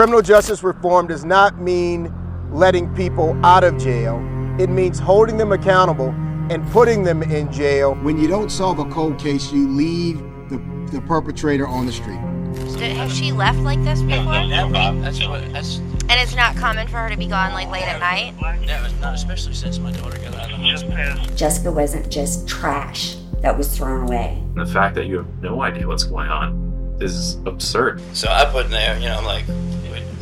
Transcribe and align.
Criminal 0.00 0.22
justice 0.22 0.62
reform 0.62 1.08
does 1.08 1.26
not 1.26 1.60
mean 1.60 2.10
letting 2.50 2.88
people 2.94 3.38
out 3.44 3.64
of 3.64 3.76
jail. 3.76 4.16
It 4.58 4.70
means 4.70 4.98
holding 4.98 5.36
them 5.36 5.52
accountable 5.52 6.08
and 6.48 6.66
putting 6.70 7.02
them 7.02 7.22
in 7.22 7.52
jail. 7.52 7.94
When 7.96 8.18
you 8.18 8.26
don't 8.26 8.48
solve 8.48 8.78
a 8.78 8.86
cold 8.86 9.18
case, 9.18 9.52
you 9.52 9.68
leave 9.68 10.16
the, 10.48 10.56
the 10.90 11.02
perpetrator 11.02 11.66
on 11.68 11.84
the 11.84 11.92
street. 11.92 12.16
Has 12.96 13.14
she 13.14 13.30
left 13.32 13.58
like 13.58 13.84
this 13.84 14.00
before? 14.00 14.42
Never. 14.46 14.72
That's 14.72 15.20
what. 15.28 15.52
That's 15.52 15.76
And 15.76 16.12
it's 16.12 16.34
not 16.34 16.56
common 16.56 16.88
for 16.88 16.96
her 16.96 17.10
to 17.10 17.16
be 17.18 17.26
gone 17.26 17.52
like 17.52 17.68
late 17.68 17.86
at 17.86 18.00
night? 18.00 18.32
no, 18.40 18.82
it's 18.82 18.98
not 19.02 19.14
especially 19.14 19.52
since 19.52 19.78
my 19.78 19.92
daughter 19.92 20.16
got 20.16 20.34
out 20.34 20.50
of 20.50 20.60
the 20.60 20.66
hospital. 20.66 21.36
Jessica 21.36 21.70
wasn't 21.70 22.10
just 22.10 22.48
trash 22.48 23.16
that 23.42 23.54
was 23.54 23.76
thrown 23.76 24.08
away. 24.08 24.42
The 24.54 24.64
fact 24.64 24.94
that 24.94 25.08
you 25.08 25.18
have 25.18 25.42
no 25.42 25.60
idea 25.60 25.86
what's 25.86 26.04
going 26.04 26.30
on 26.30 26.96
is 27.02 27.34
absurd. 27.44 28.00
So 28.14 28.28
I 28.28 28.46
put 28.46 28.64
in 28.64 28.70
there, 28.70 28.98
you 28.98 29.08
know, 29.10 29.18
I'm 29.18 29.24
like, 29.26 29.44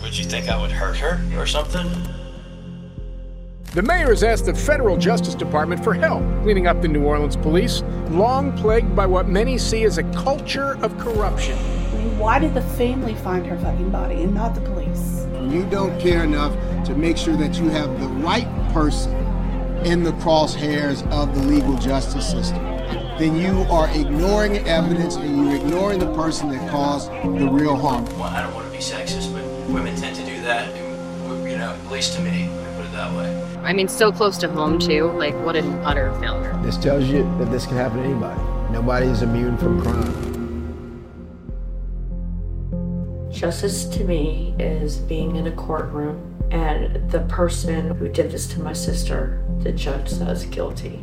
would, 0.09 0.17
would 0.17 0.19
you 0.19 0.25
think 0.25 0.49
I 0.49 0.61
would 0.61 0.71
hurt 0.71 0.97
her 0.97 1.21
or 1.39 1.47
something? 1.47 1.87
The 3.75 3.83
mayor 3.83 4.09
has 4.09 4.25
asked 4.25 4.47
the 4.47 4.55
federal 4.55 4.97
Justice 4.97 5.35
Department 5.35 5.85
for 5.85 5.93
help 5.93 6.23
cleaning 6.43 6.67
up 6.67 6.81
the 6.81 6.89
New 6.89 7.05
Orleans 7.05 7.37
police, 7.37 7.83
long 8.09 8.57
plagued 8.57 8.97
by 8.97 9.05
what 9.05 9.29
many 9.29 9.59
see 9.59 9.85
as 9.85 9.99
a 9.99 10.03
culture 10.15 10.83
of 10.83 10.97
corruption. 10.99 11.59
I 11.59 11.99
mean, 11.99 12.19
why 12.19 12.39
did 12.39 12.55
the 12.55 12.63
family 12.63 13.15
find 13.17 13.47
her 13.47 13.59
fucking 13.59 13.91
body 13.91 14.23
and 14.23 14.35
not 14.35 14.55
the 14.55 14.63
police? 14.63 15.27
You 15.53 15.67
don't 15.67 16.01
care 16.01 16.25
enough 16.25 16.55
to 16.87 16.95
make 16.95 17.19
sure 17.19 17.37
that 17.37 17.59
you 17.59 17.69
have 17.69 18.01
the 18.01 18.09
right 18.09 18.49
person 18.73 19.13
in 19.85 20.03
the 20.03 20.13
crosshairs 20.13 21.07
of 21.11 21.35
the 21.35 21.43
legal 21.43 21.77
justice 21.77 22.31
system. 22.31 22.63
Then 23.19 23.37
you 23.37 23.63
are 23.71 23.91
ignoring 23.91 24.57
evidence 24.67 25.17
and 25.17 25.37
you're 25.37 25.57
ignoring 25.57 25.99
the 25.99 26.13
person 26.15 26.49
that 26.51 26.71
caused 26.71 27.11
the 27.11 27.49
real 27.51 27.77
harm. 27.77 28.07
Well, 28.17 28.23
I 28.25 28.43
don't 28.43 28.55
want 28.55 28.67
to 28.67 28.73
be 28.73 28.79
sexist, 28.79 29.33
but 29.35 29.38
women 29.69 29.95
tend 29.97 30.17
to 30.17 30.25
do 30.25 30.41
that, 30.43 30.75
you 30.77 31.57
know, 31.57 31.71
at 31.71 31.91
least 31.91 32.15
to 32.15 32.23
me, 32.23 32.49
let 32.49 32.71
me 32.71 32.77
put 32.77 32.87
it 32.87 32.93
that 32.93 33.15
way. 33.17 33.45
I 33.63 33.73
mean, 33.73 33.89
so 33.89 34.11
close 34.11 34.39
to 34.39 34.49
home, 34.49 34.79
too. 34.79 35.11
Like, 35.13 35.35
what 35.45 35.57
an 35.57 35.73
utter 35.85 36.13
failure. 36.21 36.59
This 36.63 36.77
tells 36.77 37.05
you 37.05 37.25
that 37.39 37.51
this 37.51 37.67
can 37.67 37.77
happen 37.77 37.99
to 37.99 38.05
anybody. 38.05 38.41
Nobody 38.73 39.07
is 39.07 39.23
immune 39.23 39.59
from 39.59 39.83
crime. 39.83 40.25
Justice 43.31 43.85
to 43.85 44.05
me 44.05 44.55
is 44.59 44.97
being 44.99 45.37
in 45.37 45.47
a 45.47 45.53
courtroom 45.53 46.35
and 46.51 47.11
the 47.11 47.21
person 47.21 47.95
who 47.97 48.09
did 48.09 48.31
this 48.31 48.47
to 48.49 48.61
my 48.61 48.73
sister, 48.73 49.45
the 49.59 49.71
judge 49.71 50.09
says 50.09 50.47
guilty. 50.47 50.99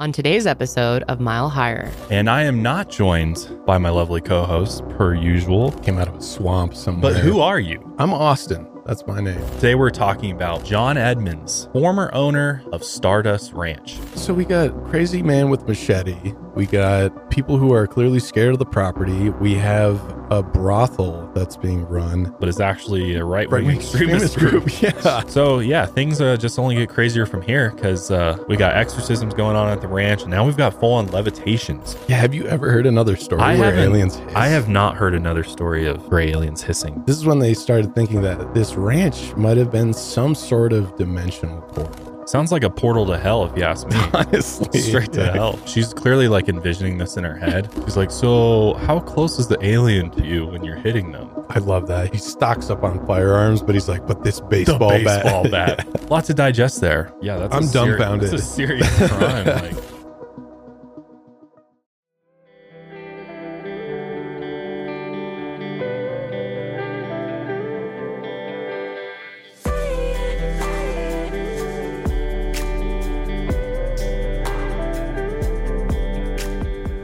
On 0.00 0.12
today's 0.12 0.46
episode 0.46 1.02
of 1.04 1.20
Mile 1.20 1.50
Higher. 1.50 1.92
And 2.10 2.30
I 2.30 2.42
am 2.44 2.62
not 2.62 2.88
joined 2.88 3.46
by 3.66 3.76
my 3.76 3.90
lovely 3.90 4.22
co 4.22 4.44
host, 4.44 4.88
per 4.88 5.14
usual. 5.14 5.72
Came 5.72 5.98
out 5.98 6.08
of 6.08 6.16
a 6.16 6.22
swamp 6.22 6.74
somewhere. 6.74 7.12
But 7.12 7.20
who 7.20 7.40
are 7.40 7.60
you? 7.60 7.94
I'm 7.98 8.14
Austin. 8.14 8.66
That's 8.86 9.06
my 9.06 9.20
name. 9.20 9.38
Today 9.56 9.74
we're 9.74 9.90
talking 9.90 10.32
about 10.32 10.64
John 10.64 10.96
Edmonds, 10.96 11.68
former 11.74 12.10
owner 12.14 12.64
of 12.72 12.82
Stardust 12.82 13.52
Ranch. 13.52 13.98
So 14.14 14.32
we 14.32 14.46
got 14.46 14.70
crazy 14.86 15.22
man 15.22 15.50
with 15.50 15.68
machete. 15.68 16.32
We 16.60 16.66
got 16.66 17.30
people 17.30 17.56
who 17.56 17.72
are 17.72 17.86
clearly 17.86 18.20
scared 18.20 18.52
of 18.52 18.58
the 18.58 18.66
property. 18.66 19.30
We 19.30 19.54
have 19.54 19.98
a 20.30 20.42
brothel 20.42 21.26
that's 21.34 21.56
being 21.56 21.86
run, 21.86 22.36
but 22.38 22.50
it's 22.50 22.60
actually 22.60 23.14
a 23.14 23.24
right 23.24 23.50
wing 23.50 23.70
extremist, 23.70 24.26
extremist 24.26 24.36
group. 24.36 24.64
group. 24.64 24.82
Yeah. 24.82 25.22
So 25.30 25.60
yeah, 25.60 25.86
things 25.86 26.20
uh, 26.20 26.36
just 26.36 26.58
only 26.58 26.74
get 26.74 26.90
crazier 26.90 27.24
from 27.24 27.40
here 27.40 27.70
because 27.70 28.10
uh, 28.10 28.36
we 28.46 28.58
got 28.58 28.76
exorcisms 28.76 29.32
going 29.32 29.56
on 29.56 29.68
at 29.68 29.80
the 29.80 29.88
ranch, 29.88 30.20
and 30.20 30.30
now 30.30 30.44
we've 30.44 30.58
got 30.58 30.78
full 30.78 30.92
on 30.92 31.06
levitations. 31.06 31.96
Yeah. 32.08 32.16
Have 32.16 32.34
you 32.34 32.44
ever 32.44 32.70
heard 32.70 32.84
another 32.84 33.16
story 33.16 33.40
I 33.40 33.58
where 33.58 33.74
aliens? 33.74 34.16
Hiss? 34.16 34.34
I 34.34 34.48
have 34.48 34.68
not 34.68 34.98
heard 34.98 35.14
another 35.14 35.44
story 35.44 35.86
of 35.86 36.10
gray 36.10 36.28
aliens 36.28 36.62
hissing. 36.62 37.02
This 37.06 37.16
is 37.16 37.24
when 37.24 37.38
they 37.38 37.54
started 37.54 37.94
thinking 37.94 38.20
that 38.20 38.52
this 38.52 38.74
ranch 38.74 39.34
might 39.34 39.56
have 39.56 39.70
been 39.70 39.94
some 39.94 40.34
sort 40.34 40.74
of 40.74 40.94
dimensional 40.98 41.62
portal. 41.62 42.09
Sounds 42.30 42.52
like 42.52 42.62
a 42.62 42.70
portal 42.70 43.06
to 43.06 43.18
hell, 43.18 43.44
if 43.44 43.58
you 43.58 43.64
ask 43.64 43.88
me. 43.88 43.96
Honestly, 44.14 44.78
Straight 44.78 45.12
to 45.14 45.20
yeah. 45.20 45.32
hell. 45.32 45.66
She's 45.66 45.92
clearly 45.92 46.28
like 46.28 46.48
envisioning 46.48 46.96
this 46.96 47.16
in 47.16 47.24
her 47.24 47.34
head. 47.36 47.68
She's 47.84 47.96
like, 47.96 48.12
So, 48.12 48.74
how 48.74 49.00
close 49.00 49.40
is 49.40 49.48
the 49.48 49.58
alien 49.66 50.12
to 50.12 50.24
you 50.24 50.46
when 50.46 50.62
you're 50.62 50.76
hitting 50.76 51.10
them? 51.10 51.28
I 51.48 51.58
love 51.58 51.88
that. 51.88 52.12
He 52.12 52.18
stocks 52.18 52.70
up 52.70 52.84
on 52.84 53.04
firearms, 53.04 53.62
but 53.62 53.74
he's 53.74 53.88
like, 53.88 54.06
but 54.06 54.22
this 54.22 54.40
baseball, 54.40 54.90
baseball 54.90 55.42
bat. 55.50 55.84
bat. 55.92 56.02
Lots 56.10 56.28
to 56.28 56.34
digest 56.34 56.80
there. 56.80 57.12
Yeah, 57.20 57.36
that's. 57.36 57.52
I'm 57.52 57.66
dumbfounded. 57.66 58.30
That's 58.30 58.44
a 58.44 58.46
serious 58.46 59.08
crime. 59.08 59.46
like, 59.46 59.99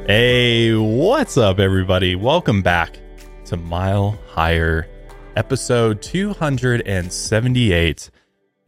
Hey, 0.06 0.72
what's 0.74 1.36
up, 1.36 1.58
everybody? 1.58 2.14
Welcome 2.14 2.62
back 2.62 2.98
to 3.46 3.56
Mile 3.56 4.16
Higher, 4.28 4.88
episode 5.34 6.00
278. 6.00 8.10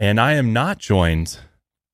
And 0.01 0.21
I 0.21 0.33
am 0.33 0.53
not 0.53 0.79
joined 0.79 1.39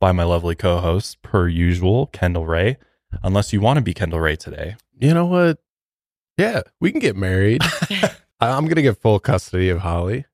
by 0.01 0.13
my 0.13 0.25
lovely 0.25 0.55
co 0.55 0.79
host, 0.81 1.21
per 1.23 1.47
usual, 1.49 2.07
Kendall 2.07 2.47
Rae, 2.47 2.79
unless 3.23 3.53
you 3.53 3.61
want 3.61 3.77
to 3.77 3.83
be 3.83 3.93
Kendall 3.93 4.21
Rae 4.21 4.37
today. 4.37 4.77
You 4.99 5.13
know 5.13 5.27
what? 5.27 5.59
Yeah, 6.39 6.63
we 6.81 6.91
can 6.91 7.01
get 7.01 7.15
married. 7.17 7.61
I'm 8.41 8.67
gonna 8.67 8.81
get 8.83 8.97
full 9.01 9.21
custody 9.21 9.69
of 9.69 9.81
Holly. 9.81 10.25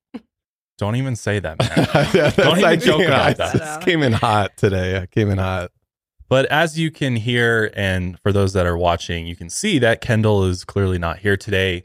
Don't 0.77 0.95
even 0.95 1.15
say 1.17 1.39
that, 1.39 1.59
man. 1.75 1.75
That's- 2.13 2.35
Don't 2.37 2.57
even 2.59 2.69
I 2.69 2.75
joke 2.77 3.01
about 3.01 3.21
I 3.21 3.33
that. 3.33 3.55
just 3.57 3.81
came 3.81 4.03
in 4.03 4.13
hot 4.13 4.55
today. 4.57 4.97
I 5.01 5.05
came 5.05 5.29
in 5.29 5.37
hot. 5.37 5.71
But 6.31 6.45
as 6.45 6.79
you 6.79 6.91
can 6.91 7.17
hear, 7.17 7.73
and 7.75 8.17
for 8.21 8.31
those 8.31 8.53
that 8.53 8.65
are 8.65 8.77
watching, 8.77 9.27
you 9.27 9.35
can 9.35 9.49
see 9.49 9.79
that 9.79 9.99
Kendall 9.99 10.45
is 10.45 10.63
clearly 10.63 10.97
not 10.97 11.19
here 11.19 11.35
today. 11.35 11.83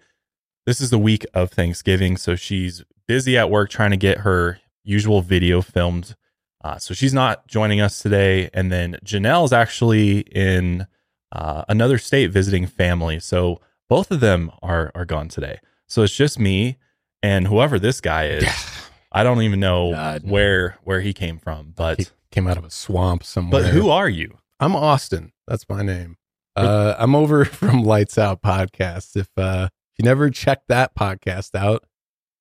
This 0.67 0.81
is 0.81 0.91
the 0.91 1.01
week 1.01 1.27
of 1.35 1.51
Thanksgiving, 1.51 2.17
so 2.17 2.37
she's 2.37 2.85
busy 3.09 3.37
at 3.37 3.51
work 3.51 3.71
trying 3.71 3.91
to 3.91 3.97
get 3.97 4.19
her 4.19 4.61
usual 4.85 5.21
video 5.21 5.63
filmed. 5.63 6.15
Uh, 6.63 6.79
so 6.79 6.95
she's 6.95 7.13
not 7.13 7.49
joining 7.49 7.81
us 7.81 8.01
today. 8.01 8.49
And 8.55 8.71
then 8.71 8.99
Janelle 9.05 9.47
is 9.47 9.53
actually 9.53 10.21
in 10.21 10.87
uh, 11.33 11.65
another 11.69 11.99
state 11.99 12.31
visiting 12.31 12.69
family. 12.69 13.19
So 13.19 13.61
both 13.89 14.13
of 14.13 14.21
them 14.21 14.53
are 14.63 14.93
are 14.95 15.05
gone 15.05 15.27
today. 15.27 15.59
So 15.89 16.05
it's 16.05 16.15
just 16.15 16.39
me 16.39 16.77
and 17.21 17.49
whoever 17.49 17.81
this 17.81 18.01
guy 18.01 18.29
is. 18.29 18.76
I 19.17 19.23
don't 19.23 19.41
even 19.41 19.61
know 19.61 19.93
God, 19.93 20.25
no. 20.25 20.33
where 20.33 20.79
where 20.85 21.01
he 21.01 21.15
came 21.15 21.39
from, 21.39 21.73
but 21.75 21.99
He 21.99 22.07
came 22.31 22.47
out 22.47 22.59
of 22.59 22.65
a 22.65 22.71
swamp 22.71 23.25
somewhere. 23.25 23.63
but 23.63 23.71
who 23.71 23.89
are 23.89 24.11
you? 24.11 24.37
I'm 24.61 24.77
Austin. 24.77 25.33
That's 25.49 25.67
my 25.71 25.83
name. 25.83 26.19
Uh, 26.55 26.95
I'm 26.99 27.15
over 27.15 27.45
from 27.47 27.83
Lights 27.83 28.19
Out 28.19 28.43
Podcast. 28.43 29.17
If 29.17 29.29
uh, 29.39 29.69
you 29.99 30.05
never 30.05 30.29
checked 30.29 30.69
that 30.69 30.95
podcast 30.95 31.55
out, 31.55 31.85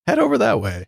head 0.05 0.19
over 0.19 0.37
that 0.37 0.59
way. 0.59 0.87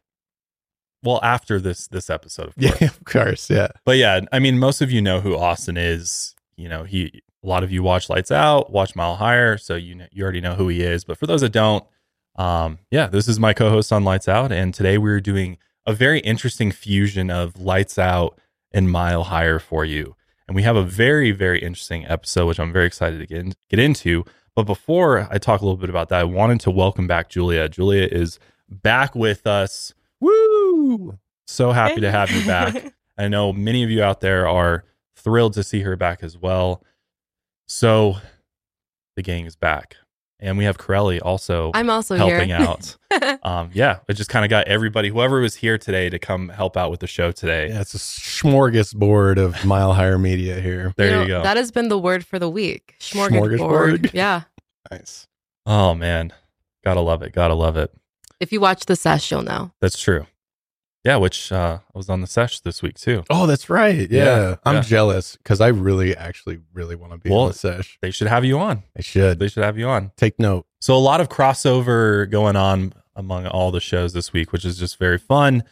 Well, 1.03 1.21
after 1.23 1.57
this 1.57 1.87
this 1.87 2.09
episode, 2.09 2.49
of 2.49 2.55
course. 2.59 2.81
Yeah, 2.81 2.87
of 2.87 3.05
course. 3.05 3.49
Yeah. 3.49 3.67
But 3.85 3.95
yeah, 3.95 4.19
I 4.33 4.39
mean, 4.39 4.59
most 4.59 4.81
of 4.81 4.91
you 4.91 5.01
know 5.01 5.21
who 5.21 5.37
Austin 5.37 5.77
is. 5.77 6.35
You 6.57 6.67
know, 6.67 6.83
he 6.83 7.21
a 7.43 7.47
lot 7.47 7.63
of 7.63 7.71
you 7.71 7.81
watch 7.81 8.09
Lights 8.09 8.31
Out, 8.31 8.71
watch 8.71 8.93
Mile 8.93 9.15
Higher, 9.15 9.57
so 9.57 9.75
you 9.75 9.95
know, 9.95 10.07
you 10.11 10.23
already 10.23 10.41
know 10.41 10.55
who 10.55 10.67
he 10.67 10.81
is. 10.81 11.05
But 11.05 11.17
for 11.17 11.27
those 11.27 11.41
that 11.41 11.53
don't, 11.53 11.85
um, 12.35 12.79
yeah, 12.91 13.07
this 13.07 13.29
is 13.29 13.39
my 13.39 13.53
co-host 13.53 13.93
on 13.93 14.03
Lights 14.03 14.27
Out, 14.27 14.51
and 14.51 14.73
today 14.73 14.97
we're 14.97 15.21
doing 15.21 15.57
a 15.87 15.93
very 15.93 16.19
interesting 16.19 16.69
fusion 16.71 17.31
of 17.31 17.59
Lights 17.59 17.97
Out 17.97 18.37
and 18.73 18.91
Mile 18.91 19.23
Higher 19.23 19.57
for 19.57 19.85
you. 19.85 20.15
And 20.47 20.55
we 20.55 20.63
have 20.63 20.75
a 20.75 20.83
very 20.83 21.31
very 21.31 21.59
interesting 21.59 22.05
episode, 22.05 22.45
which 22.45 22.59
I'm 22.59 22.73
very 22.73 22.85
excited 22.85 23.19
to 23.19 23.25
get 23.25 23.39
in, 23.39 23.53
get 23.69 23.79
into. 23.79 24.25
But 24.53 24.63
before 24.63 25.27
I 25.31 25.37
talk 25.37 25.61
a 25.61 25.63
little 25.63 25.77
bit 25.77 25.89
about 25.89 26.09
that, 26.09 26.19
I 26.19 26.23
wanted 26.25 26.59
to 26.61 26.71
welcome 26.71 27.07
back 27.07 27.29
Julia. 27.29 27.69
Julia 27.69 28.07
is 28.11 28.37
back 28.69 29.15
with 29.15 29.47
us. 29.47 29.93
Woo! 30.19 31.17
So 31.45 31.71
happy 31.71 32.01
to 32.01 32.11
have 32.11 32.31
you 32.31 32.45
back. 32.45 32.93
I 33.17 33.29
know 33.29 33.53
many 33.53 33.83
of 33.83 33.89
you 33.89 34.03
out 34.03 34.19
there 34.19 34.47
are 34.47 34.83
thrilled 35.15 35.53
to 35.53 35.63
see 35.63 35.81
her 35.81 35.95
back 35.95 36.21
as 36.21 36.37
well. 36.37 36.83
So 37.67 38.17
the 39.15 39.21
gang 39.21 39.45
is 39.45 39.55
back. 39.55 39.95
And 40.39 40.57
we 40.57 40.65
have 40.65 40.77
Corelli 40.77 41.19
also 41.19 41.71
I'm 41.73 41.89
also 41.89 42.15
helping 42.15 42.49
here. 42.49 42.57
out. 42.57 42.95
um, 43.43 43.71
yeah, 43.73 43.99
it 44.07 44.13
just 44.13 44.29
kind 44.29 44.45
of 44.45 44.49
got 44.49 44.67
everybody, 44.67 45.09
whoever 45.09 45.39
was 45.39 45.55
here 45.55 45.79
today, 45.79 46.09
to 46.09 46.19
come 46.19 46.49
help 46.49 46.77
out 46.77 46.91
with 46.91 46.99
the 46.99 47.07
show 47.07 47.31
today. 47.31 47.69
Yeah, 47.69 47.81
it's 47.81 47.95
a 47.95 47.97
smorgasbord 47.97 49.37
of 49.39 49.65
Mile 49.65 49.93
Higher 49.93 50.19
Media 50.19 50.61
here. 50.61 50.93
There 50.95 51.09
you, 51.09 51.15
know, 51.15 51.27
go. 51.27 51.43
That 51.43 51.57
has 51.57 51.71
been 51.71 51.89
the 51.89 51.97
word 51.97 52.23
for 52.23 52.37
the 52.37 52.49
week. 52.49 52.95
Smorgasbord. 52.99 53.57
Smorgasbord. 53.59 54.13
Yeah. 54.17 54.43
Nice. 54.91 55.27
oh, 55.65 55.93
man. 55.95 56.31
Gotta 56.83 57.01
love 57.01 57.21
it. 57.21 57.33
Gotta 57.33 57.53
love 57.53 57.75
it. 57.75 57.91
If 58.39 58.51
you 58.51 58.61
watch 58.61 58.85
the 58.85 58.95
sesh, 58.95 59.31
you'll 59.31 59.41
know. 59.41 59.71
That's 59.81 59.99
true. 59.99 60.25
Yeah, 61.07 61.15
which 61.15 61.53
uh, 61.53 61.79
I 61.81 61.97
was 61.97 62.09
on 62.09 62.19
the 62.19 62.27
sesh 62.27 62.59
this 62.59 62.81
week 62.83 62.95
too. 62.95 63.23
Oh, 63.29 63.47
that's 63.47 63.69
right. 63.69 64.11
Yeah, 64.11 64.25
Yeah, 64.25 64.55
I'm 64.65 64.75
yeah. 64.75 64.81
jealous 64.81 65.37
because 65.37 65.61
I 65.61 65.69
really, 65.69 66.13
actually, 66.13 66.59
really 66.73 66.95
want 66.95 67.13
to 67.13 67.17
be 67.17 67.29
Well, 67.29 67.43
on 67.43 67.47
the 67.47 67.53
sesh. 67.53 67.97
They 68.01 68.11
should 68.11 68.27
have 68.27 68.43
you 68.43 68.59
on. 68.59 68.83
I 68.97 69.01
should 69.01 69.39
They 69.39 69.47
should 69.47 69.63
have 69.63 69.77
you 69.77 69.87
on. 69.87 70.11
take 70.17 70.37
note. 70.37 70.65
So 70.81 70.97
a 70.97 70.99
lot 70.99 71.21
of 71.21 71.29
crossover 71.29 72.29
going 72.29 72.57
on 72.57 72.91
among 73.15 73.47
all 73.47 73.71
the 73.71 73.79
shows 73.79 74.11
this 74.11 74.33
week, 74.33 74.51
which 74.51 74.65
is 74.65 74.77
just 74.77 74.99
very 74.99 75.17
fun. 75.17 75.63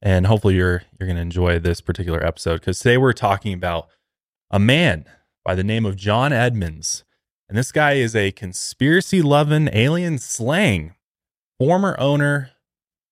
And 0.00 0.26
hopefully 0.26 0.54
you're 0.54 0.84
you're 0.98 1.06
going 1.06 1.16
to 1.16 1.22
enjoy 1.22 1.58
this 1.58 1.82
particular 1.82 2.24
episode 2.24 2.60
because 2.60 2.78
today 2.78 2.96
we're 2.96 3.12
talking 3.12 3.52
about 3.52 3.88
a 4.50 4.58
man 4.58 5.04
by 5.44 5.54
the 5.54 5.64
name 5.64 5.84
of 5.84 5.96
John 5.96 6.32
Edmonds, 6.32 7.04
and 7.46 7.58
this 7.58 7.72
guy 7.72 7.92
is 7.92 8.16
a 8.16 8.32
conspiracy 8.32 9.20
loving 9.20 9.68
alien 9.70 10.16
slang 10.18 10.94
former 11.58 11.94
owner 12.00 12.52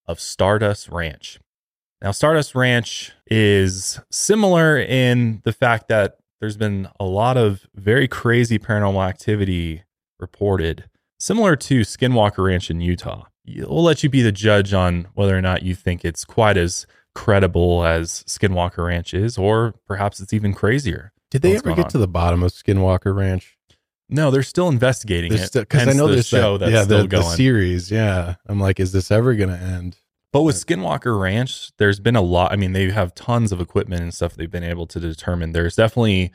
of 0.06 0.20
Stardust 0.20 0.88
Ranch. 0.88 1.38
Now, 2.02 2.10
Stardust 2.10 2.54
Ranch 2.54 3.12
is 3.26 4.00
similar 4.10 4.78
in 4.78 5.40
the 5.44 5.52
fact 5.52 5.88
that 5.88 6.19
there's 6.40 6.56
been 6.56 6.88
a 7.00 7.04
lot 7.04 7.37
of 7.37 7.66
very 7.75 8.06
crazy 8.06 8.58
paranormal 8.58 9.06
activity 9.06 9.84
reported, 10.20 10.88
similar 11.19 11.56
to 11.56 11.81
Skinwalker 11.81 12.44
Ranch 12.44 12.70
in 12.70 12.81
Utah. 12.81 13.25
We'll 13.46 13.82
let 13.82 14.02
you 14.02 14.10
be 14.10 14.22
the 14.22 14.32
judge 14.32 14.75
on 14.75 15.08
whether 15.14 15.37
or 15.37 15.40
not 15.40 15.62
you 15.62 15.75
think 15.75 16.04
it's 16.04 16.25
quite 16.25 16.56
as 16.56 16.87
credible 17.14 17.84
as 17.84 18.25
Skinwalker 18.25 18.87
Ranch 18.87 19.14
is, 19.14 19.38
or 19.38 19.75
perhaps 19.87 20.20
it's 20.20 20.32
even 20.32 20.52
crazier. 20.52 21.12
Did 21.31 21.43
they 21.43 21.56
ever 21.56 21.75
get 21.75 21.87
on? 21.87 21.90
to 21.90 21.98
the 21.98 22.08
bottom 22.08 22.43
of 22.43 22.52
Skinwalker 22.52 23.16
Ranch? 23.16 23.56
No, 24.08 24.31
they're 24.31 24.43
still 24.43 24.69
investigating 24.69 25.32
it. 25.32 25.50
Because 25.52 25.88
I 25.88 25.93
know 25.93 26.06
the 26.06 26.14
there's 26.14 26.26
show 26.26 26.58
that, 26.58 26.66
that's 26.66 26.72
yeah, 26.72 26.84
still 26.84 27.02
the, 27.02 27.08
the 27.08 27.22
series. 27.22 27.90
Yeah, 27.90 28.37
I'm 28.46 28.60
like, 28.60 28.78
is 28.78 28.93
this 28.93 29.10
ever 29.10 29.34
going 29.34 29.48
to 29.48 29.56
end? 29.56 29.96
But 30.36 30.42
with 30.42 30.56
Skinwalker 30.56 31.18
Ranch, 31.18 31.74
there's 31.78 31.98
been 31.98 32.14
a 32.14 32.20
lot. 32.20 32.52
I 32.52 32.56
mean, 32.56 32.74
they 32.74 32.90
have 32.90 33.14
tons 33.14 33.52
of 33.52 33.60
equipment 33.62 34.02
and 34.02 34.12
stuff 34.12 34.34
they've 34.34 34.50
been 34.50 34.62
able 34.62 34.86
to 34.88 35.00
determine. 35.00 35.52
There's 35.52 35.76
definitely 35.76 36.30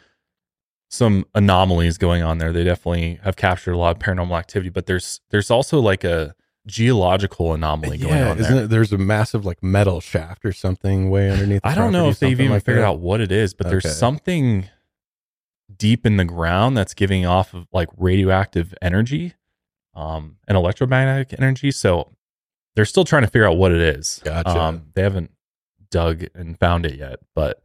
some 0.89 1.24
anomalies 1.36 2.00
going 2.00 2.24
on 2.24 2.39
there. 2.39 2.51
They 2.51 2.63
definitely 2.63 3.19
have 3.21 3.36
captured 3.36 3.74
a 3.74 3.77
lot 3.77 3.95
of 3.95 4.00
paranormal 4.01 4.36
activity, 4.39 4.71
but 4.71 4.88
there's 4.88 5.21
there's 5.30 5.51
also 5.51 5.80
like 5.80 6.03
a 6.03 6.33
geological 6.65 7.53
anomaly 7.53 8.00
going 8.00 8.18
yeah, 8.18 8.31
on 8.31 8.39
isn't 8.39 8.56
there. 8.56 8.63
it? 8.65 8.69
There's 8.69 8.92
a 8.92 8.98
massive 8.98 9.45
like 9.45 9.62
metal 9.62 10.01
shaft 10.01 10.45
or 10.45 10.51
something 10.51 11.12
way 11.12 11.30
underneath. 11.30 11.62
The 11.62 11.68
I 11.68 11.75
don't 11.75 11.94
know 11.94 12.09
if 12.09 12.18
they've 12.18 12.31
even 12.31 12.50
like 12.50 12.65
figured 12.65 12.81
that. 12.81 12.88
out 12.88 13.00
what 13.01 13.21
it 13.21 13.31
is, 13.31 13.53
but 13.53 13.68
Okay. 13.68 13.74
there's 13.81 13.95
something 13.95 14.68
deep 15.77 16.07
in 16.07 16.18
the 16.18 16.25
ground 16.25 16.75
that's 16.75 16.95
giving 16.95 17.27
off 17.27 17.53
of 17.53 17.68
like 17.71 17.89
radioactive 17.98 18.74
energy 18.81 19.36
um 19.94 20.38
and 20.48 20.57
electromagnetic 20.57 21.39
energy. 21.39 21.69
So 21.69 22.15
they're 22.76 22.86
still 22.86 23.06
trying 23.06 23.24
to 23.24 23.28
figure 23.28 23.48
out 23.48 23.58
what 23.58 23.72
it 23.72 23.82
is. 23.82 24.22
Gotcha. 24.24 24.50
Um, 24.50 24.88
they 24.94 25.02
haven't 25.02 25.32
dug 25.90 26.26
and 26.34 26.58
found 26.60 26.86
it 26.86 26.96
yet, 26.96 27.20
but 27.36 27.62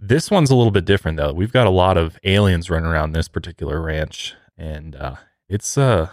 this 0.00 0.30
one's 0.30 0.50
a 0.50 0.54
little 0.54 0.70
bit 0.70 0.84
different 0.84 1.16
though. 1.16 1.32
We've 1.32 1.52
got 1.52 1.66
a 1.66 1.70
lot 1.70 1.96
of 1.96 2.18
aliens 2.24 2.70
running 2.70 2.88
around 2.88 3.12
this 3.12 3.28
particular 3.28 3.80
ranch, 3.82 4.34
and 4.56 4.94
uh, 4.94 5.16
it's 5.48 5.76
uh, 5.76 6.10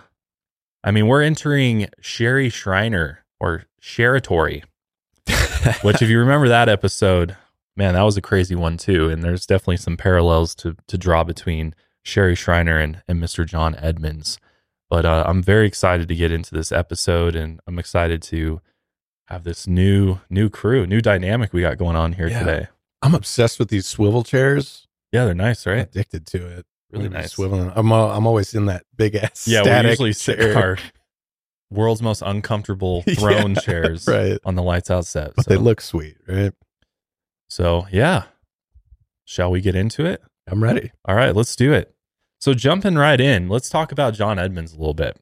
I 0.83 0.91
mean, 0.91 1.07
we're 1.07 1.23
entering 1.23 1.87
Sherry 1.99 2.49
Shriner 2.49 3.25
or 3.39 3.65
Sheritory, 3.81 4.63
which 5.81 6.01
if 6.01 6.09
you 6.09 6.19
remember 6.19 6.47
that 6.47 6.69
episode, 6.69 7.35
man, 7.75 7.95
that 7.95 8.03
was 8.03 8.17
a 8.17 8.21
crazy 8.21 8.55
one 8.55 8.77
too. 8.77 9.09
And 9.09 9.23
there's 9.23 9.45
definitely 9.45 9.77
some 9.77 9.97
parallels 9.97 10.55
to 10.55 10.75
to 10.87 10.97
draw 10.97 11.23
between 11.23 11.73
Sherry 12.03 12.35
Shriner 12.35 12.77
and, 12.77 13.01
and 13.07 13.21
Mr. 13.21 13.45
John 13.45 13.75
Edmonds. 13.75 14.37
But 14.89 15.05
uh, 15.05 15.23
I'm 15.27 15.41
very 15.41 15.67
excited 15.67 16.07
to 16.07 16.15
get 16.15 16.31
into 16.31 16.53
this 16.53 16.71
episode, 16.71 17.35
and 17.35 17.59
I'm 17.67 17.79
excited 17.79 18.21
to 18.23 18.61
have 19.27 19.43
this 19.43 19.65
new 19.67 20.19
new 20.29 20.49
crew, 20.49 20.85
new 20.85 21.01
dynamic 21.01 21.51
we 21.53 21.61
got 21.61 21.77
going 21.77 21.95
on 21.95 22.13
here 22.13 22.27
Yeah. 22.27 22.39
today. 22.39 22.67
I'm 23.01 23.15
obsessed 23.15 23.57
with 23.59 23.69
these 23.69 23.85
swivel 23.87 24.23
chairs. 24.23 24.87
Yeah, 25.11 25.25
they're 25.25 25.33
nice, 25.33 25.65
right? 25.65 25.79
Addicted 25.87 26.25
to 26.27 26.45
it. 26.45 26.65
Really 26.91 27.05
I'm 27.07 27.13
nice. 27.13 27.35
Swiveling. 27.35 27.73
I'm 27.75 27.91
uh, 27.91 28.15
I'm 28.15 28.27
always 28.27 28.53
in 28.53 28.67
that 28.67 28.83
big 28.95 29.15
ass. 29.15 29.47
Yeah, 29.47 29.63
we 29.83 29.89
usually 29.89 30.13
sit 30.13 30.39
in 30.39 30.55
our 30.55 30.77
world's 31.71 32.01
most 32.01 32.21
uncomfortable 32.23 33.03
Yeah, 33.07 33.15
throne 33.15 33.55
chairs 33.55 34.07
right. 34.07 34.37
on 34.45 34.55
the 34.55 34.61
lights 34.63 34.91
out 34.91 35.05
set. 35.05 35.35
but 35.35 35.45
so, 35.45 35.49
they 35.49 35.57
look 35.57 35.81
sweet, 35.81 36.17
right? 36.27 36.53
so 37.49 37.87
yeah. 37.91 38.23
Shall 39.25 39.49
we 39.49 39.61
get 39.61 39.75
into 39.75 40.05
it? 40.05 40.21
I'm 40.47 40.63
ready. 40.63 40.91
All 41.05 41.15
right, 41.15 41.35
let's 41.35 41.55
do 41.55 41.73
it. 41.73 41.94
So, 42.39 42.53
jumping 42.53 42.95
right 42.95 43.19
in, 43.19 43.49
let's 43.49 43.69
talk 43.69 43.91
about 43.91 44.13
John 44.13 44.37
Edmonds 44.37 44.73
a 44.73 44.77
little 44.77 44.93
bit. 44.93 45.19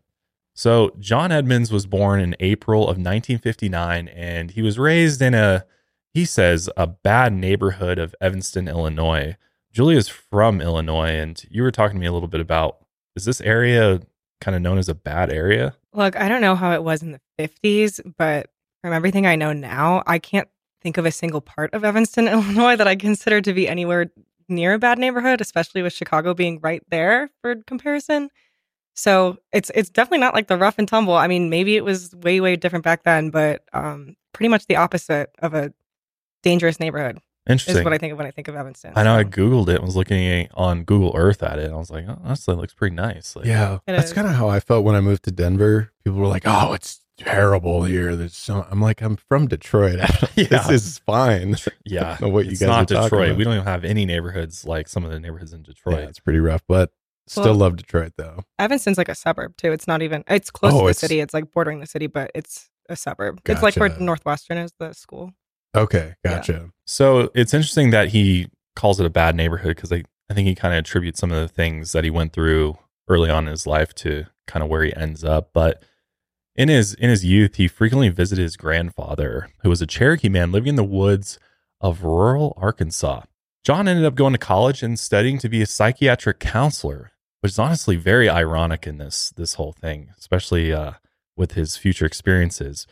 So, 0.53 0.91
John 0.99 1.31
Edmonds 1.31 1.71
was 1.71 1.85
born 1.85 2.19
in 2.19 2.35
April 2.39 2.83
of 2.83 2.97
1959, 2.97 4.07
and 4.09 4.51
he 4.51 4.61
was 4.61 4.77
raised 4.77 5.21
in 5.21 5.33
a, 5.33 5.65
he 6.13 6.25
says, 6.25 6.69
a 6.75 6.87
bad 6.87 7.33
neighborhood 7.33 7.99
of 7.99 8.15
Evanston, 8.19 8.67
Illinois. 8.67 9.37
Julia's 9.71 10.07
from 10.07 10.61
Illinois, 10.61 11.15
and 11.15 11.43
you 11.49 11.63
were 11.63 11.71
talking 11.71 11.95
to 11.95 11.99
me 11.99 12.07
a 12.07 12.13
little 12.13 12.27
bit 12.27 12.41
about 12.41 12.77
is 13.15 13.25
this 13.25 13.41
area 13.41 14.01
kind 14.41 14.55
of 14.55 14.61
known 14.61 14.77
as 14.77 14.89
a 14.89 14.95
bad 14.95 15.31
area? 15.31 15.75
Look, 15.93 16.19
I 16.19 16.27
don't 16.27 16.41
know 16.41 16.55
how 16.55 16.73
it 16.73 16.83
was 16.83 17.01
in 17.01 17.11
the 17.11 17.21
50s, 17.39 18.01
but 18.17 18.49
from 18.81 18.93
everything 18.93 19.25
I 19.25 19.35
know 19.35 19.53
now, 19.53 20.03
I 20.05 20.19
can't 20.19 20.49
think 20.81 20.97
of 20.97 21.05
a 21.05 21.11
single 21.11 21.41
part 21.41 21.73
of 21.73 21.83
Evanston, 21.83 22.27
Illinois 22.27 22.75
that 22.75 22.87
I 22.87 22.95
consider 22.95 23.41
to 23.41 23.53
be 23.53 23.67
anywhere 23.67 24.11
near 24.47 24.73
a 24.73 24.79
bad 24.79 24.99
neighborhood, 24.99 25.41
especially 25.41 25.81
with 25.81 25.93
Chicago 25.93 26.33
being 26.33 26.59
right 26.61 26.83
there 26.89 27.29
for 27.41 27.55
comparison. 27.67 28.29
So 28.95 29.37
it's 29.51 29.71
it's 29.73 29.89
definitely 29.89 30.19
not 30.19 30.33
like 30.33 30.47
the 30.47 30.57
rough 30.57 30.77
and 30.77 30.87
tumble. 30.87 31.15
I 31.15 31.27
mean, 31.27 31.49
maybe 31.49 31.75
it 31.75 31.83
was 31.83 32.13
way 32.15 32.39
way 32.39 32.55
different 32.55 32.85
back 32.85 33.03
then, 33.03 33.29
but 33.29 33.63
um, 33.73 34.15
pretty 34.33 34.49
much 34.49 34.67
the 34.67 34.75
opposite 34.75 35.31
of 35.39 35.53
a 35.53 35.73
dangerous 36.43 36.79
neighborhood 36.79 37.19
Interesting. 37.49 37.77
is 37.79 37.83
what 37.83 37.93
I 37.93 37.97
think 37.97 38.11
of 38.11 38.17
when 38.17 38.27
I 38.27 38.31
think 38.31 38.47
of 38.47 38.55
Evanston. 38.55 38.93
I 38.95 39.03
know 39.03 39.15
I 39.15 39.23
googled 39.23 39.67
it 39.69 39.75
and 39.75 39.85
was 39.85 39.95
looking 39.95 40.47
on 40.53 40.83
Google 40.83 41.13
Earth 41.15 41.41
at 41.43 41.59
it. 41.59 41.65
And 41.65 41.73
I 41.73 41.77
was 41.77 41.89
like, 41.89 42.05
oh, 42.07 42.19
honestly, 42.23 42.55
looks 42.55 42.73
pretty 42.73 42.95
nice. 42.95 43.35
Like, 43.35 43.45
Yeah, 43.45 43.79
that's 43.87 44.13
kind 44.13 44.27
of 44.27 44.35
how 44.35 44.47
I 44.47 44.59
felt 44.59 44.83
when 44.83 44.95
I 44.95 45.01
moved 45.01 45.23
to 45.23 45.31
Denver. 45.31 45.91
People 46.03 46.19
were 46.19 46.27
like, 46.27 46.43
"Oh, 46.45 46.73
it's 46.73 46.99
terrible 47.23 47.83
here." 47.83 48.15
There's 48.15 48.35
so 48.35 48.65
I'm 48.69 48.81
like, 48.81 49.01
I'm 49.01 49.15
from 49.15 49.47
Detroit. 49.47 49.99
Yeah. 50.35 50.45
this 50.67 50.69
is 50.71 50.97
fine. 50.99 51.55
yeah, 51.85 52.01
I 52.05 52.09
don't 52.11 52.21
know 52.21 52.29
what 52.29 52.45
you 52.45 52.51
guys 52.51 52.61
not 52.61 52.91
are 52.91 52.95
talking 52.95 53.03
Detroit. 53.03 53.27
about. 53.29 53.37
We 53.37 53.43
don't 53.43 53.53
even 53.53 53.65
have 53.65 53.85
any 53.85 54.05
neighborhoods 54.05 54.65
like 54.65 54.87
some 54.87 55.05
of 55.05 55.11
the 55.11 55.19
neighborhoods 55.19 55.53
in 55.53 55.61
Detroit. 55.61 55.99
Yeah, 55.99 56.07
it's 56.07 56.19
pretty 56.19 56.39
rough, 56.39 56.63
but 56.67 56.91
still 57.27 57.43
Well- 57.45 57.55
love 57.55 57.75
Detroit 57.75 58.13
though. 58.17 58.43
Evanston's 58.59 58.97
like 58.97 59.09
a 59.09 59.15
suburb 59.15 59.55
too. 59.57 59.71
It's 59.71 59.87
not 59.87 60.01
even 60.01 60.23
it's 60.27 60.49
close 60.49 60.73
Oh, 60.73 60.77
to 60.79 60.83
the 60.85 60.89
it's- 60.89 60.99
city. 60.99 61.19
It's 61.19 61.33
like 61.33 61.51
bordering 61.51 61.79
the 61.81 61.85
city, 61.85 62.07
but 62.07 62.31
it's 62.33 62.69
a 62.89 62.95
suburb. 62.95 63.41
It's 63.45 63.61
like 63.61 63.75
where 63.75 63.89
Gotcha. 63.89 64.03
Northwestern 64.03 64.57
is 64.57 64.73
the 64.79 64.93
school. 64.93 65.31
Okay, 65.75 66.15
gotcha. 66.23 66.69
So 66.85 67.29
it's 67.33 67.53
interesting 67.53 67.91
that 67.91 68.09
he 68.09 68.47
calls 68.75 68.99
it 68.99 69.05
a 69.05 69.09
bad 69.09 69.35
neighborhood 69.35 69.75
because 69.75 69.91
I, 69.91 70.03
I 70.29 70.33
think 70.33 70.47
he 70.47 70.55
kind 70.55 70.73
of 70.73 70.79
attributes 70.79 71.19
some 71.19 71.31
of 71.31 71.39
the 71.39 71.47
things 71.47 71.91
that 71.93 72.03
he 72.03 72.09
went 72.09 72.33
through 72.33 72.77
early 73.07 73.29
on 73.29 73.45
in 73.45 73.51
his 73.51 73.65
life 73.67 73.93
to 73.95 74.25
kind 74.47 74.63
of 74.63 74.69
where 74.69 74.83
he 74.83 74.95
ends 74.95 75.23
up. 75.23 75.51
But 75.53 75.83
in 76.55 76.69
his 76.69 76.93
in 76.93 77.09
his 77.09 77.25
youth, 77.25 77.55
he 77.55 77.67
frequently 77.67 78.09
visited 78.09 78.41
his 78.41 78.57
grandfather, 78.57 79.49
who 79.61 79.69
was 79.69 79.81
a 79.81 79.87
Cherokee 79.87 80.29
man 80.29 80.51
living 80.51 80.69
in 80.69 80.75
the 80.75 80.83
woods 80.83 81.39
of 81.81 82.03
rural 82.03 82.53
Arkansas. 82.57 83.23
John 83.63 83.87
ended 83.87 84.05
up 84.05 84.15
going 84.15 84.33
to 84.33 84.39
college 84.39 84.83
and 84.83 84.99
studying 84.99 85.37
to 85.39 85.49
be 85.49 85.61
a 85.61 85.65
psychiatric 85.65 86.39
counselor, 86.39 87.11
which 87.41 87.53
is 87.53 87.59
honestly 87.59 87.95
very 87.95 88.29
ironic 88.29 88.85
in 88.85 88.97
this 88.97 89.31
this 89.31 89.55
whole 89.55 89.73
thing, 89.73 90.09
especially 90.17 90.71
uh, 90.71 90.93
with 91.35 91.53
his 91.53 91.77
future 91.77 92.05
experiences. 92.05 92.87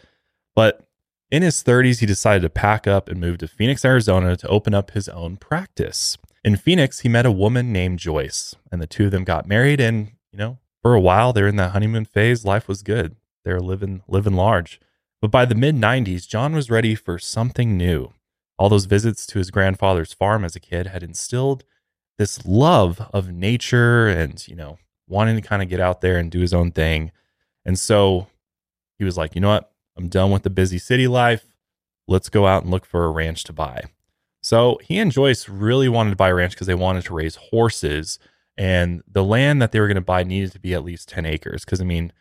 But 0.56 0.88
in 1.30 1.44
his 1.44 1.64
30s, 1.64 2.00
he 2.00 2.06
decided 2.06 2.42
to 2.42 2.50
pack 2.50 2.88
up 2.88 3.08
and 3.08 3.20
move 3.20 3.38
to 3.38 3.48
Phoenix, 3.48 3.86
Arizona 3.86 4.36
to 4.36 4.48
open 4.50 4.74
up 4.74 4.92
his 4.92 5.08
own 5.08 5.38
practice. 5.38 6.18
In 6.44 6.58
Phoenix, 6.58 7.02
he 7.02 7.10
met 7.10 7.26
a 7.26 7.32
woman 7.32 7.72
named 7.72 8.00
Joyce, 8.00 8.56
and 8.72 8.82
the 8.82 8.88
two 8.88 9.06
of 9.06 9.12
them 9.12 9.24
got 9.24 9.48
married. 9.48 9.80
And, 9.80 10.12
you 10.32 10.38
know, 10.38 10.58
for 10.82 10.94
a 10.94 11.00
while, 11.00 11.32
they're 11.32 11.48
in 11.48 11.56
that 11.56 11.72
honeymoon 11.72 12.06
phase. 12.06 12.44
Life 12.44 12.68
was 12.68 12.84
good. 12.84 13.16
They 13.44 13.54
were 13.54 13.62
living, 13.62 14.04
living 14.08 14.34
large. 14.34 14.80
But 15.22 15.32
by 15.32 15.46
the 15.46 15.56
mid 15.56 15.76
90s, 15.76 16.28
John 16.28 16.54
was 16.54 16.70
ready 16.70 16.96
for 16.96 17.20
something 17.20 17.78
new. 17.78 18.14
All 18.58 18.70
those 18.70 18.86
visits 18.86 19.26
to 19.28 19.40
his 19.40 19.52
grandfather's 19.52 20.14
farm 20.14 20.44
as 20.44 20.56
a 20.56 20.60
kid 20.60 20.88
had 20.88 21.04
instilled 21.04 21.64
this 22.18 22.46
love 22.46 23.10
of 23.14 23.32
nature 23.32 24.08
and, 24.08 24.48
you 24.48 24.56
know, 24.56 24.78
wanting 25.08 25.36
to 25.36 25.42
kind 25.42 25.62
of 25.62 25.70
get 25.70 25.80
out 25.80 26.02
there 26.02 26.18
and 26.18 26.32
do 26.32 26.40
his 26.40 26.54
own 26.54 26.72
thing. 26.72 27.12
And 27.66 27.78
so 27.78 28.28
he 28.98 29.06
was 29.06 29.18
like, 29.18 29.36
you 29.36 29.42
know 29.42 29.50
what? 29.50 29.72
I'm 29.98 30.08
done 30.08 30.32
with 30.32 30.44
the 30.44 30.50
busy 30.50 30.78
city 30.78 31.08
life. 31.08 31.46
Let's 32.08 32.30
go 32.30 32.48
out 32.48 32.64
and 32.64 32.72
look 32.72 32.86
for 32.86 33.06
a 33.06 33.12
ranch 33.12 33.44
to 33.46 33.54
buy. 33.54 33.86
So 34.42 34.80
he 34.84 34.98
and 35.00 35.12
Joyce 35.12 35.48
really 35.48 35.90
wanted 35.90 36.12
to 36.12 36.16
buy 36.16 36.30
a 36.30 36.36
ranch 36.36 36.54
because 36.54 36.68
they 36.68 36.76
wanted 36.76 37.06
to 37.06 37.14
raise 37.14 37.36
horses. 37.36 38.20
And 38.58 39.04
the 39.08 39.24
land 39.24 39.62
that 39.62 39.72
they 39.72 39.80
were 39.80 39.88
going 39.88 39.96
to 39.96 40.02
buy 40.02 40.24
needed 40.24 40.52
to 40.54 40.60
be 40.60 40.74
at 40.74 40.84
least 40.84 41.10
10 41.10 41.26
acres. 41.26 41.64
Because 41.66 41.82
I 41.82 41.84
mean, 41.84 42.12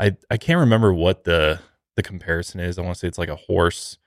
I, 0.00 0.16
I 0.30 0.36
can't 0.38 0.58
remember 0.58 0.92
what 0.92 1.24
the 1.24 1.60
the 1.96 2.02
comparison 2.02 2.60
is. 2.60 2.78
I 2.78 2.82
want 2.82 2.94
to 2.94 2.98
say 2.98 3.08
it's 3.08 3.18
like 3.18 3.28
a 3.28 3.36
horse. 3.36 3.98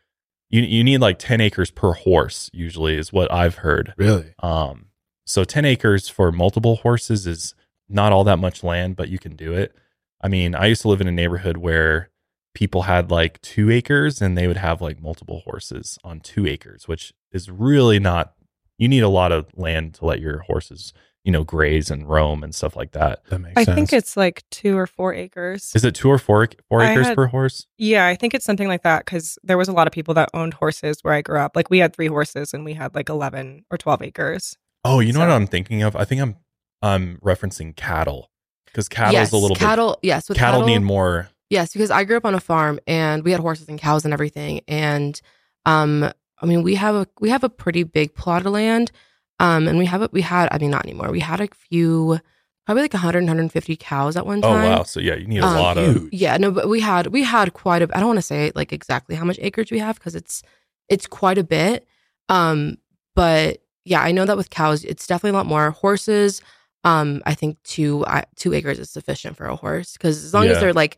You 0.50 0.62
you 0.62 0.84
need 0.84 1.00
like 1.00 1.20
10 1.20 1.40
acres 1.40 1.72
per 1.72 1.94
horse, 1.94 2.50
usually, 2.54 2.98
is 2.98 3.14
what 3.14 3.32
I've 3.32 3.56
heard. 3.56 3.94
Really? 3.98 4.34
Um, 4.40 4.88
so 5.26 5.44
10 5.44 5.66
acres 5.66 6.10
for 6.10 6.32
multiple 6.32 6.78
horses 6.78 7.28
is 7.28 7.56
not 7.88 8.12
all 8.12 8.24
that 8.24 8.40
much 8.40 8.64
land, 8.64 8.96
but 8.96 9.10
you 9.10 9.20
can 9.20 9.36
do 9.36 9.54
it. 9.54 9.76
I 10.22 10.28
mean, 10.28 10.56
I 10.56 10.66
used 10.66 10.82
to 10.84 10.88
live 10.88 11.02
in 11.02 11.08
a 11.08 11.12
neighborhood 11.12 11.58
where 11.58 12.10
people 12.54 12.84
had 12.84 13.12
like 13.12 13.42
two 13.42 13.70
acres 13.72 14.22
and 14.22 14.38
they 14.38 14.48
would 14.48 14.58
have 14.58 14.82
like 14.82 15.02
multiple 15.02 15.42
horses 15.46 15.98
on 16.04 16.20
two 16.20 16.48
acres, 16.48 16.88
which 16.88 17.14
is 17.32 17.50
really 17.50 18.00
not, 18.00 18.34
you 18.78 18.88
need 18.88 19.04
a 19.04 19.10
lot 19.10 19.32
of 19.32 19.48
land 19.56 19.96
to 19.96 20.06
let 20.06 20.20
your 20.20 20.40
horses, 20.40 20.94
you 21.24 21.32
know, 21.32 21.44
graze 21.44 21.90
and 21.90 22.08
roam 22.10 22.44
and 22.44 22.54
stuff 22.54 22.76
like 22.76 22.92
that. 22.92 23.24
That 23.30 23.40
makes 23.40 23.54
I 23.56 23.64
sense. 23.64 23.76
think 23.76 23.94
it's 23.94 24.18
like 24.18 24.44
two 24.52 24.78
or 24.78 24.86
four 24.88 25.14
acres. 25.14 25.72
Is 25.74 25.86
it 25.86 25.96
two 25.96 26.10
or 26.10 26.18
four, 26.18 26.48
four 26.70 26.82
I 26.82 26.92
acres 26.92 27.08
had- 27.08 27.16
per 27.16 27.28
horse? 27.28 27.66
Yeah, 27.78 28.08
I 28.08 28.16
think 28.16 28.34
it's 28.34 28.46
something 28.46 28.68
like 28.68 28.84
that 28.84 29.06
because 29.06 29.38
there 29.44 29.58
was 29.58 29.68
a 29.68 29.74
lot 29.74 29.88
of 29.88 29.94
people 29.94 30.14
that 30.16 30.30
owned 30.34 30.54
horses 30.56 30.98
where 31.02 31.14
I 31.14 31.22
grew 31.22 31.40
up. 31.40 31.56
Like 31.56 31.70
we 31.70 31.80
had 31.80 31.96
three 31.96 32.08
horses 32.08 32.54
and 32.54 32.66
we 32.66 32.74
had 32.74 32.94
like 32.96 33.10
11 33.10 33.66
or 33.72 33.78
12 33.78 34.02
acres. 34.02 34.58
Oh, 34.84 35.00
you 35.00 35.14
know 35.14 35.20
what 35.20 35.30
I'm 35.30 35.48
thinking 35.48 35.82
of? 35.82 35.96
I 35.96 36.04
think 36.06 36.22
I'm 36.22 36.36
I'm 36.82 37.18
referencing 37.24 37.74
cattle 37.76 38.30
because 38.66 38.90
cattle 38.90 39.14
yes, 39.14 39.30
is 39.30 39.34
a 39.34 39.38
little 39.38 39.56
cattle. 39.56 39.92
bit 40.02 40.08
Yes, 40.10 40.28
with 40.28 40.38
cattle, 40.38 40.60
cattle, 40.62 40.68
need 40.76 40.84
more. 40.86 41.30
Yes, 41.50 41.72
because 41.72 41.90
I 41.92 42.04
grew 42.04 42.18
up 42.18 42.26
on 42.26 42.36
a 42.36 42.42
farm 42.42 42.80
and 42.86 43.24
we 43.24 43.32
had 43.32 43.40
horses 43.40 43.70
and 43.70 43.80
cows 43.80 44.04
and 44.04 44.14
everything. 44.14 44.60
And 44.68 45.22
um, 45.66 46.12
I 46.42 46.46
mean, 46.46 46.64
we 46.64 46.76
have 46.76 46.96
a 46.96 47.08
we 47.22 47.30
have 47.30 47.46
a 47.46 47.50
pretty 47.50 47.84
big 47.84 48.14
plot 48.14 48.46
of 48.46 48.52
land. 48.52 48.92
Um, 49.40 49.68
and 49.68 49.78
we 49.78 49.86
have 49.86 50.02
it. 50.02 50.14
We 50.14 50.22
had. 50.22 50.48
I 50.52 50.58
mean, 50.58 50.72
not 50.72 50.86
anymore. 50.86 51.12
We 51.12 51.20
had 51.20 51.42
a 51.42 51.48
few, 51.70 52.20
probably 52.66 52.84
like 52.84 52.94
100, 52.94 53.20
150 53.24 53.76
cows 53.78 54.16
at 54.16 54.26
one 54.26 54.42
time. 54.42 54.66
Oh 54.66 54.70
wow! 54.78 54.84
So 54.84 55.00
yeah, 55.00 55.16
you 55.16 55.28
need 55.28 55.40
a 55.40 55.46
Um, 55.46 55.58
lot 55.58 55.78
of. 55.78 56.10
Yeah, 56.14 56.38
no, 56.38 56.52
but 56.52 56.70
we 56.70 56.80
had 56.80 57.08
we 57.08 57.24
had 57.24 57.54
quite 57.54 57.82
a. 57.82 57.90
I 57.96 58.00
don't 58.00 58.08
want 58.08 58.18
to 58.20 58.22
say 58.22 58.52
like 58.56 58.72
exactly 58.72 59.16
how 59.16 59.26
much 59.26 59.40
acreage 59.42 59.72
we 59.72 59.80
have 59.80 59.96
because 59.96 60.16
it's 60.16 60.44
it's 60.90 61.08
quite 61.08 61.38
a 61.38 61.44
bit. 61.44 61.88
Um, 62.30 62.78
but 63.16 63.62
yeah, 63.86 64.02
I 64.02 64.12
know 64.12 64.26
that 64.26 64.38
with 64.38 64.50
cows, 64.50 64.86
it's 64.86 65.08
definitely 65.08 65.32
a 65.36 65.40
lot 65.40 65.46
more. 65.48 65.72
Horses, 65.72 66.42
um, 66.84 67.22
I 67.26 67.34
think 67.34 67.58
two 67.64 68.06
I, 68.06 68.26
two 68.36 68.54
acres 68.54 68.80
is 68.80 68.90
sufficient 68.92 69.36
for 69.36 69.46
a 69.46 69.56
horse 69.56 69.94
because 69.94 70.24
as 70.24 70.34
long 70.34 70.46
Yeah. 70.46 70.52
as 70.52 70.60
they're 70.60 70.74
like 70.74 70.98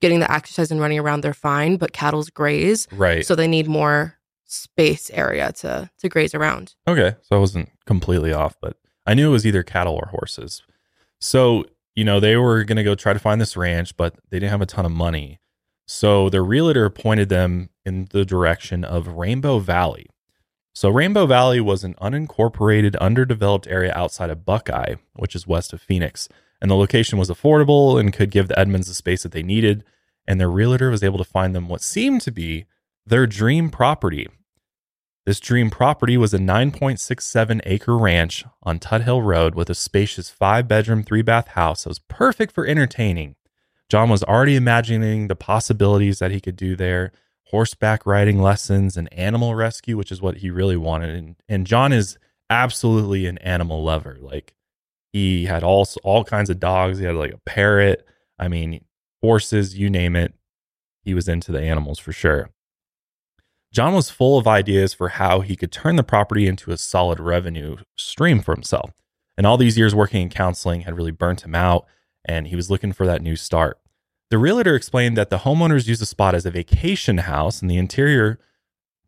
getting 0.00 0.18
the 0.20 0.30
exercise 0.32 0.70
and 0.70 0.80
running 0.80 0.98
around, 0.98 1.20
they're 1.20 1.32
fine. 1.34 1.76
But 1.76 1.92
cattle's 1.92 2.30
graze, 2.30 2.88
Right. 2.90 3.24
So 3.24 3.34
they 3.36 3.46
need 3.46 3.68
more 3.68 4.16
space 4.46 5.10
area 5.10 5.52
to 5.52 5.90
to 5.98 6.08
graze 6.08 6.34
around. 6.34 6.74
Okay, 6.86 7.14
so 7.22 7.36
I 7.36 7.38
wasn't 7.38 7.70
completely 7.86 8.32
off, 8.32 8.56
but 8.60 8.76
I 9.06 9.14
knew 9.14 9.28
it 9.28 9.32
was 9.32 9.46
either 9.46 9.62
cattle 9.62 9.94
or 9.94 10.08
horses. 10.08 10.62
So, 11.20 11.64
you 11.94 12.04
know, 12.04 12.20
they 12.20 12.36
were 12.36 12.64
going 12.64 12.76
to 12.76 12.84
go 12.84 12.94
try 12.94 13.12
to 13.12 13.18
find 13.18 13.40
this 13.40 13.56
ranch, 13.56 13.96
but 13.96 14.14
they 14.30 14.38
didn't 14.38 14.50
have 14.50 14.62
a 14.62 14.66
ton 14.66 14.86
of 14.86 14.92
money. 14.92 15.40
So 15.86 16.30
their 16.30 16.44
realtor 16.44 16.88
pointed 16.90 17.28
them 17.28 17.68
in 17.84 18.08
the 18.10 18.24
direction 18.24 18.84
of 18.84 19.08
Rainbow 19.08 19.58
Valley. 19.58 20.06
So 20.74 20.88
Rainbow 20.88 21.26
Valley 21.26 21.60
was 21.60 21.84
an 21.84 21.94
unincorporated, 22.00 22.98
underdeveloped 22.98 23.68
area 23.68 23.92
outside 23.94 24.30
of 24.30 24.44
Buckeye, 24.44 24.96
which 25.14 25.36
is 25.36 25.46
west 25.46 25.72
of 25.72 25.80
Phoenix. 25.80 26.28
And 26.60 26.70
the 26.70 26.76
location 26.76 27.18
was 27.18 27.28
affordable 27.28 28.00
and 28.00 28.12
could 28.12 28.30
give 28.30 28.48
the 28.48 28.58
Edmonds 28.58 28.88
the 28.88 28.94
space 28.94 29.22
that 29.22 29.32
they 29.32 29.42
needed. 29.42 29.84
And 30.26 30.40
their 30.40 30.50
realtor 30.50 30.90
was 30.90 31.02
able 31.02 31.18
to 31.18 31.24
find 31.24 31.54
them 31.54 31.68
what 31.68 31.82
seemed 31.82 32.22
to 32.22 32.32
be 32.32 32.64
their 33.06 33.26
dream 33.26 33.70
property. 33.70 34.28
This 35.26 35.40
dream 35.40 35.70
property 35.70 36.16
was 36.16 36.34
a 36.34 36.38
9.67 36.38 37.60
acre 37.64 37.96
ranch 37.96 38.44
on 38.62 38.78
Tuthill 38.78 39.22
Road 39.22 39.54
with 39.54 39.70
a 39.70 39.74
spacious 39.74 40.28
five 40.28 40.68
bedroom, 40.68 41.02
three 41.02 41.22
bath 41.22 41.48
house 41.48 41.84
that 41.84 41.90
was 41.90 41.98
perfect 41.98 42.52
for 42.52 42.66
entertaining. 42.66 43.36
John 43.88 44.10
was 44.10 44.22
already 44.22 44.56
imagining 44.56 45.28
the 45.28 45.36
possibilities 45.36 46.18
that 46.18 46.30
he 46.30 46.40
could 46.40 46.56
do 46.56 46.76
there 46.76 47.12
horseback 47.54 48.04
riding 48.04 48.40
lessons 48.42 48.96
and 48.96 49.12
animal 49.12 49.54
rescue, 49.54 49.96
which 49.96 50.10
is 50.10 50.20
what 50.20 50.38
he 50.38 50.50
really 50.50 50.76
wanted. 50.76 51.14
And, 51.14 51.36
and 51.48 51.66
John 51.66 51.92
is 51.92 52.18
absolutely 52.50 53.26
an 53.26 53.38
animal 53.38 53.84
lover. 53.84 54.18
Like 54.20 54.54
he 55.12 55.44
had 55.44 55.62
all, 55.62 55.86
all 56.02 56.24
kinds 56.24 56.50
of 56.50 56.58
dogs, 56.58 56.98
he 56.98 57.04
had 57.04 57.14
like 57.14 57.32
a 57.32 57.38
parrot. 57.46 58.06
I 58.40 58.48
mean, 58.48 58.84
horses, 59.22 59.78
you 59.78 59.88
name 59.88 60.16
it. 60.16 60.34
He 61.04 61.14
was 61.14 61.28
into 61.28 61.52
the 61.52 61.60
animals 61.62 62.00
for 62.00 62.12
sure. 62.12 62.50
John 63.74 63.92
was 63.92 64.08
full 64.08 64.38
of 64.38 64.46
ideas 64.46 64.94
for 64.94 65.08
how 65.08 65.40
he 65.40 65.56
could 65.56 65.72
turn 65.72 65.96
the 65.96 66.04
property 66.04 66.46
into 66.46 66.70
a 66.70 66.78
solid 66.78 67.18
revenue 67.18 67.78
stream 67.96 68.40
for 68.40 68.54
himself. 68.54 68.92
And 69.36 69.48
all 69.48 69.56
these 69.56 69.76
years 69.76 69.96
working 69.96 70.22
in 70.22 70.28
counseling 70.28 70.82
had 70.82 70.96
really 70.96 71.10
burnt 71.10 71.44
him 71.44 71.56
out, 71.56 71.84
and 72.24 72.46
he 72.46 72.54
was 72.54 72.70
looking 72.70 72.92
for 72.92 73.04
that 73.04 73.20
new 73.20 73.34
start. 73.34 73.80
The 74.30 74.38
realtor 74.38 74.76
explained 74.76 75.16
that 75.16 75.28
the 75.28 75.38
homeowners 75.38 75.88
used 75.88 76.00
the 76.00 76.06
spot 76.06 76.36
as 76.36 76.46
a 76.46 76.52
vacation 76.52 77.18
house, 77.18 77.60
and 77.60 77.68
the 77.68 77.76
interior, 77.76 78.38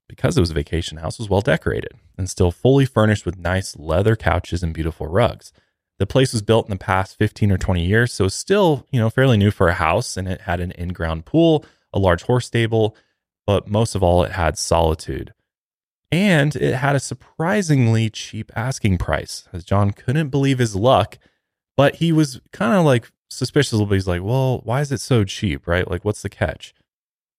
because 0.08 0.37
it 0.37 0.40
was 0.40 0.50
a 0.50 0.54
vacation 0.54 0.99
house, 0.99 1.20
was 1.20 1.30
well 1.30 1.42
decorated 1.42 1.92
and 2.18 2.28
still 2.28 2.50
fully 2.50 2.87
furnished 2.87 3.25
with 3.25 3.38
nice 3.38 3.76
leather 3.78 4.16
couches 4.16 4.64
and 4.64 4.75
beautiful 4.75 5.06
rugs. 5.06 5.52
The 6.00 6.06
place 6.06 6.32
was 6.32 6.42
built 6.42 6.66
in 6.66 6.70
the 6.70 6.76
past 6.76 7.16
15 7.16 7.52
or 7.52 7.58
20 7.58 7.87
years, 7.87 8.12
so 8.12 8.26
still, 8.26 8.85
you 8.90 8.99
know, 8.99 9.11
fairly 9.11 9.37
new 9.37 9.52
for 9.52 9.68
a 9.68 9.75
house, 9.75 10.16
and 10.16 10.26
it 10.26 10.40
had 10.40 10.58
an 10.58 10.73
in-ground 10.73 11.25
pool, 11.25 11.64
a 11.92 12.00
large 12.00 12.25
horse 12.25 12.46
stable, 12.46 12.96
but 13.47 13.69
most 13.69 13.95
of 13.95 14.03
all, 14.03 14.23
it 14.25 14.33
had 14.33 14.59
solitude. 14.59 15.33
And 16.12 16.55
it 16.57 16.75
had 16.75 16.97
a 16.97 17.00
surprisingly 17.00 18.11
cheap 18.11 18.53
asking 18.55 18.99
price, 18.99 19.49
as 19.53 19.65
John 19.65 19.93
couldn't 19.93 20.29
believe 20.29 20.59
his 20.59 20.76
luck, 20.76 21.19
but 21.76 21.97
he 21.97 22.12
was 22.12 22.41
kind 22.53 22.75
of 22.75 22.85
like 22.85 23.11
suspicious, 23.29 23.79
he's 23.91 24.07
like, 24.07 24.23
well, 24.23 24.61
why 24.65 24.81
is 24.81 24.93
it 24.93 25.00
so 25.00 25.25
cheap, 25.25 25.67
right? 25.67 25.91
Like, 25.91 26.05
what's 26.05 26.23
the 26.23 26.29
catch? 26.29 26.75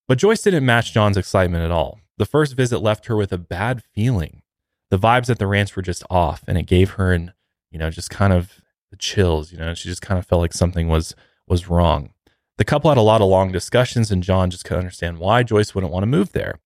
But 0.07 0.17
Joyce 0.17 0.41
didn't 0.41 0.65
match 0.65 0.93
John's 0.93 1.17
excitement 1.17 1.63
at 1.63 1.71
all. 1.71 1.99
The 2.17 2.25
first 2.25 2.55
visit 2.55 2.79
left 2.79 3.07
her 3.07 3.15
with 3.15 3.31
a 3.31 3.37
bad 3.37 3.83
feeling. 3.93 4.41
The 4.89 4.99
vibes 4.99 5.29
at 5.29 5.37
the 5.37 5.47
ranch 5.47 5.75
were 5.75 5.81
just 5.81 6.03
off, 6.09 6.43
and 6.47 6.57
it 6.57 6.63
gave 6.63 6.91
her 6.91 7.13
an, 7.13 7.33
you 7.71 7.77
know, 7.77 7.89
just 7.89 8.09
kind 8.09 8.33
of 8.33 8.61
the 8.89 8.97
chills, 8.97 9.51
you 9.51 9.57
know, 9.57 9.73
she 9.73 9.89
just 9.89 10.01
kind 10.01 10.17
of 10.17 10.25
felt 10.25 10.41
like 10.41 10.53
something 10.53 10.87
was 10.87 11.15
was 11.47 11.69
wrong. 11.69 12.09
The 12.57 12.65
couple 12.65 12.89
had 12.89 12.97
a 12.97 13.01
lot 13.01 13.21
of 13.21 13.27
long 13.27 13.51
discussions, 13.51 14.11
and 14.11 14.23
John 14.23 14.49
just 14.49 14.65
couldn't 14.65 14.79
understand 14.79 15.19
why 15.19 15.43
Joyce 15.43 15.75
wouldn't 15.75 15.93
want 15.93 16.03
to 16.03 16.07
move 16.07 16.31
there. 16.31 16.59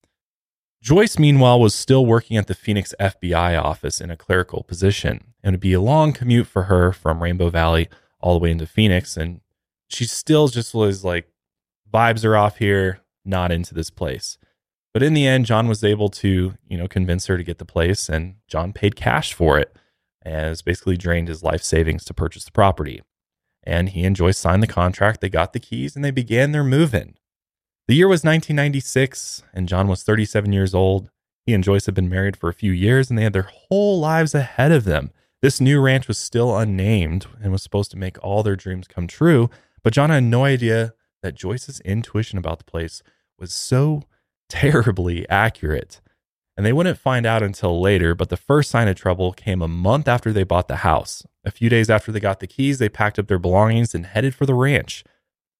Joyce, 0.81 1.19
meanwhile, 1.19 1.59
was 1.59 1.75
still 1.75 2.05
working 2.05 2.37
at 2.37 2.47
the 2.47 2.55
Phoenix 2.55 2.95
FBI 2.99 3.61
office 3.61 4.01
in 4.01 4.09
a 4.09 4.17
clerical 4.17 4.63
position. 4.63 5.33
And 5.43 5.53
it 5.53 5.57
would 5.57 5.59
be 5.59 5.73
a 5.73 5.81
long 5.81 6.11
commute 6.11 6.47
for 6.47 6.63
her 6.63 6.91
from 6.91 7.21
Rainbow 7.21 7.49
Valley 7.49 7.89
all 8.19 8.33
the 8.33 8.43
way 8.43 8.51
into 8.51 8.65
Phoenix. 8.65 9.15
And 9.15 9.41
she 9.89 10.05
still 10.05 10.47
just 10.47 10.73
was 10.73 11.03
like, 11.03 11.27
vibes 11.93 12.25
are 12.25 12.37
off 12.37 12.57
here, 12.57 13.01
not 13.25 13.51
into 13.51 13.73
this 13.73 13.89
place. 13.89 14.37
But 14.93 15.03
in 15.03 15.13
the 15.13 15.27
end, 15.27 15.45
John 15.45 15.67
was 15.67 15.83
able 15.83 16.09
to, 16.09 16.55
you 16.67 16.77
know, 16.77 16.87
convince 16.87 17.27
her 17.27 17.37
to 17.37 17.43
get 17.43 17.59
the 17.59 17.65
place, 17.65 18.09
and 18.09 18.35
John 18.47 18.73
paid 18.73 18.95
cash 18.95 19.33
for 19.33 19.57
it, 19.57 19.75
as 20.23 20.61
basically 20.61 20.97
drained 20.97 21.27
his 21.27 21.43
life 21.43 21.63
savings 21.63 22.03
to 22.05 22.13
purchase 22.13 22.43
the 22.43 22.51
property. 22.51 23.01
And 23.63 23.89
he 23.89 24.03
and 24.03 24.15
Joyce 24.15 24.37
signed 24.37 24.63
the 24.63 24.67
contract. 24.67 25.21
They 25.21 25.29
got 25.29 25.53
the 25.53 25.59
keys, 25.59 25.95
and 25.95 26.03
they 26.03 26.11
began 26.11 26.51
their 26.51 26.63
move-in. 26.63 27.15
The 27.87 27.95
year 27.95 28.07
was 28.07 28.23
1996, 28.23 29.43
and 29.53 29.67
John 29.67 29.87
was 29.87 30.03
37 30.03 30.53
years 30.53 30.73
old. 30.73 31.09
He 31.45 31.53
and 31.53 31.63
Joyce 31.63 31.85
had 31.85 31.95
been 31.95 32.09
married 32.09 32.37
for 32.37 32.49
a 32.49 32.53
few 32.53 32.71
years, 32.71 33.09
and 33.09 33.17
they 33.17 33.23
had 33.23 33.33
their 33.33 33.49
whole 33.51 33.99
lives 33.99 34.33
ahead 34.33 34.71
of 34.71 34.83
them. 34.83 35.11
This 35.41 35.59
new 35.59 35.81
ranch 35.81 36.07
was 36.07 36.17
still 36.17 36.55
unnamed 36.57 37.25
and 37.41 37.51
was 37.51 37.63
supposed 37.63 37.91
to 37.91 37.97
make 37.97 38.23
all 38.23 38.43
their 38.43 38.55
dreams 38.55 38.87
come 38.87 39.07
true, 39.07 39.49
but 39.83 39.93
John 39.93 40.11
had 40.11 40.23
no 40.23 40.45
idea 40.45 40.93
that 41.23 41.35
Joyce's 41.35 41.79
intuition 41.81 42.37
about 42.37 42.59
the 42.59 42.65
place 42.65 43.01
was 43.39 43.53
so 43.53 44.03
terribly 44.49 45.27
accurate. 45.29 45.99
And 46.61 46.65
they 46.67 46.73
wouldn't 46.73 46.99
find 46.99 47.25
out 47.25 47.41
until 47.41 47.81
later, 47.81 48.13
but 48.13 48.29
the 48.29 48.37
first 48.37 48.69
sign 48.69 48.87
of 48.87 48.95
trouble 48.95 49.33
came 49.33 49.63
a 49.63 49.67
month 49.67 50.07
after 50.07 50.31
they 50.31 50.43
bought 50.43 50.67
the 50.67 50.75
house. 50.75 51.25
A 51.43 51.49
few 51.49 51.69
days 51.69 51.89
after 51.89 52.11
they 52.11 52.19
got 52.19 52.39
the 52.39 52.45
keys, 52.45 52.77
they 52.77 52.87
packed 52.87 53.17
up 53.17 53.25
their 53.25 53.39
belongings 53.39 53.95
and 53.95 54.05
headed 54.05 54.35
for 54.35 54.45
the 54.45 54.53
ranch, 54.53 55.03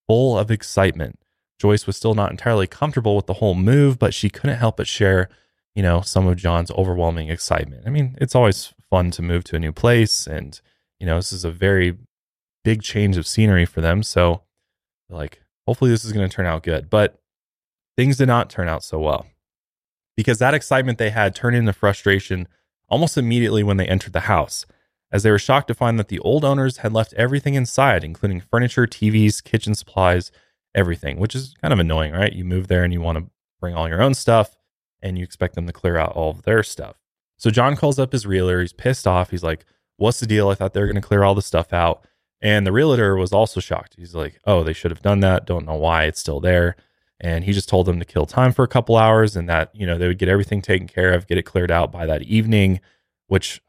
full 0.05 0.37
of 0.37 0.51
excitement. 0.51 1.17
Joyce 1.59 1.87
was 1.87 1.97
still 1.97 2.13
not 2.13 2.29
entirely 2.29 2.67
comfortable 2.67 3.15
with 3.15 3.25
the 3.25 3.33
whole 3.33 3.55
move, 3.55 3.97
but 3.97 4.13
she 4.13 4.29
couldn't 4.29 4.57
help 4.57 4.77
but 4.77 4.85
share, 4.87 5.27
you 5.73 5.81
know, 5.81 6.01
some 6.01 6.27
of 6.27 6.37
John's 6.37 6.69
overwhelming 6.69 7.29
excitement. 7.29 7.81
I 7.87 7.89
mean, 7.89 8.15
it's 8.21 8.35
always 8.35 8.71
fun 8.91 9.09
to 9.09 9.23
move 9.23 9.43
to 9.45 9.55
a 9.55 9.59
new 9.59 9.71
place, 9.71 10.27
and, 10.27 10.61
you 10.99 11.07
know, 11.07 11.15
this 11.15 11.33
is 11.33 11.43
a 11.43 11.49
very 11.49 11.97
big 12.63 12.83
change 12.83 13.17
of 13.17 13.25
scenery 13.25 13.65
for 13.65 13.81
them. 13.81 14.03
So, 14.03 14.43
like, 15.09 15.41
hopefully 15.65 15.89
this 15.89 16.05
is 16.05 16.13
going 16.13 16.29
to 16.29 16.35
turn 16.35 16.45
out 16.45 16.61
good. 16.61 16.91
But 16.91 17.19
things 17.97 18.17
did 18.17 18.27
not 18.27 18.51
turn 18.51 18.69
out 18.69 18.83
so 18.83 18.99
well 18.99 19.25
because 20.15 20.39
that 20.39 20.53
excitement 20.53 20.97
they 20.97 21.09
had 21.09 21.35
turned 21.35 21.55
into 21.55 21.73
frustration 21.73 22.47
almost 22.87 23.17
immediately 23.17 23.63
when 23.63 23.77
they 23.77 23.87
entered 23.87 24.13
the 24.13 24.21
house, 24.21 24.65
as 25.11 25.23
they 25.23 25.31
were 25.31 25.39
shocked 25.39 25.67
to 25.67 25.73
find 25.73 25.97
that 25.97 26.09
the 26.09 26.19
old 26.19 26.43
owners 26.43 26.77
had 26.77 26.93
left 26.93 27.13
everything 27.13 27.55
inside, 27.55 28.03
including 28.03 28.41
furniture, 28.41 28.85
TVs, 28.85 29.43
kitchen 29.43 29.75
supplies, 29.75 30.31
everything, 30.75 31.19
which 31.19 31.35
is 31.35 31.53
kind 31.61 31.73
of 31.73 31.79
annoying, 31.79 32.13
right? 32.13 32.33
You 32.33 32.45
move 32.45 32.67
there 32.67 32.83
and 32.83 32.93
you 32.93 33.01
want 33.01 33.17
to 33.17 33.29
bring 33.59 33.75
all 33.75 33.87
your 33.87 34.01
own 34.01 34.13
stuff 34.13 34.55
and 35.01 35.17
you 35.17 35.23
expect 35.23 35.55
them 35.55 35.67
to 35.67 35.73
clear 35.73 35.97
out 35.97 36.13
all 36.13 36.31
of 36.31 36.43
their 36.43 36.63
stuff. 36.63 36.97
So 37.37 37.49
John 37.49 37.75
calls 37.75 37.97
up 37.97 38.11
his 38.11 38.27
realtor. 38.27 38.61
He's 38.61 38.73
pissed 38.73 39.07
off. 39.07 39.31
He's 39.31 39.43
like, 39.43 39.65
What's 39.97 40.19
the 40.19 40.27
deal? 40.27 40.49
I 40.49 40.55
thought 40.55 40.73
they 40.73 40.79
were 40.79 40.87
going 40.87 40.95
to 40.95 41.01
clear 41.01 41.23
all 41.23 41.35
the 41.35 41.41
stuff 41.41 41.73
out. 41.73 42.05
And 42.41 42.65
the 42.65 42.71
realtor 42.71 43.15
was 43.15 43.33
also 43.33 43.59
shocked. 43.59 43.95
He's 43.97 44.15
like, 44.15 44.39
Oh, 44.45 44.63
they 44.63 44.73
should 44.73 44.91
have 44.91 45.01
done 45.01 45.19
that. 45.21 45.45
Don't 45.45 45.65
know 45.65 45.75
why 45.75 46.05
it's 46.05 46.19
still 46.19 46.39
there. 46.39 46.75
And 47.23 47.43
he 47.43 47.53
just 47.53 47.69
told 47.69 47.85
them 47.85 47.99
to 47.99 48.05
kill 48.05 48.25
time 48.25 48.51
for 48.51 48.63
a 48.63 48.67
couple 48.67 48.97
hours 48.97 49.35
and 49.35 49.47
that, 49.47 49.69
you 49.73 49.85
know, 49.85 49.97
they 49.97 50.07
would 50.07 50.17
get 50.17 50.27
everything 50.27 50.61
taken 50.61 50.87
care 50.87 51.13
of, 51.13 51.27
get 51.27 51.37
it 51.37 51.43
cleared 51.43 51.69
out 51.71 51.91
by 51.91 52.07
that 52.07 52.23
evening, 52.23 52.81
which 53.27 53.61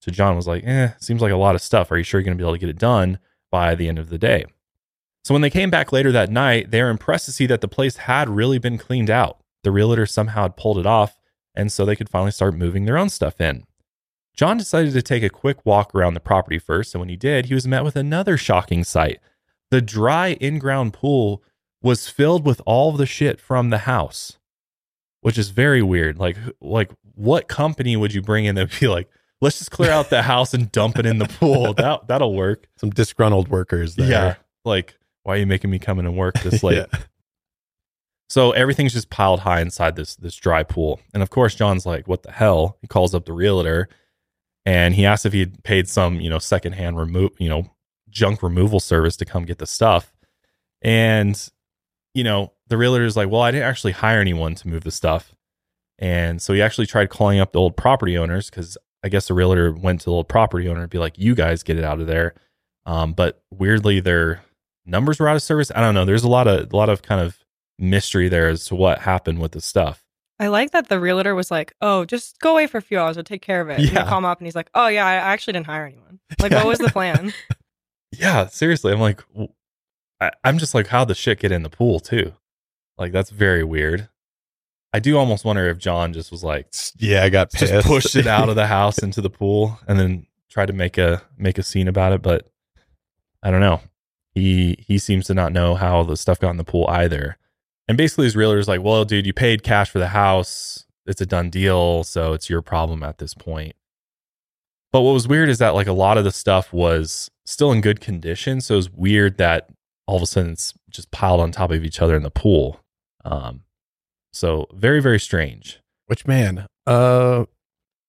to 0.00 0.10
John 0.10 0.36
was 0.36 0.46
like, 0.46 0.64
eh, 0.64 0.92
seems 0.98 1.20
like 1.20 1.32
a 1.32 1.36
lot 1.36 1.54
of 1.54 1.60
stuff. 1.60 1.92
Are 1.92 1.98
you 1.98 2.02
sure 2.02 2.18
you're 2.18 2.24
going 2.24 2.36
to 2.36 2.42
be 2.42 2.44
able 2.44 2.54
to 2.54 2.58
get 2.58 2.70
it 2.70 2.78
done 2.78 3.18
by 3.50 3.74
the 3.74 3.88
end 3.88 3.98
of 3.98 4.08
the 4.08 4.18
day? 4.18 4.46
So 5.22 5.34
when 5.34 5.42
they 5.42 5.50
came 5.50 5.70
back 5.70 5.92
later 5.92 6.12
that 6.12 6.30
night, 6.30 6.70
they 6.70 6.82
were 6.82 6.90
impressed 6.90 7.26
to 7.26 7.32
see 7.32 7.46
that 7.46 7.60
the 7.60 7.68
place 7.68 7.96
had 7.96 8.28
really 8.28 8.58
been 8.58 8.78
cleaned 8.78 9.10
out. 9.10 9.38
The 9.62 9.70
realtor 9.70 10.06
somehow 10.06 10.42
had 10.42 10.56
pulled 10.56 10.78
it 10.78 10.86
off, 10.86 11.18
and 11.54 11.70
so 11.70 11.84
they 11.84 11.96
could 11.96 12.10
finally 12.10 12.30
start 12.30 12.54
moving 12.54 12.84
their 12.84 12.98
own 12.98 13.08
stuff 13.08 13.40
in. 13.40 13.64
John 14.34 14.58
decided 14.58 14.92
to 14.92 15.02
take 15.02 15.22
a 15.22 15.30
quick 15.30 15.64
walk 15.64 15.94
around 15.94 16.14
the 16.14 16.20
property 16.20 16.58
first, 16.58 16.94
and 16.94 17.00
when 17.00 17.08
he 17.08 17.16
did, 17.16 17.46
he 17.46 17.54
was 17.54 17.66
met 17.66 17.84
with 17.84 17.96
another 17.96 18.36
shocking 18.36 18.82
sight. 18.84 19.20
The 19.70 19.80
dry 19.80 20.32
in 20.34 20.58
ground 20.58 20.92
pool 20.92 21.42
was 21.84 22.08
filled 22.08 22.46
with 22.46 22.62
all 22.64 22.92
the 22.92 23.04
shit 23.04 23.38
from 23.38 23.68
the 23.68 23.78
house, 23.78 24.38
which 25.20 25.36
is 25.36 25.50
very 25.50 25.82
weird. 25.82 26.18
Like, 26.18 26.38
like 26.60 26.90
what 27.14 27.46
company 27.46 27.94
would 27.94 28.14
you 28.14 28.22
bring 28.22 28.46
in 28.46 28.54
that 28.54 28.70
would 28.72 28.80
be 28.80 28.88
like, 28.88 29.08
let's 29.42 29.58
just 29.58 29.70
clear 29.70 29.90
out 29.90 30.08
the 30.08 30.22
house 30.34 30.54
and 30.54 30.72
dump 30.72 30.98
it 30.98 31.04
in 31.04 31.18
the 31.18 31.28
pool? 31.28 31.74
That 31.74 32.08
that'll 32.08 32.34
work. 32.34 32.66
Some 32.76 32.90
disgruntled 32.90 33.48
workers 33.48 33.96
there. 33.96 34.10
Yeah. 34.10 34.34
Like, 34.64 34.98
why 35.24 35.34
are 35.34 35.38
you 35.38 35.46
making 35.46 35.70
me 35.70 35.78
come 35.78 35.98
in 35.98 36.06
and 36.06 36.16
work 36.16 36.40
this 36.40 36.62
late? 36.62 36.86
Yeah. 36.90 36.98
So 38.30 38.52
everything's 38.52 38.94
just 38.94 39.10
piled 39.10 39.40
high 39.40 39.60
inside 39.60 39.94
this 39.94 40.16
this 40.16 40.34
dry 40.34 40.62
pool. 40.62 41.00
And 41.12 41.22
of 41.22 41.28
course, 41.28 41.54
John's 41.54 41.84
like, 41.84 42.08
"What 42.08 42.22
the 42.22 42.32
hell?" 42.32 42.78
He 42.80 42.86
calls 42.86 43.14
up 43.14 43.26
the 43.26 43.34
realtor, 43.34 43.90
and 44.64 44.94
he 44.94 45.04
asks 45.04 45.26
if 45.26 45.34
he'd 45.34 45.62
paid 45.64 45.86
some, 45.86 46.18
you 46.18 46.30
know, 46.30 46.38
secondhand 46.38 46.96
remove, 46.98 47.32
you 47.38 47.50
know, 47.50 47.70
junk 48.08 48.42
removal 48.42 48.80
service 48.80 49.18
to 49.18 49.26
come 49.26 49.44
get 49.44 49.58
the 49.58 49.66
stuff. 49.66 50.14
And 50.80 51.50
you 52.14 52.24
know, 52.24 52.52
the 52.68 52.76
realtor 52.76 53.04
is 53.04 53.16
like, 53.16 53.28
"Well, 53.30 53.42
I 53.42 53.50
didn't 53.50 53.68
actually 53.68 53.92
hire 53.92 54.20
anyone 54.20 54.54
to 54.56 54.68
move 54.68 54.84
the 54.84 54.90
stuff." 54.90 55.34
And 55.98 56.40
so 56.42 56.52
he 56.52 56.62
actually 56.62 56.86
tried 56.86 57.10
calling 57.10 57.38
up 57.40 57.52
the 57.52 57.60
old 57.60 57.76
property 57.76 58.16
owners 58.18 58.50
because 58.50 58.76
I 59.04 59.08
guess 59.08 59.28
the 59.28 59.34
realtor 59.34 59.70
went 59.72 60.00
to 60.00 60.04
the 60.06 60.12
old 60.12 60.28
property 60.28 60.68
owner 60.68 60.80
and 60.82 60.90
be 60.90 60.98
like, 60.98 61.18
"You 61.18 61.34
guys 61.34 61.62
get 61.62 61.76
it 61.78 61.84
out 61.84 62.00
of 62.00 62.06
there." 62.06 62.34
Um, 62.86 63.12
but 63.12 63.42
weirdly, 63.52 64.00
their 64.00 64.42
numbers 64.86 65.18
were 65.20 65.28
out 65.28 65.36
of 65.36 65.42
service. 65.42 65.70
I 65.74 65.80
don't 65.80 65.94
know. 65.94 66.04
There's 66.04 66.24
a 66.24 66.28
lot 66.28 66.46
of 66.48 66.72
a 66.72 66.76
lot 66.76 66.88
of 66.88 67.02
kind 67.02 67.20
of 67.20 67.38
mystery 67.78 68.28
there 68.28 68.48
as 68.48 68.66
to 68.66 68.74
what 68.74 69.00
happened 69.00 69.40
with 69.40 69.52
the 69.52 69.60
stuff. 69.60 70.00
I 70.40 70.48
like 70.48 70.72
that 70.72 70.88
the 70.88 70.98
realtor 71.00 71.34
was 71.34 71.50
like, 71.50 71.74
"Oh, 71.80 72.04
just 72.04 72.38
go 72.40 72.52
away 72.52 72.66
for 72.66 72.78
a 72.78 72.82
few 72.82 72.98
hours. 72.98 73.16
I'll 73.16 73.24
take 73.24 73.42
care 73.42 73.60
of 73.60 73.68
it." 73.70 73.78
And 73.78 73.92
Yeah. 73.92 74.00
you 74.02 74.08
call 74.08 74.18
him 74.18 74.24
up, 74.24 74.38
and 74.38 74.46
he's 74.46 74.56
like, 74.56 74.70
"Oh 74.74 74.88
yeah, 74.88 75.06
I 75.06 75.14
actually 75.14 75.52
didn't 75.54 75.66
hire 75.66 75.86
anyone. 75.86 76.18
Like, 76.40 76.52
what 76.52 76.66
was 76.66 76.78
the 76.78 76.90
plan?" 76.90 77.32
Yeah, 78.18 78.46
seriously. 78.46 78.92
I'm 78.92 79.00
like, 79.00 79.22
I, 80.20 80.30
am 80.44 80.58
just 80.58 80.74
like, 80.74 80.88
how 80.88 81.04
the 81.04 81.14
shit 81.14 81.40
get 81.40 81.52
in 81.52 81.62
the 81.62 81.70
pool 81.70 82.00
too? 82.00 82.32
Like 82.96 83.12
that's 83.12 83.30
very 83.30 83.64
weird. 83.64 84.08
I 84.92 85.00
do 85.00 85.18
almost 85.18 85.44
wonder 85.44 85.66
if 85.66 85.78
John 85.78 86.12
just 86.12 86.30
was 86.30 86.44
like, 86.44 86.68
Yeah, 86.96 87.24
I 87.24 87.28
got 87.28 87.50
pissed. 87.50 87.72
just 87.72 87.86
pushed 87.86 88.16
it 88.16 88.26
out 88.26 88.48
of 88.48 88.54
the 88.54 88.66
house 88.68 88.98
into 88.98 89.20
the 89.20 89.30
pool 89.30 89.78
and 89.88 89.98
then 89.98 90.26
tried 90.48 90.66
to 90.66 90.72
make 90.72 90.96
a 90.98 91.22
make 91.36 91.58
a 91.58 91.62
scene 91.62 91.88
about 91.88 92.12
it, 92.12 92.22
but 92.22 92.48
I 93.42 93.50
don't 93.50 93.60
know. 93.60 93.80
He 94.34 94.76
he 94.86 94.98
seems 94.98 95.26
to 95.26 95.34
not 95.34 95.52
know 95.52 95.74
how 95.74 96.04
the 96.04 96.16
stuff 96.16 96.38
got 96.38 96.50
in 96.50 96.56
the 96.56 96.64
pool 96.64 96.86
either. 96.88 97.36
And 97.88 97.98
basically 97.98 98.24
his 98.24 98.36
realtor 98.36 98.58
is 98.58 98.68
like, 98.68 98.82
"Well, 98.82 99.04
dude, 99.04 99.26
you 99.26 99.32
paid 99.32 99.62
cash 99.62 99.90
for 99.90 99.98
the 99.98 100.08
house. 100.08 100.86
It's 101.06 101.20
a 101.20 101.26
done 101.26 101.50
deal, 101.50 102.04
so 102.04 102.32
it's 102.32 102.48
your 102.48 102.62
problem 102.62 103.02
at 103.02 103.18
this 103.18 103.34
point." 103.34 103.74
But 104.92 105.02
what 105.02 105.12
was 105.12 105.26
weird 105.26 105.48
is 105.48 105.58
that 105.58 105.74
like 105.74 105.88
a 105.88 105.92
lot 105.92 106.18
of 106.18 106.24
the 106.24 106.30
stuff 106.30 106.72
was 106.72 107.30
still 107.44 107.72
in 107.72 107.80
good 107.80 108.00
condition, 108.00 108.60
so 108.60 108.74
it 108.74 108.76
was 108.76 108.90
weird 108.90 109.38
that 109.38 109.68
all 110.06 110.16
of 110.16 110.22
a 110.22 110.26
sudden 110.26 110.52
it's 110.52 110.74
just 110.90 111.10
piled 111.10 111.40
on 111.40 111.52
top 111.52 111.70
of 111.70 111.84
each 111.84 112.00
other 112.02 112.16
in 112.16 112.22
the 112.22 112.30
pool. 112.30 112.80
Um 113.24 113.62
so 114.32 114.66
very 114.72 115.00
very 115.00 115.20
strange. 115.20 115.80
Which 116.06 116.26
man, 116.26 116.66
uh 116.86 117.44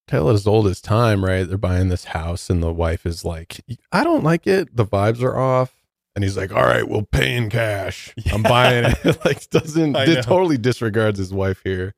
tale 0.08 0.30
as 0.30 0.46
old 0.46 0.68
as 0.68 0.82
time, 0.82 1.24
right? 1.26 1.48
They're 1.48 1.58
buying 1.58 1.90
this 1.90 2.06
house 2.06 2.50
and 2.50 2.62
the 2.62 2.72
wife 2.74 3.06
is 3.06 3.26
like, 3.26 3.62
I 3.92 4.04
don't 4.04 4.24
like 4.24 4.46
it. 4.46 4.76
The 4.76 4.86
vibes 4.86 5.22
are 5.24 5.38
off. 5.38 5.74
And 6.16 6.24
he's 6.24 6.38
like, 6.38 6.54
All 6.54 6.64
right, 6.64 6.88
we'll 6.88 7.04
pay 7.12 7.36
in 7.36 7.50
cash. 7.50 8.14
I'm 8.32 8.44
buying 8.56 8.86
it. 9.04 9.18
like 9.26 9.50
doesn't 9.50 9.96
I 9.96 10.06
di- 10.06 10.16
know. 10.16 10.22
totally 10.22 10.58
disregards 10.58 11.18
his 11.20 11.34
wife 11.34 11.62
here. 11.64 11.94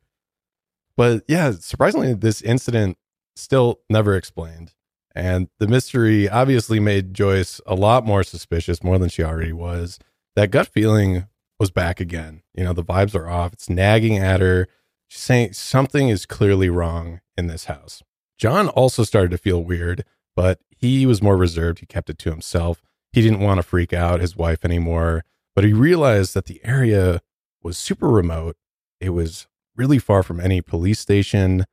But 0.95 1.23
yeah, 1.27 1.51
surprisingly, 1.59 2.13
this 2.15 2.41
incident 2.41 2.97
still 3.35 3.79
never 3.89 4.15
explained. 4.15 4.73
And 5.17 5.49
the 5.57 5.67
mystery 5.67 6.29
obviously 6.29 6.79
made 6.79 7.15
Joyce 7.15 7.59
a 7.65 7.73
lot 7.73 8.05
more 8.05 8.21
suspicious, 8.21 8.83
more 8.83 8.99
than 8.99 9.09
she 9.09 9.23
already 9.23 9.51
was. 9.51 9.97
That 10.35 10.51
gut 10.51 10.67
feeling 10.67 11.25
was 11.59 11.71
back 11.71 11.99
again. 11.99 12.43
You 12.53 12.63
know, 12.63 12.73
the 12.73 12.83
vibes 12.83 13.15
are 13.15 13.27
off. 13.27 13.51
It's 13.51 13.67
nagging 13.67 14.19
at 14.19 14.41
her. 14.41 14.67
She's 15.07 15.23
saying 15.23 15.53
something 15.53 16.09
is 16.09 16.27
clearly 16.27 16.69
wrong 16.69 17.21
in 17.35 17.47
this 17.47 17.65
house. 17.65 18.03
John 18.37 18.69
also 18.69 19.03
started 19.03 19.31
to 19.31 19.39
feel 19.39 19.63
weird, 19.63 20.05
but 20.35 20.59
he 20.69 21.07
was 21.07 21.19
more 21.19 21.35
reserved. 21.35 21.79
He 21.79 21.87
kept 21.87 22.11
it 22.11 22.19
to 22.19 22.29
himself. 22.29 22.83
He 23.11 23.23
didn't 23.23 23.39
want 23.39 23.57
to 23.57 23.63
freak 23.63 23.93
out 23.93 24.21
his 24.21 24.37
wife 24.37 24.63
anymore, 24.63 25.25
but 25.55 25.63
he 25.63 25.73
realized 25.73 26.35
that 26.35 26.45
the 26.45 26.61
area 26.63 27.21
was 27.63 27.75
super 27.75 28.07
remote. 28.07 28.55
It 29.01 29.09
was 29.09 29.47
really 29.75 29.97
far 29.97 30.21
from 30.21 30.39
any 30.39 30.61
police 30.61 30.99
station. 30.99 31.65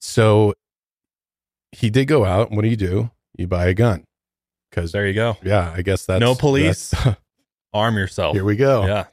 So 0.00 0.54
he 1.72 1.90
did 1.90 2.06
go 2.06 2.24
out. 2.24 2.50
What 2.50 2.62
do 2.62 2.68
you 2.68 2.76
do? 2.76 3.10
You 3.36 3.46
buy 3.46 3.66
a 3.66 3.74
gun. 3.74 4.04
Because 4.70 4.92
There 4.92 5.06
you 5.06 5.14
go. 5.14 5.36
yeah, 5.42 5.72
I 5.74 5.82
guess 5.82 6.06
that's 6.06 6.20
no 6.20 6.34
police. 6.34 6.90
that's- 6.90 7.16
Arm 7.74 7.96
yourself. 7.96 8.34
here 8.34 8.44
we 8.44 8.56
go. 8.56 8.86
Yeah. 8.86 9.06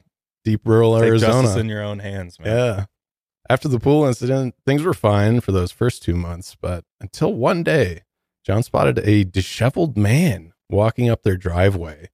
Deep 0.44 0.60
rural 0.66 0.98
Take 0.98 1.08
Arizona. 1.08 1.42
justice 1.42 1.56
in 1.60 1.68
your 1.68 1.82
own 1.82 1.98
hands, 1.98 2.38
man. 2.38 2.48
Yeah. 2.56 2.84
After 3.48 3.68
the 3.68 3.80
pool 3.80 4.04
incident, 4.04 4.54
things 4.66 4.82
were 4.82 4.94
fine 4.94 5.40
for 5.40 5.52
those 5.52 5.72
first 5.72 6.02
two 6.02 6.14
months, 6.14 6.56
but 6.60 6.84
until 7.00 7.32
one 7.34 7.62
day, 7.62 8.02
John 8.44 8.62
spotted 8.62 8.98
a 9.00 9.24
disheveled 9.24 9.96
man 9.96 10.52
walking 10.68 11.08
up 11.10 11.22
their 11.22 11.36
driveway. 11.36 12.08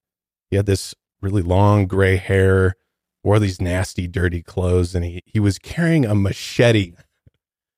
He 0.50 0.56
had 0.56 0.66
this 0.66 0.94
really 1.20 1.42
long 1.42 1.86
gray 1.86 2.16
hair, 2.16 2.74
wore 3.24 3.38
these 3.38 3.60
nasty, 3.60 4.06
dirty 4.06 4.42
clothes, 4.42 4.94
and 4.94 5.04
he, 5.04 5.20
he 5.26 5.40
was 5.40 5.58
carrying 5.58 6.04
a 6.06 6.14
machete. 6.14 6.92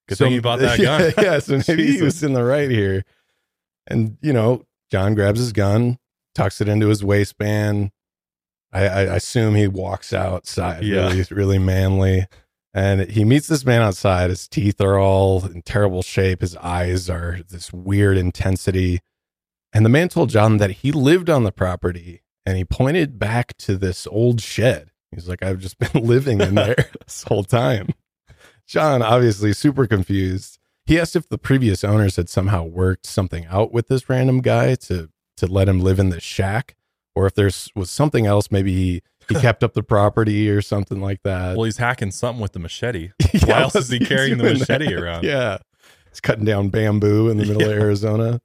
Good 0.08 0.18
thing 0.18 0.32
you 0.32 0.42
bought 0.42 0.58
that 0.60 0.78
yeah, 0.78 1.10
gun. 1.10 1.24
Yeah, 1.24 1.38
so 1.38 1.60
maybe 1.68 1.86
he 1.92 2.02
was 2.02 2.22
in 2.22 2.32
the 2.32 2.44
right 2.44 2.70
here. 2.70 3.04
And, 3.86 4.16
you 4.20 4.32
know, 4.32 4.64
John 4.90 5.14
grabs 5.14 5.38
his 5.40 5.52
gun, 5.52 5.98
tucks 6.34 6.60
it 6.60 6.68
into 6.68 6.88
his 6.88 7.04
waistband. 7.04 7.90
I, 8.72 8.84
I 8.86 9.00
assume 9.16 9.54
he 9.54 9.66
walks 9.68 10.12
outside, 10.12 10.82
Yeah. 10.82 11.08
really, 11.08 11.24
really 11.30 11.58
manly. 11.58 12.26
And 12.74 13.08
he 13.10 13.24
meets 13.24 13.46
this 13.48 13.64
man 13.64 13.80
outside. 13.80 14.28
His 14.30 14.46
teeth 14.46 14.80
are 14.80 14.98
all 14.98 15.44
in 15.46 15.62
terrible 15.62 16.02
shape. 16.02 16.42
His 16.42 16.54
eyes 16.56 17.08
are 17.08 17.40
this 17.48 17.72
weird 17.72 18.18
intensity. 18.18 19.00
And 19.72 19.84
the 19.84 19.90
man 19.90 20.08
told 20.08 20.30
John 20.30 20.58
that 20.58 20.70
he 20.70 20.92
lived 20.92 21.30
on 21.30 21.44
the 21.44 21.52
property 21.52 22.22
and 22.44 22.56
he 22.56 22.64
pointed 22.64 23.18
back 23.18 23.56
to 23.58 23.76
this 23.76 24.06
old 24.06 24.40
shed. 24.40 24.90
He's 25.12 25.28
like, 25.28 25.42
I've 25.42 25.58
just 25.60 25.78
been 25.78 26.02
living 26.06 26.40
in 26.40 26.54
there 26.54 26.90
this 27.06 27.24
whole 27.24 27.44
time. 27.44 27.88
John, 28.68 29.02
obviously 29.02 29.52
super 29.54 29.86
confused. 29.86 30.58
He 30.84 31.00
asked 31.00 31.16
if 31.16 31.28
the 31.28 31.38
previous 31.38 31.82
owners 31.82 32.16
had 32.16 32.28
somehow 32.28 32.64
worked 32.64 33.06
something 33.06 33.46
out 33.46 33.72
with 33.72 33.88
this 33.88 34.08
random 34.08 34.40
guy 34.40 34.74
to 34.76 35.08
to 35.38 35.46
let 35.46 35.68
him 35.68 35.80
live 35.80 35.98
in 35.98 36.10
this 36.10 36.22
shack, 36.22 36.76
or 37.14 37.26
if 37.26 37.34
there's 37.34 37.70
was 37.74 37.90
something 37.90 38.26
else. 38.26 38.50
Maybe 38.50 38.72
he 38.74 39.02
he 39.28 39.34
kept 39.40 39.64
up 39.64 39.72
the 39.72 39.82
property 39.82 40.50
or 40.50 40.60
something 40.60 41.00
like 41.00 41.22
that. 41.24 41.56
Well, 41.56 41.64
he's 41.64 41.78
hacking 41.78 42.10
something 42.10 42.40
with 42.42 42.52
the 42.52 42.58
machete. 42.58 43.10
Yeah, 43.32 43.46
Why 43.46 43.60
else 43.62 43.74
is 43.74 43.88
he 43.88 43.98
carrying 44.04 44.38
the 44.38 44.44
machete 44.44 44.86
that? 44.86 44.94
around? 44.94 45.24
Yeah, 45.24 45.58
he's 46.10 46.20
cutting 46.20 46.44
down 46.44 46.68
bamboo 46.68 47.28
in 47.28 47.38
the 47.38 47.44
middle 47.46 47.62
of 47.62 47.78
Arizona. 47.78 48.40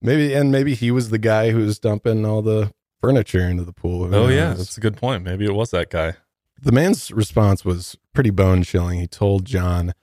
Maybe 0.00 0.32
and 0.34 0.50
maybe 0.50 0.74
he 0.74 0.90
was 0.90 1.10
the 1.10 1.18
guy 1.18 1.50
who 1.50 1.58
was 1.58 1.78
dumping 1.78 2.24
all 2.24 2.42
the 2.42 2.72
furniture 3.00 3.40
into 3.48 3.64
the 3.64 3.72
pool. 3.72 4.06
Who 4.06 4.14
Oh 4.14 4.28
yeah, 4.28 4.54
that's 4.54 4.76
a 4.78 4.80
good 4.80 4.96
point. 4.96 5.24
Maybe 5.24 5.44
it 5.44 5.54
was 5.54 5.70
that 5.70 5.90
guy. 5.90 6.14
The 6.60 6.72
man's 6.72 7.10
response 7.10 7.64
was 7.64 7.96
pretty 8.12 8.30
bone 8.30 8.62
chilling. 8.62 9.00
He 9.00 9.06
told 9.06 9.44
John, 9.44 9.94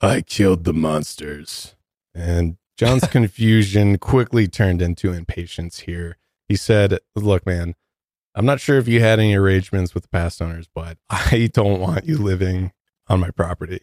I 0.00 0.20
killed 0.20 0.64
the 0.64 0.72
monsters. 0.72 1.74
And 2.14 2.56
John's 2.76 3.06
confusion 3.10 3.98
quickly 3.98 4.48
turned 4.48 4.82
into 4.82 5.12
impatience 5.12 5.80
here. 5.80 6.16
He 6.48 6.56
said, 6.56 6.98
Look, 7.14 7.46
man, 7.46 7.74
I'm 8.34 8.46
not 8.46 8.60
sure 8.60 8.78
if 8.78 8.88
you 8.88 9.00
had 9.00 9.18
any 9.18 9.34
arrangements 9.34 9.94
with 9.94 10.04
the 10.04 10.08
past 10.08 10.40
owners, 10.40 10.68
but 10.72 10.98
I 11.10 11.50
don't 11.52 11.80
want 11.80 12.06
you 12.06 12.18
living 12.18 12.72
on 13.08 13.20
my 13.20 13.30
property. 13.30 13.80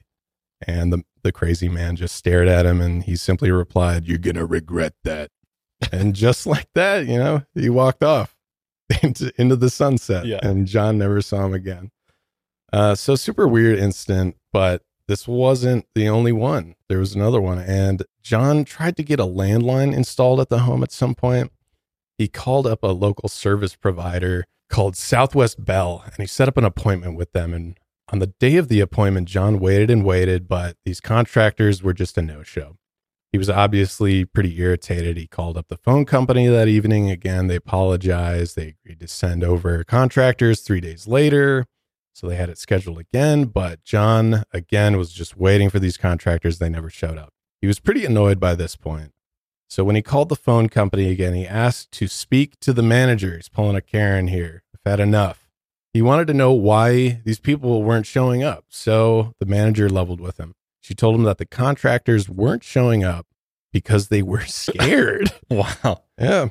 And 0.65 0.93
the, 0.93 1.03
the 1.23 1.31
crazy 1.31 1.67
man 1.67 1.97
just 1.97 2.15
stared 2.15 2.47
at 2.47 2.65
him 2.65 2.79
and 2.79 3.03
he 3.03 3.15
simply 3.17 3.51
replied, 3.51 4.05
You're 4.05 4.17
going 4.17 4.35
to 4.35 4.45
regret 4.45 4.93
that. 5.03 5.31
and 5.91 6.15
just 6.15 6.47
like 6.47 6.69
that, 6.73 7.05
you 7.05 7.19
know, 7.19 7.43
he 7.53 7.69
walked 7.69 8.03
off 8.03 8.35
into, 9.03 9.33
into 9.39 9.55
the 9.55 9.69
sunset. 9.69 10.25
Yeah. 10.25 10.39
And 10.41 10.65
John 10.65 10.97
never 10.97 11.21
saw 11.21 11.45
him 11.45 11.53
again. 11.53 11.91
Uh, 12.73 12.95
so 12.95 13.15
super 13.15 13.47
weird 13.47 13.79
incident, 13.79 14.35
but 14.51 14.81
this 15.07 15.27
wasn't 15.27 15.85
the 15.93 16.09
only 16.09 16.31
one. 16.31 16.75
There 16.89 16.99
was 16.99 17.15
another 17.15 17.39
one, 17.39 17.59
and 17.59 18.03
John 18.23 18.65
tried 18.65 18.97
to 18.97 19.03
get 19.03 19.19
a 19.19 19.25
landline 19.25 19.93
installed 19.93 20.39
at 20.39 20.49
the 20.49 20.59
home 20.59 20.83
at 20.83 20.91
some 20.91 21.15
point. 21.15 21.51
He 22.17 22.27
called 22.27 22.65
up 22.65 22.83
a 22.83 22.87
local 22.87 23.29
service 23.29 23.75
provider 23.75 24.45
called 24.69 24.95
Southwest 24.95 25.63
Bell, 25.63 26.03
and 26.05 26.15
he 26.17 26.25
set 26.25 26.47
up 26.47 26.57
an 26.57 26.63
appointment 26.63 27.15
with 27.15 27.31
them. 27.33 27.53
And 27.53 27.77
on 28.11 28.19
the 28.19 28.33
day 28.39 28.55
of 28.55 28.67
the 28.67 28.79
appointment, 28.79 29.27
John 29.27 29.59
waited 29.59 29.91
and 29.91 30.03
waited, 30.03 30.47
but 30.47 30.77
these 30.85 30.99
contractors 30.99 31.83
were 31.83 31.93
just 31.93 32.17
a 32.17 32.21
no 32.21 32.41
show. 32.43 32.77
He 33.31 33.37
was 33.37 33.49
obviously 33.49 34.23
pretty 34.23 34.57
irritated. 34.59 35.17
He 35.17 35.27
called 35.27 35.57
up 35.57 35.67
the 35.67 35.77
phone 35.77 36.05
company 36.05 36.47
that 36.47 36.69
evening. 36.69 37.09
Again, 37.09 37.47
they 37.47 37.57
apologized. 37.57 38.55
They 38.55 38.75
agreed 38.81 39.01
to 39.01 39.07
send 39.07 39.43
over 39.43 39.83
contractors 39.83 40.61
three 40.61 40.79
days 40.79 41.05
later. 41.05 41.67
So 42.15 42.29
they 42.29 42.37
had 42.37 42.49
it 42.49 42.57
scheduled 42.57 42.97
again. 42.97 43.43
But 43.45 43.83
John, 43.83 44.45
again, 44.53 44.97
was 44.97 45.11
just 45.11 45.35
waiting 45.35 45.69
for 45.69 45.79
these 45.79 45.97
contractors. 45.97 46.59
They 46.59 46.69
never 46.69 46.89
showed 46.89 47.17
up. 47.17 47.33
He 47.59 47.67
was 47.67 47.79
pretty 47.79 48.05
annoyed 48.05 48.39
by 48.39 48.55
this 48.55 48.77
point. 48.77 49.11
So 49.67 49.83
when 49.83 49.97
he 49.97 50.01
called 50.01 50.29
the 50.29 50.37
phone 50.37 50.69
company 50.69 51.11
again, 51.11 51.33
he 51.33 51.45
asked 51.45 51.91
to 51.91 52.07
speak 52.07 52.57
to 52.61 52.71
the 52.71 52.81
manager. 52.81 53.35
He's 53.35 53.49
pulling 53.49 53.75
a 53.75 53.81
Karen 53.81 54.29
here. 54.29 54.63
I've 54.73 54.89
had 54.89 54.99
enough. 55.01 55.49
He 55.93 56.01
wanted 56.01 56.27
to 56.27 56.33
know 56.33 56.53
why 56.53 57.19
these 57.25 57.39
people 57.39 57.83
weren't 57.83 58.05
showing 58.05 58.43
up. 58.43 58.63
So 58.69 59.33
the 59.39 59.45
manager 59.45 59.89
leveled 59.89 60.21
with 60.21 60.37
him. 60.37 60.53
She 60.79 60.93
told 60.93 61.15
him 61.15 61.23
that 61.23 61.37
the 61.37 61.45
contractors 61.45 62.29
weren't 62.29 62.63
showing 62.63 63.03
up 63.03 63.27
because 63.73 64.07
they 64.07 64.21
were 64.21 64.41
scared. 64.45 65.33
wow. 65.49 66.03
Yeah. 66.17 66.49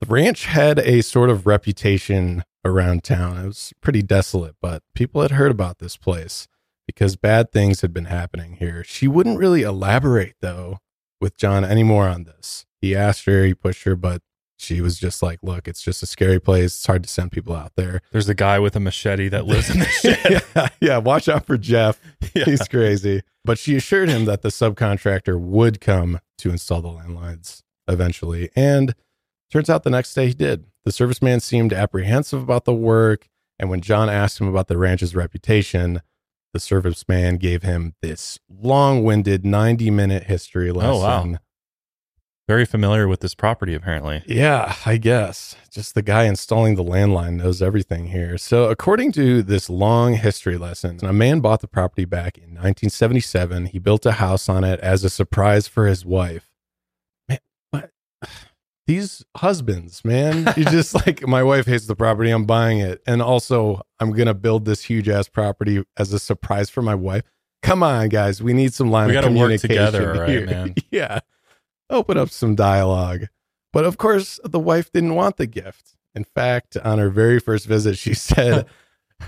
The 0.00 0.06
ranch 0.06 0.46
had 0.46 0.80
a 0.80 1.02
sort 1.02 1.30
of 1.30 1.46
reputation 1.46 2.42
around 2.64 3.04
town. 3.04 3.38
It 3.38 3.46
was 3.46 3.72
pretty 3.80 4.02
desolate, 4.02 4.56
but 4.60 4.82
people 4.94 5.22
had 5.22 5.32
heard 5.32 5.50
about 5.50 5.78
this 5.78 5.96
place 5.96 6.48
because 6.86 7.16
bad 7.16 7.52
things 7.52 7.80
had 7.80 7.92
been 7.92 8.06
happening 8.06 8.54
here. 8.58 8.82
She 8.84 9.06
wouldn't 9.08 9.38
really 9.38 9.62
elaborate, 9.62 10.34
though, 10.40 10.78
with 11.20 11.36
John 11.36 11.64
anymore 11.64 12.08
on 12.08 12.24
this. 12.24 12.66
He 12.80 12.94
asked 12.96 13.24
her, 13.26 13.44
he 13.44 13.54
pushed 13.54 13.84
her, 13.84 13.94
but 13.96 14.22
she 14.56 14.80
was 14.82 14.98
just 14.98 15.22
like, 15.22 15.38
look, 15.42 15.66
it's 15.66 15.80
just 15.80 16.02
a 16.02 16.06
scary 16.06 16.38
place. 16.38 16.76
It's 16.76 16.86
hard 16.86 17.02
to 17.04 17.08
send 17.08 17.32
people 17.32 17.54
out 17.56 17.72
there. 17.76 18.02
There's 18.12 18.28
a 18.28 18.34
guy 18.34 18.58
with 18.58 18.76
a 18.76 18.80
machete 18.80 19.28
that 19.28 19.46
lives 19.46 19.70
in 19.70 19.78
the 19.78 19.84
shed. 19.86 20.42
yeah, 20.54 20.68
yeah, 20.80 20.98
watch 20.98 21.28
out 21.28 21.46
for 21.46 21.56
Jeff. 21.56 22.00
Yeah. 22.34 22.44
He's 22.44 22.68
crazy. 22.68 23.22
But 23.44 23.58
she 23.58 23.74
assured 23.74 24.08
him 24.08 24.24
that 24.26 24.42
the 24.42 24.50
subcontractor 24.50 25.40
would 25.40 25.80
come 25.80 26.20
to 26.38 26.50
install 26.50 26.80
the 26.80 26.88
landlines 26.88 27.62
eventually. 27.88 28.50
And 28.54 28.94
turns 29.50 29.68
out 29.68 29.82
the 29.82 29.90
next 29.90 30.14
day 30.14 30.28
he 30.28 30.34
did. 30.34 30.66
The 30.84 30.90
serviceman 30.90 31.42
seemed 31.42 31.72
apprehensive 31.72 32.42
about 32.42 32.64
the 32.64 32.74
work. 32.74 33.28
And 33.58 33.68
when 33.68 33.80
John 33.82 34.08
asked 34.08 34.40
him 34.40 34.48
about 34.48 34.68
the 34.68 34.78
ranch's 34.78 35.14
reputation, 35.14 36.00
the 36.52 36.58
serviceman 36.58 37.38
gave 37.38 37.62
him 37.62 37.94
this 38.00 38.38
long 38.48 39.04
winded 39.04 39.44
90 39.44 39.90
minute 39.90 40.24
history 40.24 40.72
lesson. 40.72 40.90
Oh, 40.90 41.32
wow. 41.32 41.38
Very 42.48 42.64
familiar 42.64 43.06
with 43.06 43.20
this 43.20 43.36
property, 43.36 43.76
apparently. 43.76 44.24
Yeah, 44.26 44.74
I 44.84 44.96
guess. 44.96 45.54
Just 45.70 45.94
the 45.94 46.02
guy 46.02 46.24
installing 46.24 46.74
the 46.74 46.82
landline 46.82 47.34
knows 47.34 47.62
everything 47.62 48.08
here. 48.08 48.36
So, 48.38 48.64
according 48.64 49.12
to 49.12 49.44
this 49.44 49.70
long 49.70 50.14
history 50.14 50.58
lesson, 50.58 50.98
a 51.04 51.12
man 51.12 51.38
bought 51.38 51.60
the 51.60 51.68
property 51.68 52.04
back 52.04 52.36
in 52.36 52.54
1977. 52.54 53.66
He 53.66 53.78
built 53.78 54.04
a 54.04 54.12
house 54.12 54.48
on 54.48 54.64
it 54.64 54.80
as 54.80 55.04
a 55.04 55.10
surprise 55.10 55.68
for 55.68 55.86
his 55.86 56.04
wife. 56.04 56.49
These 58.86 59.24
husbands, 59.36 60.04
man, 60.04 60.52
you 60.56 60.64
just 60.64 60.94
like, 61.06 61.26
my 61.26 61.42
wife 61.42 61.66
hates 61.66 61.86
the 61.86 61.94
property. 61.96 62.30
I'm 62.30 62.44
buying 62.44 62.78
it. 62.80 63.02
And 63.06 63.22
also, 63.22 63.82
I'm 64.00 64.10
going 64.12 64.26
to 64.26 64.34
build 64.34 64.64
this 64.64 64.84
huge 64.84 65.08
ass 65.08 65.28
property 65.28 65.84
as 65.96 66.12
a 66.12 66.18
surprise 66.18 66.70
for 66.70 66.82
my 66.82 66.94
wife. 66.94 67.22
Come 67.62 67.82
on, 67.82 68.08
guys. 68.08 68.42
We 68.42 68.52
need 68.52 68.72
some 68.74 68.90
line 68.90 69.08
We 69.08 69.16
of 69.16 69.22
gotta 69.22 69.32
work 69.34 69.60
communication 69.60 69.68
together, 69.92 70.12
right, 70.20 70.28
here. 70.28 70.46
man. 70.46 70.74
yeah 70.90 71.20
open 71.92 72.16
up 72.16 72.30
some 72.30 72.54
dialogue. 72.54 73.26
But 73.72 73.84
of 73.84 73.98
course, 73.98 74.38
the 74.44 74.60
wife 74.60 74.92
didn't 74.92 75.16
want 75.16 75.38
the 75.38 75.46
gift. 75.48 75.96
In 76.14 76.22
fact, 76.22 76.76
on 76.76 76.98
her 77.00 77.10
very 77.10 77.40
first 77.40 77.66
visit, 77.66 77.98
she 77.98 78.14
said, 78.14 78.66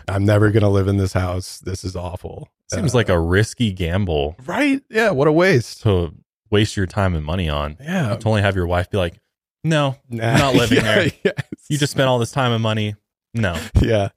I'm 0.08 0.24
never 0.24 0.50
going 0.50 0.62
to 0.62 0.68
live 0.68 0.86
in 0.86 0.96
this 0.96 1.12
house. 1.12 1.58
This 1.58 1.82
is 1.84 1.96
awful. 1.96 2.48
Seems 2.72 2.94
Uh, 2.94 2.98
like 2.98 3.08
a 3.08 3.18
risky 3.18 3.72
gamble 3.72 4.36
right. 4.46 4.80
Yeah. 4.88 5.10
What 5.10 5.26
a 5.26 5.32
waste. 5.32 5.82
to 5.82 6.14
waste 6.52 6.76
your 6.76 6.86
time 6.86 7.14
and 7.16 7.24
money 7.24 7.48
on. 7.48 7.76
Yeah. 7.80 8.14
To 8.14 8.28
only 8.28 8.42
have 8.42 8.54
your 8.54 8.68
wife 8.68 8.88
be 8.90 8.96
like, 8.98 9.18
no, 9.64 9.96
Nah. 10.08 10.36
Not 10.36 10.54
living 10.54 10.78
Yeah, 10.84 10.94
there. 10.94 11.10
yes. 11.24 11.34
You 11.68 11.78
just 11.78 11.92
spent 11.92 12.08
all 12.08 12.18
this 12.18 12.32
time 12.32 12.52
and 12.52 12.62
money. 12.62 12.96
No. 13.34 13.58
Yeah. 13.80 14.08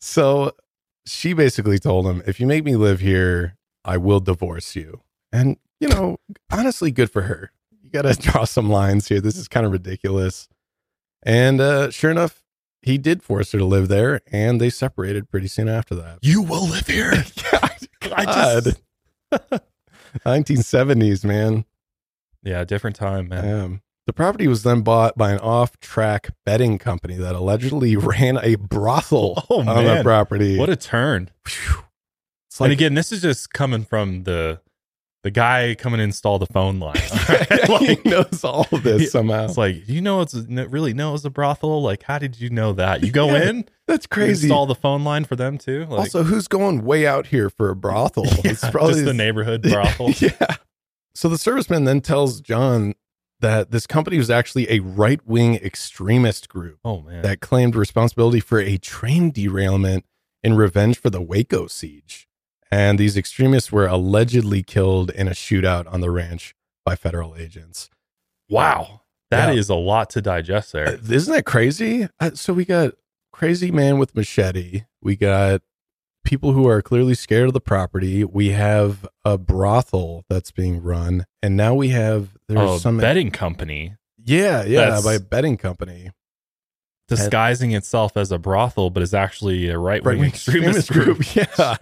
So 0.00 0.52
she 1.06 1.32
basically 1.32 1.78
told 1.78 2.06
him, 2.06 2.22
if 2.26 2.38
you 2.40 2.46
make 2.46 2.64
me 2.64 2.76
live 2.76 3.00
here, 3.00 3.56
I 3.84 3.96
will 3.96 4.20
divorce 4.20 4.74
you. 4.76 5.00
And, 5.32 5.56
you 5.80 5.88
know, 5.88 6.18
honestly, 6.50 6.90
good 6.90 7.10
for 7.10 7.22
her. 7.22 7.50
You 7.82 7.90
got 7.90 8.02
to 8.02 8.14
draw 8.20 8.44
some 8.44 8.68
lines 8.70 9.08
here. 9.08 9.20
This 9.20 9.36
is 9.36 9.48
kind 9.48 9.64
of 9.66 9.72
ridiculous. 9.72 10.48
And 11.22 11.60
uh, 11.60 11.90
sure 11.90 12.10
enough, 12.10 12.42
he 12.82 12.98
did 12.98 13.22
force 13.22 13.52
her 13.52 13.58
to 13.58 13.64
live 13.64 13.86
there, 13.88 14.20
and 14.32 14.60
they 14.60 14.68
separated 14.68 15.30
pretty 15.30 15.46
soon 15.46 15.68
after 15.68 15.94
that. 15.94 16.18
You 16.20 16.42
will 16.42 16.66
live 16.68 16.88
here. 16.88 17.12
God. 18.00 18.74
1970s, 20.26 21.24
man. 21.24 21.64
Yeah, 22.42 22.64
different 22.64 22.96
time, 22.96 23.28
man. 23.28 23.80
The 24.06 24.12
property 24.12 24.48
was 24.48 24.64
then 24.64 24.82
bought 24.82 25.16
by 25.16 25.30
an 25.32 25.38
off-track 25.38 26.30
betting 26.44 26.78
company 26.78 27.14
that 27.16 27.34
allegedly 27.36 27.96
ran 27.98 28.38
a 28.42 28.56
brothel 28.56 29.44
Oh, 29.50 29.60
on 29.60 29.66
man. 29.66 29.98
the 29.98 30.02
property. 30.02 30.58
What 30.58 30.70
a 30.70 30.76
turn. 30.76 31.30
It's 31.46 32.60
like 32.60 32.66
and 32.66 32.72
again, 32.72 32.94
this 32.94 33.12
is 33.12 33.22
just 33.22 33.52
coming 33.52 33.84
from 33.84 34.24
the 34.24 34.60
the 35.22 35.30
guy 35.30 35.76
coming 35.76 35.98
to 35.98 36.02
install 36.04 36.40
the 36.40 36.46
phone 36.48 36.80
line. 36.80 36.96
like 37.68 38.02
he 38.02 38.10
knows 38.10 38.42
all 38.42 38.66
of 38.72 38.82
this 38.82 39.12
somehow. 39.12 39.44
It's 39.44 39.56
like, 39.56 39.88
you 39.88 40.00
know 40.00 40.20
it's 40.20 40.34
really 40.34 40.92
know 40.94 41.14
it's 41.14 41.24
a 41.24 41.30
brothel? 41.30 41.80
Like, 41.80 42.02
how 42.02 42.18
did 42.18 42.40
you 42.40 42.50
know 42.50 42.72
that? 42.72 43.04
You 43.04 43.12
go 43.12 43.28
Yeah, 43.28 43.48
in, 43.50 43.64
That's 43.86 44.08
crazy. 44.08 44.48
install 44.48 44.66
the 44.66 44.74
phone 44.74 45.04
line 45.04 45.24
for 45.24 45.36
them 45.36 45.58
too. 45.58 45.86
Like, 45.86 46.00
also, 46.00 46.24
who's 46.24 46.48
going 46.48 46.84
way 46.84 47.06
out 47.06 47.28
here 47.28 47.48
for 47.50 47.70
a 47.70 47.76
brothel? 47.76 48.24
it's 48.44 48.68
probably 48.70 48.94
just 48.94 49.04
the 49.04 49.14
neighborhood 49.14 49.62
brothel. 49.62 50.10
yeah. 50.18 50.56
So 51.14 51.28
the 51.28 51.36
serviceman 51.36 51.84
then 51.84 52.00
tells 52.00 52.40
John 52.40 52.94
that 53.42 53.70
this 53.70 53.86
company 53.86 54.16
was 54.18 54.30
actually 54.30 54.68
a 54.70 54.80
right 54.80 55.20
wing 55.26 55.54
extremist 55.56 56.48
group 56.48 56.78
Oh 56.84 57.02
man, 57.02 57.22
that 57.22 57.40
claimed 57.40 57.76
responsibility 57.76 58.40
for 58.40 58.58
a 58.58 58.78
train 58.78 59.30
derailment 59.30 60.04
in 60.42 60.54
revenge 60.54 60.98
for 60.98 61.10
the 61.10 61.20
Waco 61.20 61.66
siege. 61.66 62.26
And 62.70 62.98
these 62.98 63.16
extremists 63.18 63.70
were 63.70 63.86
allegedly 63.86 64.62
killed 64.62 65.10
in 65.10 65.28
a 65.28 65.32
shootout 65.32 65.92
on 65.92 66.00
the 66.00 66.10
ranch 66.10 66.54
by 66.86 66.96
federal 66.96 67.36
agents. 67.36 67.90
wow, 68.48 69.02
that 69.30 69.54
is 69.56 69.68
Yeah. 69.70 69.76
a 69.76 69.78
lot 69.78 70.10
to 70.10 70.20
digest 70.22 70.74
Uh, 70.74 70.78
there. 70.78 70.98
Isn't 71.10 71.32
that 71.32 71.44
crazy? 71.46 72.08
Uh, 72.20 72.30
so 72.34 72.52
we 72.52 72.64
got 72.64 72.94
crazy 73.32 73.70
man 73.70 73.98
with 73.98 74.14
machete. 74.14 74.82
We 75.00 75.16
got 75.16 75.62
people 76.24 76.52
who 76.52 76.66
are 76.68 76.80
clearly 76.82 77.14
scared 77.14 77.48
of 77.48 77.54
the 77.54 77.60
property. 77.60 78.24
We 78.24 78.50
have 78.50 79.06
a 79.24 79.36
brothel 79.38 80.24
that's 80.28 80.50
being 80.50 80.82
run, 80.82 81.24
and 81.42 81.56
now 81.56 81.74
we 81.74 81.88
have 81.88 82.30
there's 82.48 82.60
Oh, 82.60 82.78
some 82.78 82.98
betting 82.98 83.30
company 83.30 83.96
Yeah, 84.22 84.64
yeah, 84.64 85.00
by 85.02 85.14
a 85.14 85.20
betting 85.20 85.56
company. 85.56 86.10
disguising 87.08 87.72
itself 87.72 88.16
as 88.16 88.32
a 88.32 88.38
brothel, 88.38 88.90
but 88.90 89.02
is 89.02 89.12
actually 89.14 89.68
a 89.68 89.78
right 89.78 90.02
wing 90.04 90.22
extremist, 90.24 90.78
extremist 90.78 90.90
group. 90.92 91.18
group, 91.18 91.34
yeah. 91.58 91.76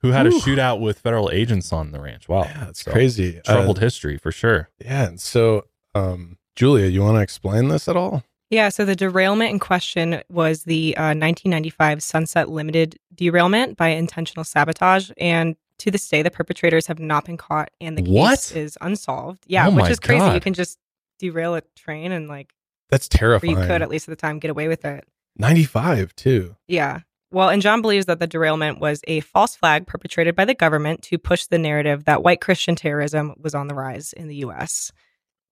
who 0.00 0.10
had 0.10 0.26
a 0.26 0.30
shootout 0.30 0.80
with 0.80 0.98
federal 0.98 1.30
agents 1.30 1.72
on 1.72 1.92
the 1.92 2.00
ranch. 2.00 2.28
Wow, 2.28 2.42
Yeah, 2.44 2.68
it's 2.68 2.82
So, 2.84 2.90
crazy. 2.92 3.40
Troubled 3.44 3.78
Uh, 3.78 3.80
history 3.82 4.16
for 4.18 4.32
sure. 4.32 4.70
Yeah, 4.82 5.06
and 5.08 5.20
so 5.20 5.66
um, 5.94 6.38
Julia, 6.56 6.86
you 6.86 7.02
want 7.02 7.16
to 7.16 7.20
explain 7.22 7.68
this 7.68 7.86
at 7.88 7.96
all? 7.96 8.24
Yeah, 8.50 8.68
so 8.68 8.84
the 8.84 8.94
derailment 8.96 9.50
in 9.50 9.58
question 9.58 10.22
was 10.28 10.64
the 10.64 10.96
uh, 10.96 11.14
1995 11.16 12.02
Sunset 12.02 12.48
Limited 12.50 12.98
derailment 13.14 13.76
by 13.76 13.88
intentional 13.88 14.44
sabotage. 14.44 15.10
And 15.18 15.56
to 15.78 15.90
this 15.90 16.08
day, 16.08 16.22
the 16.22 16.30
perpetrators 16.30 16.86
have 16.86 16.98
not 17.00 17.24
been 17.24 17.36
caught 17.36 17.70
and 17.80 17.98
the 17.98 18.02
case 18.02 18.10
What? 18.10 18.52
is 18.56 18.78
unsolved. 18.80 19.44
Yeah, 19.46 19.66
Oh 19.66 19.70
which 19.70 19.84
my 19.84 19.90
is 19.90 19.98
crazy. 20.00 20.26
You 20.32 20.40
can 20.40 20.54
just 20.54 20.78
derail 21.18 21.54
a 21.56 21.62
train 21.74 22.12
and, 22.12 22.28
like, 22.28 22.52
That's 22.90 23.06
or 23.06 23.18
terrifying. 23.18 23.58
you 23.58 23.66
could 23.66 23.82
at 23.82 23.88
least 23.88 24.08
at 24.08 24.12
the 24.12 24.16
time 24.20 24.38
get 24.38 24.50
away 24.50 24.68
with 24.68 24.84
it. 24.84 25.04
95 25.36 26.14
too. 26.14 26.54
Yeah. 26.68 27.00
Well, 27.32 27.48
and 27.48 27.60
John 27.60 27.82
believes 27.82 28.06
that 28.06 28.20
the 28.20 28.28
derailment 28.28 28.78
was 28.78 29.00
a 29.08 29.18
false 29.20 29.56
flag 29.56 29.88
perpetrated 29.88 30.36
by 30.36 30.44
the 30.44 30.54
government 30.54 31.02
to 31.04 31.18
push 31.18 31.46
the 31.46 31.58
narrative 31.58 32.04
that 32.04 32.22
white 32.22 32.40
Christian 32.40 32.76
terrorism 32.76 33.34
was 33.40 33.54
on 33.54 33.66
the 33.66 33.74
rise 33.74 34.12
in 34.12 34.28
the 34.28 34.36
U.S., 34.36 34.92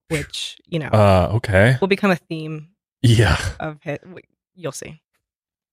which, 0.08 0.58
you 0.66 0.78
know, 0.78 0.88
Uh, 0.88 1.30
okay, 1.36 1.78
will 1.80 1.88
become 1.88 2.10
a 2.12 2.16
theme 2.16 2.68
yeah, 3.02 3.38
of 3.60 3.78
hit. 3.82 4.02
You'll 4.54 4.72
see. 4.72 5.00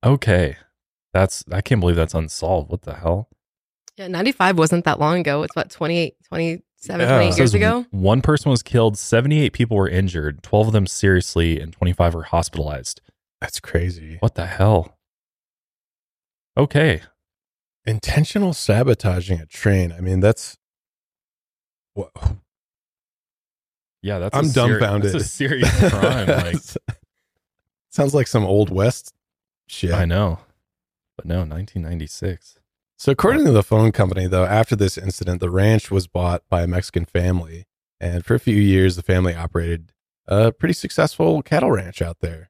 okay. 0.03 0.57
That's 1.13 1.43
I 1.51 1.61
can't 1.61 1.81
believe 1.81 1.95
that's 1.95 2.13
unsolved. 2.13 2.69
What 2.69 2.83
the 2.83 2.93
hell? 2.95 3.29
Yeah, 3.97 4.07
95 4.07 4.57
wasn't 4.57 4.85
that 4.85 4.99
long 4.99 5.19
ago. 5.19 5.43
It's 5.43 5.55
what, 5.55 5.69
28, 5.71 6.15
27, 6.27 6.61
Yeah. 7.01 7.07
28 7.07 7.25
years 7.25 7.35
Says 7.37 7.53
ago? 7.55 7.85
One 7.91 8.21
person 8.21 8.49
was 8.51 8.61
killed, 8.63 8.97
78 8.97 9.51
people 9.51 9.75
were 9.75 9.89
injured, 9.89 10.41
12 10.43 10.67
of 10.67 10.73
them 10.73 10.87
seriously, 10.87 11.59
and 11.59 11.73
25 11.73 12.13
were 12.13 12.23
hospitalized. 12.23 13.01
That's 13.41 13.59
crazy. 13.59 14.17
What 14.21 14.35
the 14.35 14.45
hell? 14.45 14.97
Okay. 16.55 17.01
Intentional 17.85 18.53
sabotaging 18.53 19.39
a 19.41 19.45
train. 19.45 19.91
I 19.91 19.99
mean, 19.99 20.19
that's 20.19 20.57
what 21.93 22.11
Yeah, 24.01 24.19
that's 24.19 24.37
I'm 24.37 24.45
a 24.45 24.47
seri- 24.49 24.69
dumbfounded. 24.79 25.11
That's 25.13 25.23
a 25.25 25.27
serious 25.27 25.89
crime. 25.89 26.27
like 26.27 26.55
sounds 27.89 28.13
like 28.13 28.27
some 28.27 28.45
old 28.45 28.69
west 28.69 29.13
shit. 29.67 29.93
I 29.93 30.05
know. 30.05 30.39
But 31.17 31.25
no, 31.25 31.39
1996. 31.39 32.59
So, 32.97 33.11
according 33.11 33.45
to 33.45 33.51
the 33.51 33.63
phone 33.63 33.91
company, 33.91 34.27
though, 34.27 34.45
after 34.45 34.75
this 34.75 34.97
incident, 34.97 35.39
the 35.39 35.49
ranch 35.49 35.89
was 35.89 36.07
bought 36.07 36.43
by 36.49 36.63
a 36.63 36.67
Mexican 36.67 37.05
family. 37.05 37.65
And 37.99 38.25
for 38.25 38.35
a 38.35 38.39
few 38.39 38.55
years, 38.55 38.95
the 38.95 39.03
family 39.03 39.33
operated 39.33 39.93
a 40.27 40.51
pretty 40.51 40.73
successful 40.73 41.41
cattle 41.41 41.71
ranch 41.71 42.01
out 42.01 42.17
there. 42.21 42.49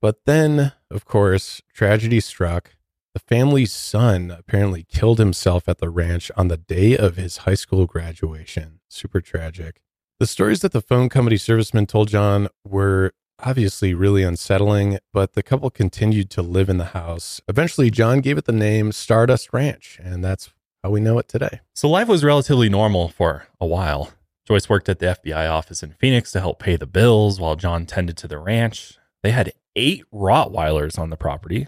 But 0.00 0.24
then, 0.24 0.72
of 0.90 1.04
course, 1.04 1.62
tragedy 1.72 2.20
struck. 2.20 2.76
The 3.14 3.20
family's 3.20 3.72
son 3.72 4.30
apparently 4.30 4.84
killed 4.84 5.18
himself 5.18 5.68
at 5.68 5.78
the 5.78 5.90
ranch 5.90 6.30
on 6.36 6.48
the 6.48 6.58
day 6.58 6.96
of 6.96 7.16
his 7.16 7.38
high 7.38 7.54
school 7.54 7.86
graduation. 7.86 8.80
Super 8.88 9.20
tragic. 9.20 9.80
The 10.20 10.26
stories 10.26 10.60
that 10.60 10.72
the 10.72 10.82
phone 10.82 11.08
company 11.08 11.36
serviceman 11.36 11.88
told 11.88 12.08
John 12.08 12.48
were 12.64 13.12
obviously 13.40 13.94
really 13.94 14.22
unsettling, 14.22 14.98
but 15.12 15.34
the 15.34 15.42
couple 15.42 15.70
continued 15.70 16.30
to 16.30 16.42
live 16.42 16.68
in 16.68 16.78
the 16.78 16.86
house. 16.86 17.40
Eventually, 17.48 17.90
John 17.90 18.20
gave 18.20 18.38
it 18.38 18.44
the 18.44 18.52
name 18.52 18.92
Stardust 18.92 19.52
Ranch, 19.52 19.98
and 20.02 20.24
that's 20.24 20.50
how 20.82 20.90
we 20.90 21.00
know 21.00 21.18
it 21.18 21.28
today. 21.28 21.60
So 21.74 21.88
life 21.88 22.08
was 22.08 22.24
relatively 22.24 22.68
normal 22.68 23.08
for 23.08 23.46
a 23.60 23.66
while. 23.66 24.12
Joyce 24.46 24.68
worked 24.68 24.88
at 24.88 25.00
the 25.00 25.06
FBI 25.06 25.50
office 25.50 25.82
in 25.82 25.92
Phoenix 25.92 26.30
to 26.32 26.40
help 26.40 26.60
pay 26.60 26.76
the 26.76 26.86
bills 26.86 27.40
while 27.40 27.56
John 27.56 27.84
tended 27.84 28.16
to 28.18 28.28
the 28.28 28.38
ranch. 28.38 28.96
They 29.22 29.32
had 29.32 29.52
eight 29.74 30.04
Rottweilers 30.12 30.98
on 30.98 31.10
the 31.10 31.16
property, 31.16 31.66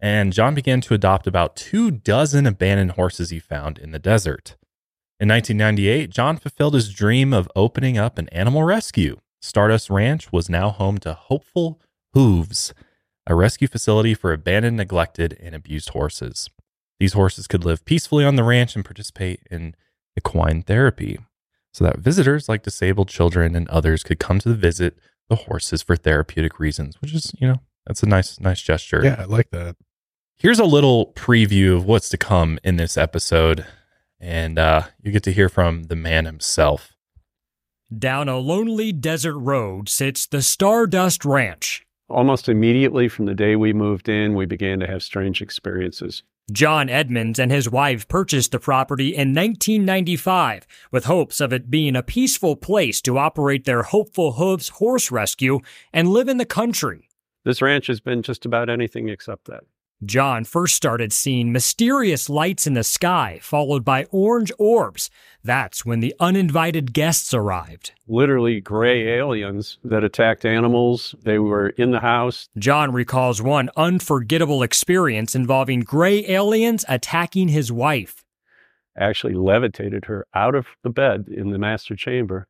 and 0.00 0.32
John 0.32 0.54
began 0.54 0.80
to 0.82 0.94
adopt 0.94 1.26
about 1.26 1.56
two 1.56 1.90
dozen 1.90 2.46
abandoned 2.46 2.92
horses 2.92 3.30
he 3.30 3.40
found 3.40 3.78
in 3.78 3.90
the 3.90 3.98
desert. 3.98 4.56
In 5.18 5.28
1998, 5.28 6.10
John 6.10 6.36
fulfilled 6.36 6.74
his 6.74 6.92
dream 6.92 7.32
of 7.32 7.50
opening 7.54 7.98
up 7.98 8.18
an 8.18 8.28
animal 8.30 8.64
rescue. 8.64 9.20
Stardust 9.42 9.90
Ranch 9.90 10.30
was 10.30 10.48
now 10.48 10.70
home 10.70 10.98
to 10.98 11.14
Hopeful 11.14 11.80
Hooves, 12.14 12.72
a 13.26 13.34
rescue 13.34 13.66
facility 13.66 14.14
for 14.14 14.32
abandoned, 14.32 14.76
neglected, 14.76 15.36
and 15.42 15.54
abused 15.54 15.90
horses. 15.90 16.48
These 17.00 17.14
horses 17.14 17.48
could 17.48 17.64
live 17.64 17.84
peacefully 17.84 18.24
on 18.24 18.36
the 18.36 18.44
ranch 18.44 18.76
and 18.76 18.84
participate 18.84 19.40
in 19.50 19.74
equine 20.16 20.62
therapy 20.62 21.18
so 21.72 21.84
that 21.84 21.98
visitors 21.98 22.48
like 22.48 22.62
disabled 22.62 23.08
children 23.08 23.56
and 23.56 23.68
others 23.68 24.04
could 24.04 24.20
come 24.20 24.38
to 24.40 24.54
visit 24.54 24.98
the 25.28 25.36
horses 25.36 25.82
for 25.82 25.96
therapeutic 25.96 26.60
reasons, 26.60 27.00
which 27.00 27.12
is, 27.12 27.32
you 27.38 27.48
know, 27.48 27.60
that's 27.86 28.02
a 28.04 28.06
nice, 28.06 28.38
nice 28.38 28.62
gesture. 28.62 29.00
Yeah, 29.02 29.16
I 29.18 29.24
like 29.24 29.50
that. 29.50 29.76
Here's 30.36 30.60
a 30.60 30.64
little 30.64 31.12
preview 31.14 31.76
of 31.76 31.84
what's 31.84 32.08
to 32.10 32.16
come 32.16 32.58
in 32.62 32.76
this 32.76 32.96
episode, 32.96 33.66
and 34.20 34.58
uh, 34.58 34.82
you 35.02 35.10
get 35.10 35.22
to 35.24 35.32
hear 35.32 35.48
from 35.48 35.84
the 35.84 35.96
man 35.96 36.26
himself. 36.26 36.91
Down 37.98 38.28
a 38.28 38.38
lonely 38.38 38.90
desert 38.92 39.36
road 39.36 39.88
sits 39.88 40.24
the 40.24 40.40
Stardust 40.40 41.24
Ranch. 41.26 41.84
Almost 42.08 42.48
immediately 42.48 43.08
from 43.08 43.26
the 43.26 43.34
day 43.34 43.54
we 43.54 43.72
moved 43.72 44.08
in, 44.08 44.34
we 44.34 44.46
began 44.46 44.80
to 44.80 44.86
have 44.86 45.02
strange 45.02 45.42
experiences. 45.42 46.22
John 46.50 46.88
Edmonds 46.88 47.38
and 47.38 47.52
his 47.52 47.68
wife 47.68 48.08
purchased 48.08 48.52
the 48.52 48.58
property 48.58 49.08
in 49.08 49.34
1995 49.34 50.66
with 50.90 51.04
hopes 51.04 51.40
of 51.40 51.52
it 51.52 51.70
being 51.70 51.94
a 51.94 52.02
peaceful 52.02 52.56
place 52.56 53.02
to 53.02 53.18
operate 53.18 53.64
their 53.64 53.82
Hopeful 53.82 54.32
Hooves 54.32 54.70
horse 54.70 55.10
rescue 55.10 55.60
and 55.92 56.08
live 56.08 56.28
in 56.28 56.38
the 56.38 56.46
country. 56.46 57.08
This 57.44 57.60
ranch 57.60 57.88
has 57.88 58.00
been 58.00 58.22
just 58.22 58.46
about 58.46 58.70
anything 58.70 59.08
except 59.08 59.46
that. 59.46 59.64
John 60.04 60.44
first 60.44 60.74
started 60.74 61.12
seeing 61.12 61.52
mysterious 61.52 62.28
lights 62.28 62.66
in 62.66 62.74
the 62.74 62.82
sky, 62.82 63.38
followed 63.40 63.84
by 63.84 64.06
orange 64.10 64.50
orbs. 64.58 65.10
That's 65.44 65.84
when 65.84 66.00
the 66.00 66.14
uninvited 66.20 66.92
guests 66.92 67.34
arrived. 67.34 67.92
Literally 68.06 68.60
gray 68.60 69.08
aliens 69.08 69.78
that 69.82 70.04
attacked 70.04 70.44
animals. 70.44 71.14
They 71.22 71.38
were 71.38 71.70
in 71.70 71.90
the 71.90 72.00
house. 72.00 72.48
John 72.56 72.92
recalls 72.92 73.42
one 73.42 73.68
unforgettable 73.76 74.62
experience 74.62 75.34
involving 75.34 75.80
gray 75.80 76.24
aliens 76.28 76.84
attacking 76.88 77.48
his 77.48 77.72
wife. 77.72 78.24
Actually 78.96 79.34
levitated 79.34 80.04
her 80.04 80.26
out 80.34 80.54
of 80.54 80.66
the 80.82 80.90
bed 80.90 81.26
in 81.28 81.50
the 81.50 81.58
master 81.58 81.96
chamber 81.96 82.46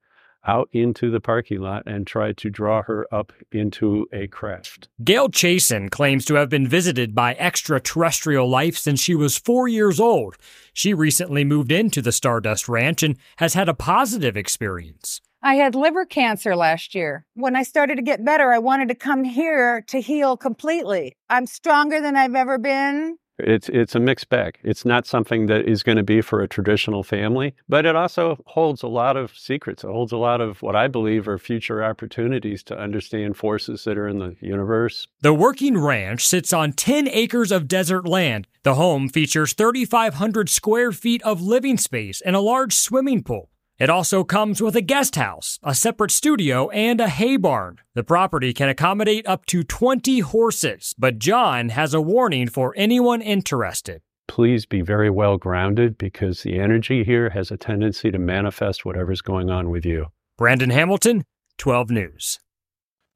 out 0.46 0.68
into 0.72 1.11
the 1.11 1.20
parking 1.20 1.61
lot 1.61 1.83
and 1.87 2.07
tried 2.07 2.37
to 2.38 2.50
draw 2.50 2.83
her 2.83 3.07
up 3.12 3.33
into 3.50 4.07
a 4.12 4.26
craft. 4.26 4.88
Gail 5.02 5.28
Chasen 5.28 5.90
claims 5.90 6.24
to 6.26 6.35
have 6.35 6.48
been 6.48 6.66
visited 6.66 7.14
by 7.14 7.35
extraterrestrial 7.37 8.48
life 8.48 8.76
since 8.76 9.00
she 9.00 9.14
was 9.14 9.38
four 9.38 9.68
years 9.68 10.00
old. 10.00 10.37
She 10.72 10.94
recently 10.94 11.44
moved 11.44 11.72
into 11.72 12.02
the 12.02 12.12
Stardust 12.12 12.68
Ranch 12.68 13.02
and 13.02 13.16
has 13.37 13.55
had 13.55 13.68
a 13.68 13.74
positive 13.74 14.37
experience. 14.37 15.20
I 15.44 15.57
had 15.57 15.74
liver 15.74 16.07
cancer 16.07 16.55
last 16.55 16.94
year. 16.94 17.26
When 17.35 17.57
I 17.57 17.64
started 17.64 17.96
to 17.96 18.02
get 18.02 18.24
better, 18.24 18.52
I 18.52 18.59
wanted 18.61 18.88
to 18.88 18.94
come 18.94 19.24
here 19.24 19.83
to 19.88 20.00
heal 20.00 20.37
completely. 20.37 21.16
I'm 21.28 21.46
stronger 21.46 22.00
than 22.00 22.14
I've 22.14 22.37
ever 22.37 22.59
been. 22.59 23.18
It's 23.38 23.68
it's 23.68 23.95
a 23.95 24.01
mixed 24.01 24.29
bag. 24.29 24.59
It's 24.62 24.85
not 24.85 25.07
something 25.07 25.47
that 25.47 25.66
is 25.66 25.83
going 25.83 25.97
to 25.97 26.03
be 26.03 26.21
for 26.21 26.42
a 26.42 26.49
traditional 26.49 27.03
family, 27.03 27.55
but 27.68 27.87
it 27.87 27.97
also 27.97 28.42
holds 28.47 28.83
a 28.83 28.88
lot 28.88 29.16
of 29.16 29.37
secrets. 29.37 29.85
It 29.85 29.90
holds 29.90 30.12
a 30.12 30.16
lot 30.16 30.40
of 30.40 30.61
what 30.62 30.77
I 30.77 30.88
believe 30.88 31.27
are 31.29 31.38
future 31.38 31.83
opportunities 31.83 32.62
to 32.64 32.79
understand 32.79 33.37
forces 33.37 33.85
that 33.85 33.97
are 33.97 34.09
in 34.09 34.18
the 34.18 34.37
universe. 34.40 35.09
The 35.23 35.35
working 35.35 35.79
ranch 35.79 36.27
sits 36.27 36.53
on 36.53 36.73
10 36.73 37.09
acres 37.09 37.51
of 37.51 37.68
desert 37.68 38.07
land. 38.07 38.47
The 38.64 38.75
home 38.75 39.09
features 39.09 39.55
3,500 39.55 40.49
square 40.49 40.92
feet 40.92 41.23
of 41.23 41.40
living 41.40 41.79
space 41.79 42.21
and 42.21 42.37
a 42.37 42.40
large 42.40 42.75
swimming 42.75 43.23
pool. 43.23 43.52
It 43.83 43.90
also 43.90 44.23
comes 44.23 44.62
with 44.62 44.77
a 44.77 44.81
guest 44.81 45.16
house, 45.16 45.59
a 45.64 45.75
separate 45.75 46.12
studio, 46.12 46.71
and 46.71 47.01
a 47.01 47.09
hay 47.09 47.37
barn. 47.37 47.81
The 47.97 48.05
property 48.05 48.53
can 48.53 48.68
accommodate 48.68 49.27
up 49.27 49.45
to 49.47 49.64
20 49.64 50.21
horses, 50.21 50.95
but 50.97 51.18
John 51.18 51.71
has 51.71 51.92
a 51.92 52.01
warning 52.01 52.49
for 52.49 52.73
anyone 52.77 53.21
interested. 53.21 54.01
Please 54.29 54.66
be 54.66 54.83
very 54.83 55.11
well 55.11 55.37
grounded 55.37 55.99
because 55.99 56.45
the 56.45 56.61
energy 56.61 57.03
here 57.03 57.31
has 57.31 57.51
a 57.51 57.57
tendency 57.57 58.12
to 58.12 58.21
manifest 58.21 58.85
whatever's 58.85 59.21
going 59.21 59.51
on 59.51 59.68
with 59.68 59.85
you. 59.85 60.07
Brandon 60.38 60.71
Hamilton, 60.71 61.25
12 61.59 61.90
News. 61.90 62.38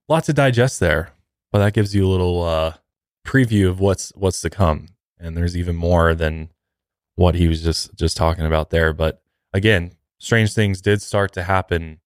Lots 0.08 0.26
to 0.26 0.32
digest 0.32 0.80
there, 0.80 1.12
but 1.52 1.60
that 1.60 1.74
gives 1.74 1.94
you 1.94 2.04
a 2.04 2.10
little 2.10 2.42
uh, 2.42 2.74
preview 3.24 3.68
of 3.68 3.78
what's 3.78 4.12
what's 4.16 4.40
to 4.40 4.50
come. 4.50 4.88
And 5.16 5.36
there's 5.36 5.56
even 5.56 5.76
more 5.76 6.12
than 6.12 6.48
what 7.14 7.36
he 7.36 7.46
was 7.46 7.62
just 7.62 7.94
just 7.94 8.16
talking 8.16 8.44
about 8.44 8.70
there. 8.70 8.92
But 8.92 9.22
again, 9.52 9.92
strange 10.18 10.54
things 10.54 10.80
did 10.80 11.02
start 11.02 11.32
to 11.32 11.42
happen 11.44 12.00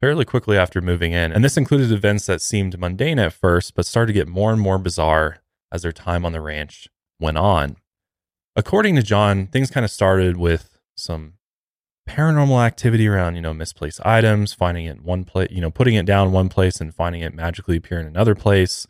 fairly 0.00 0.24
quickly 0.24 0.56
after 0.56 0.80
moving 0.80 1.12
in. 1.12 1.32
And 1.32 1.44
this 1.44 1.56
included 1.56 1.90
events 1.90 2.26
that 2.26 2.40
seemed 2.40 2.78
mundane 2.78 3.18
at 3.18 3.32
first, 3.32 3.74
but 3.74 3.86
started 3.86 4.12
to 4.12 4.18
get 4.18 4.28
more 4.28 4.52
and 4.52 4.60
more 4.60 4.78
bizarre 4.78 5.38
as 5.72 5.82
their 5.82 5.92
time 5.92 6.24
on 6.24 6.32
the 6.32 6.40
ranch 6.40 6.88
went 7.20 7.38
on. 7.38 7.76
According 8.56 8.96
to 8.96 9.02
John, 9.02 9.46
things 9.46 9.70
kind 9.70 9.84
of 9.84 9.90
started 9.90 10.36
with 10.36 10.78
some 10.96 11.34
paranormal 12.08 12.64
activity 12.64 13.06
around, 13.06 13.36
you 13.36 13.42
know, 13.42 13.54
misplaced 13.54 14.04
items, 14.04 14.54
finding 14.54 14.86
it 14.86 15.02
one 15.02 15.24
place, 15.24 15.50
you 15.50 15.60
know, 15.60 15.70
putting 15.70 15.94
it 15.94 16.06
down 16.06 16.32
one 16.32 16.48
place 16.48 16.80
and 16.80 16.94
finding 16.94 17.20
it 17.20 17.34
magically 17.34 17.76
appear 17.76 18.00
in 18.00 18.06
another 18.06 18.34
place, 18.34 18.86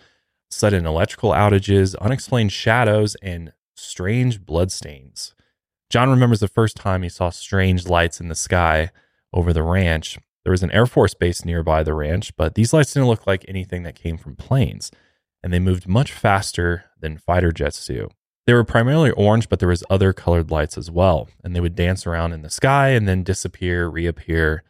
sudden 0.51 0.87
electrical 0.87 1.33
outages, 1.33 1.97
unexplained 2.01 2.53
shadows, 2.53 3.17
and 3.17 3.53
strange 3.77 4.45
bloodstains. 4.45 5.35
John 5.91 6.11
remembers 6.11 6.41
the 6.41 6.49
first 6.49 6.77
time 6.77 7.03
he 7.03 7.09
saw 7.09 7.31
strange 7.31 7.87
lights 7.87 8.21
in 8.21 8.29
the 8.29 8.35
sky 8.35 8.91
over 9.33 9.53
the 9.53 9.63
ranch. 9.63 10.19
There 10.45 10.51
was 10.51 10.63
an 10.63 10.71
Air 10.71 10.87
Force 10.87 11.15
base 11.15 11.45
nearby 11.45 11.83
the 11.83 11.95
ranch, 11.95 12.37
but 12.37 12.55
these 12.55 12.73
lights 12.73 12.93
didn't 12.93 13.09
look 13.09 13.27
like 13.27 13.45
anything 13.49 13.83
that 13.83 13.95
came 13.95 14.19
from 14.19 14.37
planes, 14.37 14.91
and 15.43 15.53
they 15.53 15.59
moved 15.59 15.89
much 15.89 16.13
faster 16.13 16.85
than 17.01 17.19
fighter 17.19 17.53
jets 17.53 17.87
do. 17.87 18.09
They 18.47 18.55
were 18.55 18.65
primarily 18.65 19.11
orange, 19.11 19.49
but 19.49 19.59
there 19.59 19.69
was 19.69 19.85
other 19.91 20.13
colored 20.13 20.51
lights 20.51 20.79
as 20.79 20.91
well, 20.91 21.29
and 21.45 21.55
they 21.55 21.61
would 21.61 21.75
dance 21.75 22.07
around 22.07 22.33
in 22.33 22.43
the 22.43 22.51
sky 22.51 22.91
and 22.91 23.07
then 23.07 23.23
disappear, 23.23 23.89
reappear. 23.89 24.65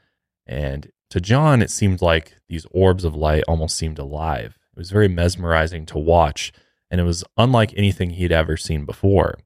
And 0.46 0.90
to 1.11 1.20
John, 1.20 1.62
it 1.62 1.70
seemed 1.70 2.02
like 2.02 2.37
these 2.48 2.66
orbs 2.72 3.04
of 3.04 3.14
light 3.14 3.44
almost 3.46 3.76
seemed 3.76 3.98
alive. 3.98 4.59
It 4.72 4.78
was 4.78 4.90
very 4.90 5.09
mesmerizing 5.09 5.87
to 5.87 5.98
watch, 5.98 6.52
and 6.90 7.00
it 7.00 7.04
was 7.04 7.24
unlike 7.37 7.72
anything 7.76 8.11
he'd 8.11 8.33
ever 8.33 8.57
seen 8.57 8.85
before. 8.85 9.38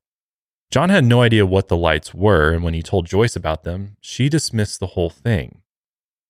John 0.72 0.88
had 0.88 1.04
no 1.04 1.20
idea 1.20 1.44
what 1.44 1.68
the 1.68 1.76
lights 1.76 2.14
were, 2.14 2.50
and 2.50 2.64
when 2.64 2.72
he 2.72 2.82
told 2.82 3.04
Joyce 3.04 3.37
about 3.37 3.62
them, 3.62 3.98
she 4.00 4.30
dismissed 4.30 4.80
the 4.80 4.87
whole 4.87 5.11
thing. 5.11 5.61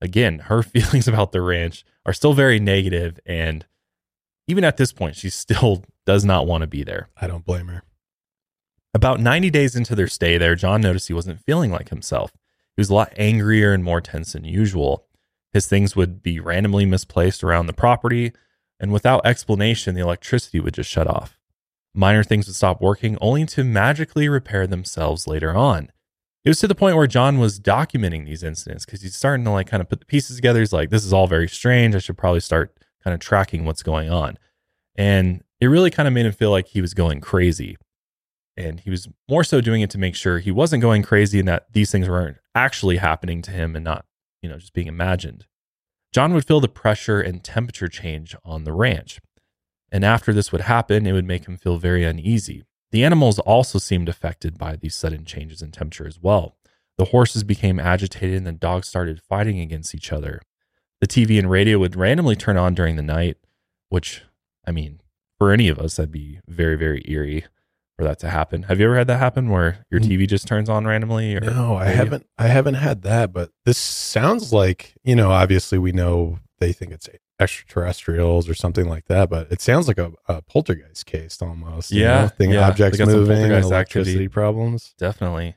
Again, 0.01 0.41
her 0.41 0.63
feelings 0.65 1.07
about 1.07 1.31
the 1.31 1.41
ranch 1.41 1.85
are 2.05 2.13
still 2.13 2.33
very 2.33 2.59
negative, 2.59 3.21
and 3.25 3.65
even 4.49 4.65
at 4.65 4.79
this 4.79 4.93
point, 4.93 5.15
she 5.15 5.31
still 5.31 5.85
does 6.07 6.25
not 6.25 6.49
want 6.49 6.63
to 6.63 6.67
be 6.67 6.83
there. 6.83 7.09
I 7.17 7.29
don't 7.29 7.47
blame 7.47 7.69
her. 7.69 7.85
About 8.93 9.21
90 9.21 9.49
days 9.51 9.77
into 9.77 9.95
their 9.95 10.09
stay 10.09 10.39
there, 10.39 10.57
John 10.57 10.81
noticed 10.81 11.07
he 11.07 11.15
wasn't 11.15 11.45
feeling 11.45 11.71
like 11.71 11.91
himself. 11.91 12.33
He 12.77 12.81
was 12.81 12.91
a 12.91 12.95
lot 12.95 13.15
angrier 13.17 13.73
and 13.73 13.85
more 13.85 14.01
tense 14.01 14.33
than 14.33 14.45
usual. 14.45 15.07
His 15.53 15.69
things 15.69 15.95
would 15.95 16.21
be 16.21 16.41
randomly 16.41 16.85
misplaced 16.85 17.45
around 17.45 17.67
the 17.67 17.73
property, 17.73 18.33
and 18.81 18.93
without 18.93 19.25
explanation, 19.25 19.95
the 19.95 20.01
electricity 20.01 20.59
would 20.59 20.75
just 20.75 20.91
shut 20.91 21.07
off. 21.07 21.39
Minor 21.95 22.25
things 22.25 22.47
would 22.47 22.57
stop 22.57 22.81
working 22.81 23.19
only 23.21 23.45
to 23.47 23.65
magically 23.65 24.29
repair 24.29 24.67
themselves 24.67 25.27
later 25.27 25.55
on. 25.55 25.91
It 26.45 26.49
was 26.49 26.59
to 26.61 26.69
the 26.69 26.75
point 26.75 26.97
where 26.97 27.07
John 27.07 27.39
was 27.39 27.61
documenting 27.61 28.27
these 28.27 28.43
incidents 28.43 28.85
because 28.85 29.03
he's 29.03 29.15
starting 29.15 29.45
to 29.45 29.51
like 29.51 29.69
kind 29.69 29.81
of 29.81 29.89
put 29.89 30.01
the 30.01 30.07
pieces 30.07 30.37
together. 30.37 30.61
He's 30.61 30.73
like, 30.73 30.91
this 30.91 31.05
is 31.05 31.13
all 31.13 31.27
very 31.27 31.49
strange. 31.49 31.95
I 31.95 31.99
should 31.99 32.19
probably 32.19 32.41
start 32.41 32.77
kind 33.05 33.15
of 33.15 33.21
tracking 33.21 33.65
what's 33.65 33.83
going 33.83 34.11
on. 34.11 34.39
And 34.97 35.45
it 35.61 35.67
really 35.67 35.91
kind 35.91 36.09
of 36.09 36.15
made 36.15 36.27
him 36.27 36.33
feel 36.33 36.51
like 36.51 36.69
he 36.69 36.81
was 36.81 36.95
going 36.95 37.21
crazy. 37.21 37.77
And 38.57 38.81
he 38.81 38.91
was 38.91 39.09
more 39.29 39.45
so 39.45 39.61
doing 39.61 39.83
it 39.83 39.91
to 39.91 39.99
make 39.99 40.17
sure 40.17 40.39
he 40.39 40.51
wasn't 40.51 40.83
going 40.83 41.03
crazy 41.03 41.39
and 41.39 41.49
that 41.49 41.73
these 41.73 41.91
things 41.91 42.09
weren't 42.09 42.39
actually 42.55 42.97
happening 42.97 43.41
to 43.43 43.51
him 43.51 43.77
and 43.77 43.85
not 43.85 44.05
you 44.43 44.49
know, 44.49 44.59
just 44.59 44.75
being 44.75 44.89
imagined. 44.89 45.47
John 46.13 46.35
would 46.35 46.47
feel 46.47 46.61
the 46.61 46.69
pressure 46.69 47.21
and 47.21 47.43
temperature 47.43 47.89
change 47.89 48.37
on 48.45 48.65
the 48.65 48.73
ranch. 48.73 49.21
And 49.93 50.05
after 50.05 50.33
this 50.33 50.51
would 50.51 50.63
happen, 50.63 51.07
it 51.07 51.13
would 51.13 51.27
make 51.27 51.47
him 51.47 51.59
feel 51.59 51.77
very 51.77 52.03
uneasy. 52.03 52.65
The 52.91 53.05
animals 53.05 53.39
also 53.39 53.79
seemed 53.79 54.09
affected 54.09 54.59
by 54.59 54.77
these 54.77 54.95
sudden 54.95 55.25
changes 55.25 55.61
in 55.61 55.71
temperature 55.71 56.07
as 56.07 56.19
well. 56.19 56.57
The 56.97 57.07
horses 57.07 57.45
became 57.45 57.79
agitated 57.79 58.39
and 58.39 58.47
the 58.47 58.53
dogs 58.53 58.89
started 58.89 59.23
fighting 59.23 59.61
against 59.61 59.95
each 59.95 60.13
other. 60.13 60.41
The 61.01 61.07
TV 61.07 61.39
and 61.39 61.51
radio 61.51 61.79
would 61.79 61.95
randomly 61.95 62.37
turn 62.37 62.57
on 62.57 62.75
during 62.75 62.97
the 62.97 63.03
night, 63.03 63.37
which, 63.91 64.23
I 64.67 64.73
mean, 64.73 65.01
for 65.39 65.53
any 65.53 65.69
of 65.69 65.79
us, 65.79 65.97
that'd 65.97 66.11
be 66.11 66.41
very, 66.49 66.77
very 66.77 67.03
eerie 67.07 67.45
for 67.99 68.05
that 68.05 68.19
to 68.21 68.31
happen. 68.31 68.65
Have 68.65 68.79
you 68.79 68.87
ever 68.87 68.97
had 68.97 69.09
that 69.09 69.19
happen 69.19 69.51
where 69.51 69.85
your 69.91 70.01
mm. 70.01 70.09
TV 70.09 70.29
just 70.29 70.47
turns 70.47 70.69
on 70.69 70.87
randomly? 70.87 71.35
Or 71.37 71.41
No, 71.41 71.75
I 71.75 71.87
radio? 71.87 71.97
haven't. 71.97 72.27
I 72.39 72.47
haven't 72.47 72.75
had 72.75 73.03
that, 73.03 73.33
but 73.33 73.51
this 73.65 73.79
sounds 73.79 74.53
like 74.53 74.95
you 75.03 75.17
know. 75.17 75.31
Obviously, 75.31 75.79
we 75.79 75.93
know 75.93 76.39
they 76.59 76.73
think 76.73 76.93
it's 76.93 77.09
extraterrestrials 77.43 78.49
or 78.49 78.55
something 78.55 78.89
like 78.89 79.07
that, 79.07 79.29
but 79.29 79.51
it 79.53 79.61
sounds 79.61 79.89
like 79.89 79.99
a, 79.99 80.13
a 80.29 80.41
poltergeist 80.43 81.05
case 81.07 81.41
almost. 81.43 81.91
you 81.91 82.03
Yeah, 82.03 82.23
know? 82.23 82.29
thing 82.29 82.51
yeah. 82.53 82.67
objects 82.69 82.99
They 82.99 83.05
moving, 83.05 83.37
electricity 83.51 84.11
activity. 84.13 84.29
problems. 84.29 84.95
Definitely. 84.99 85.57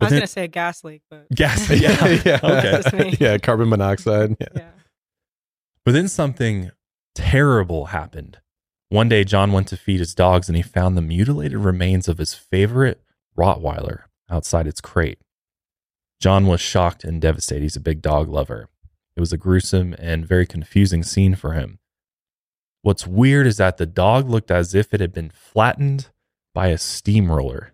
I 0.00 0.04
was 0.04 0.10
then- 0.10 0.18
gonna 0.20 0.26
say 0.26 0.44
a 0.44 0.48
gas 0.48 0.84
leak, 0.84 1.02
but 1.10 1.26
Gas. 1.34 1.68
Yeah. 1.70 2.06
yeah, 2.24 2.36
That's 2.38 2.84
just 2.90 2.94
me. 2.94 3.16
yeah, 3.20 3.38
carbon 3.38 3.68
monoxide. 3.68 4.36
Yeah. 4.40 4.46
yeah. 4.54 4.70
But 5.84 5.92
then 5.92 6.08
something 6.08 6.70
terrible 7.14 7.86
happened. 7.86 8.38
One 8.88 9.08
day, 9.08 9.24
John 9.24 9.52
went 9.52 9.68
to 9.68 9.76
feed 9.76 9.98
his 10.00 10.14
dogs 10.14 10.48
and 10.48 10.56
he 10.56 10.62
found 10.62 10.96
the 10.96 11.02
mutilated 11.02 11.58
remains 11.58 12.08
of 12.08 12.18
his 12.18 12.34
favorite 12.34 13.00
Rottweiler 13.36 14.02
outside 14.30 14.66
its 14.66 14.80
crate. 14.80 15.18
John 16.20 16.46
was 16.46 16.60
shocked 16.60 17.04
and 17.04 17.20
devastated. 17.20 17.62
He's 17.62 17.76
a 17.76 17.80
big 17.80 18.00
dog 18.02 18.28
lover. 18.28 18.68
It 19.16 19.20
was 19.20 19.32
a 19.32 19.38
gruesome 19.38 19.94
and 19.98 20.26
very 20.26 20.46
confusing 20.46 21.02
scene 21.02 21.34
for 21.34 21.52
him. 21.52 21.78
What's 22.82 23.06
weird 23.06 23.46
is 23.46 23.56
that 23.56 23.78
the 23.78 23.86
dog 23.86 24.28
looked 24.28 24.50
as 24.50 24.74
if 24.74 24.92
it 24.92 25.00
had 25.00 25.12
been 25.12 25.30
flattened 25.30 26.10
by 26.54 26.68
a 26.68 26.78
steamroller. 26.78 27.72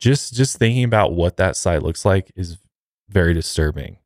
Just 0.00 0.34
just 0.34 0.58
thinking 0.58 0.84
about 0.84 1.12
what 1.14 1.36
that 1.38 1.56
sight 1.56 1.82
looks 1.82 2.04
like 2.04 2.30
is 2.36 2.58
very 3.08 3.32
disturbing. 3.32 3.98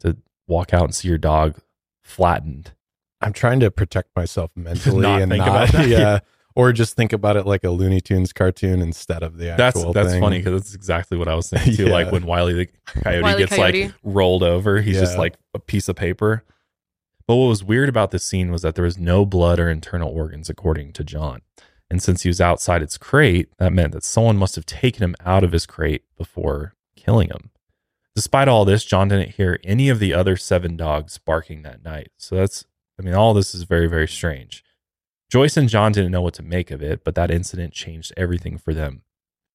To 0.00 0.16
walk 0.46 0.72
out 0.72 0.84
and 0.84 0.94
see 0.94 1.08
your 1.08 1.18
dog 1.18 1.58
flattened. 2.02 2.72
I'm 3.20 3.32
trying 3.32 3.60
to 3.60 3.70
protect 3.70 4.14
myself 4.14 4.50
mentally 4.56 5.02
Not 5.02 5.22
and 5.22 5.30
think 5.32 5.44
not, 5.44 5.68
about 5.68 5.72
that. 5.72 5.88
yeah, 5.88 6.20
or 6.56 6.72
just 6.72 6.96
think 6.96 7.12
about 7.12 7.36
it 7.36 7.46
like 7.46 7.62
a 7.62 7.70
Looney 7.70 8.00
Tunes 8.00 8.32
cartoon 8.32 8.80
instead 8.82 9.22
of 9.22 9.36
the 9.38 9.54
That's 9.56 9.76
actual. 9.76 9.92
that's 9.92 10.10
thing. 10.10 10.20
funny 10.20 10.38
because 10.38 10.60
that's 10.60 10.74
exactly 10.74 11.16
what 11.16 11.28
I 11.28 11.34
was 11.36 11.48
thinking 11.50 11.76
too. 11.76 11.86
Like 11.86 12.10
when 12.12 12.26
Wiley 12.26 12.54
the 12.54 12.68
coyote 12.86 13.22
Wile 13.22 13.36
E. 13.36 13.38
gets 13.38 13.54
Coyote. 13.54 13.84
like 13.84 13.94
rolled 14.02 14.42
over, 14.42 14.80
he's 14.80 14.98
just 14.98 15.16
like 15.18 15.34
a 15.54 15.58
piece 15.60 15.88
of 15.88 15.94
paper. 15.94 16.42
But 17.28 17.36
what 17.36 17.46
was 17.48 17.62
weird 17.64 17.88
about 17.88 18.10
this 18.12 18.24
scene 18.24 18.50
was 18.50 18.62
that 18.62 18.74
there 18.76 18.84
was 18.84 18.98
no 18.98 19.24
blood 19.26 19.58
or 19.60 19.68
internal 19.68 20.10
organs, 20.10 20.48
according 20.48 20.92
to 20.94 21.04
John. 21.04 21.42
And 21.90 22.02
since 22.02 22.22
he 22.22 22.28
was 22.28 22.40
outside 22.40 22.82
its 22.82 22.96
crate, 22.98 23.48
that 23.58 23.72
meant 23.72 23.92
that 23.92 24.04
someone 24.04 24.36
must 24.36 24.54
have 24.56 24.66
taken 24.66 25.02
him 25.02 25.14
out 25.24 25.44
of 25.44 25.52
his 25.52 25.66
crate 25.66 26.04
before 26.16 26.74
killing 26.96 27.28
him. 27.28 27.50
Despite 28.14 28.48
all 28.48 28.64
this, 28.64 28.84
John 28.84 29.08
didn't 29.08 29.34
hear 29.34 29.58
any 29.62 29.88
of 29.88 29.98
the 29.98 30.14
other 30.14 30.36
seven 30.36 30.76
dogs 30.76 31.18
barking 31.18 31.62
that 31.62 31.84
night. 31.84 32.10
So 32.16 32.36
that's, 32.36 32.64
I 32.98 33.02
mean, 33.02 33.14
all 33.14 33.34
this 33.34 33.54
is 33.54 33.64
very, 33.64 33.88
very 33.88 34.08
strange. 34.08 34.64
Joyce 35.30 35.56
and 35.56 35.68
John 35.68 35.92
didn't 35.92 36.12
know 36.12 36.22
what 36.22 36.34
to 36.34 36.42
make 36.42 36.70
of 36.70 36.82
it, 36.82 37.02
but 37.04 37.14
that 37.16 37.30
incident 37.30 37.72
changed 37.72 38.12
everything 38.16 38.58
for 38.58 38.72
them. 38.72 39.02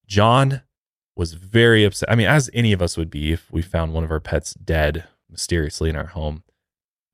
John 0.06 0.62
was 1.16 1.34
very 1.34 1.84
upset. 1.84 2.10
I 2.10 2.14
mean, 2.14 2.26
as 2.26 2.50
any 2.52 2.72
of 2.72 2.82
us 2.82 2.96
would 2.96 3.10
be 3.10 3.32
if 3.32 3.50
we 3.50 3.62
found 3.62 3.92
one 3.92 4.04
of 4.04 4.10
our 4.10 4.20
pets 4.20 4.54
dead 4.54 5.04
mysteriously 5.30 5.90
in 5.90 5.96
our 5.96 6.06
home. 6.06 6.44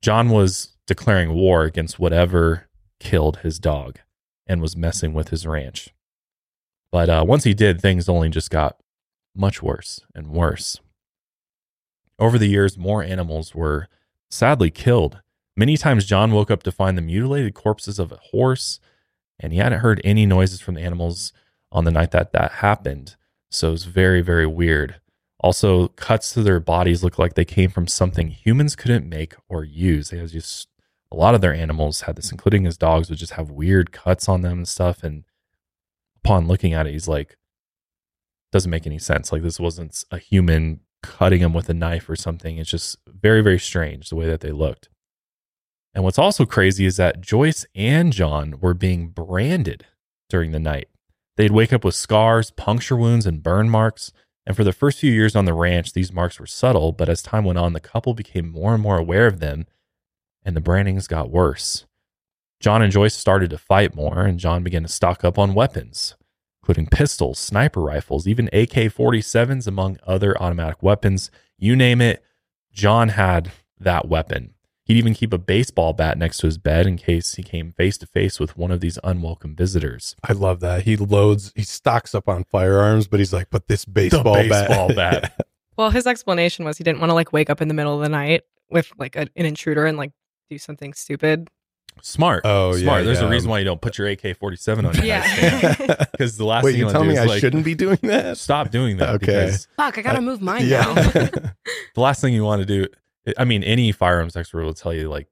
John 0.01 0.29
was 0.29 0.77
declaring 0.87 1.33
war 1.33 1.63
against 1.63 1.99
whatever 1.99 2.67
killed 2.99 3.37
his 3.37 3.59
dog 3.59 3.99
and 4.47 4.61
was 4.61 4.75
messing 4.75 5.13
with 5.13 5.29
his 5.29 5.45
ranch. 5.47 5.89
But 6.91 7.09
uh, 7.09 7.23
once 7.27 7.43
he 7.43 7.53
did, 7.53 7.81
things 7.81 8.09
only 8.09 8.29
just 8.29 8.49
got 8.49 8.77
much 9.35 9.61
worse 9.61 10.01
and 10.15 10.27
worse. 10.27 10.79
Over 12.17 12.37
the 12.37 12.47
years, 12.47 12.77
more 12.77 13.03
animals 13.03 13.53
were 13.53 13.87
sadly 14.29 14.71
killed. 14.71 15.21
Many 15.59 15.75
times, 15.75 16.05
John 16.05 16.31
woke 16.31 16.49
up 16.49 16.63
to 16.63 16.71
find 16.71 16.97
the 16.97 17.01
mutilated 17.01 17.53
corpses 17.53 17.99
of 17.99 18.13
a 18.13 18.19
horse, 18.31 18.79
and 19.37 19.51
he 19.51 19.59
hadn't 19.59 19.81
heard 19.81 19.99
any 20.05 20.25
noises 20.25 20.61
from 20.61 20.75
the 20.75 20.81
animals 20.81 21.33
on 21.69 21.83
the 21.83 21.91
night 21.91 22.11
that 22.11 22.31
that 22.31 22.53
happened. 22.53 23.17
So 23.51 23.67
it 23.67 23.71
was 23.71 23.83
very, 23.83 24.21
very 24.21 24.47
weird. 24.47 25.01
Also, 25.41 25.89
cuts 25.89 26.33
to 26.33 26.43
their 26.43 26.61
bodies 26.61 27.03
look 27.03 27.19
like 27.19 27.33
they 27.33 27.43
came 27.43 27.71
from 27.71 27.87
something 27.87 28.29
humans 28.29 28.77
couldn't 28.77 29.09
make 29.09 29.35
or 29.49 29.65
use. 29.65 30.11
They 30.11 30.19
had 30.19 30.29
just 30.29 30.69
a 31.11 31.17
lot 31.17 31.35
of 31.35 31.41
their 31.41 31.53
animals 31.53 32.01
had 32.01 32.15
this, 32.15 32.31
including 32.31 32.63
his 32.63 32.77
dogs, 32.77 33.09
would 33.09 33.19
just 33.19 33.33
have 33.33 33.51
weird 33.51 33.91
cuts 33.91 34.29
on 34.29 34.39
them 34.39 34.59
and 34.59 34.67
stuff. 34.67 35.03
And 35.03 35.25
upon 36.23 36.47
looking 36.47 36.71
at 36.71 36.87
it, 36.87 36.93
he's 36.93 37.09
like, 37.09 37.35
doesn't 38.53 38.71
make 38.71 38.87
any 38.87 38.97
sense. 38.97 39.33
Like 39.33 39.43
this 39.43 39.59
wasn't 39.59 40.05
a 40.09 40.19
human 40.19 40.79
cutting 41.03 41.41
him 41.41 41.51
with 41.51 41.67
a 41.67 41.73
knife 41.73 42.09
or 42.09 42.15
something. 42.15 42.57
It's 42.57 42.71
just 42.71 42.95
very, 43.05 43.41
very 43.41 43.59
strange 43.59 44.07
the 44.07 44.15
way 44.15 44.27
that 44.27 44.39
they 44.39 44.53
looked. 44.53 44.87
And 45.93 46.03
what's 46.03 46.19
also 46.19 46.45
crazy 46.45 46.85
is 46.85 46.97
that 46.97 47.21
Joyce 47.21 47.65
and 47.73 48.13
John 48.13 48.59
were 48.59 48.73
being 48.73 49.09
branded 49.09 49.85
during 50.29 50.51
the 50.51 50.59
night. 50.59 50.87
They'd 51.37 51.51
wake 51.51 51.73
up 51.73 51.83
with 51.83 51.95
scars, 51.95 52.51
puncture 52.51 52.95
wounds, 52.95 53.25
and 53.25 53.41
burn 53.41 53.69
marks. 53.69 54.11
And 54.45 54.55
for 54.55 54.63
the 54.63 54.73
first 54.73 54.99
few 54.99 55.11
years 55.11 55.35
on 55.35 55.45
the 55.45 55.53
ranch, 55.53 55.93
these 55.93 56.11
marks 56.11 56.39
were 56.39 56.45
subtle, 56.45 56.91
but 56.91 57.09
as 57.09 57.21
time 57.21 57.45
went 57.45 57.59
on, 57.59 57.73
the 57.73 57.79
couple 57.79 58.13
became 58.13 58.51
more 58.51 58.73
and 58.73 58.83
more 58.83 58.97
aware 58.97 59.27
of 59.27 59.39
them, 59.39 59.65
and 60.43 60.55
the 60.55 60.61
brandings 60.61 61.07
got 61.07 61.29
worse. 61.29 61.85
John 62.59 62.81
and 62.81 62.91
Joyce 62.91 63.15
started 63.15 63.49
to 63.51 63.57
fight 63.57 63.95
more, 63.95 64.25
and 64.25 64.39
John 64.39 64.63
began 64.63 64.83
to 64.83 64.89
stock 64.89 65.23
up 65.23 65.37
on 65.37 65.53
weapons, 65.53 66.15
including 66.61 66.87
pistols, 66.87 67.39
sniper 67.39 67.79
rifles, 67.79 68.27
even 68.27 68.47
AK 68.47 68.91
47s, 68.91 69.65
among 69.65 69.97
other 70.05 70.39
automatic 70.41 70.83
weapons. 70.83 71.31
You 71.57 71.75
name 71.75 72.01
it, 72.01 72.23
John 72.73 73.09
had 73.09 73.51
that 73.79 74.09
weapon. 74.09 74.55
He'd 74.89 74.97
even 74.97 75.13
keep 75.13 75.31
a 75.33 75.37
baseball 75.37 75.93
bat 75.93 76.17
next 76.17 76.37
to 76.39 76.47
his 76.47 76.57
bed 76.57 76.87
in 76.87 76.97
case 76.97 77.35
he 77.35 77.43
came 77.43 77.73
face 77.73 77.95
to 77.99 78.07
face 78.07 78.39
with 78.39 78.57
one 78.57 78.71
of 78.71 78.79
these 78.79 78.97
unwelcome 79.03 79.55
visitors. 79.55 80.15
I 80.27 80.33
love 80.33 80.61
that. 80.61 80.81
He 80.81 80.97
loads, 80.97 81.53
he 81.55 81.61
stocks 81.61 82.15
up 82.15 82.27
on 82.27 82.43
firearms, 82.45 83.07
but 83.07 83.19
he's 83.19 83.31
like, 83.31 83.51
but 83.51 83.67
this 83.67 83.85
baseball, 83.85 84.23
the 84.33 84.49
baseball 84.49 84.87
bat. 84.87 85.21
bat. 85.21 85.45
Well, 85.77 85.91
his 85.91 86.05
explanation 86.07 86.65
was 86.65 86.77
he 86.77 86.83
didn't 86.83 86.99
want 86.99 87.11
to 87.11 87.13
like 87.13 87.31
wake 87.31 87.49
up 87.49 87.61
in 87.61 87.67
the 87.69 87.73
middle 87.73 87.95
of 87.95 88.01
the 88.01 88.09
night 88.09 88.41
with 88.69 88.91
like 88.97 89.15
a, 89.15 89.29
an 89.37 89.45
intruder 89.45 89.85
and 89.85 89.97
like 89.97 90.11
do 90.49 90.57
something 90.57 90.93
stupid. 90.93 91.47
Smart. 92.01 92.41
Oh, 92.45 92.73
yeah, 92.75 92.81
Smart. 92.83 93.05
There's 93.05 93.21
yeah. 93.21 93.27
a 93.27 93.29
reason 93.29 93.49
why 93.49 93.59
you 93.59 93.65
don't 93.65 93.79
put 93.79 93.97
your 93.97 94.07
AK 94.07 94.35
47 94.37 94.85
on 94.87 94.95
your 94.95 95.05
Yeah. 95.05 95.19
nightstand. 95.19 96.07
Because 96.11 96.35
the 96.37 96.45
last 96.45 96.65
Wait, 96.65 96.71
thing 96.71 96.79
you 96.79 96.87
you 96.87 96.93
want 96.93 96.93
tell 96.95 97.01
to 97.03 97.07
do 97.07 97.13
me 97.13 97.13
is 97.13 97.19
I 97.19 97.25
like, 97.27 97.39
shouldn't 97.39 97.63
be 97.63 97.75
doing 97.75 97.99
that? 98.01 98.37
stop 98.39 98.71
doing 98.71 98.97
that. 98.97 99.09
Okay. 99.15 99.25
Because 99.45 99.67
Fuck, 99.77 99.97
I 99.99 100.01
gotta 100.01 100.19
move 100.19 100.41
mine 100.41 100.65
yeah. 100.65 100.81
now. 100.81 100.93
the 100.95 101.53
last 102.01 102.19
thing 102.21 102.33
you 102.33 102.43
want 102.43 102.61
to 102.61 102.65
do, 102.65 102.85
I 103.37 103.45
mean, 103.45 103.63
any 103.63 103.91
firearms 103.91 104.35
expert 104.35 104.63
will 104.63 104.73
tell 104.73 104.93
you, 104.93 105.09
like, 105.09 105.27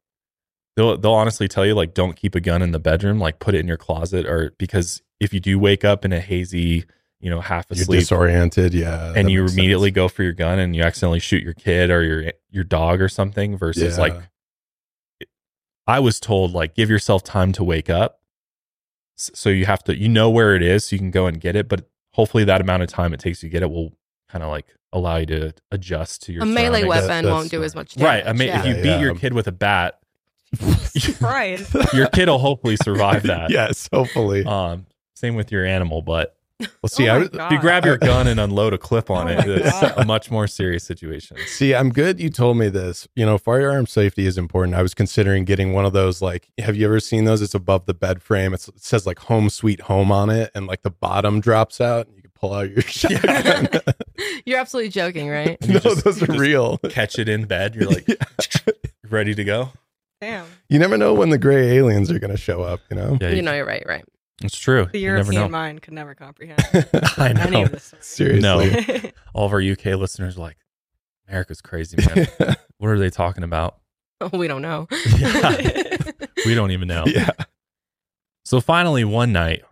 they'll, 0.76 0.98
they'll 0.98 1.14
honestly 1.14 1.48
tell 1.48 1.66
you, 1.66 1.74
like, 1.76 1.94
don't 1.94 2.16
keep 2.16 2.36
a 2.36 2.40
gun 2.40 2.62
in 2.62 2.72
the 2.72 2.80
bedroom, 2.80 3.20
like, 3.20 3.40
put 3.40 3.56
it 3.56 3.60
in 3.60 3.68
your 3.68 3.78
closet, 3.78 4.26
or 4.26 4.54
because 4.58 5.02
if 5.20 5.34
you 5.34 5.40
do 5.40 5.58
wake 5.60 5.84
up 5.84 6.06
in 6.06 6.14
a 6.14 6.20
hazy, 6.20 6.86
you 7.20 7.30
know, 7.30 7.42
half 7.42 7.66
You're 7.72 7.82
asleep, 7.82 8.00
disoriented. 8.02 8.74
Yeah. 8.74 9.14
and 9.16 9.30
you 9.32 9.42
makes 9.42 9.52
sense. 9.54 9.58
immediately 9.60 9.92
go 9.92 10.08
for 10.08 10.22
your 10.24 10.34
gun 10.34 10.60
and 10.60 10.76
you 10.76 10.84
accidentally 10.84 11.20
shoot 11.20 11.42
your 11.44 11.54
kid 11.56 11.90
or 11.90 12.04
your 12.04 12.32
your 12.52 12.64
dog 12.64 13.02
or 13.02 13.10
something 13.10 13.58
versus 13.58 13.98
Yeah. 13.98 14.02
like 14.04 14.22
I 15.88 16.00
was 16.00 16.20
told 16.20 16.54
like 16.54 16.76
give 16.76 16.90
yourself 16.90 17.24
time 17.24 17.52
to 17.54 17.64
wake 17.64 17.90
up. 17.90 18.20
So 19.16 19.50
you 19.50 19.66
have 19.66 19.84
to 19.86 19.98
you 19.98 20.10
know 20.10 20.30
where 20.30 20.56
it 20.56 20.62
is 20.62 20.86
so 20.86 20.96
you 20.96 21.00
can 21.00 21.10
go 21.12 21.26
and 21.26 21.40
get 21.42 21.56
it, 21.56 21.68
but 21.68 21.90
hopefully 22.14 22.44
that 22.44 22.62
amount 22.62 22.84
of 22.84 22.90
time 22.90 23.14
it 23.14 23.20
takes 23.20 23.42
you 23.42 23.50
to 23.50 23.52
get 23.52 23.64
it 23.64 23.72
will 23.72 23.94
kind 24.30 24.44
of 24.44 24.50
like 24.50 24.66
allow 24.94 25.18
you 25.18 25.26
to 25.28 25.54
adjust 25.72 26.24
to 26.24 26.34
your 26.34 26.44
a 26.44 26.46
melee 26.46 26.84
weapon 26.86 27.08
that's 27.08 27.28
won't 27.28 27.52
do 27.52 27.64
as 27.64 27.76
much 27.76 27.94
damage. 27.96 28.06
Right. 28.26 28.28
I 28.28 28.34
mean 28.34 28.48
yeah. 28.48 28.60
if 28.62 28.66
you 28.66 28.76
Yeah, 28.76 28.82
beat 28.82 28.90
yeah. 28.90 29.00
your 29.02 29.16
kid 29.16 29.34
with 29.34 29.48
a 29.48 29.52
bat, 29.52 30.00
Right. 31.22 31.62
your 31.94 32.08
kid 32.08 32.30
will 32.30 32.40
hopefully 32.40 32.78
survive 32.78 33.24
that. 33.24 33.50
yes, 33.52 33.90
hopefully. 33.92 34.46
Um 34.46 34.86
same 35.14 35.36
with 35.36 35.52
your 35.52 35.66
animal, 35.66 36.02
but 36.02 36.36
Well, 36.60 36.90
see, 36.90 37.08
Oh 37.10 37.14
I 37.14 37.16
my 37.16 37.20
was, 37.20 37.30
God. 37.30 37.46
if 37.48 37.52
you 37.54 37.60
grab 37.60 37.86
your 37.86 37.98
gun 37.98 38.28
and 38.28 38.40
unload 38.40 38.74
a 38.74 38.78
clip 38.78 39.10
on 39.10 39.28
Oh 39.28 39.32
it, 39.32 39.48
it's 39.48 39.82
God. 39.82 39.94
a 39.98 40.06
much 40.06 40.30
more 40.32 40.48
serious 40.48 40.84
situation. 40.84 41.38
See, 41.48 41.74
I'm 41.76 41.90
good 41.92 42.20
you 42.20 42.30
told 42.30 42.58
me 42.58 42.70
this. 42.70 43.08
You 43.16 43.26
know, 43.26 43.38
firearm 43.38 43.88
safety 43.88 44.26
is 44.26 44.38
important. 44.38 44.76
I 44.76 44.82
was 44.82 44.94
considering 44.94 45.44
getting 45.44 45.74
one 45.74 45.86
of 45.86 45.94
those 45.94 46.22
like 46.22 46.50
have 46.60 46.76
you 46.76 46.86
ever 46.86 47.00
seen 47.00 47.26
those? 47.26 47.42
It's 47.42 47.56
above 47.56 47.86
the 47.88 47.94
bed 47.94 48.22
frame. 48.24 48.54
It's, 48.54 48.68
it 48.70 48.84
says 48.84 49.06
like 49.06 49.20
home 49.20 49.50
sweet 49.50 49.82
home 49.82 50.12
on 50.12 50.30
it 50.30 50.52
and 50.56 50.66
like 50.68 50.84
the 50.84 50.92
bottom 50.92 51.40
drops 51.42 51.82
out 51.82 52.08
and 52.08 52.16
you 52.16 52.17
can 52.17 52.17
pull 52.40 52.54
out 52.54 52.70
your 52.70 52.82
shotgun. 52.84 53.68
You're 54.46 54.60
absolutely 54.60 54.90
joking, 54.90 55.30
right? 55.30 55.58
no, 55.68 55.80
just- 55.80 56.04
those 56.04 56.24
are 56.24 56.34
real. 56.38 56.78
catch 56.90 57.20
it 57.20 57.28
in 57.30 57.46
bed. 57.46 57.76
You're 57.76 57.90
like 57.90 58.08
ready 59.10 59.36
to 59.36 59.44
go. 59.44 59.72
Damn. 60.22 60.48
You 60.70 60.80
never 60.80 60.98
know 60.98 61.14
when 61.14 61.30
the 61.30 61.38
gray 61.38 61.78
aliens 61.78 62.10
are 62.12 62.18
going 62.20 62.32
to 62.32 62.38
show 62.38 62.62
up, 62.64 62.80
you 62.90 62.96
know? 62.98 63.18
Yeah, 63.22 63.30
You 63.30 63.42
know, 63.44 63.54
you're 63.54 63.66
right, 63.66 63.84
right. 63.88 64.04
it's 64.44 64.58
true. 64.58 64.88
The 64.92 64.98
you 65.00 65.08
never 65.14 65.32
European 65.32 65.42
know. 65.44 65.50
mind 65.58 65.82
could 65.84 65.94
never 65.94 66.16
comprehend 66.16 66.60
I 67.18 67.34
any 67.38 67.52
know. 67.52 67.64
of 67.64 67.72
this. 67.72 67.94
Seriously. 68.00 68.42
No. 68.42 69.12
All 69.36 69.46
of 69.46 69.54
our 69.54 69.62
UK 69.62 69.86
listeners 69.98 70.38
are 70.38 70.42
like, 70.42 70.58
America's 71.28 71.62
crazy, 71.62 71.98
man. 71.98 72.28
what 72.80 72.88
are 72.90 72.98
they 72.98 73.10
talking 73.12 73.44
about? 73.44 73.78
Oh, 74.20 74.30
we 74.36 74.48
don't 74.48 74.64
know. 74.64 74.88
yeah. 75.20 75.98
We 76.48 76.56
don't 76.56 76.72
even 76.72 76.88
know. 76.88 77.04
Yeah. 77.06 77.30
So 78.46 78.60
finally, 78.62 79.04
one 79.04 79.32
night, 79.34 79.64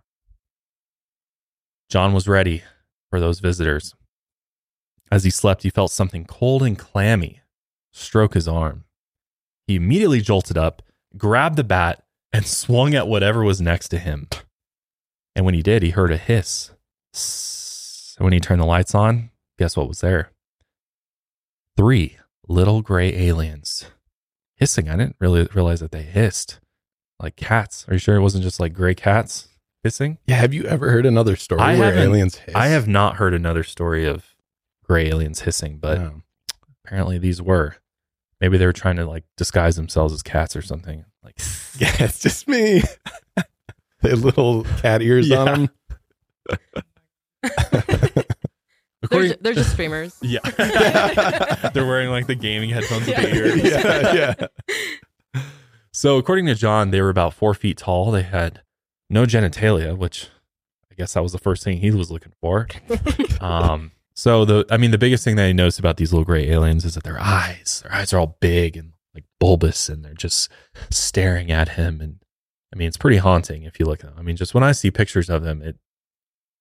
John 1.88 2.12
was 2.12 2.26
ready 2.26 2.62
for 3.10 3.20
those 3.20 3.40
visitors. 3.40 3.94
As 5.10 5.24
he 5.24 5.30
slept, 5.30 5.62
he 5.62 5.70
felt 5.70 5.92
something 5.92 6.24
cold 6.24 6.62
and 6.62 6.78
clammy 6.78 7.40
stroke 7.92 8.34
his 8.34 8.48
arm. 8.48 8.84
He 9.66 9.76
immediately 9.76 10.20
jolted 10.20 10.58
up, 10.58 10.82
grabbed 11.16 11.56
the 11.56 11.64
bat, 11.64 12.02
and 12.32 12.46
swung 12.46 12.94
at 12.94 13.08
whatever 13.08 13.42
was 13.44 13.60
next 13.60 13.88
to 13.88 13.98
him. 13.98 14.28
And 15.34 15.44
when 15.44 15.54
he 15.54 15.62
did, 15.62 15.82
he 15.82 15.90
heard 15.90 16.12
a 16.12 16.16
hiss. 16.16 16.72
And 18.18 18.24
when 18.24 18.32
he 18.32 18.40
turned 18.40 18.60
the 18.60 18.66
lights 18.66 18.94
on, 18.94 19.30
guess 19.58 19.76
what 19.76 19.88
was 19.88 20.00
there? 20.00 20.30
Three 21.76 22.16
little 22.48 22.82
gray 22.82 23.14
aliens 23.14 23.86
hissing. 24.56 24.88
I 24.88 24.96
didn't 24.96 25.16
really 25.20 25.48
realize 25.54 25.80
that 25.80 25.92
they 25.92 26.02
hissed 26.02 26.58
like 27.20 27.36
cats. 27.36 27.86
Are 27.88 27.94
you 27.94 27.98
sure 27.98 28.16
it 28.16 28.22
wasn't 28.22 28.44
just 28.44 28.60
like 28.60 28.72
gray 28.72 28.94
cats 28.94 29.48
hissing? 29.86 30.18
Yeah. 30.26 30.36
Have 30.36 30.52
you 30.52 30.64
ever 30.64 30.90
heard 30.90 31.06
another 31.06 31.36
story 31.36 31.60
I 31.62 31.78
where 31.78 31.92
haven't- 31.92 32.02
aliens 32.10 32.34
hiss? 32.36 32.54
I 32.54 32.66
have 32.68 32.86
not 32.88 33.16
heard 33.16 33.32
another 33.34 33.62
story 33.62 34.04
of 34.06 34.34
gray 34.84 35.06
aliens 35.06 35.40
hissing, 35.40 35.78
but 35.78 35.98
No. 35.98 36.22
apparently 36.84 37.18
these 37.18 37.40
were. 37.40 37.76
Maybe 38.40 38.58
they 38.58 38.66
were 38.66 38.72
trying 38.72 38.96
to 38.96 39.06
like 39.06 39.24
disguise 39.36 39.76
themselves 39.76 40.12
as 40.12 40.22
cats 40.22 40.54
or 40.56 40.62
something. 40.62 41.04
Like, 41.22 41.38
Yeah, 41.78 41.94
it's 42.00 42.18
just 42.20 42.46
me. 42.48 42.82
they 44.02 44.10
had 44.10 44.18
little 44.18 44.64
cat 44.82 45.00
ears 45.02 45.28
Yeah. 45.28 45.38
on 45.38 45.46
them. 45.46 45.70
They're, 49.10 49.28
ju- 49.28 49.36
they're 49.40 49.52
just 49.54 49.70
streamers. 49.72 50.16
yeah, 50.20 50.40
they're 51.72 51.86
wearing 51.86 52.10
like 52.10 52.26
the 52.26 52.34
gaming 52.34 52.70
headphones 52.70 53.06
with 53.06 53.14
the 53.16 53.34
ears. 53.36 53.62
yeah, 53.62 54.48
yeah. 55.34 55.42
So, 55.92 56.16
according 56.18 56.46
to 56.46 56.56
John, 56.56 56.90
they 56.90 57.00
were 57.00 57.10
about 57.10 57.32
four 57.32 57.54
feet 57.54 57.78
tall. 57.78 58.10
They 58.10 58.22
had 58.24 58.62
no 59.08 59.24
genitalia, 59.24 59.96
which 59.96 60.28
I 60.90 60.94
guess 60.94 61.14
that 61.14 61.22
was 61.22 61.32
the 61.32 61.38
first 61.38 61.62
thing 61.62 61.78
he 61.78 61.90
was 61.90 62.10
looking 62.10 62.32
for. 62.40 62.68
um, 63.40 63.92
so 64.14 64.44
the, 64.44 64.66
I 64.70 64.76
mean, 64.76 64.90
the 64.90 64.98
biggest 64.98 65.24
thing 65.24 65.36
that 65.36 65.46
I 65.46 65.52
noticed 65.52 65.78
about 65.78 65.98
these 65.98 66.12
little 66.12 66.24
gray 66.24 66.48
aliens 66.50 66.84
is 66.84 66.94
that 66.94 67.04
their 67.04 67.20
eyes, 67.20 67.82
their 67.82 67.94
eyes 67.94 68.12
are 68.12 68.18
all 68.18 68.38
big 68.40 68.76
and 68.76 68.92
like 69.14 69.24
bulbous, 69.38 69.88
and 69.88 70.04
they're 70.04 70.14
just 70.14 70.50
staring 70.90 71.50
at 71.50 71.70
him. 71.70 72.00
And 72.00 72.18
I 72.72 72.76
mean, 72.76 72.88
it's 72.88 72.96
pretty 72.96 73.18
haunting 73.18 73.62
if 73.64 73.78
you 73.78 73.86
look 73.86 74.02
at 74.02 74.10
them. 74.10 74.18
I 74.18 74.22
mean, 74.22 74.36
just 74.36 74.54
when 74.54 74.64
I 74.64 74.72
see 74.72 74.90
pictures 74.90 75.28
of 75.28 75.42
them, 75.42 75.62
it 75.62 75.76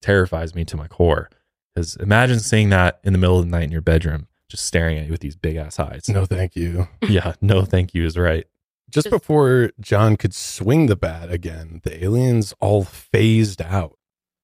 terrifies 0.02 0.54
me 0.54 0.66
to 0.66 0.78
my 0.78 0.88
core. 0.88 1.30
Because 1.74 1.96
imagine 1.98 2.40
seeing 2.40 2.70
that 2.70 3.00
in 3.04 3.14
the 3.14 3.20
middle 3.20 3.40
of 3.40 3.46
the 3.46 3.52
night 3.52 3.64
in 3.64 3.72
your 3.72 3.82
bedroom, 3.82 4.28
just 4.50 4.66
staring 4.66 4.98
at 4.98 5.06
you 5.06 5.12
with 5.12 5.22
these 5.22 5.36
big 5.36 5.56
ass 5.56 5.80
eyes. 5.80 6.08
No, 6.08 6.26
thank 6.26 6.56
you. 6.56 6.88
yeah, 7.08 7.34
no, 7.42 7.66
thank 7.66 7.94
you 7.94 8.06
is 8.06 8.18
right. 8.18 8.46
Just 8.90 9.10
before 9.10 9.72
John 9.80 10.16
could 10.16 10.34
swing 10.34 10.86
the 10.86 10.96
bat 10.96 11.32
again, 11.32 11.82
the 11.84 12.04
aliens 12.04 12.54
all 12.60 12.84
phased 12.84 13.62
out. 13.62 13.98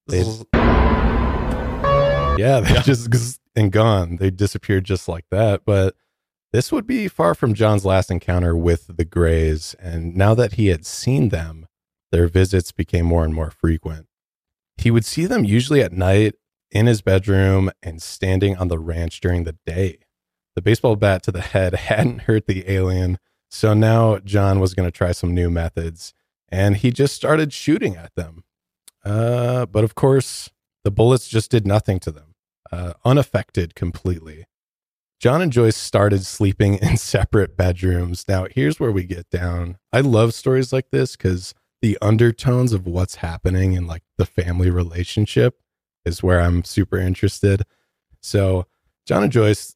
They, 0.08 0.24
yeah, 2.38 2.60
they 2.60 2.82
just 2.82 3.39
and 3.56 3.72
gone. 3.72 4.18
They 4.18 4.30
disappeared 4.30 4.84
just 4.84 5.08
like 5.08 5.26
that. 5.32 5.62
But 5.66 5.96
this 6.54 6.72
would 6.72 6.86
be 6.86 7.08
far 7.08 7.36
from 7.36 7.54
John's 7.54 7.86
last 7.86 8.12
encounter 8.12 8.56
with 8.56 8.98
the 8.98 9.06
Greys. 9.06 9.76
And 9.80 10.16
now 10.16 10.34
that 10.36 10.54
he 10.54 10.68
had 10.68 10.86
seen 10.86 11.30
them, 11.30 11.68
their 12.12 12.28
visits 12.28 12.72
became 12.72 13.06
more 13.06 13.24
and 13.24 13.34
more 13.34 13.52
frequent. 13.52 14.08
He 14.78 14.92
would 14.92 15.06
see 15.06 15.26
them 15.26 15.46
usually 15.46 15.82
at 15.82 15.94
night 15.94 16.36
in 16.72 16.88
his 16.88 17.02
bedroom 17.02 17.72
and 17.84 18.02
standing 18.02 18.58
on 18.58 18.68
the 18.68 18.80
ranch 18.80 19.20
during 19.22 19.44
the 19.44 19.58
day. 19.66 20.00
The 20.56 20.62
baseball 20.62 20.96
bat 20.96 21.24
to 21.24 21.32
the 21.32 21.42
head 21.42 21.74
hadn't 21.89 22.24
hurt 22.24 22.48
the 22.48 22.70
alien. 22.70 23.18
So 23.52 23.74
now 23.74 24.18
John 24.20 24.60
was 24.62 24.74
going 24.74 24.88
to 24.88 24.97
try 24.97 25.12
some 25.12 25.36
new 25.36 25.49
methods 25.49 26.14
and 26.49 26.78
he 26.78 26.89
just 26.89 27.16
started 27.16 27.52
shooting 27.52 27.97
at 27.97 28.16
them. 28.16 28.43
Uh, 29.04 29.66
but 29.66 29.84
of 29.84 29.93
course, 29.93 30.49
the 30.84 30.91
bullets 30.91 31.28
just 31.28 31.52
did 31.52 31.68
nothing 31.68 31.99
to 31.99 32.12
them, 32.12 32.36
uh, 32.72 32.93
unaffected 33.04 33.76
completely. 33.76 34.45
John 35.20 35.41
and 35.41 35.52
Joyce 35.52 35.78
started 35.78 36.26
sleeping 36.26 36.76
in 36.76 36.97
separate 36.97 37.58
bedrooms. 37.58 38.26
Now, 38.28 38.47
here's 38.49 38.80
where 38.80 38.91
we 38.91 39.04
get 39.04 39.30
down. 39.30 39.78
I 39.91 39.99
love 39.99 40.34
stories 40.34 40.72
like 40.72 40.89
this 40.91 41.16
because 41.16 41.54
the 41.82 41.97
undertones 42.02 42.74
of 42.74 42.88
what's 42.88 43.16
happening 43.16 43.74
in 43.74 43.86
like 43.86 44.04
the 44.18 44.26
family 44.26 44.70
relationship 44.70 45.60
is 46.06 46.24
where 46.24 46.39
I'm 46.39 46.64
super 46.64 46.97
interested. 46.97 47.64
So, 48.22 48.66
John 49.06 49.24
and 49.24 49.32
Joyce, 49.32 49.76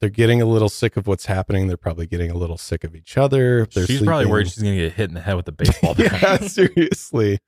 they're 0.00 0.10
getting 0.10 0.42
a 0.42 0.46
little 0.46 0.68
sick 0.68 0.96
of 0.96 1.06
what's 1.06 1.26
happening. 1.26 1.66
They're 1.68 1.76
probably 1.76 2.06
getting 2.06 2.30
a 2.30 2.34
little 2.36 2.58
sick 2.58 2.84
of 2.84 2.94
each 2.94 3.16
other. 3.16 3.66
They're 3.66 3.86
she's 3.86 4.02
probably 4.02 4.26
worried 4.26 4.48
she's 4.50 4.62
going 4.62 4.76
to 4.76 4.82
get 4.82 4.92
hit 4.92 5.08
in 5.08 5.14
the 5.14 5.20
head 5.20 5.36
with 5.36 5.48
a 5.48 5.52
baseball 5.52 5.94
bat. 5.96 6.20
yeah, 6.22 6.36
seriously. 6.48 7.38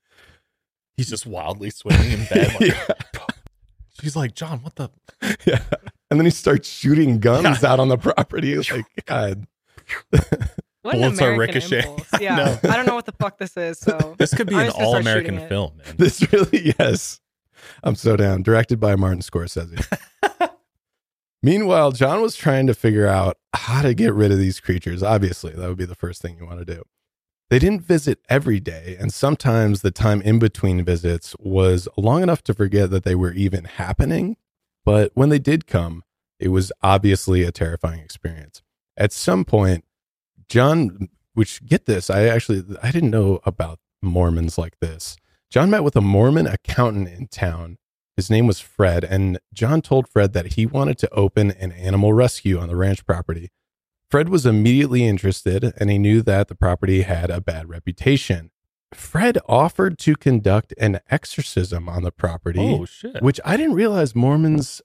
He's 0.97 1.11
just 1.11 1.27
wildly 1.27 1.71
swinging 1.71 2.13
in 2.13 2.25
bed. 2.27 2.57
Like, 2.61 2.75
She's 4.01 4.15
like, 4.17 4.35
John, 4.35 4.61
what 4.63 4.75
the? 4.77 4.91
Yeah. 5.47 5.63
And 6.11 6.21
then 6.21 6.25
he 6.27 6.31
starts 6.31 6.69
shooting 6.69 7.19
guns 7.19 7.65
out 7.65 7.81
on 7.81 7.89
the 7.89 7.97
property. 7.99 8.53
It's 8.53 8.71
like, 8.71 8.85
God. 9.07 9.47
What 10.83 10.93
Bullets 10.95 11.21
are 11.21 11.37
ricocheting. 11.37 11.91
impulse. 11.91 12.09
I 12.15 12.19
Yeah, 12.21 12.37
know. 12.37 12.59
I 12.71 12.77
don't 12.77 12.87
know 12.87 12.95
what 12.95 13.07
the 13.07 13.13
fuck 13.19 13.39
this 13.39 13.57
is. 13.57 13.79
So 13.79 14.15
This 14.19 14.33
could 14.35 14.47
be 14.49 14.55
I'm 14.55 14.61
an 14.61 14.67
just 14.67 14.77
gonna 14.79 14.87
start 14.89 15.07
all-American 15.07 15.49
film, 15.49 15.77
man. 15.79 15.97
This 15.99 16.33
really, 16.33 16.75
yes. 16.79 17.21
I'm 17.83 17.95
so 17.97 18.17
down. 18.17 18.43
Directed 18.43 18.79
by 18.79 18.95
Martin 18.97 19.21
Scorsese. 19.21 19.85
Meanwhile, 21.43 21.93
John 21.93 22.23
was 22.23 22.35
trying 22.35 22.67
to 22.67 22.75
figure 22.75 23.07
out 23.07 23.37
how 23.55 23.83
to 23.83 23.95
get 23.95 24.15
rid 24.15 24.33
of 24.33 24.39
these 24.39 24.61
creatures. 24.61 25.03
Obviously, 25.03 25.53
that 25.53 25.69
would 25.69 25.79
be 25.79 25.85
the 25.85 25.95
first 25.95 26.23
thing 26.23 26.37
you 26.39 26.47
want 26.47 26.59
to 26.59 26.65
do. 26.65 26.83
They 27.49 27.59
didn't 27.61 27.83
visit 27.83 28.19
every 28.29 28.59
day, 28.59 28.97
and 28.99 29.15
sometimes 29.15 29.83
the 29.83 29.93
time 29.93 30.21
in 30.23 30.41
between 30.41 30.85
visits 30.85 31.37
was 31.39 31.89
long 31.97 32.23
enough 32.23 32.43
to 32.45 32.55
forget 32.55 32.91
that 32.91 33.05
they 33.05 33.15
were 33.15 33.33
even 33.33 33.65
happening. 33.65 34.37
But 34.85 35.13
when 35.15 35.29
they 35.29 35.39
did 35.39 35.67
come, 35.67 36.03
it 36.41 36.49
was 36.49 36.73
obviously 36.83 37.45
a 37.45 37.53
terrifying 37.53 38.01
experience. 38.01 38.63
At 38.97 39.13
some 39.13 39.45
point, 39.45 39.85
John, 40.49 41.09
which 41.35 41.65
get 41.65 41.87
this, 41.87 42.11
I 42.11 42.25
actually 42.25 42.65
I 42.83 42.91
didn't 42.91 43.11
know 43.11 43.41
about 43.45 43.79
Mormons 44.03 44.59
like 44.59 44.79
this. 44.81 45.17
John 45.51 45.71
met 45.71 45.85
with 45.85 45.97
a 45.97 46.01
Mormon 46.01 46.47
accountant 46.47 47.09
in 47.09 47.29
town. 47.29 47.79
His 48.17 48.31
name 48.31 48.47
was 48.47 48.61
Fred, 48.61 49.05
and 49.05 49.39
John 49.53 49.83
told 49.83 50.09
Fred 50.09 50.33
that 50.33 50.55
he 50.55 50.65
wanted 50.65 50.97
to 50.99 51.11
open 51.13 51.51
an 51.51 51.71
animal 51.73 52.15
rescue 52.15 52.59
on 52.59 52.69
the 52.69 52.77
ranch 52.77 53.05
property. 53.05 53.51
Fred 54.11 54.29
was 54.29 54.47
immediately 54.47 55.05
interested, 55.05 55.75
and 55.77 55.91
he 55.91 55.99
knew 55.99 56.23
that 56.23 56.49
the 56.49 56.55
property 56.55 57.03
had 57.03 57.31
a 57.31 57.41
bad 57.41 57.69
reputation. 57.69 58.51
Fred 58.95 59.39
offered 59.49 59.99
to 59.99 60.15
conduct 60.15 60.73
an 60.79 61.01
exorcism 61.11 61.89
on 61.89 62.03
the 62.03 62.13
property. 62.13 62.61
Oh, 62.61 62.87
shit. 62.87 63.21
Which 63.23 63.41
I 63.45 63.57
didn't 63.57 63.75
realize 63.75 64.15
Mormons 64.15 64.81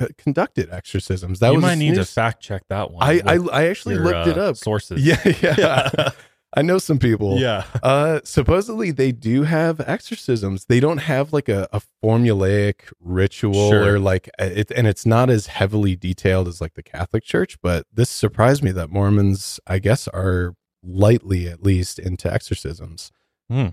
uh, 0.00 0.08
conducted 0.18 0.68
exorcisms. 0.70 1.38
That 1.38 1.50
you 1.50 1.56
was 1.56 1.62
might 1.62 1.76
need 1.76 1.94
to 1.94 2.04
fact 2.04 2.42
check 2.42 2.64
that 2.68 2.90
one. 2.90 3.02
I, 3.02 3.22
I 3.24 3.38
I 3.52 3.64
actually 3.68 3.94
your, 3.94 4.04
looked 4.04 4.26
it 4.26 4.36
uh, 4.36 4.50
up. 4.50 4.56
Sources. 4.56 5.04
Yeah, 5.04 5.22
yeah. 5.40 6.10
I 6.56 6.62
know 6.62 6.78
some 6.78 6.98
people. 6.98 7.38
Yeah. 7.38 7.64
Uh, 7.82 8.20
supposedly 8.24 8.90
they 8.92 9.10
do 9.12 9.42
have 9.42 9.80
exorcisms. 9.80 10.66
They 10.66 10.78
don't 10.80 10.98
have 10.98 11.32
like 11.32 11.48
a, 11.48 11.68
a 11.72 11.80
formulaic 12.02 12.92
ritual 13.00 13.70
Sure. 13.70 13.94
or 13.94 13.98
like 13.98 14.30
it, 14.38 14.70
and 14.70 14.86
it's 14.86 15.04
not 15.04 15.30
as 15.30 15.48
heavily 15.48 15.96
detailed 15.96 16.46
as 16.48 16.60
like 16.60 16.74
the 16.74 16.82
Catholic 16.82 17.24
Church. 17.24 17.58
But 17.60 17.86
this 17.92 18.08
surprised 18.10 18.62
me 18.62 18.70
that 18.72 18.90
Mormons, 18.90 19.58
I 19.66 19.80
guess, 19.80 20.06
are 20.08 20.54
lightly 20.82 21.48
at 21.48 21.62
least 21.62 21.98
into 21.98 22.32
exorcisms. 22.32 23.10
Hmm. 23.50 23.68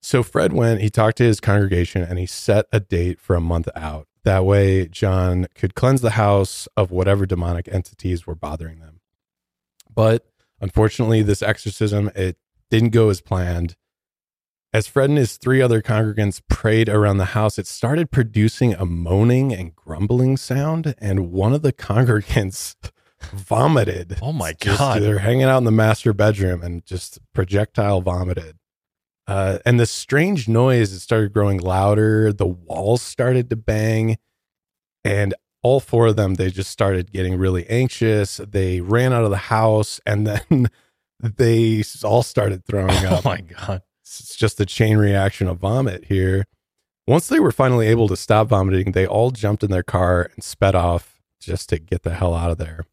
So 0.00 0.22
Fred 0.22 0.52
went, 0.52 0.80
he 0.80 0.90
talked 0.90 1.16
to 1.18 1.24
his 1.24 1.40
congregation 1.40 2.02
and 2.02 2.18
he 2.18 2.26
set 2.26 2.66
a 2.72 2.80
date 2.80 3.20
for 3.20 3.34
a 3.36 3.40
month 3.40 3.68
out. 3.76 4.06
That 4.24 4.44
way, 4.44 4.86
John 4.86 5.46
could 5.54 5.74
cleanse 5.74 6.00
the 6.00 6.10
house 6.10 6.68
of 6.76 6.90
whatever 6.90 7.26
demonic 7.26 7.68
entities 7.68 8.26
were 8.26 8.34
bothering 8.34 8.78
them. 8.80 9.00
But 9.94 10.26
unfortunately, 10.62 11.20
this 11.20 11.42
exorcism, 11.42 12.10
it 12.14 12.38
didn't 12.70 12.90
go 12.90 13.10
as 13.10 13.20
planned. 13.20 13.76
As 14.72 14.86
Fred 14.86 15.10
and 15.10 15.18
his 15.18 15.36
three 15.36 15.60
other 15.60 15.82
congregants 15.82 16.40
prayed 16.48 16.88
around 16.88 17.18
the 17.18 17.26
house, 17.26 17.58
it 17.58 17.66
started 17.66 18.10
producing 18.10 18.72
a 18.72 18.86
moaning 18.86 19.52
and 19.52 19.76
grumbling 19.76 20.38
sound, 20.38 20.94
and 20.96 21.30
one 21.30 21.52
of 21.52 21.60
the 21.60 21.74
congregants 21.74 22.74
vomited. 23.34 24.18
Oh 24.22 24.32
my 24.32 24.54
God. 24.58 25.02
they're 25.02 25.18
hanging 25.18 25.44
out 25.44 25.58
in 25.58 25.64
the 25.64 25.70
master 25.70 26.14
bedroom 26.14 26.62
and 26.62 26.86
just 26.86 27.18
projectile 27.34 28.00
vomited. 28.00 28.56
Uh, 29.26 29.58
and 29.66 29.78
the 29.78 29.86
strange 29.86 30.48
noise, 30.48 30.92
it 30.92 31.00
started 31.00 31.32
growing 31.32 31.58
louder. 31.58 32.32
The 32.32 32.46
walls 32.46 33.02
started 33.02 33.50
to 33.50 33.56
bang. 33.56 34.16
And 35.04 35.34
all 35.62 35.80
four 35.80 36.08
of 36.08 36.16
them, 36.16 36.34
they 36.34 36.50
just 36.50 36.70
started 36.70 37.12
getting 37.12 37.36
really 37.36 37.68
anxious. 37.68 38.38
They 38.38 38.80
ran 38.80 39.12
out 39.12 39.24
of 39.24 39.30
the 39.30 39.36
house 39.36 40.00
and 40.04 40.26
then 40.26 40.68
they 41.20 41.82
all 42.04 42.22
started 42.22 42.64
throwing 42.64 42.90
oh 43.06 43.14
up. 43.14 43.26
Oh 43.26 43.28
my 43.30 43.40
god. 43.40 43.82
It's 44.02 44.36
just 44.36 44.60
a 44.60 44.66
chain 44.66 44.98
reaction 44.98 45.48
of 45.48 45.58
vomit 45.58 46.06
here. 46.06 46.44
Once 47.06 47.28
they 47.28 47.40
were 47.40 47.52
finally 47.52 47.88
able 47.88 48.08
to 48.08 48.16
stop 48.16 48.48
vomiting, 48.48 48.92
they 48.92 49.06
all 49.06 49.30
jumped 49.30 49.62
in 49.64 49.70
their 49.70 49.82
car 49.82 50.30
and 50.34 50.44
sped 50.44 50.74
off 50.74 51.20
just 51.40 51.68
to 51.68 51.78
get 51.78 52.02
the 52.02 52.14
hell 52.14 52.34
out 52.34 52.50
of 52.50 52.58
there. 52.58 52.84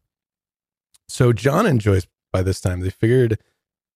So 1.08 1.32
John 1.32 1.66
and 1.66 1.80
Joyce, 1.80 2.06
by 2.32 2.42
this 2.42 2.60
time, 2.60 2.80
they 2.80 2.90
figured 2.90 3.38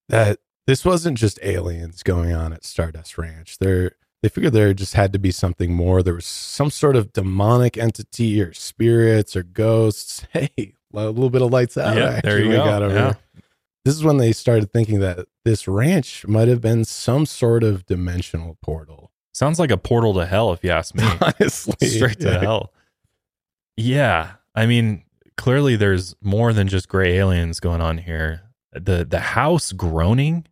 that 0.09 0.41
this 0.67 0.85
wasn't 0.85 1.19
just 1.19 1.39
aliens 1.43 2.03
going 2.03 2.33
on 2.33 2.53
at 2.53 2.65
Stardust 2.65 3.19
Ranch. 3.19 3.59
They're 3.59 3.93
they 4.25 4.31
figured 4.31 4.55
there 4.55 4.73
just 4.73 4.95
had 4.95 5.13
to 5.13 5.19
be 5.19 5.31
something 5.31 5.75
more. 5.75 6.03
There 6.03 6.15
was 6.15 6.25
some 6.25 6.71
sort 6.71 6.97
of 6.97 7.13
demonic 7.13 7.77
entity 7.77 8.41
or 8.41 8.55
spirits 8.55 9.37
or 9.37 9.43
ghosts. 9.43 10.27
Hey, 10.33 10.49
a 10.95 11.11
little 11.11 11.29
bit 11.29 11.43
of 11.43 11.51
lights 11.51 11.77
out. 11.77 11.95
Yeah, 11.95 12.23
there 12.23 12.41
you 12.43 12.53
go. 12.53 12.65
got 12.65 12.83
over 12.83 12.95
Yeah. 12.95 13.13
This 13.85 13.95
is 13.95 14.03
when 14.03 14.17
they 14.17 14.33
started 14.33 14.73
thinking 14.73 15.01
that 15.01 15.27
this 15.45 15.69
ranch 15.69 16.27
might 16.27 16.49
have 16.49 16.63
been 16.63 16.87
some 16.87 17.27
sort 17.27 17.63
of 17.63 17.85
dimensional 17.85 18.57
portal. 18.63 19.13
Sounds 19.35 19.59
like 19.59 19.71
a 19.71 19.77
portal 19.77 20.15
to 20.15 20.25
hell, 20.25 20.55
if 20.55 20.65
you 20.65 20.71
ask 20.71 20.95
me. 20.95 21.05
Honestly, 21.21 21.87
straight 21.87 22.21
to 22.21 22.31
yeah. 22.31 22.41
hell. 22.41 22.73
Yeah, 23.77 24.33
I 24.55 24.65
mean, 24.65 25.05
clearly 25.37 25.77
there's 25.77 26.17
more 26.23 26.55
than 26.55 26.69
just 26.69 26.89
gray 26.89 27.19
aliens 27.19 27.61
going 27.61 27.83
on 27.83 27.99
here. 27.99 28.41
the 28.73 29.05
The 29.05 29.21
house 29.21 29.73
groaning 29.73 30.47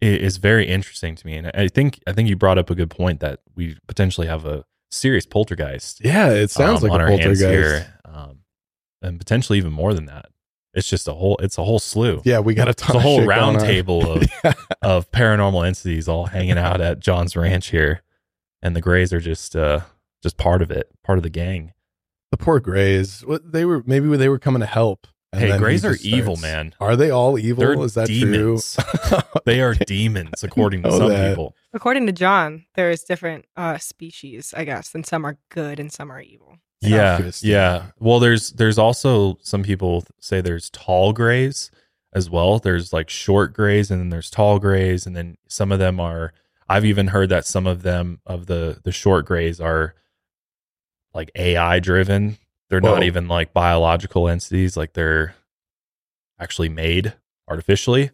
is 0.00 0.38
very 0.38 0.66
interesting 0.66 1.14
to 1.16 1.26
me, 1.26 1.36
and 1.36 1.50
I 1.54 1.68
think 1.68 2.00
I 2.06 2.12
think 2.12 2.28
you 2.28 2.36
brought 2.36 2.58
up 2.58 2.70
a 2.70 2.74
good 2.74 2.90
point 2.90 3.20
that 3.20 3.40
we 3.54 3.76
potentially 3.86 4.26
have 4.26 4.44
a 4.46 4.64
serious 4.90 5.26
poltergeist. 5.26 6.00
Yeah, 6.04 6.30
it 6.30 6.50
sounds 6.50 6.82
like 6.82 6.92
on 6.92 7.00
a 7.00 7.04
our 7.04 7.10
hands 7.10 7.40
poltergeist. 7.42 7.88
um, 8.06 8.38
and 9.02 9.18
potentially 9.18 9.58
even 9.58 9.72
more 9.72 9.92
than 9.94 10.06
that. 10.06 10.26
It's 10.72 10.88
just 10.88 11.08
a 11.08 11.12
whole. 11.14 11.36
It's 11.42 11.58
a 11.58 11.64
whole 11.64 11.78
slew. 11.80 12.22
Yeah, 12.24 12.38
we 12.38 12.54
got 12.54 12.68
a 12.68 12.70
It's 12.70 12.82
ton 12.82 12.96
a 12.96 13.00
whole 13.00 13.18
shit 13.18 13.26
going 13.26 13.38
round 13.38 13.56
on. 13.56 13.62
table 13.64 14.08
of 14.12 14.22
of 14.82 15.10
paranormal 15.10 15.66
entities 15.66 16.08
all 16.08 16.26
hanging 16.26 16.58
out 16.58 16.80
at 16.80 17.00
John's 17.00 17.34
ranch 17.36 17.68
here, 17.70 18.02
and 18.62 18.74
the 18.76 18.80
Greys 18.80 19.12
are 19.12 19.20
just 19.20 19.56
uh 19.56 19.80
just 20.22 20.36
part 20.36 20.62
of 20.62 20.70
it, 20.70 20.88
part 21.02 21.18
of 21.18 21.24
the 21.24 21.30
gang. 21.30 21.72
The 22.30 22.36
poor 22.36 22.60
Greys. 22.60 23.22
What 23.26 23.50
they 23.52 23.64
were 23.64 23.82
maybe 23.84 24.16
they 24.16 24.28
were 24.28 24.38
coming 24.38 24.60
to 24.60 24.66
help. 24.66 25.08
And 25.32 25.40
Hey, 25.42 25.48
then 25.48 25.58
he 25.58 25.64
Greys 25.64 25.84
are 25.84 25.92
just 25.92 26.04
evil, 26.04 26.36
man. 26.36 26.74
Are 26.80 26.96
they 26.96 27.10
all 27.10 27.38
evil? 27.38 27.60
They're 27.60 27.80
Is 27.84 27.94
that 27.94 28.08
demons. 28.08 28.74
true? 28.76 29.18
they 29.44 29.60
are 29.60 29.74
demons, 29.74 30.42
according 30.42 30.82
to 30.82 30.90
some 30.92 31.08
that. 31.08 31.30
people. 31.30 31.54
According 31.72 32.06
to 32.06 32.12
John, 32.12 32.66
there's 32.74 33.04
different 33.04 33.44
uh, 33.56 33.78
species, 33.78 34.52
I 34.56 34.64
guess, 34.64 34.94
and 34.94 35.06
some 35.06 35.24
are 35.24 35.38
good 35.50 35.78
and 35.78 35.92
some 35.92 36.10
are 36.10 36.20
evil. 36.20 36.56
Yeah, 36.80 37.30
yeah. 37.42 37.86
Well, 37.98 38.20
there's 38.20 38.52
there's 38.52 38.78
also 38.78 39.36
some 39.42 39.62
people 39.62 40.04
say 40.18 40.40
there's 40.40 40.70
tall 40.70 41.12
grays 41.12 41.70
as 42.14 42.30
well. 42.30 42.58
There's 42.58 42.90
like 42.92 43.10
short 43.10 43.52
grays, 43.52 43.90
and 43.90 44.00
then 44.00 44.08
there's 44.08 44.30
tall 44.30 44.58
grays, 44.58 45.06
and 45.06 45.14
then 45.14 45.36
some 45.46 45.72
of 45.72 45.78
them 45.78 46.00
are. 46.00 46.32
I've 46.70 46.84
even 46.86 47.08
heard 47.08 47.28
that 47.28 47.44
some 47.46 47.66
of 47.66 47.82
them 47.82 48.20
of 48.24 48.46
the 48.46 48.80
the 48.82 48.92
short 48.92 49.26
grays 49.26 49.60
are 49.60 49.94
like 51.12 51.30
AI 51.34 51.80
driven. 51.80 52.38
They're 52.70 52.80
Whoa. 52.80 52.94
not 52.94 53.02
even 53.02 53.28
like 53.28 53.52
biological 53.52 54.28
entities. 54.28 54.76
Like 54.76 54.92
they're 54.94 55.34
actually 56.38 56.68
made 56.70 57.14
artificially 57.48 58.10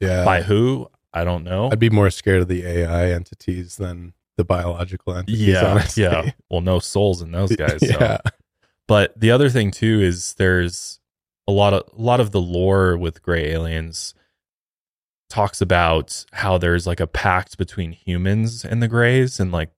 Yeah. 0.00 0.24
by 0.24 0.42
who 0.42 0.90
I 1.14 1.24
don't 1.24 1.44
know. 1.44 1.70
I'd 1.72 1.78
be 1.78 1.88
more 1.88 2.10
scared 2.10 2.42
of 2.42 2.48
the 2.48 2.66
AI 2.66 3.10
entities 3.12 3.76
than 3.76 4.12
the 4.36 4.44
biological 4.44 5.14
entities. 5.14 5.40
yeah, 5.40 5.64
honestly. 5.70 6.02
yeah. 6.02 6.30
Well, 6.50 6.60
no 6.60 6.78
souls 6.80 7.22
in 7.22 7.30
those 7.32 7.56
guys. 7.56 7.80
so. 7.80 7.96
Yeah. 7.98 8.18
But 8.88 9.18
the 9.18 9.30
other 9.30 9.48
thing 9.48 9.70
too 9.70 10.00
is 10.02 10.34
there's 10.34 11.00
a 11.48 11.52
lot 11.52 11.72
of 11.72 11.84
a 11.96 12.02
lot 12.02 12.20
of 12.20 12.32
the 12.32 12.40
lore 12.40 12.96
with 12.98 13.22
gray 13.22 13.50
aliens 13.52 14.14
talks 15.30 15.60
about 15.60 16.24
how 16.32 16.56
there's 16.58 16.86
like 16.86 17.00
a 17.00 17.06
pact 17.06 17.56
between 17.58 17.92
humans 17.92 18.64
and 18.64 18.80
the 18.82 18.86
grays 18.88 19.40
and 19.40 19.50
like 19.52 19.70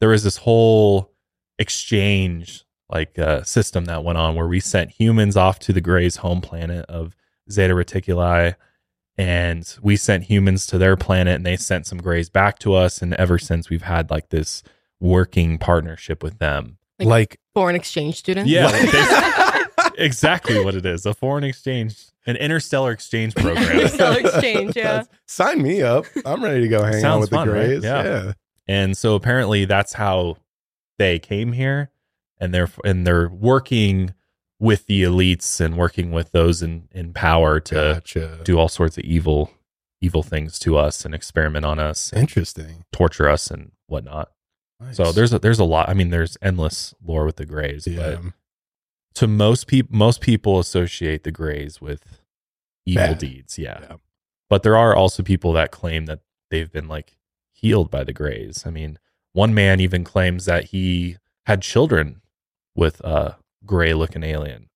there 0.00 0.08
was 0.08 0.24
this 0.24 0.38
whole 0.38 1.12
exchange 1.58 2.64
like 2.88 3.18
uh, 3.18 3.42
system 3.42 3.86
that 3.86 4.04
went 4.04 4.18
on 4.18 4.34
where 4.34 4.46
we 4.46 4.60
sent 4.60 4.90
humans 4.92 5.36
off 5.36 5.58
to 5.60 5.72
the 5.72 5.80
grays 5.80 6.16
home 6.16 6.40
planet 6.40 6.84
of 6.88 7.16
Zeta 7.50 7.74
Reticuli 7.74 8.54
and 9.18 9.76
we 9.82 9.96
sent 9.96 10.24
humans 10.24 10.66
to 10.66 10.78
their 10.78 10.96
planet 10.96 11.34
and 11.36 11.46
they 11.46 11.56
sent 11.56 11.86
some 11.86 11.98
grays 11.98 12.28
back 12.28 12.58
to 12.60 12.74
us 12.74 13.00
and 13.02 13.14
ever 13.14 13.38
since 13.38 13.70
we've 13.70 13.82
had 13.82 14.10
like 14.10 14.28
this 14.28 14.62
working 15.00 15.58
partnership 15.58 16.22
with 16.22 16.38
them 16.38 16.78
Like 17.00 17.40
Foreign 17.54 17.74
exchange 17.76 18.16
students. 18.16 18.50
yeah, 18.50 18.70
they- 19.96 20.04
exactly 20.04 20.62
what 20.62 20.74
it 20.74 20.84
is. 20.84 21.06
A 21.06 21.14
foreign 21.14 21.44
exchange, 21.44 22.06
an 22.26 22.36
interstellar 22.36 22.92
exchange 22.92 23.34
program. 23.36 23.64
Interstellar 23.80 24.18
exchange, 24.20 24.76
yeah. 24.76 25.04
Sign 25.26 25.62
me 25.62 25.82
up. 25.82 26.04
I'm 26.24 26.42
ready 26.44 26.60
to 26.62 26.68
go 26.68 26.82
hang 26.84 27.02
out 27.04 27.20
with 27.20 27.30
fun, 27.30 27.48
the 27.48 27.54
right? 27.54 27.66
Greys. 27.66 27.84
Yeah. 27.84 28.04
yeah. 28.04 28.32
And 28.68 28.96
so 28.96 29.14
apparently 29.14 29.64
that's 29.64 29.94
how 29.94 30.36
they 30.98 31.18
came 31.18 31.52
here 31.52 31.90
and 32.38 32.52
they're 32.54 32.68
and 32.84 33.06
they're 33.06 33.28
working 33.28 34.14
with 34.58 34.86
the 34.86 35.02
elites 35.02 35.60
and 35.60 35.76
working 35.76 36.10
with 36.12 36.32
those 36.32 36.62
in 36.62 36.88
in 36.92 37.12
power 37.12 37.60
to 37.60 37.74
Gotcha. 37.74 38.40
do 38.44 38.58
all 38.58 38.68
sorts 38.68 38.96
of 38.98 39.04
evil 39.04 39.50
evil 40.00 40.22
things 40.22 40.58
to 40.60 40.76
us 40.76 41.04
and 41.04 41.14
experiment 41.14 41.64
on 41.64 41.78
us 41.78 42.12
Interesting. 42.12 42.84
torture 42.92 43.28
us 43.28 43.50
and 43.50 43.72
whatnot. 43.86 44.30
So 44.92 45.10
there's 45.10 45.32
a, 45.32 45.38
there's 45.38 45.58
a 45.58 45.64
lot. 45.64 45.88
I 45.88 45.94
mean, 45.94 46.10
there's 46.10 46.36
endless 46.42 46.94
lore 47.02 47.24
with 47.24 47.36
the 47.36 47.46
Greys, 47.46 47.86
Yeah. 47.86 48.16
but 48.16 48.32
to 49.14 49.26
most 49.26 49.66
people, 49.66 49.96
most 49.96 50.20
people 50.20 50.58
associate 50.58 51.24
the 51.24 51.30
Greys 51.32 51.80
with 51.80 52.20
evil 52.84 53.06
Bad. 53.06 53.18
deeds. 53.18 53.58
Yeah. 53.58 53.78
Yeah. 53.80 53.96
but 54.50 54.62
there 54.62 54.76
are 54.76 54.94
also 54.94 55.22
people 55.22 55.54
that 55.54 55.70
claim 55.70 56.04
that 56.06 56.20
they've 56.50 56.70
been 56.70 56.88
like 56.88 57.16
healed 57.52 57.90
by 57.90 58.04
the 58.04 58.12
Greys. 58.12 58.64
I 58.66 58.70
mean, 58.70 58.98
one 59.32 59.54
man 59.54 59.80
even 59.80 60.04
claims 60.04 60.44
that 60.44 60.64
he 60.64 61.16
had 61.46 61.62
children 61.62 62.20
with 62.76 63.00
a 63.00 63.36
gray 63.64 63.92
looking 63.94 64.22
alien. 64.22 64.68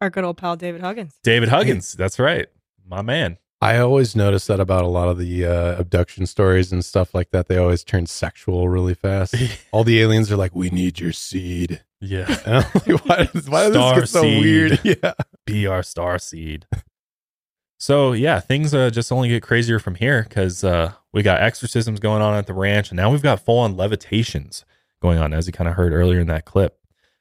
Our 0.00 0.10
good 0.10 0.24
old 0.24 0.36
pal 0.36 0.56
David 0.56 0.82
Huggins. 0.82 1.14
David 1.22 1.48
Huggins. 1.48 1.92
That's 1.94 2.18
right, 2.18 2.48
my 2.86 3.00
man. 3.00 3.38
I 3.62 3.78
always 3.78 4.14
notice 4.14 4.46
that 4.48 4.60
about 4.60 4.84
a 4.84 4.88
lot 4.88 5.08
of 5.08 5.16
the 5.16 5.46
uh, 5.46 5.76
abduction 5.78 6.26
stories 6.26 6.70
and 6.70 6.84
stuff 6.84 7.14
like 7.14 7.30
that. 7.30 7.48
They 7.48 7.56
always 7.56 7.82
turn 7.82 8.04
sexual 8.04 8.68
really 8.68 8.92
fast. 8.92 9.34
All 9.72 9.84
the 9.84 10.02
aliens 10.02 10.30
are 10.30 10.36
like, 10.36 10.54
"We 10.54 10.68
need 10.68 11.00
your 11.00 11.12
seed." 11.12 11.82
Yeah. 12.00 12.26
Like, 12.86 13.06
why, 13.06 13.28
does- 13.32 13.48
why 13.48 13.70
does 13.70 13.72
this 13.72 13.94
get 14.00 14.08
so 14.08 14.20
seed. 14.22 14.42
weird? 14.42 14.80
Yeah. 15.02 15.12
be 15.46 15.66
our 15.66 15.82
star 15.82 16.18
seed. 16.18 16.66
So 17.78 18.12
yeah, 18.12 18.40
things 18.40 18.74
uh, 18.74 18.90
just 18.90 19.10
only 19.12 19.28
get 19.28 19.42
crazier 19.42 19.78
from 19.78 19.94
here 19.94 20.24
because 20.28 20.62
uh, 20.64 20.92
we 21.12 21.22
got 21.22 21.40
exorcisms 21.40 22.00
going 22.00 22.20
on 22.22 22.34
at 22.34 22.46
the 22.46 22.52
ranch, 22.54 22.90
and 22.90 22.96
now 22.96 23.10
we've 23.10 23.22
got 23.22 23.40
full 23.40 23.58
on 23.58 23.76
levitations 23.76 24.64
going 25.00 25.18
on, 25.18 25.32
as 25.32 25.46
you 25.46 25.52
kind 25.52 25.68
of 25.68 25.74
heard 25.76 25.92
earlier 25.92 26.20
in 26.20 26.26
that 26.26 26.44
clip. 26.44 26.78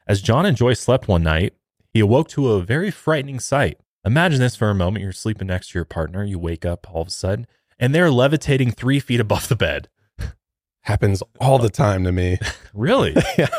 As 0.07 0.21
John 0.21 0.45
and 0.45 0.57
Joy 0.57 0.73
slept 0.73 1.07
one 1.07 1.23
night, 1.23 1.53
he 1.93 1.99
awoke 1.99 2.27
to 2.29 2.51
a 2.51 2.61
very 2.61 2.91
frightening 2.91 3.39
sight. 3.39 3.79
Imagine 4.05 4.39
this 4.39 4.55
for 4.55 4.69
a 4.69 4.75
moment: 4.75 5.03
you're 5.03 5.13
sleeping 5.13 5.47
next 5.47 5.69
to 5.69 5.77
your 5.77 5.85
partner, 5.85 6.23
you 6.23 6.37
wake 6.37 6.65
up 6.65 6.87
all 6.93 7.01
of 7.01 7.07
a 7.07 7.11
sudden, 7.11 7.47
and 7.79 7.95
they're 7.95 8.11
levitating 8.11 8.71
three 8.71 8.99
feet 8.99 9.19
above 9.19 9.47
the 9.47 9.55
bed. 9.55 9.89
Happens 10.81 11.23
all 11.39 11.57
the 11.57 11.69
time 11.69 12.03
to 12.03 12.11
me. 12.11 12.37
Really? 12.75 13.15
yeah. 13.37 13.49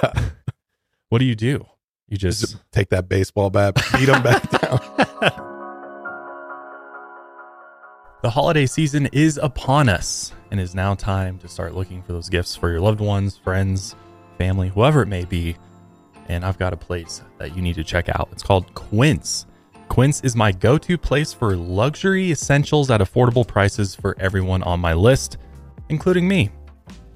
What 1.09 1.21
do 1.21 1.25
you 1.25 1.37
do? 1.37 1.65
You 2.09 2.17
just 2.17 2.41
Just 2.41 2.57
take 2.73 2.89
that 2.89 3.09
baseball 3.09 3.49
bat, 3.49 3.77
beat 3.97 4.07
them 4.07 4.25
back 4.25 4.51
down. 4.51 4.81
The 8.25 8.31
holiday 8.31 8.67
season 8.67 9.07
is 9.13 9.39
upon 9.41 9.89
us 9.89 10.33
and 10.51 10.59
it 10.59 10.63
is 10.65 10.75
now 10.75 10.95
time 10.95 11.39
to 11.39 11.49
start 11.49 11.75
looking 11.75 12.03
for 12.03 12.13
those 12.13 12.29
gifts 12.29 12.57
for 12.57 12.71
your 12.71 12.81
loved 12.81 13.01
ones, 13.01 13.37
friends, 13.37 13.95
family, 14.39 14.69
whoever 14.71 15.03
it 15.03 15.09
may 15.09 15.25
be. 15.25 15.57
And 16.29 16.45
I've 16.45 16.59
got 16.59 16.73
a 16.73 16.77
place 16.77 17.23
that 17.39 17.55
you 17.55 17.63
need 17.63 17.75
to 17.75 17.85
check 17.85 18.09
out. 18.09 18.29
It's 18.33 18.43
called 18.43 18.73
Quince. 18.75 19.47
Quince 19.89 20.23
is 20.23 20.35
my 20.35 20.51
go 20.51 20.79
to 20.79 20.97
place 20.97 21.33
for 21.33 21.57
luxury 21.57 22.31
essentials 22.31 22.91
at 22.91 23.01
affordable 23.01 23.47
prices 23.47 23.95
for 23.95 24.17
everyone 24.19 24.63
on 24.63 24.81
my 24.81 24.95
list, 24.95 25.37
including 25.89 26.27
me. 26.27 26.51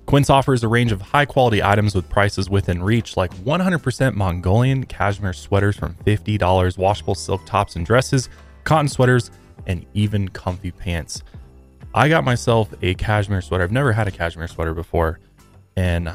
Quince 0.07 0.31
offers 0.31 0.65
a 0.65 0.69
range 0.69 0.93
of 0.93 1.03
high 1.03 1.27
quality 1.27 1.63
items 1.63 1.95
with 1.95 2.09
prices 2.09 2.49
within 2.49 2.83
reach, 2.83 3.17
like 3.17 3.35
100% 3.45 4.15
Mongolian 4.15 4.85
cashmere 4.85 5.35
sweaters 5.35 5.77
from 5.77 5.95
$50, 6.07 6.79
washable 6.79 7.15
silk 7.15 7.45
tops 7.45 7.77
and 7.77 7.85
dresses, 7.85 8.31
cotton 8.65 8.89
sweaters, 8.89 9.31
and 9.67 9.85
even 9.93 10.29
comfy 10.29 10.71
pants. 10.71 11.23
I 11.95 12.09
got 12.09 12.25
myself 12.25 12.73
a 12.81 12.95
cashmere 12.95 13.43
sweater. 13.43 13.65
I've 13.65 13.73
never 13.73 13.93
had 13.93 14.09
a 14.09 14.11
cashmere 14.11 14.49
sweater 14.49 14.73
before. 14.73 15.21
And 15.77 16.11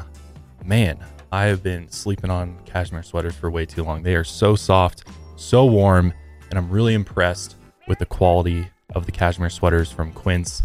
man, 0.64 0.98
I 1.34 1.46
have 1.46 1.64
been 1.64 1.90
sleeping 1.90 2.30
on 2.30 2.56
cashmere 2.64 3.02
sweaters 3.02 3.34
for 3.34 3.50
way 3.50 3.66
too 3.66 3.82
long. 3.82 4.04
They 4.04 4.14
are 4.14 4.22
so 4.22 4.54
soft, 4.54 5.02
so 5.34 5.66
warm, 5.66 6.14
and 6.48 6.56
I'm 6.56 6.70
really 6.70 6.94
impressed 6.94 7.56
with 7.88 7.98
the 7.98 8.06
quality 8.06 8.68
of 8.94 9.04
the 9.04 9.10
cashmere 9.10 9.50
sweaters 9.50 9.90
from 9.90 10.12
Quince, 10.12 10.62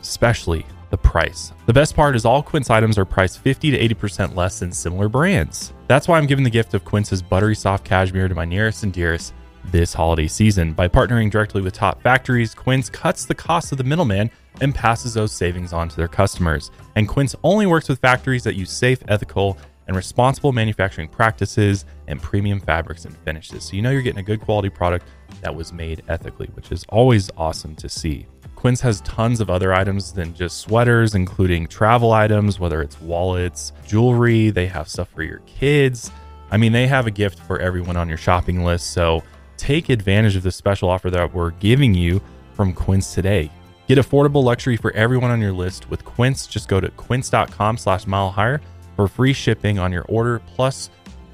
especially 0.00 0.64
the 0.88 0.96
price. 0.96 1.52
The 1.66 1.74
best 1.74 1.94
part 1.94 2.16
is 2.16 2.24
all 2.24 2.42
Quince 2.42 2.70
items 2.70 2.96
are 2.96 3.04
priced 3.04 3.40
50 3.40 3.72
to 3.72 3.94
80% 3.94 4.34
less 4.34 4.58
than 4.58 4.72
similar 4.72 5.10
brands. 5.10 5.74
That's 5.86 6.08
why 6.08 6.16
I'm 6.16 6.26
giving 6.26 6.44
the 6.44 6.50
gift 6.50 6.72
of 6.72 6.82
Quince's 6.82 7.20
buttery 7.20 7.54
soft 7.54 7.84
cashmere 7.84 8.28
to 8.28 8.34
my 8.34 8.46
nearest 8.46 8.84
and 8.84 8.94
dearest 8.94 9.34
this 9.66 9.92
holiday 9.92 10.28
season. 10.28 10.72
By 10.72 10.88
partnering 10.88 11.30
directly 11.30 11.60
with 11.60 11.74
top 11.74 12.00
factories, 12.00 12.54
Quince 12.54 12.88
cuts 12.88 13.26
the 13.26 13.34
cost 13.34 13.70
of 13.70 13.76
the 13.76 13.84
middleman 13.84 14.30
and 14.62 14.74
passes 14.74 15.12
those 15.12 15.32
savings 15.32 15.74
on 15.74 15.90
to 15.90 15.96
their 15.96 16.08
customers. 16.08 16.70
And 16.96 17.06
Quince 17.06 17.36
only 17.44 17.66
works 17.66 17.90
with 17.90 17.98
factories 17.98 18.44
that 18.44 18.54
use 18.54 18.70
safe, 18.70 19.02
ethical, 19.06 19.58
and 19.90 19.96
responsible 19.96 20.52
manufacturing 20.52 21.08
practices 21.08 21.84
and 22.06 22.22
premium 22.22 22.60
fabrics 22.60 23.06
and 23.06 23.16
finishes. 23.24 23.64
So 23.64 23.74
you 23.74 23.82
know 23.82 23.90
you're 23.90 24.02
getting 24.02 24.20
a 24.20 24.22
good 24.22 24.40
quality 24.40 24.68
product 24.68 25.04
that 25.40 25.52
was 25.52 25.72
made 25.72 26.04
ethically, 26.06 26.46
which 26.54 26.70
is 26.70 26.84
always 26.90 27.28
awesome 27.36 27.74
to 27.74 27.88
see. 27.88 28.28
Quince 28.54 28.80
has 28.82 29.00
tons 29.00 29.40
of 29.40 29.50
other 29.50 29.74
items 29.74 30.12
than 30.12 30.32
just 30.32 30.58
sweaters, 30.58 31.16
including 31.16 31.66
travel 31.66 32.12
items, 32.12 32.60
whether 32.60 32.80
it's 32.82 33.00
wallets, 33.00 33.72
jewelry, 33.84 34.50
they 34.50 34.68
have 34.68 34.88
stuff 34.88 35.08
for 35.08 35.24
your 35.24 35.40
kids. 35.40 36.12
I 36.52 36.56
mean, 36.56 36.70
they 36.70 36.86
have 36.86 37.08
a 37.08 37.10
gift 37.10 37.40
for 37.40 37.58
everyone 37.58 37.96
on 37.96 38.08
your 38.08 38.16
shopping 38.16 38.62
list. 38.62 38.92
So 38.92 39.24
take 39.56 39.88
advantage 39.88 40.36
of 40.36 40.44
the 40.44 40.52
special 40.52 40.88
offer 40.88 41.10
that 41.10 41.34
we're 41.34 41.50
giving 41.50 41.94
you 41.94 42.22
from 42.52 42.74
Quince 42.74 43.12
today. 43.12 43.50
Get 43.88 43.98
affordable 43.98 44.44
luxury 44.44 44.76
for 44.76 44.92
everyone 44.92 45.32
on 45.32 45.40
your 45.40 45.50
list 45.52 45.90
with 45.90 46.04
Quince. 46.04 46.46
Just 46.46 46.68
go 46.68 46.80
to 46.80 46.90
quince.com 46.90 47.76
slash 47.76 48.06
mile 48.06 48.30
higher 48.30 48.60
for 49.00 49.08
free 49.08 49.32
shipping 49.32 49.78
on 49.78 49.92
your 49.92 50.04
order 50.10 50.40
plus 50.40 50.90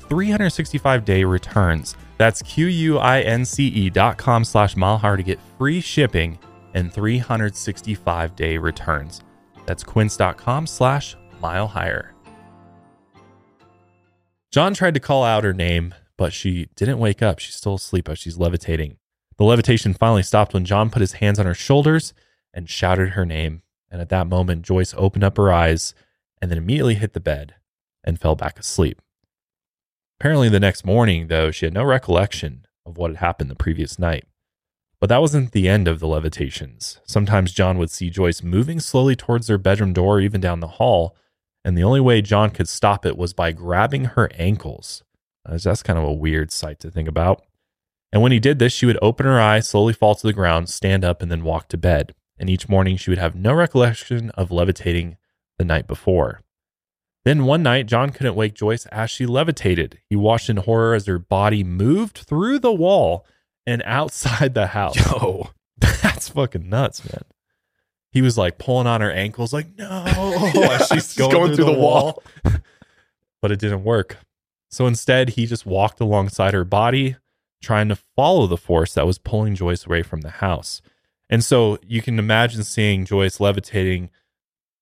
365 0.09 1.05
day 1.05 1.25
returns. 1.25 1.97
That's 2.17 2.41
Q-U-I-N-C-E 2.43 3.91
dot 3.91 4.17
com 4.19 4.45
slash 4.45 4.77
mile 4.77 4.99
higher 4.99 5.17
to 5.17 5.23
get 5.25 5.41
free 5.59 5.81
shipping 5.81 6.39
and 6.75 6.93
365 6.93 8.37
day 8.37 8.57
returns. 8.57 9.23
That's 9.67 9.83
quince.com 9.83 10.69
slash 10.69 11.17
mile 11.41 11.67
higher. 11.67 12.14
John 14.53 14.73
tried 14.73 14.95
to 14.95 15.01
call 15.01 15.25
out 15.25 15.43
her 15.43 15.53
name, 15.53 15.93
but 16.17 16.33
she 16.33 16.69
didn't 16.77 17.01
wake 17.01 17.21
up. 17.21 17.41
She's 17.41 17.57
still 17.57 17.75
asleep 17.75 18.09
as 18.09 18.21
she's 18.21 18.39
levitating. 18.39 18.97
The 19.39 19.45
levitation 19.45 19.93
finally 19.93 20.23
stopped 20.23 20.55
when 20.55 20.64
John 20.64 20.89
put 20.89 21.01
his 21.01 21.14
hands 21.14 21.41
on 21.41 21.47
her 21.47 21.55
shoulders 21.55 22.14
and 22.55 22.71
shouted 22.71 23.11
her 23.11 23.27
name. 23.27 23.62
And 23.91 24.01
at 24.01 24.09
that 24.11 24.29
moment, 24.29 24.62
Joyce 24.62 24.95
opened 24.97 25.25
up 25.25 25.37
her 25.37 25.53
eyes 25.53 25.95
and 26.41 26.51
then 26.51 26.59
immediately 26.59 26.95
hit 26.95 27.12
the 27.12 27.20
bed 27.20 27.55
and 28.05 28.20
fell 28.20 28.37
back 28.37 28.59
asleep. 28.59 29.01
Apparently, 30.18 30.49
the 30.49 30.61
next 30.61 30.84
morning, 30.84 31.26
though, 31.26 31.51
she 31.51 31.66
had 31.66 31.74
no 31.74 31.84
recollection 31.84 32.66
of 32.87 32.97
what 32.97 33.11
had 33.11 33.18
happened 33.18 33.51
the 33.51 33.57
previous 33.57 33.99
night. 33.99 34.24
But 34.99 35.09
that 35.11 35.20
wasn't 35.20 35.53
the 35.53 35.68
end 35.68 35.89
of 35.89 36.01
the 36.01 36.07
levitations. 36.07 37.01
Sometimes 37.05 37.53
John 37.53 37.76
would 37.76 37.91
see 37.91 38.09
Joyce 38.09 38.43
moving 38.43 38.80
slowly 38.80 39.14
towards 39.14 39.47
their 39.47 39.59
bedroom 39.59 39.93
door, 39.93 40.20
even 40.20 40.41
down 40.41 40.61
the 40.61 40.66
hall, 40.66 41.14
and 41.64 41.76
the 41.76 41.84
only 41.84 42.01
way 42.01 42.22
John 42.22 42.51
could 42.51 42.68
stop 42.68 43.05
it 43.05 43.18
was 43.18 43.34
by 43.34 43.53
grabbing 43.53 44.05
her 44.05 44.30
ankles. 44.34 45.03
Uh, 45.45 45.59
That's 45.62 45.82
kind 45.82 45.99
of 45.99 46.05
a 46.05 46.12
weird 46.12 46.51
sight 46.51 46.80
to 46.80 46.91
think 46.91 47.09
about. 47.09 47.45
And 48.12 48.22
when 48.22 48.32
he 48.32 48.39
did 48.39 48.59
this, 48.59 48.72
she 48.72 48.87
would 48.87 48.99
open 49.03 49.26
her 49.26 49.41
eyes, 49.41 49.68
slowly 49.68 49.93
fall 49.93 50.14
to 50.14 50.26
the 50.26 50.32
ground, 50.32 50.70
stand 50.70 51.05
up, 51.05 51.20
and 51.20 51.30
then 51.30 51.45
walk 51.45 51.68
to 51.68 51.76
bed. 51.76 52.14
And 52.39 52.49
each 52.49 52.68
morning, 52.68 52.97
she 52.97 53.11
would 53.11 53.18
have 53.18 53.34
no 53.34 53.53
recollection 53.53 54.30
of 54.30 54.51
levitating 54.51 55.16
the 55.59 55.64
night 55.64 55.86
before. 55.86 56.40
Then 57.24 57.44
one 57.44 57.62
night, 57.64 57.86
John 57.86 58.11
couldn't 58.11 58.36
wake 58.36 58.54
Joyce 58.54 58.86
as 58.86 59.11
she 59.11 59.26
levitated. 59.26 59.98
He 60.09 60.14
watched 60.14 60.48
in 60.48 60.59
horror 60.59 60.94
as 60.94 61.07
her 61.07 61.18
body 61.18 61.64
moved 61.64 62.18
through 62.18 62.61
the 62.61 62.72
wall 62.72 63.26
and 63.66 63.82
outside 63.84 64.54
the 64.54 64.68
house. 64.68 64.96
Yo, 64.96 65.50
that's 65.78 66.28
fucking 66.28 66.68
nuts, 66.68 67.04
man. 67.04 67.24
He 68.12 68.22
was 68.22 68.38
like 68.38 68.59
pulling 68.59 68.86
on 68.86 69.00
her 69.00 69.11
ankles, 69.11 69.52
like, 69.52 69.66
no, 69.76 69.84
as 70.70 70.88
she's 70.88 71.14
going, 71.16 71.57
through, 71.57 71.64
the, 71.64 71.72
wall. 71.72 72.22
but 73.42 73.50
it 73.50 73.59
didn't 73.59 73.84
work. 73.84 74.18
So 74.70 74.86
instead, 74.86 75.30
he 75.30 75.46
just 75.46 75.66
walked 75.66 76.00
alongside 76.00 76.54
her 76.54 76.64
body, 76.64 77.16
trying 77.62 77.88
to 77.88 77.96
follow 77.96 78.46
the 78.46 78.57
force 78.57 78.94
that 78.94 79.07
was 79.07 79.18
pulling 79.18 79.54
Joyce 79.54 79.84
away 79.84 80.02
from 80.02 80.20
the 80.20 80.30
house. 80.30 80.80
And 81.28 81.42
so 81.42 81.78
you 81.82 82.02
can 82.02 82.18
imagine 82.18 82.62
seeing 82.62 83.04
Joyce 83.04 83.40
levitating, 83.40 84.11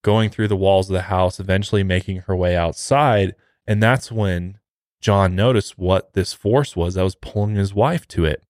going 0.04 0.30
through 0.30 0.46
the 0.46 0.56
walls 0.56 0.88
of 0.88 0.94
the 0.94 1.02
house, 1.02 1.40
eventually 1.40 1.82
making 1.82 2.18
her 2.18 2.36
way 2.36 2.54
outside. 2.54 3.34
And 3.66 3.82
that's 3.82 4.12
when 4.12 4.58
John 5.00 5.34
noticed 5.34 5.76
what 5.76 6.12
this 6.12 6.32
force 6.32 6.76
was 6.76 6.94
that 6.94 7.02
was 7.02 7.16
pulling 7.16 7.56
his 7.56 7.74
wife 7.74 8.06
to 8.08 8.24
it. 8.24 8.44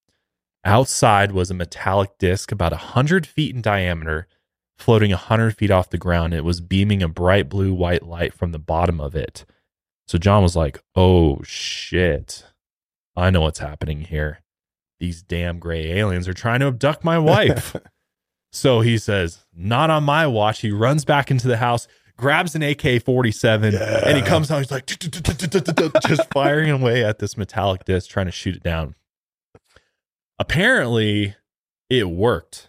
Outside 0.64 1.32
was 1.32 1.50
a 1.50 1.55
metallic 1.55 2.18
disc 2.18 2.52
about 2.52 2.72
100 2.72 3.26
feet 3.26 3.55
in 3.55 3.62
diameter, 3.62 4.26
floating 4.76 5.11
100 5.11 5.57
feet 5.57 5.70
off 5.70 5.90
the 5.90 5.96
ground. 5.96 6.34
It 6.34 6.44
was 6.44 6.61
beaming 6.61 7.02
a 7.02 7.09
bright 7.09 7.48
blue 7.48 7.72
white 7.72 8.02
light 8.02 8.34
from 8.34 8.52
the 8.52 8.59
bottom 8.59 9.00
of 9.00 9.14
it. 9.14 9.46
So 10.09 10.18
John 10.18 10.42
was 10.42 10.57
like, 10.57 10.82
oh 10.96 11.40
shit. 11.44 12.44
I 13.16 13.30
know 13.30 13.42
what's 13.42 13.61
happening 13.61 14.00
here. 14.02 14.40
These 14.98 15.22
damn 15.22 15.59
gray 15.61 15.92
aliens 15.92 16.26
are 16.26 16.34
trying 16.34 16.61
to 16.61 16.66
abduct 16.66 17.05
my 17.05 17.18
wife. 17.18 17.76
so 18.55 18.80
he 18.80 18.98
says, 18.98 19.44
not 19.55 19.90
on 19.90 20.05
my 20.05 20.26
watch. 20.26 20.61
He 20.61 20.70
runs 20.70 21.05
back 21.05 21.30
into 21.30 21.48
the 21.48 21.57
house, 21.57 21.88
grabs 22.16 22.55
an 22.55 22.62
AK 22.62 23.02
47, 23.05 23.74
and 23.74 24.16
he 24.16 24.22
comes 24.22 24.50
out. 24.50 24.59
He's 24.59 24.70
like, 24.70 24.86
just 24.86 26.32
firing 26.32 26.70
away 26.70 27.05
at 27.05 27.18
this 27.18 27.36
metallic 27.36 27.84
disc, 27.84 28.09
trying 28.09 28.26
to 28.26 28.32
shoot 28.32 28.55
it 28.55 28.62
down. 28.62 28.94
Apparently, 30.38 31.34
it 31.90 32.09
worked. 32.09 32.68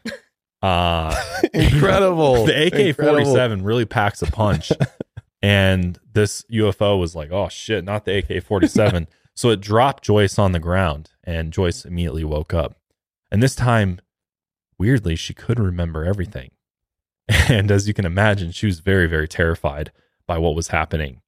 Uh, 0.62 1.16
Incredible. 1.54 2.46
The 2.48 2.90
AK 2.90 2.96
47 2.96 3.64
really 3.64 3.86
packs 3.86 4.22
a 4.24 4.28
punch. 4.28 4.72
and 5.42 6.00
this 6.14 6.44
UFO 6.52 7.00
was 7.00 7.16
like, 7.16 7.32
oh 7.32 7.50
shit, 7.50 7.84
not 7.84 8.06
the 8.06 8.18
AK 8.18 8.44
47. 8.44 9.08
so 9.36 9.52
it 9.52 9.62
dropped 9.62 10.04
Joyce 10.04 10.40
on 10.40 10.52
the 10.52 10.60
ground, 10.60 11.12
and 11.24 11.54
Joyce 11.54 11.86
immediately 11.86 12.24
woke 12.24 12.54
up. 12.56 12.76
And 13.32 13.44
this 13.44 13.54
time, 13.54 14.00
weirdly, 14.78 15.16
she 15.16 15.34
could 15.34 15.60
remember 15.60 16.04
everything. 16.06 16.52
And 17.50 17.72
as 17.72 17.88
you 17.88 17.94
can 17.96 18.06
imagine, 18.06 18.52
she 18.52 18.66
was 18.68 18.80
very, 18.82 19.08
very 19.08 19.28
terrified 19.28 19.92
by 20.28 20.38
what 20.38 20.54
was 20.56 20.68
happening. 20.68 21.22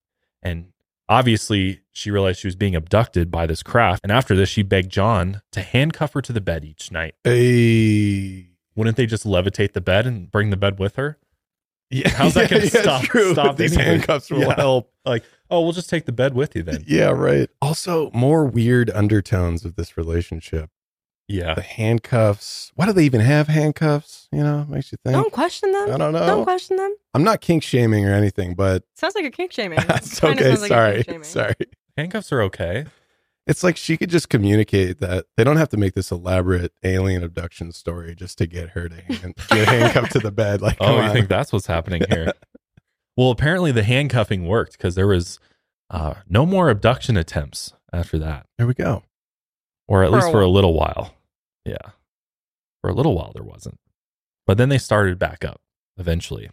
And 0.43 0.67
obviously, 1.09 1.81
she 1.91 2.11
realized 2.11 2.39
she 2.39 2.47
was 2.47 2.55
being 2.55 2.75
abducted 2.75 3.31
by 3.31 3.47
this 3.47 3.63
craft. 3.63 4.01
And 4.03 4.11
after 4.11 4.35
this, 4.35 4.47
she 4.49 4.61
begged 4.61 4.91
John 4.91 5.41
to 5.53 5.61
handcuff 5.61 6.13
her 6.13 6.21
to 6.21 6.31
the 6.33 6.41
bed 6.41 6.63
each 6.65 6.91
night. 6.91 7.15
Hey. 7.23 8.49
Wouldn't 8.75 8.95
they 8.97 9.07
just 9.07 9.25
levitate 9.25 9.73
the 9.73 9.81
bed 9.81 10.05
and 10.05 10.29
bring 10.29 10.51
the 10.51 10.57
bed 10.57 10.77
with 10.77 10.95
her? 10.97 11.17
Yeah, 11.89 12.09
How's 12.09 12.33
that 12.35 12.49
going 12.49 12.67
to 12.67 12.75
yeah, 12.75 12.81
stop, 12.81 13.03
true. 13.03 13.31
stop 13.33 13.57
These 13.57 13.71
anybody? 13.73 13.89
handcuffs 13.97 14.29
will 14.29 14.41
Yeah. 14.41 14.55
help. 14.55 14.91
Like, 15.05 15.23
oh, 15.49 15.61
we'll 15.61 15.71
just 15.71 15.89
take 15.89 16.05
the 16.05 16.11
bed 16.11 16.33
with 16.35 16.55
you 16.55 16.61
then. 16.61 16.83
Yeah, 16.85 17.09
right. 17.09 17.49
Also, 17.61 18.11
more 18.13 18.45
weird 18.45 18.89
undertones 18.91 19.65
of 19.65 19.75
this 19.77 19.97
relationship. 19.97 20.69
Yeah. 21.27 21.55
The 21.55 21.61
handcuffs. 21.61 22.71
Why 22.75 22.85
do 22.85 22.93
they 22.93 23.03
even 23.03 23.19
have 23.21 23.47
handcuffs? 23.47 24.27
You 24.31 24.43
know, 24.43 24.65
makes 24.69 24.91
you 24.91 24.97
think. 25.03 25.15
Don't 25.15 25.31
question 25.33 25.71
them. 25.71 25.91
I 25.93 25.97
don't 25.97 26.13
know. 26.13 26.25
Don't 26.25 26.43
question 26.43 26.77
them. 26.77 26.95
I'm 27.13 27.23
not 27.23 27.41
kink 27.41 27.63
shaming 27.63 28.05
or 28.05 28.13
anything, 28.13 28.53
but 28.55 28.83
Sounds 28.95 29.15
like 29.15 29.25
a 29.25 29.31
kink 29.31 29.51
shaming. 29.51 29.79
that's 29.87 30.23
okay. 30.23 30.55
like 30.55 30.69
sorry. 30.69 31.03
Sorry. 31.23 31.55
Handcuffs 31.97 32.31
are 32.31 32.41
okay. 32.43 32.85
It's 33.45 33.63
like 33.63 33.77
she 33.77 33.95
could 33.97 34.09
just 34.09 34.29
communicate 34.29 34.99
that 34.99 35.25
they 35.37 35.43
don't 35.43 35.55
have 35.57 35.69
to 35.69 35.77
make 35.77 35.93
this 35.95 36.11
elaborate 36.11 36.73
alien 36.83 37.23
abduction 37.23 37.71
story 37.71 38.13
just 38.13 38.37
to 38.39 38.45
get 38.45 38.69
her 38.71 38.89
to 38.89 38.95
hand, 39.01 39.35
get 39.49 39.67
handcuffed 39.69 40.11
to 40.13 40.19
the 40.19 40.31
bed. 40.33 40.61
Like, 40.61 40.77
Oh, 40.81 40.97
you 40.97 41.01
on. 41.03 41.13
think 41.13 41.29
that's 41.29 41.53
what's 41.53 41.67
happening 41.67 42.03
here? 42.09 42.33
well, 43.15 43.31
apparently 43.31 43.71
the 43.71 43.83
handcuffing 43.83 44.47
worked 44.47 44.73
because 44.73 44.95
there 44.95 45.07
was 45.07 45.39
uh, 45.89 46.15
no 46.27 46.45
more 46.45 46.69
abduction 46.69 47.15
attempts 47.15 47.71
after 47.93 48.19
that, 48.19 48.45
There 48.57 48.67
we 48.67 48.73
go. 48.73 49.03
or 49.87 50.03
at 50.03 50.09
For 50.09 50.15
least 50.17 50.27
a 50.27 50.31
for 50.31 50.41
a 50.41 50.49
little 50.49 50.73
while. 50.73 51.13
Yeah, 51.67 51.91
for 52.81 52.89
a 52.89 52.93
little 52.93 53.15
while 53.15 53.31
there 53.33 53.43
wasn't, 53.43 53.79
but 54.45 54.57
then 54.57 54.69
they 54.69 54.77
started 54.77 55.19
back 55.19 55.43
up 55.43 55.61
eventually, 55.97 56.49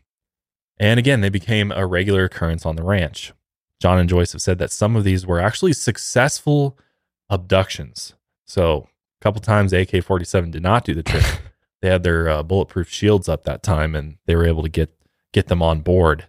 and 0.78 0.98
again 0.98 1.20
they 1.20 1.28
became 1.28 1.72
a 1.72 1.86
regular 1.86 2.24
occurrence 2.24 2.66
on 2.66 2.76
the 2.76 2.82
ranch. 2.82 3.32
John 3.80 3.98
and 3.98 4.08
Joyce 4.08 4.32
have 4.32 4.42
said 4.42 4.58
that 4.58 4.72
some 4.72 4.96
of 4.96 5.04
these 5.04 5.26
were 5.26 5.40
actually 5.40 5.72
successful 5.72 6.78
abductions. 7.28 8.14
So 8.46 8.88
a 9.20 9.22
couple 9.22 9.40
times 9.40 9.72
AK 9.72 10.02
forty 10.02 10.24
seven 10.24 10.50
did 10.50 10.62
not 10.62 10.84
do 10.84 10.94
the 10.94 11.02
trick. 11.02 11.24
they 11.82 11.88
had 11.88 12.02
their 12.02 12.28
uh, 12.28 12.42
bulletproof 12.42 12.88
shields 12.88 13.28
up 13.28 13.44
that 13.44 13.62
time, 13.62 13.94
and 13.94 14.16
they 14.26 14.34
were 14.34 14.46
able 14.46 14.62
to 14.62 14.68
get 14.68 14.90
get 15.32 15.48
them 15.48 15.62
on 15.62 15.80
board. 15.80 16.26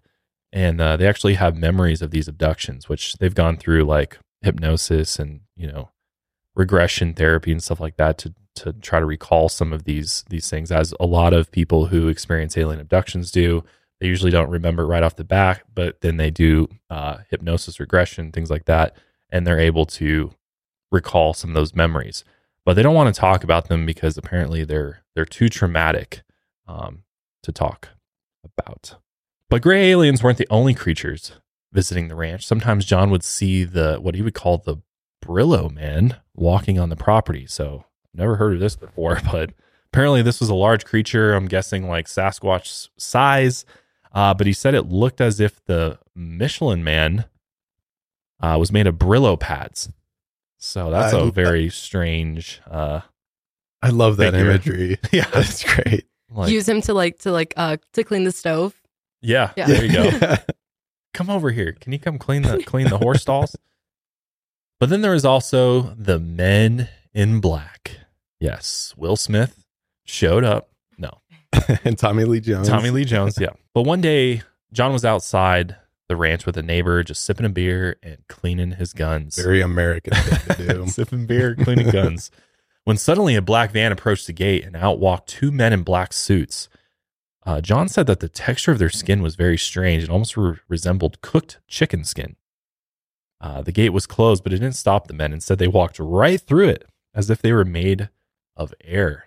And 0.51 0.79
uh, 0.79 0.95
they 0.95 1.07
actually 1.07 1.33
have 1.33 1.55
memories 1.57 2.01
of 2.01 2.11
these 2.11 2.27
abductions, 2.27 2.88
which 2.88 3.13
they've 3.15 3.36
gone 3.36 3.57
through 3.57 3.83
like 3.83 4.19
hypnosis 4.41 5.17
and 5.17 5.41
you 5.55 5.67
know 5.67 5.89
regression 6.56 7.14
therapy 7.14 7.51
and 7.51 7.64
stuff 7.64 7.80
like 7.80 7.97
that 7.97 8.18
to 8.20 8.34
to 8.56 8.72
try 8.74 8.99
to 8.99 9.06
recall 9.06 9.49
some 9.49 9.74
of 9.74 9.84
these 9.84 10.24
these 10.30 10.49
things. 10.49 10.72
As 10.72 10.93
a 10.99 11.06
lot 11.06 11.34
of 11.34 11.51
people 11.51 11.88
who 11.88 12.08
experience 12.08 12.58
alien 12.58 12.80
abductions 12.80 13.32
do, 13.32 13.64
they 13.99 14.08
usually 14.08 14.32
don't 14.32 14.49
remember 14.49 14.88
right 14.88 15.03
off 15.03 15.16
the 15.16 15.24
bat, 15.24 15.62
but 15.74 16.01
then 16.01 16.18
they 16.18 16.32
do 16.32 16.68
uh, 16.89 17.18
hypnosis 17.30 17.80
regression 17.80 18.32
things 18.32 18.49
like 18.49 18.66
that, 18.66 18.95
and 19.30 19.45
they're 19.45 19.60
able 19.60 19.86
to 19.86 20.32
recall 20.91 21.34
some 21.34 21.51
of 21.51 21.56
those 21.56 21.76
memories. 21.76 22.24
But 22.66 22.74
they 22.74 22.84
don't 22.84 22.95
want 22.95 23.14
to 23.14 23.20
talk 23.20 23.43
about 23.43 23.68
them 23.68 23.86
because 23.86 24.18
apparently 24.18 24.64
they're 24.64 25.03
they're 25.16 25.26
too 25.26 25.49
traumatic 25.49 26.24
um, 26.68 27.03
to 27.43 27.51
talk 27.51 27.89
about. 28.43 28.95
But 29.49 29.62
gray 29.62 29.91
aliens 29.91 30.24
weren't 30.24 30.38
the 30.38 30.47
only 30.49 30.74
creatures 30.74 31.34
visiting 31.72 32.08
the 32.08 32.16
ranch. 32.16 32.45
Sometimes 32.45 32.86
John 32.86 33.12
would 33.12 33.24
see 33.24 33.64
the 33.66 33.97
what 34.01 34.16
he 34.16 34.22
would 34.22 34.34
call 34.34 34.58
the 34.58 34.78
Brillo 35.26 35.71
man 35.73 36.17
walking 36.36 36.80
on 36.80 36.89
the 36.89 36.95
property. 36.95 37.45
So 37.47 37.86
never 38.13 38.36
heard 38.36 38.53
of 38.53 38.59
this 38.59 38.76
before, 38.76 39.19
but 39.32 39.51
apparently 39.91 40.21
this 40.21 40.39
was 40.39 40.49
a 40.49 40.55
large 40.55 40.86
creature. 40.86 41.34
I'm 41.34 41.47
guessing 41.47 41.88
like 41.88 42.05
Sasquatch 42.07 42.89
size. 42.97 43.65
Uh, 44.13 44.34
but 44.34 44.47
he 44.47 44.53
said 44.53 44.73
it 44.76 44.84
looked 44.84 45.19
as 45.19 45.39
if 45.39 45.63
the 45.65 45.99
Michelin 46.15 46.84
man 46.84 47.26
uh, 48.39 48.55
was 48.59 48.71
made 48.71 48.88
of 48.88 48.95
Brillo 48.95 49.39
pads. 49.39 49.89
So 50.57 50.89
that's 50.89 51.13
I- 51.13 51.19
a 51.19 51.32
very 51.32 51.69
strange. 51.69 52.61
Uh, 52.69 53.01
I 53.82 53.89
love 53.89 54.17
that 54.17 54.34
figure. 54.34 54.49
imagery. 54.51 54.97
Yeah. 55.11 55.28
That's 55.32 55.63
great. 55.63 56.05
Like, 56.32 56.51
Use 56.51 56.67
him 56.67 56.82
to 56.82 56.93
like 56.93 57.19
to 57.19 57.32
like 57.32 57.53
uh 57.55 57.78
to 57.93 58.03
clean 58.03 58.23
the 58.23 58.32
stove. 58.32 58.73
yeah, 59.21 59.51
Yeah. 59.55 59.67
there 59.67 59.86
you 59.86 59.93
go. 59.93 60.36
come 61.13 61.30
over 61.30 61.51
here. 61.51 61.73
Can 61.80 61.93
you 61.93 61.99
come 61.99 62.17
clean 62.17 62.41
the 62.41 62.63
clean 62.63 62.89
the 62.89 62.97
horse 62.97 63.21
stalls? 63.21 63.55
But 64.80 64.89
then 64.89 65.01
there 65.01 65.13
is 65.13 65.26
also 65.26 65.93
the 65.97 66.19
Men 66.19 66.89
in 67.13 67.39
Black. 67.39 67.99
Yes, 68.39 68.93
Will 68.97 69.15
Smith 69.15 69.65
showed 70.03 70.43
up. 70.43 70.69
No, 70.97 71.21
and 71.84 71.97
Tommy 71.97 72.26
Lee 72.26 72.41
Jones. 72.41 72.67
Tommy 72.67 72.89
Lee 72.89 73.05
Jones. 73.05 73.38
Yeah. 73.39 73.51
But 73.73 73.84
one 73.84 74.01
day, 74.01 74.41
John 74.73 74.91
was 74.91 75.05
outside 75.05 75.78
the 76.07 76.15
ranch 76.15 76.45
with 76.45 76.57
a 76.57 76.61
neighbor, 76.61 77.03
just 77.03 77.23
sipping 77.23 77.45
a 77.45 77.49
beer 77.49 77.97
and 78.03 78.17
cleaning 78.28 78.71
his 78.71 78.93
guns. 78.93 79.38
Very 79.38 79.61
American 79.61 80.13
thing 80.13 80.55
to 80.55 80.73
do. 80.73 80.88
sipping 80.88 81.26
beer, 81.26 81.55
cleaning 81.55 81.89
guns. 81.89 82.30
When 82.84 82.97
suddenly 82.97 83.36
a 83.36 83.41
black 83.41 83.71
van 83.71 83.91
approached 83.91 84.28
the 84.28 84.34
gate 84.34 84.63
and 84.63 84.76
out 84.76 84.99
walked 84.99 85.30
two 85.30 85.51
men 85.51 85.73
in 85.73 85.82
black 85.82 86.13
suits. 86.13 86.69
Uh, 87.43 87.61
John 87.61 87.88
said 87.88 88.07
that 88.07 88.19
the 88.19 88.30
texture 88.30 88.71
of 88.71 88.80
their 88.80 88.89
skin 88.89 89.21
was 89.21 89.36
very 89.36 89.57
strange 89.57 90.03
and 90.03 90.11
almost 90.11 90.36
re- 90.38 90.57
resembled 90.67 91.21
cooked 91.21 91.59
chicken 91.67 92.03
skin. 92.03 92.36
Uh, 93.41 93.61
the 93.61 93.71
gate 93.71 93.89
was 93.89 94.07
closed, 94.07 94.43
but 94.43 94.53
it 94.53 94.59
didn't 94.59 94.75
stop 94.75 95.07
the 95.07 95.13
men. 95.13 95.33
Instead, 95.33 95.59
they 95.59 95.67
walked 95.67 95.99
right 95.99 96.39
through 96.41 96.69
it 96.69 96.86
as 97.13 97.29
if 97.29 97.41
they 97.41 97.51
were 97.51 97.65
made 97.65 98.09
of 98.55 98.73
air. 98.83 99.25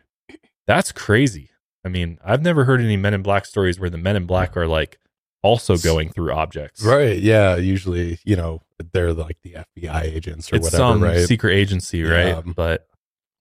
That's 0.66 0.92
crazy. 0.92 1.50
I 1.84 1.88
mean, 1.88 2.18
I've 2.24 2.42
never 2.42 2.64
heard 2.64 2.80
any 2.80 2.96
Men 2.96 3.14
in 3.14 3.22
Black 3.22 3.46
stories 3.46 3.78
where 3.78 3.90
the 3.90 3.98
Men 3.98 4.16
in 4.16 4.26
Black 4.26 4.56
are 4.56 4.66
like 4.66 4.98
also 5.42 5.76
going 5.76 6.11
through 6.11 6.32
objects. 6.32 6.82
Right. 6.82 7.18
Yeah. 7.18 7.56
Usually, 7.56 8.18
you 8.24 8.36
know, 8.36 8.62
they're 8.92 9.12
like 9.12 9.38
the 9.42 9.56
FBI 9.76 10.02
agents 10.02 10.52
or 10.52 10.56
it's 10.56 10.64
whatever, 10.64 10.78
some 10.78 11.02
right? 11.02 11.26
secret 11.26 11.54
agency, 11.54 12.02
right? 12.02 12.28
Yeah. 12.28 12.42
But 12.54 12.86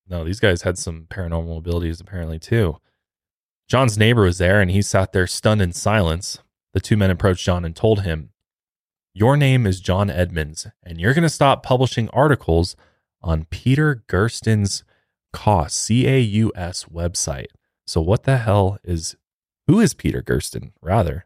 no, 0.08 0.24
these 0.24 0.40
guys 0.40 0.62
had 0.62 0.78
some 0.78 1.08
paranormal 1.10 1.58
abilities 1.58 2.00
apparently 2.00 2.40
too. 2.40 2.78
John's 3.68 3.98
neighbor 3.98 4.22
was 4.22 4.38
there 4.38 4.62
and 4.62 4.72
he 4.72 4.82
sat 4.82 5.12
there 5.12 5.28
stunned 5.28 5.62
in 5.62 5.74
silence. 5.74 6.40
The 6.74 6.80
two 6.80 6.96
men 6.96 7.12
approached 7.12 7.44
John 7.44 7.66
and 7.66 7.76
told 7.76 8.04
him, 8.04 8.30
Your 9.20 9.36
name 9.36 9.66
is 9.66 9.80
John 9.80 10.12
Edmonds, 10.12 10.68
and 10.84 11.02
you're 11.02 11.16
going 11.16 11.24
to 11.24 11.30
stop 11.30 11.64
publishing 11.64 12.08
articles 12.10 12.76
on 13.24 13.46
Peter 13.46 14.04
Gersten's 14.08 14.84
CAUS, 15.34 15.74
C 15.74 16.06
A 16.06 16.20
U 16.20 16.52
S 16.54 16.86
website. 16.86 17.48
So, 17.88 18.00
what 18.00 18.26
the 18.26 18.38
hell 18.38 18.78
is, 18.84 19.16
who 19.66 19.80
is 19.80 19.96
Peter 19.96 20.22
Gersten, 20.22 20.72
rather? 20.84 21.26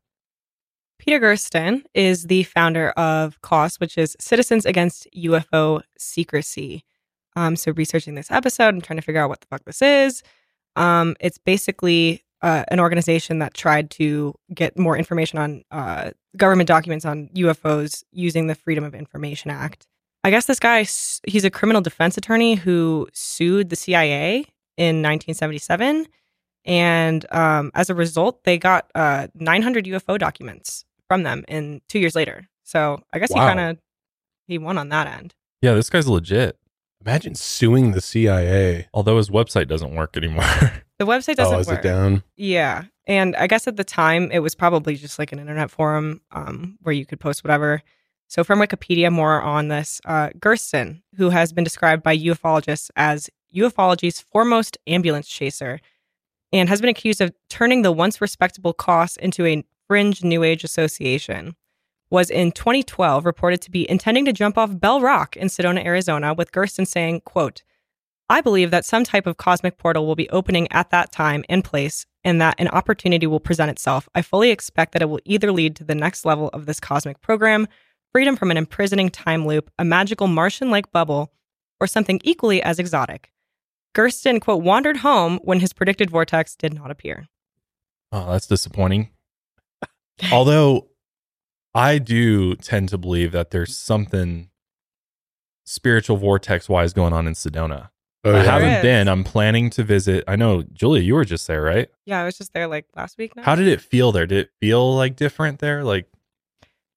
Peter 0.99 1.19
Gersten 1.19 1.83
is 1.93 2.27
the 2.27 2.43
founder 2.43 2.91
of 2.91 3.41
CAUS, 3.41 3.75
which 3.81 3.97
is 3.97 4.15
Citizens 4.21 4.65
Against 4.65 5.05
UFO 5.13 5.81
Secrecy. 5.97 6.85
Um, 7.35 7.57
so, 7.57 7.73
researching 7.73 8.15
this 8.15 8.31
episode, 8.31 8.73
I'm 8.73 8.79
trying 8.79 8.99
to 8.99 9.05
figure 9.05 9.21
out 9.21 9.27
what 9.27 9.41
the 9.41 9.47
fuck 9.47 9.65
this 9.65 9.81
is. 9.81 10.23
Um, 10.77 11.17
it's 11.19 11.39
basically 11.39 12.23
uh, 12.41 12.63
an 12.69 12.79
organization 12.79 13.39
that 13.39 13.53
tried 13.53 13.89
to 13.91 14.33
get 14.53 14.77
more 14.77 14.97
information 14.97 15.37
on 15.39 15.63
uh, 15.71 16.11
government 16.37 16.67
documents 16.67 17.05
on 17.05 17.29
UFOs 17.35 18.03
using 18.11 18.47
the 18.47 18.55
Freedom 18.55 18.83
of 18.83 18.95
Information 18.95 19.51
Act. 19.51 19.87
I 20.23 20.29
guess 20.29 20.45
this 20.45 20.59
guy, 20.59 20.79
he's 20.81 21.45
a 21.45 21.49
criminal 21.49 21.81
defense 21.81 22.17
attorney 22.17 22.55
who 22.55 23.07
sued 23.13 23.69
the 23.69 23.75
CIA 23.75 24.45
in 24.77 24.97
1977. 25.01 26.07
And 26.65 27.25
um, 27.31 27.71
as 27.73 27.89
a 27.89 27.95
result, 27.95 28.43
they 28.43 28.57
got 28.57 28.89
uh, 28.93 29.27
900 29.33 29.85
UFO 29.85 30.17
documents 30.19 30.85
from 31.07 31.23
them 31.23 31.43
in 31.47 31.81
two 31.89 31.97
years 31.99 32.15
later. 32.15 32.47
So 32.63 32.99
I 33.11 33.19
guess 33.19 33.31
Wow. 33.31 33.41
he 33.41 33.47
kind 33.55 33.59
of 33.71 33.77
he 34.47 34.57
won 34.57 34.77
on 34.77 34.89
that 34.89 35.07
end. 35.07 35.33
Yeah, 35.61 35.73
this 35.73 35.89
guy's 35.89 36.07
legit. 36.07 36.57
Imagine 37.03 37.33
suing 37.33 37.91
the 37.91 38.01
CIA. 38.01 38.87
Although 38.93 39.17
his 39.17 39.29
website 39.31 39.67
doesn't 39.67 39.95
work 39.95 40.15
anymore. 40.15 40.43
The 41.01 41.07
website 41.07 41.35
doesn't 41.35 41.55
Oh, 41.55 41.59
is 41.59 41.65
work. 41.67 41.79
it 41.79 41.81
down? 41.81 42.21
Yeah. 42.37 42.83
And 43.07 43.35
I 43.35 43.47
guess 43.47 43.67
at 43.67 43.75
the 43.75 43.83
time 43.83 44.29
it 44.31 44.37
was 44.37 44.53
probably 44.53 44.95
just 44.95 45.17
like 45.17 45.31
an 45.31 45.39
internet 45.39 45.71
forum 45.71 46.21
um, 46.31 46.77
where 46.83 46.93
you 46.93 47.07
could 47.07 47.19
post 47.19 47.43
whatever. 47.43 47.81
So 48.27 48.43
from 48.43 48.59
Wikipedia, 48.59 49.11
more 49.11 49.41
on 49.41 49.67
this, 49.69 49.99
uh, 50.05 50.29
Gersten, 50.39 51.01
who 51.17 51.31
has 51.31 51.53
been 51.53 51.63
described 51.63 52.03
by 52.03 52.15
ufologists 52.15 52.91
as 52.95 53.31
ufology's 53.51 54.21
foremost 54.21 54.77
ambulance 54.85 55.27
chaser, 55.27 55.79
and 56.53 56.69
has 56.69 56.81
been 56.81 56.89
accused 56.91 57.19
of 57.19 57.33
turning 57.49 57.81
the 57.81 57.91
once 57.91 58.21
respectable 58.21 58.71
CAUS 58.73 59.17
into 59.17 59.43
a 59.47 59.63
fringe 59.87 60.23
New 60.23 60.43
Age 60.43 60.63
association, 60.63 61.55
was 62.11 62.29
in 62.29 62.51
2012 62.51 63.25
reported 63.25 63.59
to 63.63 63.71
be 63.71 63.89
intending 63.89 64.25
to 64.25 64.33
jump 64.33 64.55
off 64.55 64.79
Bell 64.79 65.01
Rock 65.01 65.35
in 65.35 65.47
Sedona, 65.47 65.83
Arizona, 65.83 66.35
with 66.35 66.51
Gersten 66.51 66.85
saying, 66.85 67.21
quote, 67.21 67.63
I 68.32 68.39
believe 68.39 68.71
that 68.71 68.86
some 68.86 69.03
type 69.03 69.27
of 69.27 69.36
cosmic 69.36 69.77
portal 69.77 70.07
will 70.07 70.15
be 70.15 70.29
opening 70.29 70.71
at 70.71 70.89
that 70.91 71.11
time 71.11 71.43
and 71.49 71.65
place, 71.65 72.05
and 72.23 72.39
that 72.39 72.55
an 72.59 72.69
opportunity 72.69 73.27
will 73.27 73.41
present 73.41 73.69
itself. 73.69 74.07
I 74.15 74.21
fully 74.21 74.51
expect 74.51 74.93
that 74.93 75.01
it 75.01 75.09
will 75.09 75.19
either 75.25 75.51
lead 75.51 75.75
to 75.75 75.84
the 75.84 75.95
next 75.95 76.23
level 76.23 76.47
of 76.53 76.65
this 76.65 76.79
cosmic 76.79 77.19
program, 77.19 77.67
freedom 78.13 78.38
from 78.38 78.49
an 78.49 78.55
imprisoning 78.55 79.09
time 79.09 79.45
loop, 79.45 79.69
a 79.77 79.84
magical 79.84 80.27
Martian 80.27 80.71
like 80.71 80.93
bubble, 80.93 81.34
or 81.82 81.88
something 81.88 82.21
equally 82.23 82.63
as 82.63 82.79
exotic. 82.79 83.34
Gersten, 83.93 84.39
quote, 84.39 84.63
wandered 84.63 84.97
home 84.97 85.41
when 85.43 85.59
his 85.59 85.73
predicted 85.73 86.09
vortex 86.09 86.55
did 86.55 86.73
not 86.73 86.89
appear. 86.89 87.27
Oh, 88.13 88.32
that's 88.32 88.47
disappointing. 88.47 89.09
Although 90.32 90.88
I 91.75 91.97
do 91.97 92.55
tend 92.55 92.88
to 92.89 92.97
believe 92.97 93.34
that 93.34 93.51
there's 93.51 93.75
something 93.75 94.51
spiritual 95.65 96.15
vortex 96.15 96.69
wise 96.69 96.93
going 96.93 97.11
on 97.11 97.27
in 97.27 97.34
Sedona. 97.34 97.89
Oh, 98.24 98.32
I 98.32 98.38
yeah. 98.38 98.43
There 98.43 98.51
haven't 98.51 98.69
is. 98.69 98.82
been. 98.84 99.07
I'm 99.07 99.24
planning 99.24 99.69
to 99.72 99.84
visit. 99.84 100.24
I 100.28 100.36
know, 100.36 100.63
Julia, 100.74 101.01
you 101.01 101.15
were 101.15 101.26
just 101.26 101.47
there, 101.47 101.61
right? 101.61 101.89
Yeah, 102.05 102.22
I 102.22 102.26
was 102.26 102.38
just 102.38 102.53
there 102.53 102.67
like 102.67 102.86
last 102.95 103.17
week 103.17 103.36
now. 103.36 103.43
How 103.43 103.55
did 103.55 103.67
it 103.67 103.82
feel 103.82 104.11
there? 104.11 104.28
Did 104.28 104.38
it 104.39 104.49
feel 104.59 104.95
like 104.95 105.15
different 105.15 105.59
there? 105.59 105.84
Like, 105.84 106.07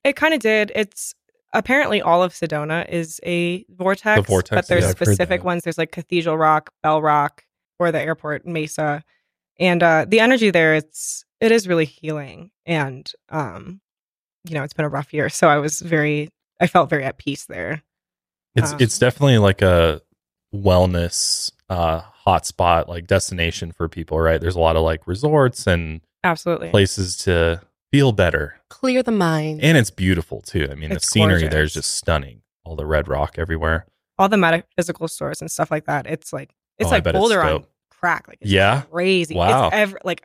It 0.04 0.16
kind 0.16 0.34
of 0.34 0.40
did. 0.40 0.70
It's 0.74 1.14
apparently 1.54 2.02
all 2.02 2.22
of 2.22 2.32
Sedona 2.34 2.86
is 2.90 3.20
a 3.24 3.64
vortex. 3.70 4.26
vortex, 4.28 4.50
but 4.54 4.68
there's 4.68 4.84
yeah, 4.84 4.90
specific 4.90 5.44
ones. 5.44 5.62
There's 5.62 5.78
like 5.78 5.92
Cathedral 5.92 6.36
Rock, 6.36 6.70
Bell 6.82 7.00
Rock, 7.00 7.44
or 7.78 7.90
the 7.90 8.00
airport 8.02 8.46
Mesa, 8.46 9.02
and 9.58 9.82
uh, 9.82 10.04
the 10.06 10.20
energy 10.20 10.50
there. 10.50 10.74
It's 10.74 11.24
it 11.40 11.52
is 11.52 11.66
really 11.66 11.86
healing, 11.86 12.50
and 12.66 13.10
um, 13.30 13.80
you 14.46 14.54
know, 14.54 14.62
it's 14.62 14.74
been 14.74 14.84
a 14.84 14.90
rough 14.90 15.14
year, 15.14 15.30
so 15.30 15.48
I 15.48 15.56
was 15.56 15.80
very, 15.80 16.28
I 16.60 16.66
felt 16.66 16.90
very 16.90 17.04
at 17.04 17.16
peace 17.16 17.46
there. 17.46 17.82
it's 18.54 18.72
Um, 18.72 18.78
it's 18.80 18.98
definitely 18.98 19.38
like 19.38 19.62
a 19.62 20.02
wellness 20.54 21.50
uh 21.68 22.02
hotspot, 22.26 22.88
like 22.88 23.06
destination 23.06 23.72
for 23.72 23.88
people, 23.88 24.18
right? 24.20 24.40
There's 24.40 24.56
a 24.56 24.60
lot 24.60 24.76
of 24.76 24.82
like 24.82 25.06
resorts 25.06 25.66
and 25.66 26.00
Absolutely. 26.22 26.70
places 26.70 27.16
to 27.18 27.60
feel 27.92 28.12
better. 28.12 28.56
Clear 28.70 29.02
the 29.02 29.12
mind. 29.12 29.60
And 29.62 29.76
it's 29.76 29.90
beautiful 29.90 30.40
too. 30.40 30.68
I 30.70 30.74
mean, 30.74 30.90
It's 30.92 31.06
the 31.06 31.10
scenery 31.10 31.48
there 31.48 31.62
is 31.62 31.74
just 31.74 31.96
stunning. 31.96 32.40
All 32.64 32.76
the 32.76 32.86
red 32.86 33.08
rock 33.08 33.34
everywhere. 33.38 33.86
All 34.18 34.28
the 34.28 34.38
metaphysical 34.38 35.06
stores 35.08 35.40
and 35.42 35.50
stuff 35.50 35.70
like 35.70 35.84
that. 35.84 36.06
It's 36.06 36.32
like 36.32 36.54
it's 36.78 36.88
Oh, 36.88 36.92
like 36.92 37.04
bet 37.04 37.14
it's 37.14 37.20
Boulder 37.20 37.42
on 37.42 37.64
crack. 37.90 38.26
Like 38.28 38.38
it's 38.40 38.50
Yeah? 38.50 38.82
crazy. 38.90 39.34
Wow. 39.34 39.66
It's 39.66 39.74
ever 39.76 39.98
like 40.04 40.22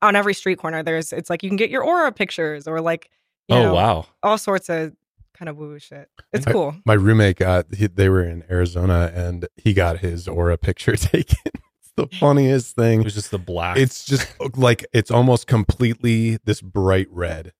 on 0.00 0.16
every 0.16 0.32
street 0.32 0.58
corner. 0.58 0.82
There's 0.82 1.12
it's 1.12 1.28
like 1.28 1.42
you 1.42 1.50
can 1.50 1.56
get 1.56 1.68
your 1.70 1.84
aura 1.84 2.12
pictures 2.12 2.66
or 2.66 2.80
like 2.80 3.10
you 3.48 3.56
Oh 3.56 3.62
know, 3.64 3.74
wow. 3.74 4.06
all 4.22 4.38
sorts 4.38 4.70
of 4.70 4.94
kind 5.40 5.48
of 5.48 5.56
woo 5.56 5.68
woo 5.70 5.78
shit. 5.78 6.08
It's 6.34 6.44
My- 6.46 6.52
cool. 6.52 6.76
My 6.84 6.92
roommate 6.94 7.36
got, 7.38 7.74
he, 7.74 7.86
they 7.88 8.08
were 8.10 8.22
in 8.22 8.44
Arizona 8.50 9.10
and 9.14 9.48
he 9.56 9.72
got 9.72 9.98
his 10.00 10.28
aura 10.28 10.56
picture 10.58 10.94
taken. 10.96 11.38
it's 11.46 11.92
the 11.96 12.06
funniest 12.18 12.76
thing. 12.76 13.00
It 13.00 13.04
was 13.04 13.14
just 13.14 13.30
the 13.30 13.38
black. 13.38 13.78
It's 13.78 14.04
just 14.04 14.28
like, 14.56 14.84
it's 14.92 15.10
almost 15.10 15.46
completely 15.46 16.38
this 16.44 16.60
bright 16.60 17.08
red. 17.10 17.52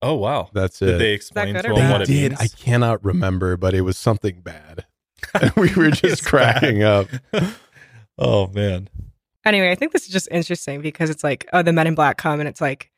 oh 0.00 0.14
wow. 0.14 0.48
That's 0.54 0.78
Did 0.78 0.90
it. 0.90 0.98
they 0.98 1.12
explain 1.12 1.54
good 1.54 1.62
to 1.62 1.68
him 1.70 1.74
bad? 1.74 1.92
what 1.92 2.00
it 2.02 2.06
did. 2.06 2.30
means? 2.32 2.40
I 2.40 2.46
cannot 2.46 3.04
remember, 3.04 3.56
but 3.56 3.74
it 3.74 3.80
was 3.82 3.98
something 3.98 4.40
bad. 4.40 4.86
We 5.56 5.74
were 5.74 5.90
just 5.90 6.24
cracking 6.24 6.80
bad. 6.80 7.08
up. 7.32 7.42
oh 8.18 8.46
man. 8.48 8.88
Anyway, 9.44 9.70
I 9.70 9.74
think 9.74 9.92
this 9.92 10.02
is 10.06 10.08
just 10.12 10.28
interesting 10.30 10.80
because 10.80 11.10
it's 11.10 11.24
like, 11.24 11.48
oh, 11.52 11.62
the 11.62 11.72
men 11.72 11.86
in 11.86 11.94
black 11.94 12.16
come 12.18 12.40
and 12.40 12.48
it's 12.48 12.60
like 12.60 12.90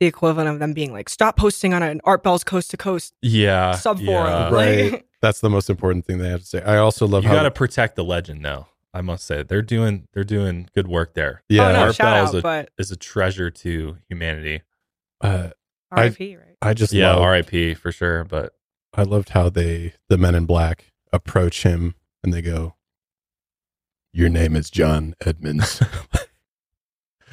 the 0.00 0.06
equivalent 0.06 0.48
of 0.48 0.58
them 0.58 0.72
being 0.72 0.92
like, 0.92 1.08
stop 1.08 1.36
posting 1.36 1.72
on 1.74 1.82
an 1.82 2.00
Art 2.04 2.22
Bell's 2.22 2.44
Coast 2.44 2.70
to 2.72 2.76
Coast 2.76 3.14
Yeah. 3.22 3.72
sub 3.72 3.98
forum. 4.00 4.28
yeah. 4.28 4.50
Right. 4.50 5.04
That's 5.22 5.40
the 5.40 5.48
most 5.50 5.70
important 5.70 6.04
thing 6.04 6.18
they 6.18 6.28
have 6.28 6.40
to 6.40 6.46
say. 6.46 6.62
I 6.62 6.76
also 6.78 7.06
love 7.06 7.22
You 7.22 7.30
how 7.30 7.36
got 7.36 7.42
to 7.44 7.50
protect 7.50 7.96
the 7.96 8.04
legend, 8.04 8.44
though. 8.44 8.66
I 8.92 9.00
must 9.00 9.24
say 9.24 9.42
they're 9.42 9.62
doing 9.62 10.06
they're 10.12 10.22
doing 10.22 10.68
good 10.74 10.86
work 10.86 11.14
there. 11.14 11.42
yeah, 11.48 11.68
oh 11.68 11.72
no, 11.72 11.78
Art 11.86 11.94
shout 11.96 12.04
Bell 12.14 12.14
out, 12.26 12.28
is 12.28 12.34
a- 12.34 12.42
but 12.42 12.70
Is 12.78 12.90
a 12.92 12.96
treasure 12.96 13.50
to 13.50 13.96
humanity. 14.08 14.62
uh, 15.20 15.50
RIP, 15.90 16.18
right? 16.20 16.56
I 16.62 16.74
just 16.74 16.92
Yeah, 16.92 17.12
love, 17.14 17.22
R.I.P. 17.22 17.74
for 17.74 17.90
sure. 17.90 18.24
But 18.24 18.52
I 18.94 19.02
loved 19.02 19.30
how 19.30 19.48
they 19.48 19.94
the 20.08 20.16
men 20.18 20.34
in 20.36 20.44
black 20.46 20.92
approach 21.12 21.62
him 21.64 21.94
and 22.22 22.32
they 22.32 22.42
go, 22.42 22.74
"Your 24.12 24.28
name 24.28 24.54
is 24.54 24.70
John 24.70 25.14
Edmonds." 25.24 25.82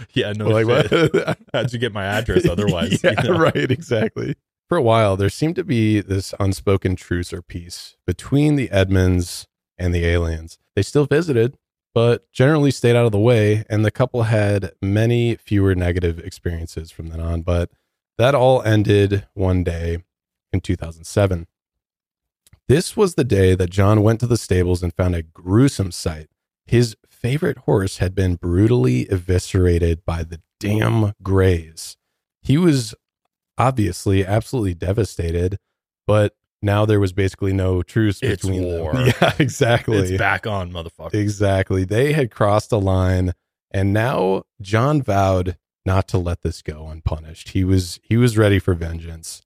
yeah, 0.14 0.34
no 0.34 0.47
Like, 0.47 0.68
what? 0.68 1.38
How'd 1.54 1.74
you 1.74 1.80
get 1.80 1.93
my 1.93 2.06
address 2.06 2.45
otherwise? 2.49 3.04
yeah, 3.04 3.22
you 3.24 3.30
know? 3.30 3.38
right, 3.38 3.72
exactly. 3.72 4.36
for 4.68 4.78
a 4.78 4.82
while, 4.82 5.18
there 5.18 5.30
seemed 5.30 5.56
to 5.56 5.64
be 5.64 6.02
this 6.02 6.34
unspoken 6.39 6.95
truce 6.95 7.34
or 7.34 7.41
peace 7.41 7.97
between 8.06 8.56
the 8.56 8.70
Edmonds 8.72 9.47
and 9.78 9.93
the 9.93 10.06
aliens. 10.06 10.58
They 10.76 10.82
still 10.82 11.06
visited, 11.06 11.58
but 11.93 12.32
generally 12.32 12.72
stayed 12.72 12.95
out 12.95 13.06
of 13.06 13.12
the 13.12 13.20
way, 13.20 13.66
and 13.70 13.84
the 13.84 13.91
couple 13.91 14.24
had 14.24 14.72
many 14.82 15.36
fewer 15.36 15.76
negative 15.76 16.20
experiences 16.20 16.91
from 16.91 17.08
then 17.08 17.20
on. 17.20 17.41
But 17.41 17.70
that 18.18 18.36
all 18.36 18.62
ended 18.62 19.28
one 19.34 19.64
day 19.64 19.99
in 20.54 20.62
2007. 20.62 21.47
This 22.68 22.95
was 22.95 23.16
the 23.16 23.24
day 23.24 23.56
that 23.56 23.70
John 23.70 24.02
went 24.02 24.20
to 24.22 24.28
the 24.28 24.38
stables 24.38 24.82
and 24.82 24.93
found 24.93 25.16
a 25.16 25.24
gruesome 25.24 25.91
sight. 25.91 26.28
His 26.66 26.95
favorite 27.22 27.59
horse 27.59 27.97
had 27.97 28.15
been 28.15 28.36
brutally 28.36 29.07
eviscerated 29.09 30.03
by 30.05 30.24
the 30.24 30.41
damn 30.59 31.13
Greys. 31.22 31.97
He 32.41 32.57
was 32.57 32.95
obviously 33.57 34.26
absolutely 34.26 34.74
devastated, 34.74 35.57
but 36.07 36.34
now 36.61 36.86
there 36.86 36.99
was 36.99 37.13
basically 37.13 37.53
no 37.53 37.82
truce 37.84 38.19
It's 38.22 38.41
between 38.43 38.63
war. 38.63 38.93
them. 38.93 39.05
Yeah, 39.22 39.34
exactly. 39.39 39.97
It's 39.97 40.17
back 40.17 40.45
on, 40.47 40.72
motherfucker. 40.72 41.13
Exactly. 41.13 41.84
They 41.84 42.13
had 42.13 42.32
crossed 42.32 42.72
a 42.72 42.78
line 42.78 43.34
and 43.72 43.93
now 43.93 44.43
John 44.61 45.01
vowed 45.01 45.57
not 45.86 46.07
to 46.09 46.17
let 46.17 46.41
this 46.41 46.61
go 46.61 46.88
unpunished. 46.88 47.49
He 47.49 47.63
was 47.63 47.99
he 48.03 48.17
was 48.17 48.38
ready 48.38 48.59
for 48.59 48.74
vengeance. 48.74 49.41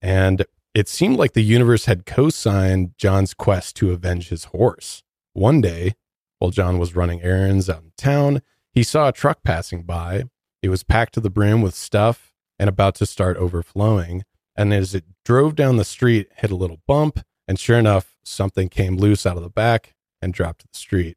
And 0.00 0.44
it 0.74 0.88
seemed 0.88 1.16
like 1.16 1.32
the 1.32 1.42
universe 1.42 1.86
had 1.86 2.06
co-signed 2.06 2.92
John's 2.96 3.34
quest 3.34 3.74
to 3.76 3.90
avenge 3.90 4.28
his 4.28 4.44
horse. 4.44 5.02
One 5.32 5.60
day, 5.60 5.94
while 6.38 6.50
John 6.50 6.78
was 6.78 6.96
running 6.96 7.22
errands 7.22 7.68
out 7.68 7.82
in 7.82 7.92
town, 7.96 8.42
he 8.72 8.82
saw 8.82 9.08
a 9.08 9.12
truck 9.12 9.42
passing 9.42 9.82
by. 9.82 10.24
It 10.62 10.68
was 10.68 10.82
packed 10.82 11.14
to 11.14 11.20
the 11.20 11.30
brim 11.30 11.62
with 11.62 11.74
stuff 11.74 12.32
and 12.58 12.68
about 12.68 12.94
to 12.96 13.06
start 13.06 13.36
overflowing. 13.36 14.24
And 14.56 14.74
as 14.74 14.94
it 14.94 15.04
drove 15.24 15.54
down 15.54 15.76
the 15.76 15.84
street, 15.84 16.28
hit 16.36 16.50
a 16.50 16.56
little 16.56 16.80
bump, 16.86 17.20
and 17.46 17.58
sure 17.58 17.78
enough, 17.78 18.16
something 18.24 18.68
came 18.68 18.96
loose 18.96 19.24
out 19.24 19.36
of 19.36 19.42
the 19.42 19.50
back 19.50 19.94
and 20.20 20.34
dropped 20.34 20.60
to 20.62 20.68
the 20.70 20.78
street. 20.78 21.16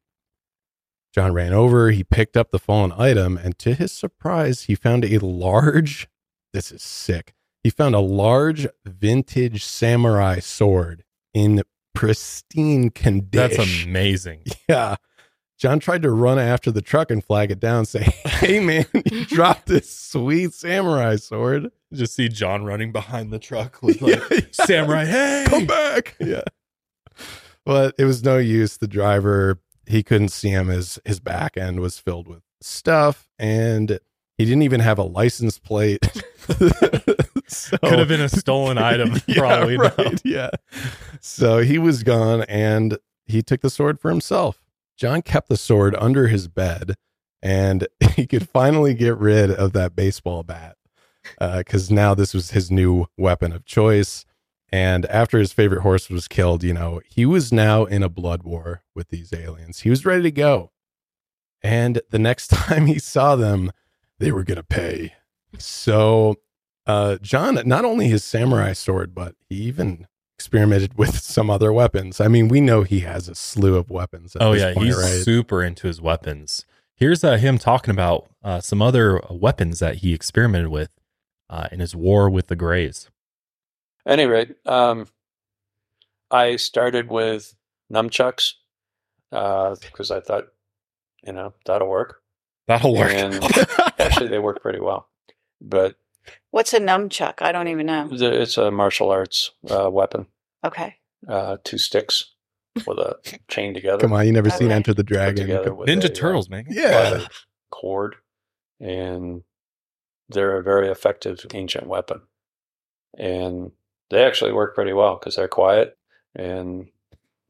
John 1.12 1.34
ran 1.34 1.52
over, 1.52 1.90
he 1.90 2.04
picked 2.04 2.36
up 2.36 2.50
the 2.50 2.58
fallen 2.58 2.92
item, 2.96 3.36
and 3.36 3.58
to 3.58 3.74
his 3.74 3.92
surprise, 3.92 4.62
he 4.62 4.74
found 4.74 5.04
a 5.04 5.18
large, 5.18 6.08
this 6.52 6.72
is 6.72 6.82
sick, 6.82 7.34
he 7.62 7.68
found 7.68 7.94
a 7.94 8.00
large 8.00 8.66
vintage 8.84 9.62
samurai 9.64 10.38
sword 10.38 11.04
in 11.34 11.62
pristine 11.94 12.90
condition. 12.90 13.56
That's 13.58 13.84
amazing. 13.84 14.44
Yeah. 14.68 14.96
John 15.62 15.78
tried 15.78 16.02
to 16.02 16.10
run 16.10 16.40
after 16.40 16.72
the 16.72 16.82
truck 16.82 17.12
and 17.12 17.24
flag 17.24 17.52
it 17.52 17.60
down, 17.60 17.84
say, 17.84 18.02
Hey 18.24 18.58
man, 18.58 18.84
you 19.12 19.24
dropped 19.26 19.66
this 19.66 19.88
sweet 19.88 20.52
samurai 20.54 21.14
sword. 21.14 21.70
Just 21.92 22.16
see 22.16 22.28
John 22.28 22.64
running 22.64 22.90
behind 22.90 23.32
the 23.32 23.38
truck 23.38 23.80
with 23.80 24.02
like 24.02 24.48
samurai, 24.50 25.04
hey, 25.04 25.44
Come 25.46 25.66
back. 25.66 26.16
Yeah. 26.18 26.42
But 27.64 27.94
it 27.96 28.06
was 28.06 28.24
no 28.24 28.38
use. 28.38 28.76
The 28.78 28.88
driver, 28.88 29.60
he 29.86 30.02
couldn't 30.02 30.30
see 30.30 30.48
him. 30.48 30.66
His 30.66 30.98
his 31.04 31.20
back 31.20 31.56
end 31.56 31.78
was 31.78 31.96
filled 31.96 32.26
with 32.26 32.42
stuff 32.60 33.28
and 33.38 34.00
he 34.38 34.44
didn't 34.44 34.62
even 34.62 34.80
have 34.80 34.98
a 34.98 35.04
license 35.04 35.60
plate. 35.60 36.00
So- 37.46 37.76
Could 37.78 38.00
have 38.00 38.08
been 38.08 38.20
a 38.20 38.28
stolen 38.28 38.78
item, 38.78 39.14
Yeah, 39.28 39.38
probably. 39.38 39.76
no. 39.76 39.84
right, 39.96 40.20
Yeah. 40.24 40.50
So 41.20 41.58
he 41.60 41.78
was 41.78 42.02
gone 42.02 42.42
and 42.48 42.98
he 43.26 43.42
took 43.42 43.60
the 43.60 43.70
sword 43.70 44.00
for 44.00 44.10
himself. 44.10 44.58
John 45.02 45.20
kept 45.20 45.48
the 45.48 45.56
sword 45.56 45.96
under 45.98 46.28
his 46.28 46.46
bed 46.46 46.94
and 47.42 47.88
he 48.14 48.24
could 48.24 48.48
finally 48.48 48.94
get 48.94 49.18
rid 49.18 49.50
of 49.50 49.72
that 49.72 49.96
baseball 49.96 50.44
bat 50.44 50.76
because 51.40 51.90
now 51.90 52.14
this 52.14 52.32
was 52.32 52.52
his 52.52 52.70
new 52.70 53.06
weapon 53.18 53.52
of 53.52 53.64
choice. 53.64 54.24
And 54.70 55.04
after 55.06 55.40
his 55.40 55.52
favorite 55.52 55.82
horse 55.82 56.08
was 56.08 56.28
killed, 56.28 56.62
you 56.62 56.72
know, 56.72 57.00
he 57.04 57.26
was 57.26 57.52
now 57.52 57.84
in 57.84 58.04
a 58.04 58.08
blood 58.08 58.44
war 58.44 58.84
with 58.94 59.08
these 59.08 59.32
aliens. 59.32 59.80
He 59.80 59.90
was 59.90 60.06
ready 60.06 60.22
to 60.22 60.30
go. 60.30 60.70
And 61.64 62.00
the 62.10 62.20
next 62.20 62.46
time 62.52 62.86
he 62.86 63.00
saw 63.00 63.34
them, 63.34 63.72
they 64.20 64.30
were 64.30 64.44
going 64.44 64.54
to 64.54 64.62
pay. 64.62 65.14
So, 65.58 66.36
uh, 66.86 67.16
John, 67.20 67.60
not 67.66 67.84
only 67.84 68.06
his 68.06 68.22
samurai 68.22 68.72
sword, 68.72 69.16
but 69.16 69.34
he 69.48 69.56
even 69.64 70.06
experimented 70.42 70.98
with 70.98 71.20
some 71.20 71.48
other 71.48 71.72
weapons. 71.72 72.20
I 72.20 72.26
mean, 72.26 72.48
we 72.48 72.60
know 72.60 72.82
he 72.82 73.00
has 73.00 73.28
a 73.28 73.34
slew 73.36 73.76
of 73.76 73.90
weapons. 73.90 74.34
at 74.34 74.42
Oh 74.42 74.52
this 74.52 74.62
yeah, 74.62 74.74
point, 74.74 74.86
he's 74.86 74.96
right? 74.96 75.22
super 75.22 75.62
into 75.62 75.86
his 75.86 76.00
weapons. 76.00 76.66
Here's 76.96 77.22
uh, 77.22 77.36
him 77.36 77.58
talking 77.58 77.92
about 77.92 78.28
uh, 78.42 78.60
some 78.60 78.82
other 78.82 79.20
weapons 79.30 79.78
that 79.78 79.96
he 79.98 80.12
experimented 80.12 80.68
with 80.68 80.90
uh, 81.48 81.68
in 81.70 81.78
his 81.78 81.94
war 81.94 82.28
with 82.28 82.48
the 82.48 82.56
Greys. 82.56 83.08
Any 84.04 84.26
rate, 84.26 84.56
um, 84.66 85.06
I 86.30 86.56
started 86.56 87.08
with 87.08 87.54
nunchucks 87.92 88.54
because 89.30 90.10
I 90.10 90.18
thought, 90.20 90.48
you 91.24 91.32
know, 91.32 91.54
that'll 91.66 91.88
work. 91.88 92.20
That'll 92.66 92.96
work. 92.96 93.12
And 93.12 93.34
actually, 94.00 94.26
they 94.28 94.40
work 94.40 94.60
pretty 94.60 94.80
well. 94.80 95.08
But 95.60 95.94
What's 96.50 96.72
a 96.72 96.78
nunchuck? 96.80 97.42
I 97.42 97.50
don't 97.50 97.68
even 97.68 97.86
know. 97.86 98.08
it's 98.10 98.56
a 98.58 98.70
martial 98.70 99.10
arts 99.10 99.52
uh, 99.70 99.88
weapon. 99.90 100.26
Okay. 100.64 100.96
Uh, 101.28 101.56
two 101.64 101.78
sticks 101.78 102.32
with 102.86 102.98
a 102.98 103.16
chain 103.48 103.74
together. 103.74 103.98
Come 103.98 104.12
on, 104.12 104.26
you 104.26 104.32
never 104.32 104.50
seen 104.50 104.68
Okay. 104.68 104.74
Enter 104.76 104.94
the 104.94 105.02
Dragon. 105.02 105.46
together 105.46 105.68
Come- 105.70 105.76
with 105.78 105.88
Ninja 105.88 106.04
a, 106.08 106.12
uh, 106.12 106.14
Turtles, 106.14 106.48
man. 106.48 106.64
Yeah. 106.68 107.26
cord, 107.70 108.16
and 108.80 109.42
they're 110.28 110.58
a 110.58 110.62
very 110.62 110.88
effective 110.90 111.44
ancient 111.54 111.86
weapon. 111.86 112.22
And 113.18 113.72
they 114.10 114.24
actually 114.24 114.52
work 114.52 114.74
pretty 114.74 114.92
well 114.92 115.16
because 115.18 115.36
they're 115.36 115.48
quiet 115.48 115.96
and 116.34 116.88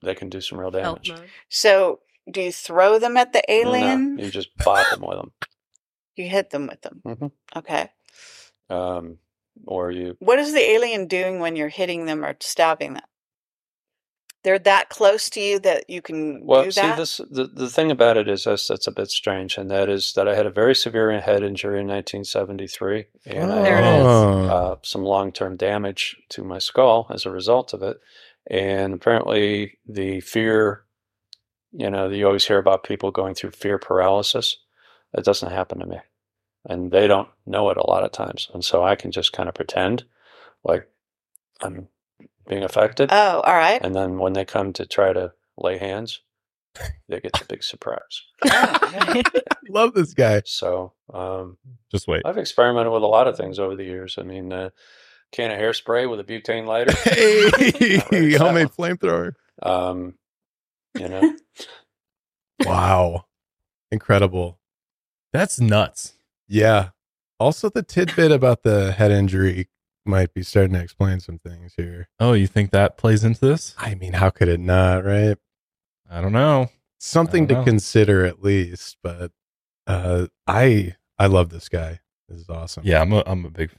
they 0.02 0.14
can 0.14 0.28
do 0.28 0.40
some 0.40 0.58
real 0.58 0.70
damage. 0.72 1.12
So, 1.48 2.00
do 2.30 2.40
you 2.40 2.52
throw 2.52 2.98
them 2.98 3.16
at 3.16 3.32
the 3.32 3.42
alien? 3.50 4.16
No, 4.16 4.24
you 4.24 4.30
just 4.30 4.56
bop 4.58 4.88
them 4.90 5.02
with 5.06 5.16
them. 5.18 5.32
You 6.14 6.28
hit 6.28 6.50
them 6.50 6.66
with 6.66 6.82
them. 6.82 7.00
Mhm. 7.06 7.32
Okay. 7.56 7.88
Um, 8.68 9.16
or 9.66 9.90
you 9.90 10.16
What 10.20 10.38
is 10.38 10.52
the 10.52 10.60
alien 10.60 11.06
doing 11.06 11.40
when 11.40 11.56
you're 11.56 11.68
hitting 11.68 12.06
them 12.06 12.24
or 12.24 12.36
stabbing 12.40 12.94
them? 12.94 13.02
They're 14.44 14.58
that 14.60 14.88
close 14.88 15.30
to 15.30 15.40
you 15.40 15.60
that 15.60 15.88
you 15.88 16.02
can 16.02 16.44
Well, 16.44 16.64
do 16.64 16.72
see, 16.72 16.80
this 16.96 17.18
the, 17.30 17.46
the 17.46 17.68
thing 17.68 17.92
about 17.92 18.16
it 18.16 18.28
is 18.28 18.44
that's 18.44 18.66
that's 18.66 18.88
a 18.88 18.92
bit 18.92 19.08
strange, 19.10 19.56
and 19.56 19.70
that 19.70 19.88
is 19.88 20.14
that 20.14 20.26
I 20.26 20.34
had 20.34 20.46
a 20.46 20.50
very 20.50 20.74
severe 20.74 21.20
head 21.20 21.44
injury 21.44 21.80
in 21.80 21.86
1973, 21.86 23.04
and 23.26 23.52
I 23.52 23.62
There 23.62 23.78
it 23.78 23.84
had 23.84 24.00
uh, 24.04 24.76
some 24.82 25.04
long 25.04 25.30
term 25.30 25.56
damage 25.56 26.16
to 26.30 26.42
my 26.42 26.58
skull 26.58 27.06
as 27.10 27.24
a 27.24 27.30
result 27.30 27.72
of 27.72 27.82
it. 27.82 27.98
And 28.50 28.94
apparently, 28.94 29.78
the 29.86 30.20
fear, 30.20 30.82
you 31.70 31.88
know, 31.88 32.08
you 32.08 32.26
always 32.26 32.44
hear 32.44 32.58
about 32.58 32.82
people 32.82 33.12
going 33.12 33.34
through 33.36 33.52
fear 33.52 33.78
paralysis. 33.78 34.56
That 35.12 35.24
doesn't 35.24 35.52
happen 35.52 35.78
to 35.78 35.86
me, 35.86 35.98
and 36.68 36.90
they 36.90 37.06
don't 37.06 37.28
know 37.46 37.70
it 37.70 37.76
a 37.76 37.86
lot 37.88 38.04
of 38.04 38.12
times, 38.12 38.48
and 38.54 38.64
so 38.64 38.82
I 38.82 38.96
can 38.96 39.10
just 39.10 39.32
kind 39.32 39.48
of 39.48 39.54
pretend 39.54 40.04
like 40.64 40.88
I'm 41.60 41.88
being 42.48 42.62
affected. 42.62 43.10
Oh, 43.12 43.40
all 43.40 43.54
right. 43.54 43.80
And 43.82 43.94
then 43.94 44.18
when 44.18 44.32
they 44.32 44.44
come 44.44 44.72
to 44.74 44.86
try 44.86 45.12
to 45.12 45.32
lay 45.56 45.78
hands, 45.78 46.20
they 47.08 47.20
get 47.20 47.32
the 47.32 47.44
big 47.48 47.62
surprise. 47.62 48.22
Love 49.68 49.94
this 49.94 50.14
guy. 50.14 50.42
So 50.44 50.92
um, 51.12 51.58
Just 51.90 52.08
wait. 52.08 52.22
I've 52.24 52.38
experimented 52.38 52.92
with 52.92 53.02
a 53.02 53.06
lot 53.06 53.28
of 53.28 53.36
things 53.36 53.58
over 53.58 53.76
the 53.76 53.84
years. 53.84 54.16
I 54.18 54.22
mean, 54.22 54.52
uh, 54.52 54.70
can 55.30 55.50
of 55.50 55.58
hairspray 55.58 56.10
with 56.10 56.20
a 56.20 56.24
butane 56.24 56.66
lighter. 56.66 56.92
Hey, 57.04 58.36
homemade 58.36 58.68
flamethrower. 58.68 59.34
Um, 59.62 60.14
you 60.98 61.08
know, 61.08 61.36
Wow. 62.64 63.26
Incredible. 63.90 64.58
That's 65.32 65.60
nuts. 65.60 66.14
Yeah. 66.52 66.90
Also, 67.40 67.70
the 67.70 67.82
tidbit 67.82 68.30
about 68.30 68.62
the 68.62 68.92
head 68.92 69.10
injury 69.10 69.68
might 70.04 70.34
be 70.34 70.42
starting 70.42 70.74
to 70.74 70.82
explain 70.82 71.18
some 71.18 71.38
things 71.38 71.72
here. 71.76 72.08
Oh, 72.20 72.34
you 72.34 72.46
think 72.46 72.70
that 72.72 72.98
plays 72.98 73.24
into 73.24 73.40
this? 73.40 73.74
I 73.78 73.94
mean, 73.94 74.12
how 74.12 74.28
could 74.30 74.48
it 74.48 74.60
not, 74.60 75.04
right? 75.04 75.38
I 76.10 76.20
don't 76.20 76.32
know. 76.32 76.68
Something 77.00 77.48
to 77.48 77.54
don't 77.54 77.60
know. 77.62 77.70
consider 77.70 78.26
at 78.26 78.42
least, 78.42 78.98
but 79.02 79.32
uh 79.86 80.26
I 80.46 80.94
I 81.18 81.26
love 81.26 81.48
this 81.48 81.68
guy. 81.70 82.00
This 82.28 82.40
is 82.42 82.48
awesome. 82.50 82.82
Yeah, 82.84 83.00
I'm 83.00 83.12
a 83.12 83.22
I'm 83.26 83.44
a 83.46 83.50
big 83.50 83.70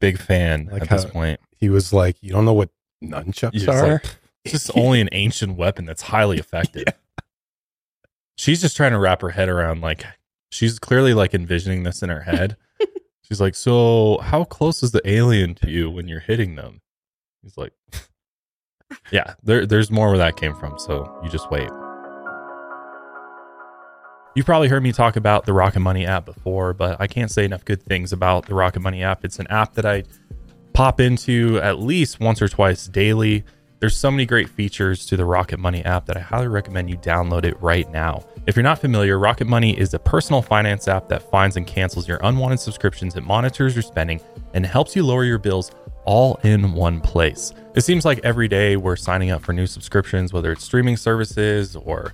big 0.00 0.18
fan 0.18 0.68
Like 0.70 0.82
at 0.82 0.90
this 0.90 1.04
point. 1.06 1.40
He 1.56 1.70
was 1.70 1.92
like, 1.94 2.16
You 2.20 2.32
don't 2.32 2.44
know 2.44 2.52
what 2.52 2.70
nunchucks 3.02 3.54
It's 3.54 3.68
are? 3.68 3.92
like, 3.92 4.04
it's 4.44 4.52
just 4.52 4.76
only 4.76 5.00
an 5.00 5.08
ancient 5.12 5.56
weapon 5.56 5.86
that's 5.86 6.02
highly 6.02 6.38
effective. 6.38 6.84
She's 8.36 8.60
just 8.60 8.76
trying 8.76 8.92
to 8.92 8.98
wrap 8.98 9.22
her 9.22 9.30
head 9.30 9.48
around 9.48 9.80
like 9.80 10.04
she's 10.52 10.78
clearly 10.78 11.14
like 11.14 11.34
envisioning 11.34 11.82
this 11.82 12.02
in 12.02 12.10
her 12.10 12.20
head. 12.20 12.56
she's 13.22 13.40
like, 13.40 13.54
"So, 13.54 14.18
how 14.18 14.44
close 14.44 14.82
is 14.82 14.92
the 14.92 15.06
alien 15.08 15.54
to 15.56 15.70
you 15.70 15.90
when 15.90 16.06
you're 16.06 16.20
hitting 16.20 16.54
them?" 16.54 16.80
He's 17.42 17.56
like, 17.56 17.72
"Yeah, 19.10 19.34
there 19.42 19.66
there's 19.66 19.90
more 19.90 20.10
where 20.10 20.18
that 20.18 20.36
came 20.36 20.54
from, 20.54 20.78
so 20.78 21.20
you 21.24 21.30
just 21.30 21.50
wait." 21.50 21.70
You've 24.34 24.46
probably 24.46 24.68
heard 24.68 24.82
me 24.82 24.92
talk 24.92 25.16
about 25.16 25.44
the 25.44 25.52
Rocket 25.52 25.80
Money 25.80 26.06
app 26.06 26.24
before, 26.24 26.72
but 26.72 26.98
I 26.98 27.06
can't 27.06 27.30
say 27.30 27.44
enough 27.44 27.66
good 27.66 27.82
things 27.82 28.14
about 28.14 28.46
the 28.46 28.54
Rocket 28.54 28.80
Money 28.80 29.02
app. 29.02 29.26
It's 29.26 29.38
an 29.38 29.46
app 29.48 29.74
that 29.74 29.84
I 29.84 30.04
pop 30.72 31.00
into 31.00 31.58
at 31.60 31.80
least 31.80 32.18
once 32.18 32.40
or 32.40 32.48
twice 32.48 32.86
daily. 32.86 33.44
There's 33.82 33.96
so 33.96 34.12
many 34.12 34.26
great 34.26 34.48
features 34.48 35.04
to 35.06 35.16
the 35.16 35.24
Rocket 35.24 35.58
Money 35.58 35.84
app 35.84 36.06
that 36.06 36.16
I 36.16 36.20
highly 36.20 36.46
recommend 36.46 36.88
you 36.88 36.96
download 36.98 37.44
it 37.44 37.60
right 37.60 37.90
now. 37.90 38.24
If 38.46 38.54
you're 38.54 38.62
not 38.62 38.78
familiar, 38.78 39.18
Rocket 39.18 39.48
Money 39.48 39.76
is 39.76 39.92
a 39.92 39.98
personal 39.98 40.40
finance 40.40 40.86
app 40.86 41.08
that 41.08 41.28
finds 41.32 41.56
and 41.56 41.66
cancels 41.66 42.06
your 42.06 42.20
unwanted 42.22 42.60
subscriptions, 42.60 43.16
it 43.16 43.24
monitors 43.24 43.74
your 43.74 43.82
spending, 43.82 44.20
and 44.54 44.64
helps 44.64 44.94
you 44.94 45.02
lower 45.02 45.24
your 45.24 45.38
bills 45.38 45.72
all 46.04 46.36
in 46.44 46.74
one 46.74 47.00
place. 47.00 47.52
It 47.74 47.80
seems 47.80 48.04
like 48.04 48.20
every 48.22 48.46
day 48.46 48.76
we're 48.76 48.94
signing 48.94 49.32
up 49.32 49.42
for 49.42 49.52
new 49.52 49.66
subscriptions, 49.66 50.32
whether 50.32 50.52
it's 50.52 50.62
streaming 50.62 50.96
services 50.96 51.74
or 51.74 52.12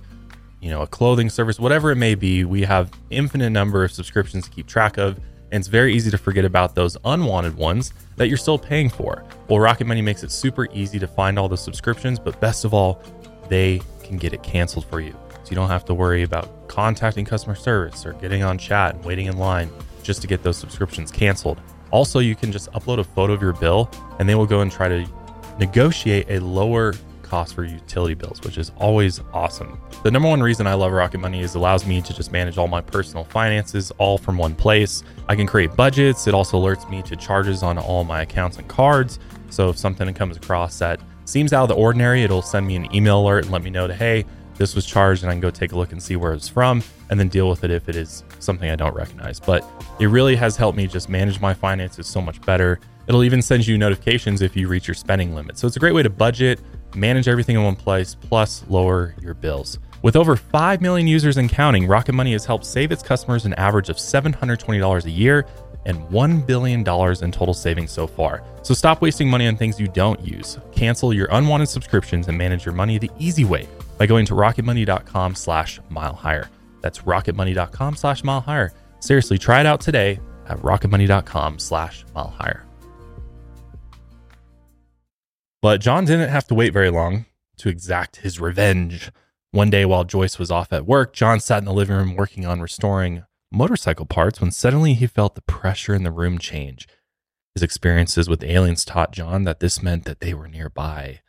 you 0.61 0.71
know, 0.71 0.81
a 0.81 0.87
clothing 0.87 1.29
service, 1.29 1.59
whatever 1.59 1.91
it 1.91 1.97
may 1.97 2.15
be, 2.15 2.45
we 2.45 2.63
have 2.63 2.89
infinite 3.11 3.51
number 3.51 3.83
of 3.83 3.91
subscriptions 3.91 4.45
to 4.45 4.49
keep 4.49 4.65
track 4.65 4.97
of, 4.97 5.19
and 5.51 5.61
it's 5.61 5.67
very 5.67 5.93
easy 5.93 6.11
to 6.11 6.17
forget 6.17 6.45
about 6.45 6.75
those 6.75 6.97
unwanted 7.05 7.55
ones 7.55 7.93
that 8.17 8.27
you're 8.27 8.37
still 8.37 8.59
paying 8.59 8.89
for. 8.89 9.23
Well, 9.47 9.59
Rocket 9.59 9.85
Money 9.85 10.01
makes 10.01 10.23
it 10.23 10.31
super 10.31 10.67
easy 10.73 10.99
to 10.99 11.07
find 11.07 11.39
all 11.39 11.49
the 11.49 11.57
subscriptions, 11.57 12.19
but 12.19 12.39
best 12.39 12.65
of 12.65 12.73
all, 12.73 13.01
they 13.47 13.81
can 14.03 14.17
get 14.17 14.33
it 14.33 14.43
canceled 14.43 14.85
for 14.85 14.99
you. 14.99 15.15
So 15.43 15.51
you 15.51 15.55
don't 15.55 15.69
have 15.69 15.85
to 15.85 15.93
worry 15.93 16.23
about 16.23 16.67
contacting 16.67 17.25
customer 17.25 17.55
service 17.55 18.05
or 18.05 18.13
getting 18.13 18.43
on 18.43 18.57
chat 18.57 18.95
and 18.95 19.03
waiting 19.03 19.25
in 19.25 19.37
line 19.37 19.71
just 20.03 20.21
to 20.21 20.27
get 20.27 20.43
those 20.43 20.57
subscriptions 20.57 21.11
canceled. 21.11 21.59
Also, 21.91 22.19
you 22.19 22.35
can 22.35 22.51
just 22.51 22.71
upload 22.73 22.99
a 22.99 23.03
photo 23.03 23.33
of 23.33 23.41
your 23.41 23.53
bill 23.53 23.89
and 24.19 24.29
they 24.29 24.35
will 24.35 24.45
go 24.45 24.61
and 24.61 24.71
try 24.71 24.87
to 24.87 25.07
negotiate 25.57 26.29
a 26.29 26.39
lower 26.39 26.93
cost 27.29 27.53
for 27.53 27.63
utility 27.63 28.15
bills, 28.15 28.41
which 28.41 28.57
is 28.57 28.71
always 28.77 29.21
awesome. 29.33 29.79
The 30.03 30.11
number 30.11 30.27
one 30.27 30.41
reason 30.41 30.67
I 30.67 30.73
love 30.73 30.91
Rocket 30.91 31.19
Money 31.19 31.41
is 31.41 31.55
it 31.55 31.59
allows 31.59 31.85
me 31.85 32.01
to 32.01 32.13
just 32.13 32.31
manage 32.31 32.57
all 32.57 32.67
my 32.67 32.81
personal 32.81 33.23
finances 33.23 33.91
all 33.97 34.17
from 34.17 34.37
one 34.37 34.55
place. 34.55 35.03
I 35.27 35.35
can 35.35 35.47
create 35.47 35.75
budgets. 35.75 36.27
It 36.27 36.33
also 36.33 36.59
alerts 36.59 36.89
me 36.89 37.01
to 37.03 37.15
charges 37.15 37.63
on 37.63 37.77
all 37.77 38.03
my 38.03 38.21
accounts 38.21 38.57
and 38.57 38.67
cards. 38.67 39.19
So 39.49 39.69
if 39.69 39.77
something 39.77 40.13
comes 40.13 40.37
across 40.37 40.79
that 40.79 40.99
seems 41.25 41.53
out 41.53 41.63
of 41.63 41.69
the 41.69 41.75
ordinary, 41.75 42.23
it'll 42.23 42.41
send 42.41 42.65
me 42.67 42.75
an 42.75 42.93
email 42.93 43.21
alert 43.21 43.43
and 43.43 43.51
let 43.51 43.63
me 43.63 43.69
know 43.69 43.87
to, 43.87 43.93
hey, 43.93 44.25
this 44.55 44.75
was 44.75 44.85
charged 44.85 45.23
and 45.23 45.29
I 45.29 45.33
can 45.33 45.39
go 45.39 45.51
take 45.51 45.71
a 45.71 45.75
look 45.77 45.93
and 45.93 46.03
see 46.03 46.17
where 46.17 46.33
it's 46.33 46.49
from 46.49 46.83
and 47.09 47.19
then 47.19 47.29
deal 47.29 47.49
with 47.49 47.63
it 47.63 47.71
if 47.71 47.87
it 47.87 47.95
is 47.95 48.23
something 48.39 48.69
I 48.69 48.75
don't 48.75 48.93
recognize. 48.93 49.39
But 49.39 49.63
it 49.99 50.07
really 50.07 50.35
has 50.35 50.57
helped 50.57 50.77
me 50.77 50.85
just 50.85 51.07
manage 51.07 51.39
my 51.39 51.53
finances 51.53 52.07
so 52.07 52.21
much 52.21 52.41
better. 52.41 52.79
It'll 53.07 53.23
even 53.23 53.41
send 53.41 53.65
you 53.65 53.77
notifications 53.77 54.41
if 54.41 54.55
you 54.55 54.67
reach 54.67 54.87
your 54.87 54.95
spending 54.95 55.33
limit. 55.33 55.57
So 55.57 55.65
it's 55.65 55.77
a 55.77 55.79
great 55.79 55.93
way 55.93 56.03
to 56.03 56.09
budget, 56.09 56.59
manage 56.95 57.27
everything 57.27 57.55
in 57.55 57.63
one 57.63 57.75
place, 57.75 58.15
plus 58.15 58.63
lower 58.67 59.15
your 59.21 59.33
bills. 59.33 59.79
With 60.01 60.15
over 60.15 60.35
5 60.35 60.81
million 60.81 61.07
users 61.07 61.37
and 61.37 61.49
counting, 61.49 61.85
Rocket 61.85 62.13
Money 62.13 62.31
has 62.31 62.45
helped 62.45 62.65
save 62.65 62.91
its 62.91 63.03
customers 63.03 63.45
an 63.45 63.53
average 63.55 63.89
of 63.89 63.97
$720 63.97 65.05
a 65.05 65.09
year 65.09 65.45
and 65.85 65.99
$1 66.09 66.45
billion 66.45 66.79
in 66.79 67.31
total 67.31 67.53
savings 67.53 67.91
so 67.91 68.07
far. 68.07 68.43
So 68.61 68.73
stop 68.73 69.01
wasting 69.01 69.29
money 69.29 69.47
on 69.47 69.57
things 69.57 69.79
you 69.79 69.87
don't 69.87 70.19
use. 70.21 70.57
Cancel 70.71 71.13
your 71.13 71.27
unwanted 71.31 71.69
subscriptions 71.69 72.27
and 72.27 72.37
manage 72.37 72.65
your 72.65 72.73
money 72.73 72.97
the 72.97 73.11
easy 73.17 73.43
way 73.45 73.67
by 73.97 74.05
going 74.05 74.25
to 74.27 74.33
rocketmoney.com 74.33 75.35
slash 75.35 75.79
mile 75.89 76.13
higher. 76.13 76.49
That's 76.81 76.99
rocketmoney.com 76.99 77.95
slash 77.95 78.23
mile 78.23 78.41
higher. 78.41 78.71
Seriously, 78.99 79.37
try 79.37 79.59
it 79.59 79.65
out 79.65 79.81
today 79.81 80.19
at 80.47 80.57
rocketmoney.com 80.59 81.59
slash 81.59 82.05
mile 82.13 82.29
higher. 82.29 82.68
But 85.61 85.81
John 85.81 86.05
didn't 86.05 86.29
have 86.29 86.47
to 86.47 86.55
wait 86.55 86.73
very 86.73 86.89
long 86.89 87.25
to 87.57 87.69
exact 87.69 88.17
his 88.17 88.39
revenge. 88.39 89.11
One 89.51 89.69
day 89.69 89.83
while 89.83 90.03
Joyce 90.03 90.39
was 90.39 90.51
off 90.51 90.71
at 90.71 90.85
work, 90.85 91.13
John 91.13 91.39
sat 91.39 91.57
in 91.59 91.65
the 91.65 91.73
living 91.73 91.95
room 91.95 92.15
working 92.15 92.45
on 92.45 92.61
restoring 92.61 93.23
motorcycle 93.51 94.05
parts 94.05 94.39
when 94.39 94.51
suddenly 94.51 94.93
he 94.93 95.07
felt 95.07 95.35
the 95.35 95.41
pressure 95.41 95.93
in 95.93 96.03
the 96.03 96.11
room 96.11 96.37
change. 96.37 96.87
His 97.55 97.63
experiences 97.63 98.29
with 98.29 98.43
aliens 98.43 98.85
taught 98.85 99.11
John 99.11 99.43
that 99.43 99.59
this 99.59 99.81
meant 99.81 100.05
that 100.05 100.19
they 100.19 100.33
were 100.33 100.47
nearby. 100.47 101.21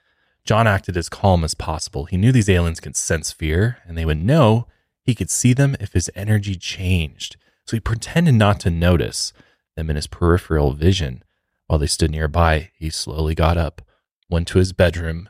John 0.45 0.67
acted 0.67 0.97
as 0.97 1.09
calm 1.09 1.45
as 1.45 1.55
possible. 1.55 2.05
He 2.05 2.17
knew 2.17 2.31
these 2.31 2.49
aliens 2.49 2.81
could 2.81 2.97
sense 2.97 3.33
fear, 3.33 3.79
and 3.85 3.97
they 3.97 4.05
would 4.05 4.23
know 4.23 4.67
he 5.03 5.15
could 5.15 5.31
see 5.31 5.53
them 5.53 5.77
if 5.81 5.93
his 5.93 6.11
energy 6.15 6.55
changed. 6.55 7.37
So 7.67 7.77
he 7.77 7.81
pretended 7.81 8.35
not 8.35 8.61
to 8.61 8.71
notice 8.71 9.33
them 9.77 9.91
in 9.91 9.97
his 9.97 10.07
peripheral 10.07 10.73
vision. 10.73 11.25
While 11.67 11.79
they 11.79 11.87
stood 11.87 12.11
nearby, 12.11 12.71
he 12.79 12.91
slowly 12.91 13.35
got 13.35 13.57
up, 13.57 13.83
went 14.31 14.49
to 14.49 14.59
his 14.59 14.73
bedroom, 14.73 15.29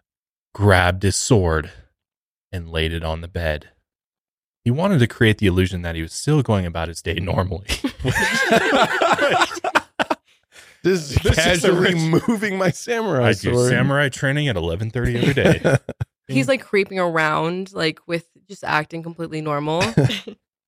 grabbed 0.54 1.02
his 1.02 1.16
sword, 1.16 1.72
and 2.52 2.70
laid 2.70 2.92
it 2.92 3.02
on 3.02 3.20
the 3.20 3.28
bed. 3.28 3.70
He 4.62 4.70
wanted 4.70 4.98
to 4.98 5.06
create 5.06 5.38
the 5.38 5.46
illusion 5.46 5.82
that 5.82 5.94
he 5.94 6.02
was 6.02 6.12
still 6.12 6.42
going 6.42 6.66
about 6.66 6.88
his 6.88 7.00
day 7.00 7.14
normally. 7.14 7.66
Just 10.82 11.12
This 11.22 11.26
is 11.26 11.26
a 11.26 11.34
casually 11.34 11.94
rich- 11.94 12.26
moving 12.28 12.56
my 12.56 12.70
samurai 12.70 13.28
I 13.28 13.32
do 13.34 13.68
samurai 13.68 14.08
training 14.08 14.48
at 14.48 14.56
11:30 14.56 15.14
every 15.22 15.34
day. 15.34 15.76
He's 16.28 16.48
like 16.48 16.62
creeping 16.62 16.98
around, 16.98 17.72
like 17.72 18.00
with 18.06 18.26
just 18.48 18.64
acting 18.64 19.02
completely 19.02 19.40
normal. 19.40 19.82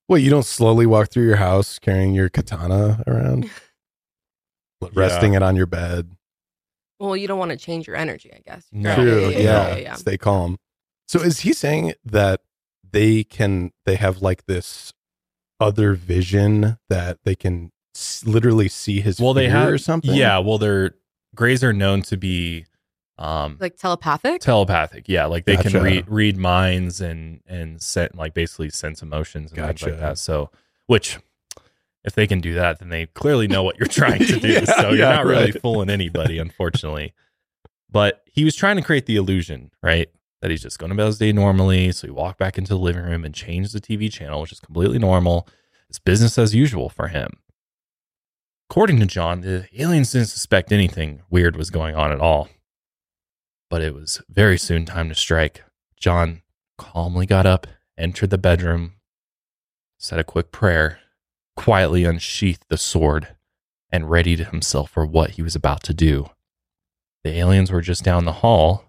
Wait, 0.09 0.23
you 0.23 0.29
don't 0.29 0.45
slowly 0.45 0.85
walk 0.85 1.09
through 1.09 1.25
your 1.25 1.37
house 1.37 1.79
carrying 1.79 2.13
your 2.13 2.29
katana 2.29 3.01
around, 3.07 3.49
resting 4.93 5.33
it 5.33 5.41
on 5.41 5.55
your 5.55 5.65
bed. 5.65 6.11
Well, 7.07 7.17
you 7.17 7.27
don't 7.27 7.39
want 7.39 7.51
to 7.51 7.57
change 7.57 7.85
your 7.87 7.95
energy, 7.95 8.31
I 8.33 8.39
guess. 8.45 8.65
No. 8.71 8.95
True. 8.95 9.29
Yeah, 9.29 9.39
Yeah, 9.39 9.67
yeah, 9.67 9.75
yeah. 9.77 9.93
Stay 9.95 10.17
calm. 10.17 10.57
So 11.07 11.19
is 11.19 11.41
he 11.41 11.53
saying 11.53 11.93
that 12.05 12.41
they 12.89 13.23
can 13.23 13.71
they 13.85 13.95
have 13.95 14.21
like 14.21 14.45
this 14.45 14.93
other 15.59 15.93
vision 15.93 16.77
that 16.89 17.19
they 17.23 17.35
can 17.35 17.71
s- 17.95 18.23
literally 18.25 18.69
see 18.69 19.01
his 19.01 19.19
well, 19.19 19.33
they 19.33 19.49
have 19.49 19.69
or 19.69 19.77
something? 19.77 20.13
Yeah, 20.15 20.39
well, 20.39 20.57
they're 20.57 20.95
Greys 21.35 21.63
are 21.63 21.73
known 21.73 22.01
to 22.03 22.15
be 22.17 22.65
um 23.17 23.57
Like 23.59 23.75
telepathic? 23.77 24.41
telepathic. 24.41 25.09
Yeah, 25.09 25.25
like 25.25 25.45
they 25.45 25.55
Gotcha. 25.55 25.71
can 25.71 25.83
read 25.83 26.07
read 26.07 26.37
minds 26.37 27.01
and 27.01 27.41
and 27.47 27.81
set 27.81 28.15
like 28.15 28.33
basically 28.33 28.69
sense 28.69 29.01
emotions 29.01 29.51
and 29.51 29.59
things 29.65 29.81
like 29.83 29.99
that. 29.99 30.17
So, 30.17 30.49
which 30.87 31.19
if 32.03 32.13
they 32.13 32.27
can 32.27 32.41
do 32.41 32.53
that, 32.55 32.79
then 32.79 32.89
they 32.89 33.05
clearly 33.07 33.47
know 33.47 33.63
what 33.63 33.77
you're 33.77 33.87
trying 33.87 34.19
to 34.25 34.39
do. 34.39 34.47
Yeah, 34.47 34.65
so 34.65 34.89
you're 34.89 34.99
yeah, 34.99 35.15
not 35.15 35.25
really 35.25 35.51
right. 35.51 35.61
fooling 35.61 35.89
anybody, 35.89 36.37
unfortunately. 36.37 37.13
But 37.89 38.23
he 38.25 38.43
was 38.43 38.55
trying 38.55 38.75
to 38.75 38.81
create 38.81 39.05
the 39.05 39.15
illusion, 39.15 39.71
right? 39.81 40.09
That 40.41 40.51
he's 40.51 40.63
just 40.63 40.79
going 40.79 40.91
about 40.91 41.07
his 41.07 41.19
day 41.19 41.31
normally. 41.31 41.91
So 41.91 42.07
he 42.07 42.11
walked 42.11 42.39
back 42.39 42.57
into 42.57 42.69
the 42.69 42.79
living 42.79 43.03
room 43.03 43.23
and 43.23 43.33
changed 43.33 43.73
the 43.73 43.79
TV 43.79 44.11
channel, 44.11 44.41
which 44.41 44.51
is 44.51 44.59
completely 44.59 44.99
normal. 44.99 45.47
It's 45.89 45.99
business 45.99 46.37
as 46.37 46.55
usual 46.55 46.89
for 46.89 47.09
him. 47.09 47.29
According 48.69 48.99
to 48.99 49.05
John, 49.05 49.41
the 49.41 49.67
aliens 49.77 50.11
didn't 50.11 50.29
suspect 50.29 50.71
anything 50.71 51.21
weird 51.29 51.55
was 51.55 51.69
going 51.69 51.95
on 51.95 52.11
at 52.11 52.19
all. 52.19 52.49
But 53.69 53.81
it 53.81 53.93
was 53.93 54.21
very 54.27 54.57
soon 54.57 54.85
time 54.85 55.09
to 55.09 55.15
strike. 55.15 55.63
John 55.99 56.41
calmly 56.77 57.25
got 57.25 57.45
up, 57.45 57.67
entered 57.97 58.31
the 58.31 58.37
bedroom, 58.37 58.93
said 59.99 60.19
a 60.19 60.23
quick 60.23 60.51
prayer, 60.51 60.99
quietly 61.55 62.03
unsheathed 62.05 62.65
the 62.69 62.77
sword, 62.77 63.35
and 63.91 64.09
readied 64.09 64.39
himself 64.47 64.89
for 64.89 65.05
what 65.05 65.31
he 65.31 65.41
was 65.41 65.55
about 65.55 65.83
to 65.83 65.93
do. 65.93 66.29
The 67.23 67.31
aliens 67.37 67.71
were 67.71 67.81
just 67.81 68.03
down 68.03 68.25
the 68.25 68.33
hall 68.33 68.85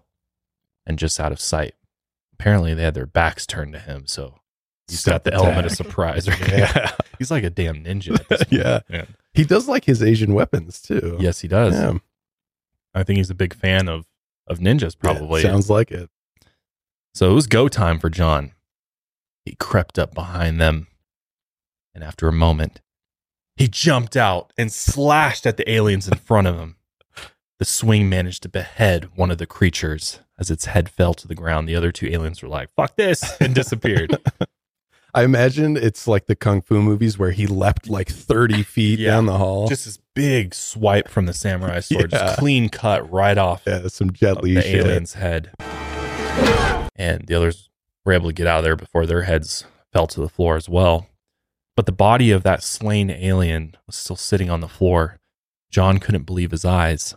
and 0.85 0.97
just 0.99 1.19
out 1.19 1.31
of 1.31 1.39
sight. 1.39 1.75
Apparently, 2.33 2.73
they 2.73 2.83
had 2.83 2.95
their 2.95 3.05
backs 3.05 3.45
turned 3.45 3.73
to 3.73 3.79
him, 3.79 4.07
so 4.07 4.39
he's 4.87 5.03
got 5.05 5.23
the 5.23 5.31
Step 5.31 5.39
element 5.41 5.65
of 5.67 5.71
surprise. 5.73 6.27
Right? 6.41 6.49
Yeah. 6.49 6.91
he's 7.19 7.31
like 7.31 7.43
a 7.43 7.49
damn 7.49 7.83
ninja. 7.83 8.19
At 8.19 8.27
this 8.27 8.43
point. 8.45 8.51
yeah. 8.51 8.79
Yeah. 8.89 9.05
He 9.33 9.43
does 9.45 9.67
like 9.67 9.85
his 9.85 10.01
Asian 10.03 10.33
weapons 10.33 10.81
too. 10.81 11.17
Yes, 11.19 11.41
he 11.41 11.47
does. 11.47 11.73
Yeah. 11.75 11.97
I 12.93 13.03
think 13.03 13.17
he's 13.17 13.29
a 13.29 13.35
big 13.35 13.53
fan 13.53 13.87
of 13.87 14.05
of 14.47 14.59
ninjas. 14.59 14.95
Yeah, 15.01 15.13
Probably 15.13 15.41
sounds 15.41 15.69
like 15.69 15.91
it. 15.91 16.09
So 17.13 17.31
it 17.31 17.33
was 17.33 17.47
go 17.47 17.67
time 17.67 17.99
for 17.99 18.09
John. 18.09 18.51
He 19.45 19.55
crept 19.55 19.97
up 19.99 20.13
behind 20.13 20.59
them, 20.59 20.87
and 21.95 22.03
after 22.03 22.27
a 22.27 22.31
moment, 22.33 22.81
he 23.55 23.67
jumped 23.67 24.15
out 24.17 24.53
and 24.57 24.71
slashed 24.71 25.47
at 25.47 25.57
the 25.57 25.69
aliens 25.71 26.07
in 26.07 26.17
front 26.17 26.45
of 26.45 26.57
him. 26.59 26.75
The 27.57 27.65
swing 27.65 28.09
managed 28.09 28.43
to 28.43 28.49
behead 28.49 29.15
one 29.15 29.31
of 29.31 29.37
the 29.37 29.45
creatures. 29.47 30.19
As 30.37 30.51
its 30.51 30.65
head 30.65 30.89
fell 30.89 31.13
to 31.13 31.27
the 31.29 31.35
ground, 31.35 31.69
the 31.69 31.75
other 31.77 31.93
two 31.93 32.07
aliens 32.07 32.43
were 32.43 32.49
like, 32.49 32.69
fuck 32.75 32.97
this, 32.97 33.37
and 33.39 33.55
disappeared. 33.55 34.17
I 35.13 35.23
imagine 35.23 35.77
it's 35.77 36.05
like 36.09 36.25
the 36.25 36.35
kung 36.35 36.61
fu 36.61 36.81
movies 36.81 37.17
where 37.17 37.31
he 37.31 37.47
leapt 37.47 37.89
like 37.89 38.09
30 38.09 38.61
feet 38.63 38.99
Yeah. 38.99 39.11
down 39.11 39.25
the 39.27 39.37
hall. 39.37 39.69
Just 39.69 39.85
this 39.85 39.97
big 40.13 40.53
swipe 40.53 41.07
from 41.07 41.25
the 41.25 41.33
samurai 41.33 41.79
sword, 41.79 42.11
Yeah. 42.11 42.19
just 42.19 42.39
clean 42.39 42.67
cut 42.67 43.09
right 43.09 43.37
off 43.37 43.61
yeah, 43.65 43.87
some 43.87 44.11
Jet 44.11 44.43
Li 44.43 44.55
the 44.55 44.61
shit. 44.61 44.85
alien's 44.85 45.13
head. 45.13 45.51
And 46.97 47.25
the 47.27 47.35
others 47.35 47.69
were 48.05 48.11
able 48.11 48.27
to 48.29 48.33
get 48.33 48.47
out 48.47 48.59
of 48.59 48.63
there 48.65 48.75
before 48.75 49.05
their 49.05 49.23
heads 49.23 49.63
fell 49.93 50.07
to 50.07 50.19
the 50.19 50.27
floor 50.29 50.57
as 50.57 50.67
well. 50.67 51.07
But 51.75 51.85
the 51.85 51.91
body 51.91 52.31
of 52.31 52.43
that 52.43 52.63
slain 52.63 53.09
alien 53.09 53.75
was 53.85 53.95
still 53.95 54.15
sitting 54.15 54.49
on 54.49 54.61
the 54.61 54.67
floor. 54.67 55.17
John 55.69 55.97
couldn't 55.99 56.23
believe 56.23 56.51
his 56.51 56.63
eyes, 56.65 57.15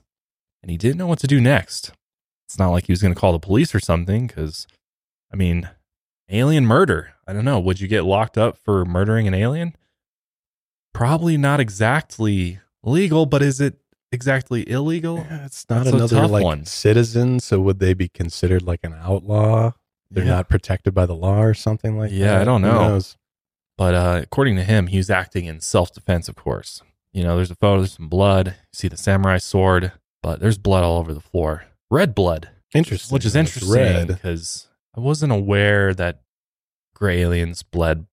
and 0.63 0.71
he 0.71 0.77
didn't 0.77 0.99
know 0.99 1.07
what 1.07 1.21
to 1.21 1.27
do 1.29 1.41
next. 1.41 1.93
It's 2.47 2.59
not 2.59 2.71
like 2.71 2.87
he 2.87 2.93
was 2.93 3.03
going 3.03 3.15
to 3.15 3.21
call 3.21 3.33
the 3.33 3.39
police 3.39 3.75
or 3.75 3.79
something, 3.81 4.27
because, 4.27 4.67
I 5.33 5.37
mean, 5.37 5.69
alien 6.29 6.67
murder. 6.67 7.13
I 7.27 7.33
don't 7.33 7.45
know. 7.45 7.61
Would 7.61 7.81
you 7.81 7.87
get 7.89 8.05
locked 8.05 8.37
up 8.39 8.57
for 8.57 8.85
murdering 8.85 9.29
an 9.29 9.35
alien? 9.35 9.77
Probably 10.95 11.37
not 11.37 11.61
exactly 11.61 12.59
legal, 12.83 13.27
but 13.27 13.43
is 13.43 13.61
it 13.61 13.79
exactly 14.11 14.69
illegal. 14.69 15.19
Yeah, 15.19 15.45
it's 15.45 15.69
not 15.69 15.85
That's 15.85 15.95
another 15.95 16.27
like 16.27 16.43
one. 16.43 16.65
citizen. 16.65 17.39
So 17.41 17.61
would 17.61 17.79
they 17.79 17.93
be 17.95 18.09
considered 18.09 18.63
like 18.63 18.81
an 18.83 18.95
outlaw? 18.95 19.73
They're 20.11 20.25
Yeah. 20.25 20.31
not 20.31 20.49
protected 20.49 20.95
by 20.95 21.05
the 21.07 21.15
law 21.15 21.43
or 21.43 21.53
something 21.55 21.99
like 21.99 22.11
that. 22.11 22.17
Yeah, 22.17 22.41
I 22.41 22.45
don't 22.45 22.63
Who 22.63 22.69
know. 22.69 23.01
Knows? 23.79 23.93
But 23.93 23.95
uh, 23.95 24.20
according 24.22 24.57
to 24.57 24.64
him, 24.64 24.89
he 24.89 24.97
was 24.97 25.11
acting 25.11 25.47
in 25.47 25.61
self 25.61 25.93
defense, 25.93 26.29
of 26.29 26.37
course. 26.37 26.83
You 27.12 27.24
know, 27.24 27.37
there's 27.37 27.51
a 27.51 27.57
photo, 27.57 27.79
there's 27.79 27.95
some 27.97 28.09
blood. 28.09 28.49
You 28.49 28.76
see 28.76 28.89
the 28.89 28.97
samurai 28.97 29.39
sword, 29.39 29.93
but 30.22 30.41
there's 30.41 30.59
blood 30.59 30.85
all 30.85 30.99
over 30.99 31.14
the 31.14 31.20
floor. 31.20 31.64
Red 31.91 32.14
blood. 32.14 32.51
Interesting. 32.74 33.14
Which 33.14 33.24
is 33.24 33.33
that 33.33 33.41
interesting 33.41 33.72
red. 33.72 34.09
because 34.09 34.68
I 34.97 35.01
wasn't 35.01 35.33
aware 35.33 35.95
that 35.95 36.20
gray 36.95 37.22
aliens 37.22 37.62
bled, 37.62 38.07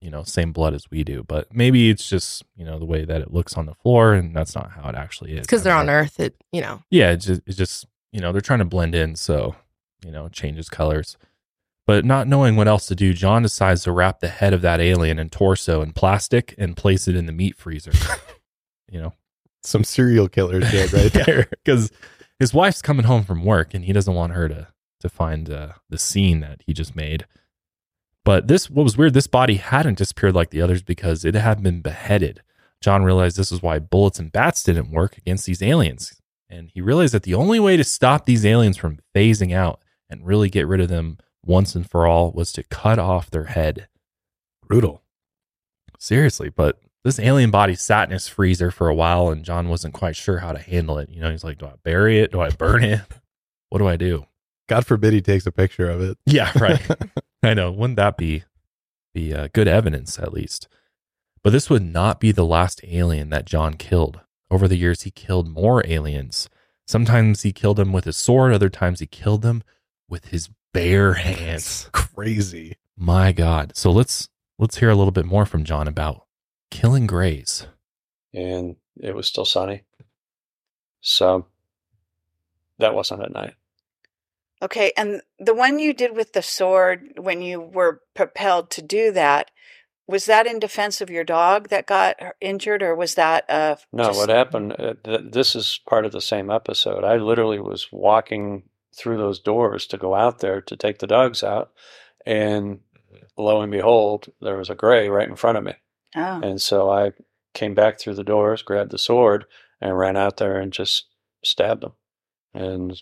you 0.00 0.10
know, 0.10 0.22
same 0.22 0.52
blood 0.52 0.72
as 0.72 0.88
we 0.90 1.02
do. 1.02 1.24
But 1.24 1.52
maybe 1.52 1.90
it's 1.90 2.08
just, 2.08 2.44
you 2.54 2.64
know, 2.64 2.78
the 2.78 2.84
way 2.84 3.04
that 3.04 3.20
it 3.20 3.32
looks 3.32 3.54
on 3.56 3.66
the 3.66 3.74
floor, 3.74 4.14
and 4.14 4.36
that's 4.36 4.54
not 4.54 4.70
how 4.70 4.88
it 4.88 4.94
actually 4.94 5.32
is. 5.32 5.40
Because 5.40 5.64
they're 5.64 5.74
on. 5.74 5.90
Earth. 5.90 6.20
It 6.20 6.36
you 6.52 6.60
know. 6.60 6.82
Yeah, 6.90 7.10
it's 7.10 7.26
just, 7.26 7.42
it's 7.46 7.56
just, 7.56 7.86
you 8.12 8.20
know, 8.20 8.30
they're 8.30 8.40
trying 8.40 8.60
to 8.60 8.64
blend 8.64 8.94
in. 8.94 9.16
So, 9.16 9.56
you 10.04 10.12
know, 10.12 10.28
changes 10.28 10.68
colors. 10.68 11.16
But 11.86 12.04
not 12.04 12.26
knowing 12.26 12.56
what 12.56 12.66
else 12.66 12.86
to 12.86 12.96
do, 12.96 13.12
John 13.12 13.42
decides 13.42 13.84
to 13.84 13.92
wrap 13.92 14.18
the 14.20 14.28
head 14.28 14.52
of 14.52 14.60
that 14.62 14.80
alien 14.80 15.18
and 15.20 15.30
torso 15.30 15.82
in 15.82 15.92
plastic 15.92 16.54
and 16.58 16.76
place 16.76 17.06
it 17.06 17.14
in 17.14 17.26
the 17.26 17.32
meat 17.32 17.56
freezer. 17.56 17.92
you 18.90 19.00
know, 19.00 19.12
Some 19.62 19.84
serial 19.84 20.28
killer 20.28 20.60
shit 20.62 20.92
right 20.92 21.12
there. 21.26 21.46
because 21.64 21.92
his 22.40 22.52
wife's 22.52 22.82
coming 22.82 23.06
home 23.06 23.22
from 23.24 23.44
work 23.44 23.72
and 23.72 23.84
he 23.84 23.92
doesn't 23.92 24.14
want 24.14 24.32
her 24.32 24.48
to 24.48 24.68
to 25.00 25.08
find 25.10 25.50
uh, 25.50 25.72
the 25.90 25.98
scene 25.98 26.40
that 26.40 26.62
he 26.66 26.72
just 26.72 26.96
made. 26.96 27.26
But 28.24 28.48
this, 28.48 28.68
what 28.70 28.82
was 28.82 28.96
weird, 28.96 29.12
this 29.12 29.26
body 29.26 29.56
hadn't 29.56 29.98
disappeared 29.98 30.34
like 30.34 30.50
the 30.50 30.62
others 30.62 30.82
because 30.82 31.24
it 31.24 31.34
had 31.34 31.62
been 31.62 31.82
beheaded. 31.82 32.42
John 32.80 33.04
realized 33.04 33.36
this 33.36 33.52
is 33.52 33.62
why 33.62 33.78
bullets 33.78 34.18
and 34.18 34.32
bats 34.32 34.62
didn't 34.64 34.90
work 34.90 35.16
against 35.18 35.44
these 35.46 35.62
aliens. 35.62 36.20
And 36.48 36.70
he 36.72 36.80
realized 36.80 37.12
that 37.14 37.24
the 37.24 37.34
only 37.34 37.60
way 37.60 37.76
to 37.76 37.84
stop 37.84 38.24
these 38.24 38.44
aliens 38.46 38.76
from 38.78 38.98
phasing 39.14 39.54
out 39.54 39.80
and 40.08 40.26
really 40.26 40.48
get 40.48 40.66
rid 40.66 40.80
of 40.80 40.88
them 40.88 41.18
once 41.46 41.74
and 41.74 41.88
for 41.88 42.06
all 42.06 42.32
was 42.32 42.52
to 42.52 42.62
cut 42.64 42.98
off 42.98 43.30
their 43.30 43.44
head. 43.44 43.88
Brutal. 44.66 45.02
Seriously, 45.98 46.50
but 46.50 46.80
this 47.04 47.18
alien 47.18 47.50
body 47.50 47.74
sat 47.74 48.08
in 48.08 48.12
his 48.12 48.28
freezer 48.28 48.70
for 48.70 48.88
a 48.88 48.94
while 48.94 49.30
and 49.30 49.44
John 49.44 49.68
wasn't 49.68 49.94
quite 49.94 50.16
sure 50.16 50.38
how 50.38 50.52
to 50.52 50.58
handle 50.58 50.98
it. 50.98 51.08
You 51.08 51.20
know, 51.20 51.30
he's 51.30 51.44
like, 51.44 51.58
do 51.58 51.66
I 51.66 51.74
bury 51.82 52.18
it? 52.20 52.32
Do 52.32 52.40
I 52.40 52.50
burn 52.50 52.84
it? 52.84 53.00
What 53.68 53.78
do 53.78 53.88
I 53.88 53.96
do? 53.96 54.26
God 54.68 54.86
forbid 54.86 55.12
he 55.12 55.20
takes 55.20 55.44
a 55.44 55.50
picture 55.50 55.90
of 55.90 56.00
it. 56.00 56.16
Yeah, 56.26 56.52
right. 56.60 56.80
I 57.42 57.52
know. 57.52 57.72
Wouldn't 57.72 57.96
that 57.96 58.16
be 58.16 58.44
be 59.12 59.34
uh, 59.34 59.48
good 59.52 59.66
evidence 59.66 60.20
at 60.20 60.32
least? 60.32 60.68
But 61.42 61.50
this 61.50 61.68
would 61.68 61.82
not 61.82 62.20
be 62.20 62.30
the 62.32 62.44
last 62.44 62.80
alien 62.84 63.30
that 63.30 63.44
John 63.44 63.74
killed. 63.74 64.20
Over 64.50 64.68
the 64.68 64.76
years, 64.76 65.02
he 65.02 65.10
killed 65.10 65.48
more 65.48 65.84
aliens. 65.86 66.48
Sometimes 66.86 67.42
he 67.42 67.52
killed 67.52 67.76
them 67.76 67.92
with 67.92 68.04
his 68.04 68.16
sword. 68.16 68.52
Other 68.52 68.68
times 68.68 69.00
he 69.00 69.06
killed 69.06 69.42
them 69.42 69.62
with 70.08 70.26
his 70.26 70.48
bare 70.76 71.14
hands. 71.14 71.88
Crazy. 71.92 72.76
My 72.96 73.32
God. 73.32 73.74
So 73.76 73.90
let's 73.90 74.28
let's 74.58 74.76
hear 74.78 74.90
a 74.90 74.94
little 74.94 75.10
bit 75.10 75.24
more 75.26 75.46
from 75.46 75.64
John 75.64 75.88
about 75.88 76.26
killing 76.70 77.06
grays. 77.06 77.66
and 78.34 78.76
it 79.00 79.14
was 79.14 79.26
still 79.26 79.44
sunny. 79.46 79.84
So 81.00 81.46
that 82.78 82.94
wasn't 82.94 83.22
at 83.22 83.32
night. 83.32 83.54
Okay, 84.62 84.92
and 84.96 85.20
the 85.38 85.54
one 85.54 85.78
you 85.78 85.92
did 85.94 86.16
with 86.16 86.32
the 86.32 86.42
sword 86.42 87.12
when 87.18 87.42
you 87.42 87.60
were 87.60 88.00
propelled 88.14 88.70
to 88.70 88.82
do 88.82 89.12
that, 89.12 89.50
was 90.08 90.24
that 90.26 90.46
in 90.46 90.58
defense 90.58 91.00
of 91.00 91.10
your 91.10 91.24
dog 91.24 91.68
that 91.68 91.86
got 91.86 92.16
injured, 92.40 92.82
or 92.82 92.94
was 92.94 93.14
that 93.16 93.44
uh 93.48 93.76
No, 93.92 94.04
just- 94.04 94.18
what 94.18 94.28
happened? 94.28 94.74
Uh, 94.78 94.94
th- 95.04 95.20
this 95.32 95.54
is 95.56 95.80
part 95.88 96.04
of 96.06 96.12
the 96.12 96.20
same 96.20 96.50
episode. 96.50 97.02
I 97.04 97.16
literally 97.16 97.60
was 97.60 97.88
walking 97.92 98.64
through 98.96 99.18
those 99.18 99.38
doors 99.40 99.86
to 99.88 99.98
go 99.98 100.14
out 100.14 100.38
there 100.40 100.60
to 100.62 100.76
take 100.76 100.98
the 100.98 101.06
dogs 101.06 101.42
out, 101.42 101.70
and 102.24 102.80
lo 103.36 103.60
and 103.60 103.70
behold, 103.72 104.28
there 104.40 104.56
was 104.56 104.70
a 104.70 104.74
gray 104.74 105.08
right 105.08 105.28
in 105.28 105.36
front 105.36 105.58
of 105.58 105.64
me. 105.64 105.74
Oh. 106.16 106.40
And 106.42 106.60
so 106.60 106.90
I 106.90 107.12
came 107.54 107.74
back 107.74 107.98
through 107.98 108.14
the 108.14 108.24
doors, 108.24 108.62
grabbed 108.62 108.90
the 108.90 108.98
sword, 108.98 109.44
and 109.80 109.96
ran 109.98 110.16
out 110.16 110.38
there 110.38 110.58
and 110.58 110.72
just 110.72 111.06
stabbed 111.44 111.84
him 111.84 111.92
and 112.54 113.00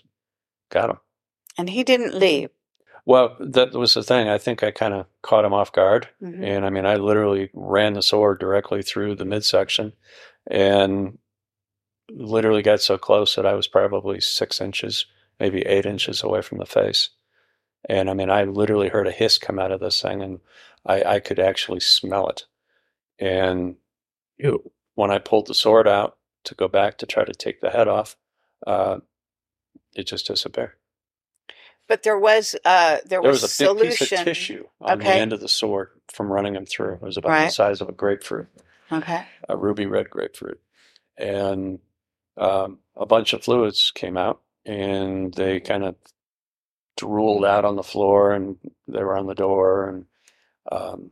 got 0.69 0.89
him. 0.89 0.97
and 1.57 1.69
he 1.69 1.83
didn't 1.83 2.13
leave. 2.13 2.49
Well, 3.05 3.35
that 3.39 3.71
was 3.73 3.93
the 3.93 4.03
thing. 4.03 4.27
I 4.27 4.37
think 4.37 4.61
I 4.63 4.71
kind 4.71 4.93
of 4.93 5.05
caught 5.21 5.45
him 5.45 5.53
off 5.53 5.71
guard. 5.71 6.09
Mhm. 6.21 6.43
And 6.43 6.65
I 6.65 6.69
mean, 6.69 6.85
I 6.85 6.95
literally 6.95 7.49
ran 7.53 7.93
the 7.93 8.01
sword 8.01 8.39
directly 8.39 8.81
through 8.81 9.15
the 9.15 9.25
midsection 9.25 9.93
and 10.47 11.17
literally 12.09 12.61
got 12.61 12.81
so 12.81 12.97
close 12.97 13.35
that 13.35 13.45
I 13.45 13.53
was 13.53 13.67
probably 13.67 14.19
six 14.19 14.59
inches, 14.59 15.05
maybe 15.39 15.61
eight 15.61 15.85
inches 15.85 16.23
away 16.23 16.41
from 16.41 16.59
the 16.59 16.65
face. 16.65 17.09
And 17.89 18.09
I 18.09 18.13
mean, 18.13 18.29
I 18.29 18.43
literally 18.45 18.89
heard 18.89 19.07
a 19.07 19.11
hiss 19.11 19.37
come 19.37 19.59
out 19.59 19.71
of 19.71 19.79
this 19.79 20.01
thing 20.01 20.21
and 20.21 20.39
I, 20.85 21.03
I 21.03 21.19
could 21.19 21.39
actually 21.39 21.81
smell 21.81 22.29
it. 22.29 22.45
And 23.19 23.77
Ew. 24.37 24.71
when 24.95 25.11
I 25.11 25.19
pulled 25.19 25.47
the 25.47 25.53
sword 25.55 25.87
out 25.87 26.17
to 26.45 26.55
go 26.55 26.67
back 26.67 26.97
to 26.99 27.05
try 27.05 27.25
to 27.25 27.33
take 27.33 27.61
the 27.61 27.71
head 27.71 27.87
off, 27.87 28.17
uh, 28.67 28.99
it 29.95 30.05
just 30.07 30.27
disappeared. 30.27 30.73
But 31.87 32.03
there 32.03 32.19
was 32.19 32.55
uh 32.65 32.97
there, 33.05 33.21
There 33.21 33.31
was, 33.31 33.41
was, 33.43 33.43
a 33.43 33.63
big 33.63 33.77
solution. 33.77 33.87
piece 33.89 34.01
of 34.01 34.09
tissue 34.25 34.65
on 34.81 34.99
the 34.99 35.03
Okay. 35.05 35.19
end 35.19 35.33
of 35.33 35.41
the 35.41 35.49
sword 35.49 35.89
from 36.11 36.31
running 36.31 36.55
him 36.55 36.65
through. 36.65 36.95
It 36.95 37.01
was 37.01 37.17
about 37.17 37.31
the 37.41 37.49
size 37.49 37.81
of 37.81 37.89
a 37.89 37.93
grapefruit, 37.93 38.47
Okay. 38.91 39.27
a 39.49 39.57
ruby 39.57 39.85
red 39.85 40.09
grapefruit. 40.09 40.61
And 41.17 41.79
um, 42.37 42.79
a 42.97 43.05
bunch 43.05 43.33
of 43.33 43.43
fluids 43.43 43.91
came 43.95 44.17
out 44.17 44.41
and 44.65 45.33
they 45.33 45.59
kind 45.59 45.83
of 45.83 45.95
drooled 46.97 47.45
out 47.45 47.65
on 47.65 47.75
the 47.75 47.83
floor 47.83 48.31
and 48.31 48.57
they 48.87 49.03
were 49.03 49.17
on 49.17 49.27
the 49.27 49.35
door. 49.35 49.89
And 49.89 50.05
um, 50.71 51.11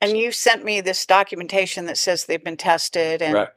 And 0.00 0.16
you 0.16 0.32
sent 0.32 0.64
me 0.64 0.80
this 0.80 1.04
documentation 1.06 1.86
that 1.86 1.98
says 1.98 2.24
they've 2.24 2.42
been 2.42 2.56
tested 2.56 3.20
and 3.20 3.34
right, 3.34 3.48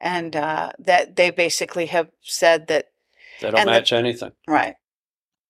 and 0.00 0.34
uh, 0.34 0.72
that 0.80 1.16
they 1.16 1.30
basically 1.30 1.86
have 1.86 2.08
said 2.22 2.66
that 2.68 2.90
they 3.40 3.50
don't 3.50 3.60
and 3.60 3.68
the- 3.68 3.72
match 3.72 3.92
anything. 3.92 4.32
right. 4.48 4.74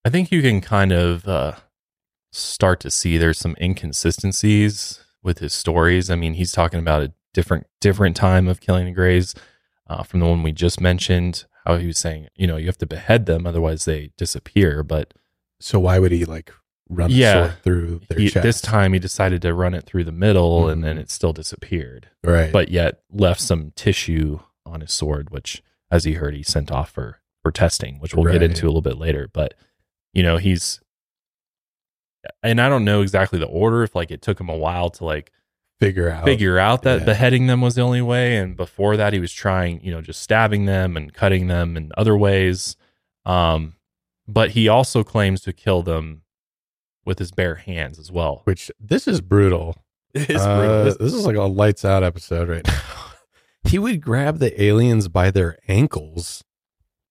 I 0.06 0.10
think 0.10 0.30
you 0.30 0.42
can 0.42 0.60
kind 0.60 0.92
of 0.92 1.26
uh, 1.26 1.52
start 2.30 2.78
to 2.80 2.90
see 2.90 3.16
there's 3.16 3.38
some 3.38 3.56
inconsistencies 3.58 5.02
with 5.22 5.38
his 5.38 5.54
stories. 5.54 6.10
I 6.10 6.14
mean, 6.14 6.34
he's 6.34 6.52
talking 6.52 6.78
about 6.78 7.02
a 7.02 7.12
different 7.32 7.66
different 7.80 8.14
time 8.14 8.46
of 8.46 8.60
killing 8.60 8.84
the 8.84 8.92
Greys 8.92 9.34
uh, 9.88 10.02
from 10.02 10.20
the 10.20 10.26
one 10.26 10.42
we 10.42 10.52
just 10.52 10.78
mentioned. 10.78 11.46
How 11.64 11.76
he 11.76 11.86
was 11.86 11.98
saying, 11.98 12.28
you 12.36 12.46
know, 12.46 12.56
you 12.56 12.66
have 12.66 12.78
to 12.78 12.86
behead 12.86 13.26
them, 13.26 13.46
otherwise 13.46 13.84
they 13.84 14.10
disappear. 14.18 14.82
But 14.82 15.14
So 15.60 15.80
why 15.80 15.98
would 15.98 16.12
he 16.12 16.24
like 16.24 16.52
run 16.90 17.10
the 17.10 17.16
yeah, 17.16 17.32
sword 17.32 17.62
through 17.62 18.00
their 18.08 18.18
he- 18.18 18.28
chest? 18.30 18.42
this 18.42 18.60
time 18.60 18.92
he 18.92 18.98
decided 18.98 19.40
to 19.42 19.54
run 19.54 19.72
it 19.74 19.84
through 19.84 20.04
the 20.04 20.12
middle, 20.12 20.68
and 20.68 20.78
mm-hmm. 20.78 20.86
then 20.86 20.98
it 20.98 21.10
still 21.10 21.32
disappeared. 21.32 22.08
Right. 22.22 22.52
but 22.52 22.68
yet 22.70 23.00
left 23.10 23.40
some 23.40 23.72
tissue 23.76 24.40
on 24.66 24.80
his 24.82 24.92
sword, 24.92 25.30
which, 25.30 25.62
as 25.90 26.04
he 26.04 26.14
heard, 26.14 26.34
he 26.34 26.42
sent 26.42 26.70
off 26.70 26.90
for 26.90 27.20
for 27.42 27.50
testing, 27.52 27.98
which 28.00 28.14
we'll 28.14 28.24
Right. 28.24 28.32
get 28.32 28.42
into 28.42 28.64
a 28.64 28.68
little 28.68 28.80
bit 28.82 28.96
later. 28.98 29.28
But 29.32 29.54
you 30.12 30.22
know, 30.22 30.36
he's 30.36 30.80
and 32.42 32.60
I 32.60 32.68
don't 32.68 32.84
know 32.84 33.02
exactly 33.02 33.38
the 33.38 33.46
order 33.46 33.82
if 33.82 33.94
like 33.94 34.10
it 34.10 34.22
took 34.22 34.40
him 34.40 34.48
a 34.48 34.56
while 34.56 34.90
to 34.90 35.04
like 35.04 35.30
figure 35.80 36.08
out 36.08 36.24
figure 36.24 36.58
out 36.58 36.82
that 36.82 37.00
Yeah. 37.00 37.04
beheading 37.04 37.46
them 37.46 37.60
was 37.60 37.74
the 37.74 37.82
only 37.82 38.00
way 38.02 38.36
and 38.36 38.56
before 38.56 38.96
that 38.96 39.12
he 39.12 39.18
was 39.18 39.32
trying 39.32 39.80
you 39.82 39.90
know 39.90 40.00
just 40.00 40.22
stabbing 40.22 40.66
them 40.66 40.96
and 40.96 41.12
cutting 41.12 41.48
them 41.48 41.76
in 41.76 41.90
other 41.96 42.16
ways 42.16 42.76
um 43.26 43.74
but 44.28 44.50
he 44.52 44.68
also 44.68 45.02
claims 45.02 45.40
to 45.42 45.52
kill 45.52 45.82
them 45.82 46.22
with 47.04 47.18
his 47.18 47.32
bare 47.32 47.56
hands 47.56 47.98
as 47.98 48.10
well 48.12 48.42
Which 48.44 48.70
this 48.80 49.06
is 49.08 49.20
brutal. 49.20 49.76
It 50.14 50.30
is 50.30 50.40
Uh, 50.40 50.56
brutal. 50.58 50.84
This- 50.84 50.96
This 50.98 51.12
is 51.12 51.26
like 51.26 51.36
a 51.36 51.42
lights 51.42 51.84
out 51.84 52.02
episode 52.04 52.48
right 52.48 52.66
now. 52.66 52.80
he 53.64 53.78
would 53.80 54.00
grab 54.00 54.38
the 54.38 54.62
aliens 54.62 55.08
by 55.08 55.30
their 55.32 55.58
ankles 55.66 56.44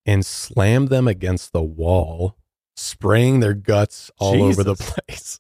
and 0.06 0.26
slam 0.26 0.86
them 0.88 1.08
against 1.08 1.52
the 1.52 1.62
wall, 1.62 2.38
spraying 2.78 3.40
their 3.42 3.54
guts 3.54 4.10
all 4.20 4.42
over 4.42 4.64
the 4.64 4.76
place. 4.76 5.40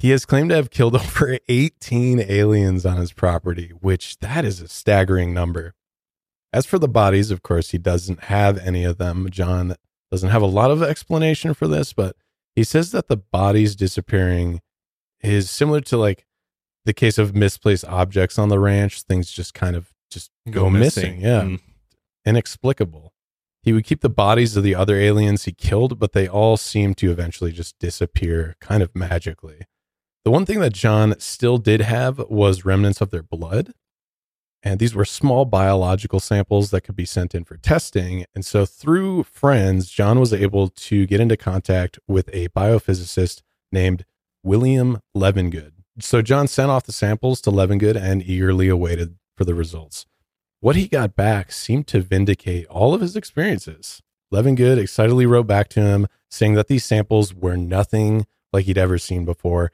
He 0.00 0.10
has 0.10 0.24
claimed 0.24 0.48
to 0.48 0.56
have 0.56 0.70
killed 0.70 0.96
over 0.96 1.38
18 1.48 2.20
aliens 2.20 2.86
on 2.86 2.96
his 2.96 3.12
property, 3.12 3.72
which 3.80 4.18
that 4.18 4.44
is 4.44 4.60
a 4.60 4.68
staggering 4.68 5.34
number. 5.34 5.74
As 6.52 6.66
for 6.66 6.78
the 6.78 6.88
bodies, 6.88 7.30
of 7.30 7.42
course, 7.42 7.70
he 7.70 7.78
doesn't 7.78 8.24
have 8.24 8.58
any 8.58 8.82
of 8.82 8.96
them. 8.98 9.28
John 9.30 9.76
doesn't 10.10 10.30
have 10.30 10.42
a 10.42 10.46
lot 10.46 10.70
of 10.70 10.82
explanation 10.82 11.54
for 11.54 11.68
this, 11.68 11.92
but 11.92 12.16
he 12.56 12.64
says 12.64 12.90
that 12.92 13.08
the 13.08 13.18
bodies 13.18 13.76
disappearing 13.76 14.60
is 15.22 15.50
similar 15.50 15.80
to 15.82 15.96
like 15.96 16.26
the 16.86 16.94
case 16.94 17.18
of 17.18 17.36
misplaced 17.36 17.84
objects 17.84 18.38
on 18.38 18.48
the 18.48 18.58
ranch. 18.58 19.02
Things 19.02 19.30
just 19.30 19.54
kind 19.54 19.76
of 19.76 19.92
just 20.10 20.30
go, 20.48 20.62
Go 20.62 20.70
missing. 20.70 21.18
missing. 21.18 21.20
Yeah. 21.20 21.42
Mm. 21.42 21.60
Inexplicable. 22.24 23.12
He 23.62 23.72
would 23.74 23.84
keep 23.84 24.00
the 24.00 24.08
bodies 24.08 24.56
of 24.56 24.64
the 24.64 24.74
other 24.74 24.96
aliens 24.96 25.44
he 25.44 25.52
killed, 25.52 25.98
but 25.98 26.12
they 26.12 26.26
all 26.26 26.56
seemed 26.56 26.96
to 26.96 27.10
eventually 27.10 27.52
just 27.52 27.78
disappear 27.78 28.56
kind 28.60 28.82
of 28.82 28.96
magically. 28.96 29.66
The 30.24 30.30
one 30.30 30.44
thing 30.44 30.60
that 30.60 30.74
John 30.74 31.18
still 31.18 31.56
did 31.58 31.80
have 31.80 32.18
was 32.28 32.64
remnants 32.64 33.00
of 33.00 33.10
their 33.10 33.22
blood. 33.22 33.72
And 34.62 34.78
these 34.78 34.94
were 34.94 35.06
small 35.06 35.46
biological 35.46 36.20
samples 36.20 36.70
that 36.70 36.82
could 36.82 36.96
be 36.96 37.06
sent 37.06 37.34
in 37.34 37.44
for 37.44 37.56
testing. 37.56 38.26
And 38.34 38.44
so, 38.44 38.66
through 38.66 39.22
friends, 39.22 39.88
John 39.88 40.20
was 40.20 40.34
able 40.34 40.68
to 40.68 41.06
get 41.06 41.20
into 41.20 41.38
contact 41.38 41.98
with 42.06 42.28
a 42.34 42.48
biophysicist 42.48 43.40
named 43.72 44.04
William 44.42 45.00
Levengood. 45.16 45.72
So, 45.98 46.20
John 46.20 46.46
sent 46.46 46.70
off 46.70 46.84
the 46.84 46.92
samples 46.92 47.40
to 47.42 47.50
Levengood 47.50 47.96
and 47.96 48.22
eagerly 48.22 48.68
awaited 48.68 49.16
for 49.34 49.46
the 49.46 49.54
results. 49.54 50.04
What 50.60 50.76
he 50.76 50.88
got 50.88 51.16
back 51.16 51.52
seemed 51.52 51.86
to 51.86 52.02
vindicate 52.02 52.66
all 52.66 52.92
of 52.92 53.00
his 53.00 53.16
experiences. 53.16 54.02
Levengood 54.30 54.76
excitedly 54.76 55.24
wrote 55.24 55.46
back 55.46 55.68
to 55.70 55.80
him, 55.80 56.06
saying 56.30 56.52
that 56.54 56.68
these 56.68 56.84
samples 56.84 57.32
were 57.32 57.56
nothing 57.56 58.26
like 58.52 58.66
he'd 58.66 58.76
ever 58.76 58.98
seen 58.98 59.24
before, 59.24 59.72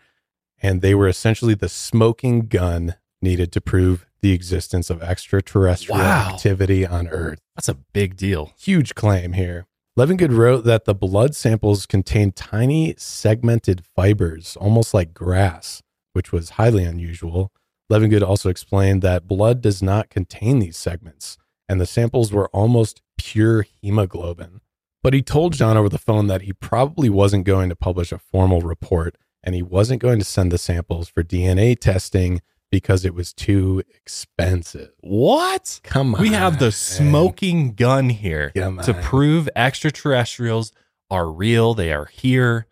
and 0.62 0.80
they 0.82 0.94
were 0.94 1.08
essentially 1.08 1.54
the 1.54 1.68
smoking 1.68 2.46
gun 2.46 2.94
needed 3.22 3.52
to 3.52 3.60
prove 3.60 4.06
the 4.22 4.32
existence 4.32 4.90
of 4.90 5.02
extraterrestrial 5.02 5.98
Wow. 6.00 6.30
activity 6.34 6.86
on 6.86 7.08
Earth. 7.08 7.38
That's 7.54 7.68
a 7.68 7.74
big 7.74 8.16
deal. 8.16 8.52
Huge 8.58 8.94
claim 8.94 9.32
here. 9.34 9.66
Levengood 9.98 10.36
wrote 10.36 10.64
that 10.64 10.84
the 10.84 10.94
blood 10.94 11.34
samples 11.34 11.86
contained 11.86 12.36
tiny 12.36 12.94
segmented 12.98 13.84
fibers, 13.94 14.56
almost 14.56 14.92
like 14.92 15.14
grass, 15.14 15.82
which 16.12 16.32
was 16.32 16.50
highly 16.50 16.84
unusual. 16.84 17.50
Levengood 17.90 18.22
also 18.22 18.48
explained 18.50 19.00
that 19.02 19.28
blood 19.28 19.62
does 19.62 19.82
not 19.82 20.10
contain 20.10 20.58
these 20.58 20.76
segments, 20.76 21.38
and 21.68 21.80
the 21.80 21.86
samples 21.86 22.32
were 22.32 22.48
almost 22.48 23.00
pure 23.16 23.64
hemoglobin. 23.80 24.60
But 25.02 25.14
he 25.14 25.22
told 25.22 25.52
John 25.54 25.76
over 25.76 25.88
the 25.88 25.98
phone 25.98 26.26
that 26.26 26.42
he 26.42 26.52
probably 26.52 27.08
wasn't 27.08 27.44
going 27.44 27.68
to 27.68 27.76
publish 27.76 28.10
a 28.12 28.18
formal 28.18 28.60
report 28.60 29.16
and 29.47 29.55
he 29.55 29.62
wasn't 29.62 30.02
going 30.02 30.18
to 30.18 30.24
send 30.24 30.51
the 30.52 30.59
samples 30.59 31.09
for 31.09 31.23
DNA 31.23 31.78
testing 31.78 32.43
because 32.70 33.05
it 33.05 33.14
was 33.14 33.32
too 33.32 33.82
expensive. 33.94 34.90
What? 35.01 35.81
Come 35.85 36.16
on. 36.16 36.20
We 36.20 36.31
have 36.31 36.59
the 36.59 36.73
smoking 36.73 37.74
gun 37.74 38.10
here 38.10 38.51
Come 38.56 38.81
to 38.81 38.94
on. 38.94 39.02
prove 39.02 39.48
extraterrestrials 39.55 40.73
are 41.09 41.31
real. 41.31 41.74
They 41.74 41.93
are 41.93 42.06
here. 42.06 42.66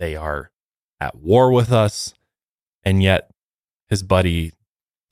They 0.00 0.16
are 0.16 0.50
at 1.00 1.14
war 1.14 1.52
with 1.52 1.72
us. 1.72 2.12
And 2.82 3.02
yet 3.02 3.30
his 3.88 4.02
buddy 4.02 4.52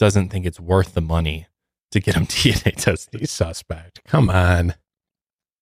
doesn't 0.01 0.31
think 0.31 0.45
it's 0.47 0.59
worth 0.61 0.95
the 0.95 1.01
money 1.01 1.47
to 1.93 2.01
get 2.01 2.17
him 2.17 2.27
DNA 2.27 2.75
tested. 2.75 3.21
He's 3.21 3.31
suspect. 3.31 4.03
Come 4.05 4.29
on. 4.29 4.75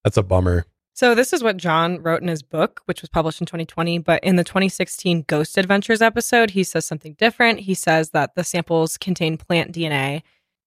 That's 0.02 0.16
a 0.16 0.22
bummer. 0.22 0.64
So 0.94 1.14
this 1.14 1.32
is 1.32 1.42
what 1.42 1.56
John 1.56 2.02
wrote 2.02 2.20
in 2.22 2.28
his 2.28 2.42
book, 2.42 2.82
which 2.84 3.00
was 3.00 3.08
published 3.08 3.40
in 3.40 3.46
2020. 3.46 3.98
But 3.98 4.22
in 4.22 4.36
the 4.36 4.44
2016 4.44 5.22
Ghost 5.26 5.56
Adventures 5.56 6.02
episode, 6.02 6.50
he 6.50 6.62
says 6.64 6.84
something 6.84 7.14
different. 7.14 7.60
He 7.60 7.74
says 7.74 8.10
that 8.10 8.34
the 8.34 8.44
samples 8.44 8.98
contain 8.98 9.38
plant 9.38 9.72
DNA, 9.72 10.22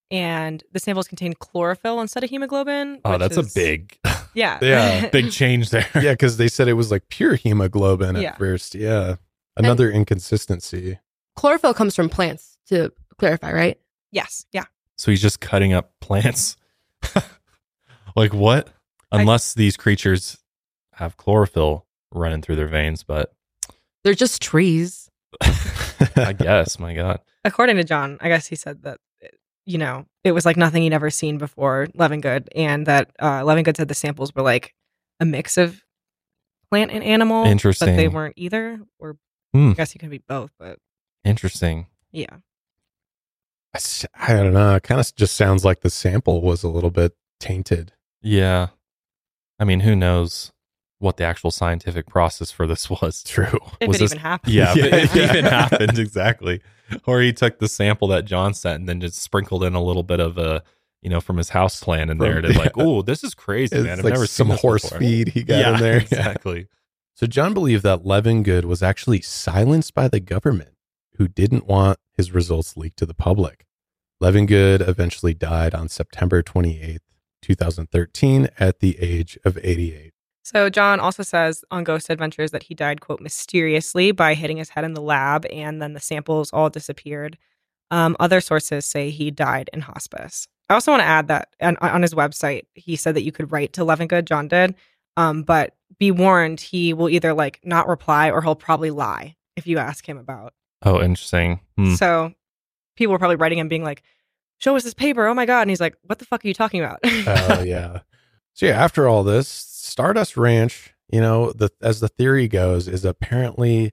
and 0.09 0.63
the 0.71 0.79
samples 0.79 1.07
contain 1.07 1.33
chlorophyll 1.33 2.01
instead 2.01 2.23
of 2.23 2.29
hemoglobin. 2.31 3.01
Oh, 3.05 3.11
which 3.11 3.19
that's 3.19 3.37
is- 3.37 3.51
a 3.51 3.53
big, 3.59 3.99
yeah, 4.33 4.57
Yeah. 4.61 5.09
big 5.11 5.31
change 5.31 5.69
there. 5.69 5.87
Yeah, 5.95 6.13
because 6.13 6.37
they 6.37 6.47
said 6.47 6.67
it 6.67 6.73
was 6.73 6.89
like 6.89 7.07
pure 7.09 7.35
hemoglobin 7.35 8.15
at 8.15 8.21
Yeah. 8.21 8.35
first. 8.35 8.73
Yeah. 8.75 9.17
Another 9.57 9.89
inconsistency. 9.91 10.99
Chlorophyll 11.35 11.73
comes 11.73 11.95
from 11.95 12.09
plants, 12.09 12.57
to 12.67 12.91
clarify, 13.17 13.51
right? 13.53 13.79
yes, 14.11 14.45
yeah. 14.51 14.63
So 14.97 15.11
he's 15.11 15.21
just 15.21 15.39
cutting 15.41 15.73
up 15.73 15.91
plants. 16.01 16.55
like 18.15 18.33
what? 18.33 18.69
Unless 19.11 19.53
these 19.53 19.77
creatures 19.77 20.37
have 20.93 21.17
chlorophyll 21.17 21.85
running 22.13 22.41
through 22.41 22.55
their 22.57 22.67
veins, 22.67 23.03
but 23.03 23.33
They're 24.03 24.13
just 24.13 24.41
trees. 24.41 25.09
I 26.15 26.33
guess, 26.33 26.79
my 26.79 26.93
God. 26.93 27.19
According 27.43 27.75
to 27.77 27.83
John, 27.83 28.17
I 28.21 28.29
guess 28.29 28.47
he 28.47 28.55
said 28.55 28.83
that 28.83 28.99
you 29.65 29.77
know 29.77 30.05
it 30.23 30.31
was 30.31 30.45
like 30.45 30.57
nothing 30.57 30.83
he'd 30.83 30.93
ever 30.93 31.09
seen 31.09 31.37
before 31.37 31.87
Levengood, 31.97 32.47
and 32.55 32.85
that 32.87 33.11
uh, 33.19 33.41
Levengood 33.41 33.77
said 33.77 33.87
the 33.87 33.93
samples 33.95 34.33
were 34.33 34.41
like 34.43 34.73
a 35.19 35.25
mix 35.25 35.57
of 35.57 35.81
plant 36.71 36.91
and 36.91 37.03
animal. 37.03 37.45
Interesting. 37.45 37.89
But 37.89 37.95
they 37.97 38.07
weren't 38.07 38.33
either. 38.37 38.79
Or 38.99 39.17
Hmm. 39.53 39.71
I 39.71 39.73
guess 39.75 39.91
he 39.91 39.99
could 39.99 40.09
be 40.09 40.17
both, 40.27 40.51
but 40.59 40.79
Interesting. 41.23 41.87
yeah. 42.11 42.37
I 44.17 44.33
don't 44.33 44.53
know. 44.53 44.75
It 44.75 44.83
kind 44.83 45.01
of 45.01 45.15
just 45.15 45.35
sounds 45.35 45.65
like 45.65 45.81
the 45.81 45.89
sample 45.89 46.41
was 46.41 46.63
a 46.63 46.69
little 46.69 46.91
bit 46.91 47.13
tainted. 47.41 47.91
Yeah. 48.21 48.67
I 49.59 49.63
mean, 49.63 49.81
who 49.81 49.95
knows 49.95 50.51
what 50.99 51.17
the 51.17 51.23
actual 51.23 51.51
scientific 51.51 52.07
process 52.07 52.51
for 52.51 52.65
this 52.67 52.89
was? 53.01 53.23
True. 53.23 53.59
If 53.79 53.87
was 53.87 53.97
it 53.97 53.99
this- 54.01 54.11
even 54.13 54.19
happened. 54.21 54.53
Yeah, 54.53 54.73
it- 54.73 54.77
Yeah, 54.77 54.95
if 54.95 55.15
it 55.15 55.29
even 55.31 55.45
happened, 55.45 55.99
exactly. 55.99 56.61
Or 57.07 57.19
he 57.21 57.33
took 57.33 57.59
the 57.59 57.67
sample 57.67 58.07
that 58.09 58.25
John 58.25 58.53
sent 58.53 58.79
and 58.81 58.87
then 58.89 59.01
just 59.01 59.21
sprinkled 59.21 59.63
in 59.63 59.73
a 59.73 59.81
little 59.83 60.03
bit 60.03 60.19
of 60.19 60.37
a, 60.37 60.61
you 61.01 61.09
know, 61.09 61.19
from 61.21 61.37
his 61.37 61.49
house 61.49 61.79
plan 61.83 62.09
in 62.09 62.17
there 62.19 62.41
From- 62.41 62.53
to 62.53 62.59
like, 62.59 62.71
oh, 62.77 63.01
this 63.01 63.23
is 63.23 63.33
crazy, 63.33 63.75
It's 63.75 63.85
man. 63.85 63.99
I've 63.99 64.05
like 64.05 64.13
never 64.13 64.27
some 64.27 64.47
seen 64.47 64.51
this 64.53 64.61
horse 64.61 64.83
before. 64.83 64.99
feed 64.99 65.29
he 65.29 65.43
got 65.43 65.57
yeah, 65.57 65.73
in 65.75 65.79
there. 65.81 65.97
Exactly. 66.01 66.67
So 67.15 67.25
John 67.27 67.53
believed 67.53 67.83
that 67.83 68.03
Levengood 68.03 68.65
was 68.65 68.83
actually 68.83 69.21
silenced 69.21 69.93
by 69.93 70.07
the 70.09 70.19
government, 70.19 70.71
who 71.17 71.27
didn't 71.29 71.65
want 71.65 71.97
his 72.17 72.33
results 72.33 72.75
leaked 72.75 72.97
to 72.97 73.05
the 73.05 73.13
public. 73.13 73.65
Levengood 74.21 74.85
eventually 74.87 75.33
died 75.33 75.73
on 75.73 75.87
September 75.89 76.43
28th, 76.43 76.99
2013, 77.45 78.49
at 78.59 78.79
the 78.79 78.97
age 78.99 79.37
of 79.45 79.57
88. 79.61 80.11
So 80.43 80.69
John 80.69 80.99
also 80.99 81.23
says 81.23 81.63
on 81.71 81.83
Ghost 81.83 82.09
Adventures 82.09 82.51
that 82.51 82.63
he 82.63 82.75
died, 82.75 83.01
quote, 83.01 83.19
mysteriously 83.19 84.11
by 84.11 84.35
hitting 84.35 84.57
his 84.57 84.69
head 84.69 84.83
in 84.83 84.93
the 84.93 85.01
lab, 85.01 85.45
and 85.51 85.81
then 85.81 85.93
the 85.93 85.99
samples 85.99 86.51
all 86.51 86.69
disappeared. 86.69 87.37
Um, 87.91 88.15
other 88.19 88.41
sources 88.41 88.85
say 88.85 89.09
he 89.09 89.31
died 89.31 89.69
in 89.73 89.81
hospice. 89.81 90.47
I 90.69 90.73
also 90.73 90.91
want 90.91 91.01
to 91.01 91.07
add 91.07 91.27
that 91.27 91.49
on, 91.61 91.77
on 91.77 92.01
his 92.01 92.13
website, 92.13 92.65
he 92.73 92.95
said 92.95 93.15
that 93.15 93.23
you 93.23 93.31
could 93.31 93.51
write 93.51 93.73
to 93.73 93.81
Levengood, 93.81 94.25
John 94.25 94.47
did, 94.47 94.75
um, 95.17 95.43
but 95.43 95.75
be 95.99 96.11
warned, 96.11 96.59
he 96.59 96.93
will 96.93 97.09
either 97.09 97.33
like 97.33 97.59
not 97.63 97.87
reply 97.87 98.31
or 98.31 98.41
he'll 98.41 98.55
probably 98.55 98.91
lie 98.91 99.35
if 99.55 99.65
you 99.67 99.77
ask 99.77 100.07
him 100.07 100.17
about. 100.17 100.53
Oh, 100.83 101.01
interesting. 101.01 101.59
Hmm. 101.77 101.95
So 101.95 102.33
people 102.95 103.13
were 103.13 103.19
probably 103.19 103.37
writing 103.37 103.59
him 103.59 103.67
being 103.67 103.83
like, 103.83 104.03
show 104.57 104.75
us 104.75 104.83
this 104.83 104.93
paper. 104.93 105.27
Oh 105.27 105.33
my 105.33 105.45
God. 105.45 105.61
And 105.61 105.69
he's 105.69 105.81
like, 105.81 105.95
what 106.03 106.19
the 106.19 106.25
fuck 106.25 106.43
are 106.43 106.47
you 106.47 106.53
talking 106.53 106.81
about? 106.83 106.99
Oh 107.03 107.63
yeah. 107.65 107.99
So 108.53 108.65
yeah, 108.65 108.83
after 108.83 109.07
all 109.07 109.23
this, 109.23 109.47
Stardust 109.47 110.37
Ranch, 110.37 110.93
you 111.09 111.21
know, 111.21 111.51
the 111.51 111.69
as 111.81 111.99
the 111.99 112.07
theory 112.07 112.47
goes, 112.47 112.87
is 112.87 113.05
apparently 113.05 113.91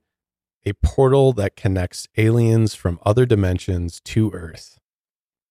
a 0.65 0.73
portal 0.75 1.33
that 1.33 1.57
connects 1.57 2.07
aliens 2.17 2.75
from 2.75 3.01
other 3.05 3.27
dimensions 3.27 4.01
to 4.01 4.31
Earth. 4.33 4.79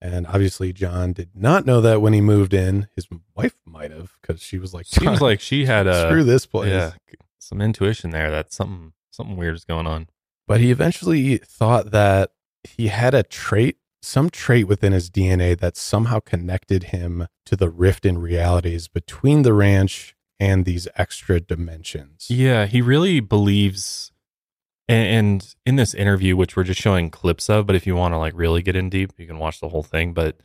And 0.04 0.26
obviously, 0.26 0.74
John 0.74 1.14
did 1.14 1.30
not 1.36 1.66
know 1.66 1.80
that 1.82 2.02
when 2.02 2.14
he 2.14 2.22
moved 2.22 2.56
in. 2.56 2.88
His 2.96 3.08
wife 3.36 3.54
might 3.66 3.92
have, 3.92 4.14
because 4.20 4.42
she 4.42 4.58
was 4.58 4.74
like, 4.74 4.88
Seems 4.88 5.22
like 5.22 5.40
she 5.40 5.66
had 5.66 5.86
a 5.86 6.08
screw 6.08 6.24
this 6.24 6.48
place. 6.48 6.72
Yeah, 6.72 6.92
some 7.38 7.62
intuition 7.62 8.10
there 8.10 8.32
that 8.32 8.52
something 8.52 8.94
something 9.12 9.38
weird 9.38 9.56
is 9.56 9.66
going 9.66 9.86
on. 9.86 10.08
But 10.48 10.60
he 10.60 10.72
eventually 10.72 11.38
thought 11.38 11.92
that 11.92 12.32
he 12.64 12.88
had 12.88 13.14
a 13.14 13.22
trait, 13.24 13.78
some 14.02 14.30
trait 14.30 14.68
within 14.68 14.94
his 14.94 15.10
DNA 15.10 15.58
that 15.60 15.78
somehow 15.78 16.20
connected 16.20 16.86
him 16.86 17.28
to 17.46 17.56
the 17.56 17.70
rift 17.70 18.06
in 18.06 18.18
realities 18.18 18.88
between 18.88 19.44
the 19.44 19.54
ranch 19.54 20.16
and 20.40 20.66
these 20.66 20.88
extra 20.96 21.40
dimensions. 21.40 22.28
Yeah, 22.30 22.66
he 22.66 22.82
really 22.82 23.20
believes, 23.20 24.12
and, 24.88 25.54
in 25.66 25.76
this 25.76 25.94
interview, 25.94 26.36
which 26.36 26.56
we're 26.56 26.64
just 26.64 26.82
showing 26.82 27.12
clips 27.12 27.48
of, 27.50 27.68
but 27.68 27.76
if 27.76 27.86
you 27.86 27.96
want 27.96 28.14
to 28.14 28.18
like 28.18 28.34
really 28.36 28.64
get 28.64 28.76
in 28.76 28.90
deep, 28.90 29.12
you 29.18 29.28
can 29.28 29.38
watch 29.38 29.60
the 29.60 29.70
whole 29.70 29.84
thing. 29.84 30.14
But 30.14 30.38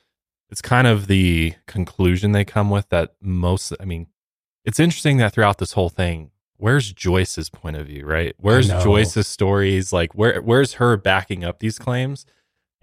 it's 0.51 0.61
kind 0.61 0.87
of 0.87 1.07
the 1.07 1.55
conclusion 1.67 2.33
they 2.33 2.45
come 2.45 2.69
with 2.69 2.91
that 2.91 3.15
most. 3.23 3.73
I 3.81 3.87
mean, 3.87 4.09
it's 4.67 4.79
interesting 4.79 5.17
that 5.17 5.33
throughout 5.33 5.59
this 5.59 5.73
whole 5.73 5.89
thing, 5.89 6.31
where's 6.59 6.93
Joyce's 6.93 7.49
point 7.49 7.77
of 7.77 7.87
view, 7.87 8.05
right? 8.05 8.35
Where's. 8.37 8.69
Joyce's 8.69 9.27
stories? 9.27 9.95
Like, 9.95 10.15
where 10.15 10.43
where's 10.43 10.75
her 10.75 10.99
backing 10.99 11.43
up 11.43 11.61
these 11.61 11.79
claims? 11.79 12.27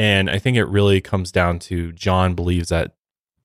And 0.03 0.29
I 0.29 0.37
think 0.37 0.57
it 0.57 0.65
really 0.65 0.99
comes 0.99 1.31
down 1.31 1.59
to 1.59 1.93
John 1.93 2.35
believes 2.35 2.67
that 2.67 2.91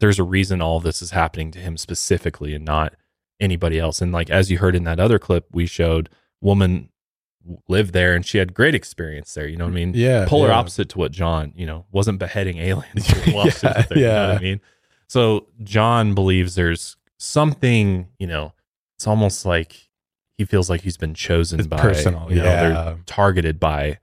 there's 0.01 0.18
a 0.18 0.24
reason 0.24 0.60
all 0.60 0.80
this 0.80 1.01
is 1.01 1.12
happening 1.12 1.52
to 1.52 1.60
him 1.60 1.76
specifically 1.76 2.52
and 2.52 2.64
not 2.64 2.94
anybody 3.39 3.78
else. 3.78 4.02
And 4.02 4.10
like 4.10 4.28
as 4.28 4.51
you 4.51 4.59
heard 4.59 4.74
in 4.74 4.82
that 4.82 4.98
other 4.98 5.20
clip 5.20 5.47
we 5.52 5.66
showed, 5.66 6.09
woman 6.40 6.89
lived 7.68 7.93
there 7.93 8.16
and 8.16 8.26
she 8.26 8.39
had 8.39 8.55
great 8.55 8.74
experience 8.74 9.32
there. 9.35 9.47
You 9.47 9.56
know 9.56 9.66
what 9.66 9.70
I 9.70 9.76
mean? 9.76 9.93
Yeah, 9.94 10.26
Polar 10.26 10.48
yeah. 10.48 10.55
opposite 10.55 10.89
to 10.89 10.98
what 10.98 11.12
John, 11.12 11.52
you 11.55 11.64
know, 11.64 11.86
wasn't 11.93 12.18
beheading 12.18 12.59
aliens 12.59 13.06
she 13.06 13.30
was 13.32 13.62
Yeah, 13.62 13.85
You 13.90 14.01
know 14.01 14.18
what 14.26 14.32
yeah. 14.32 14.32
I 14.32 14.39
mean? 14.40 14.60
So 15.06 15.47
John 15.62 16.12
believes 16.16 16.56
there's 16.56 16.97
something, 17.18 18.09
you 18.18 18.26
know, 18.26 18.52
it's 18.97 19.06
almost 19.06 19.47
like 19.47 19.89
he 20.36 20.44
feels 20.44 20.68
like 20.68 20.80
he's 20.80 20.97
been 20.97 21.14
chosen 21.14 21.60
It's 21.60 21.68
by 21.68 21.78
personal, 21.78 22.26
you 22.30 22.39
know, 22.39 22.44
yeah. 22.44 22.68
they're 22.68 22.98
targeted 23.06 23.60
by 23.60 23.98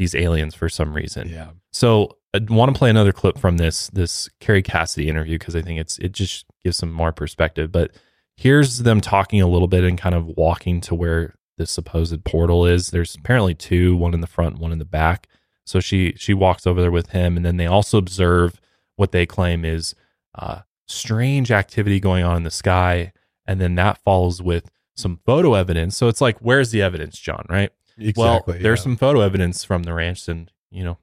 these 0.00 0.14
aliens 0.14 0.54
for 0.54 0.70
some 0.70 0.94
reason. 0.94 1.28
Yeah. 1.28 1.50
So 1.72 2.16
I 2.32 2.40
want 2.48 2.74
to 2.74 2.78
play 2.78 2.88
another 2.88 3.12
clip 3.12 3.38
from 3.38 3.58
this 3.58 3.88
this 3.88 4.30
Kerry 4.40 4.62
Cassidy 4.62 5.08
interview 5.08 5.38
because 5.38 5.54
I 5.54 5.60
think 5.60 5.78
it's 5.78 5.98
it 5.98 6.12
just 6.12 6.46
gives 6.64 6.78
some 6.78 6.90
more 6.90 7.12
perspective. 7.12 7.70
But 7.70 7.92
here's 8.34 8.78
them 8.78 9.02
talking 9.02 9.42
a 9.42 9.46
little 9.46 9.68
bit 9.68 9.84
and 9.84 9.98
kind 9.98 10.14
of 10.14 10.26
walking 10.26 10.80
to 10.82 10.94
where 10.94 11.34
this 11.58 11.70
supposed 11.70 12.24
portal 12.24 12.64
is. 12.64 12.90
There's 12.90 13.14
apparently 13.14 13.54
two, 13.54 13.94
one 13.94 14.14
in 14.14 14.22
the 14.22 14.26
front, 14.26 14.58
one 14.58 14.72
in 14.72 14.78
the 14.78 14.86
back. 14.86 15.28
So 15.66 15.80
she 15.80 16.14
she 16.16 16.32
walks 16.32 16.66
over 16.66 16.80
there 16.80 16.90
with 16.90 17.10
him, 17.10 17.36
and 17.36 17.44
then 17.44 17.58
they 17.58 17.66
also 17.66 17.98
observe 17.98 18.58
what 18.96 19.12
they 19.12 19.26
claim 19.26 19.66
is 19.66 19.94
uh, 20.34 20.60
strange 20.86 21.50
activity 21.52 22.00
going 22.00 22.24
on 22.24 22.38
in 22.38 22.44
the 22.44 22.50
sky, 22.50 23.12
and 23.46 23.60
then 23.60 23.74
that 23.74 23.98
follows 23.98 24.40
with 24.40 24.70
some 24.96 25.20
photo 25.26 25.52
evidence. 25.52 25.94
So 25.94 26.08
it's 26.08 26.22
like, 26.22 26.38
where's 26.38 26.70
the 26.70 26.80
evidence, 26.80 27.18
John? 27.18 27.44
Right? 27.50 27.70
Exactly, 28.00 28.54
Well, 28.54 28.62
there's 28.62 28.80
yeah. 28.80 28.84
some 28.84 28.96
photo 28.96 29.20
evidence 29.20 29.64
from 29.64 29.82
the 29.84 29.92
ranch, 29.94 30.26
and 30.28 30.50
you 30.70 30.84
know, 30.84 30.98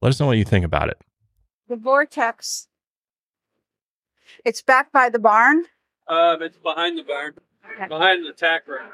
let 0.00 0.10
us 0.10 0.20
know 0.20 0.26
what 0.26 0.38
you 0.38 0.44
think 0.44 0.64
about 0.64 0.88
it. 0.88 0.98
The 1.68 1.76
vortex. 1.76 2.68
It's 4.44 4.62
back 4.62 4.92
by 4.92 5.08
the 5.08 5.18
barn. 5.18 5.64
Um, 6.08 6.42
it's 6.42 6.58
behind 6.58 6.98
the 6.98 7.02
barn, 7.02 7.34
behind 7.88 8.26
the 8.26 8.32
tack 8.32 8.68
rack. 8.68 8.90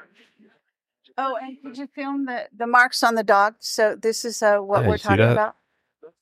Oh, 1.19 1.37
and 1.41 1.57
did 1.63 1.77
you 1.79 1.87
film 1.89 2.27
the 2.27 2.49
the 2.57 2.67
marks 2.67 3.03
on 3.03 3.15
the 3.15 3.25
dog? 3.25 3.57
So 3.59 3.97
this 3.97 4.25
is 4.25 4.43
uh, 4.43 4.59
what 4.59 4.83
Yeah, 4.83 4.89
we're 4.89 4.99
talking 4.99 5.21
about, 5.33 5.57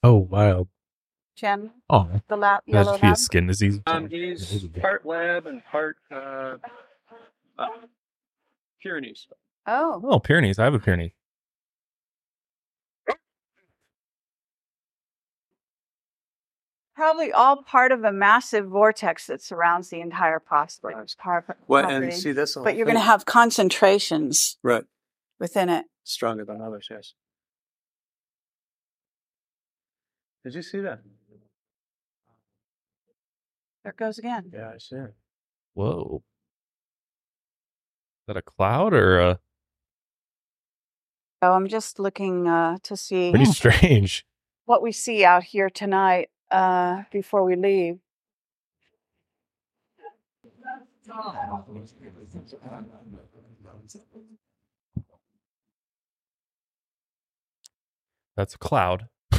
Oh, 0.02 0.14
wild. 0.16 0.68
Jen. 1.36 1.70
Oh, 1.88 2.08
The 2.28 2.36
lab, 2.36 2.62
Imagine 2.66 2.84
yellow 2.86 2.94
if 2.96 3.00
he 3.00 3.06
has 3.06 3.18
lab. 3.20 3.24
skin 3.24 3.46
disease. 3.46 3.80
Um, 3.86 4.08
he's 4.08 4.66
part 4.80 5.06
lab 5.06 5.46
and 5.46 5.64
part 5.64 5.96
uh, 6.10 6.56
uh 7.58 7.66
Pyrenees. 8.82 9.28
Oh, 9.69 10.01
Oh, 10.05 10.19
Pyrenees. 10.19 10.59
I 10.59 10.65
have 10.65 10.74
a 10.74 10.78
Pyrenees. 10.81 11.12
probably 16.95 17.32
all 17.32 17.62
part 17.62 17.93
of 17.93 18.03
a 18.05 18.12
massive 18.12 18.66
vortex 18.66 19.27
that 19.28 19.40
surrounds 19.40 19.89
the 19.89 20.01
entire 20.01 20.40
pos- 20.40 20.81
par- 21.19 21.57
Well, 21.69 21.89
and 21.89 22.12
see, 22.12 22.32
that's 22.32 22.55
the 22.55 22.61
but 22.62 22.74
you're 22.77 22.86
going 22.86 22.97
to 22.97 23.01
thing. 23.01 23.07
have 23.07 23.24
concentrations 23.24 24.59
Right. 24.62 24.85
within 25.39 25.69
it. 25.69 25.86
Stronger 26.03 26.45
than 26.45 26.61
others, 26.61 26.89
yes. 26.90 27.15
Did 30.45 30.55
you 30.55 30.62
see 30.62 30.81
that? 30.81 31.01
There 33.85 33.93
it 33.93 33.97
goes 33.97 34.19
again. 34.19 34.51
Yeah, 34.53 34.70
I 34.74 34.78
see 34.78 34.97
it. 34.97 35.15
Whoa. 35.74 36.23
Is 38.23 38.27
that 38.27 38.36
a 38.36 38.43
cloud 38.43 38.93
or 38.93 39.20
a 39.20 39.40
Oh, 41.40 41.52
I'm 41.52 41.69
just 41.69 42.01
looking 42.01 42.48
uh, 42.48 42.78
to 42.82 42.97
see 42.97 43.31
Pretty 43.31 43.44
strange. 43.52 44.24
what 44.66 44.82
we 44.82 44.90
see 44.93 45.24
out 45.24 45.44
here 45.44 45.70
tonight 45.70 46.31
uh, 46.51 47.02
before 47.12 47.44
we 47.44 47.55
leave. 47.56 47.98
that's 58.36 58.55
a 58.55 58.59
cloud. 58.59 59.09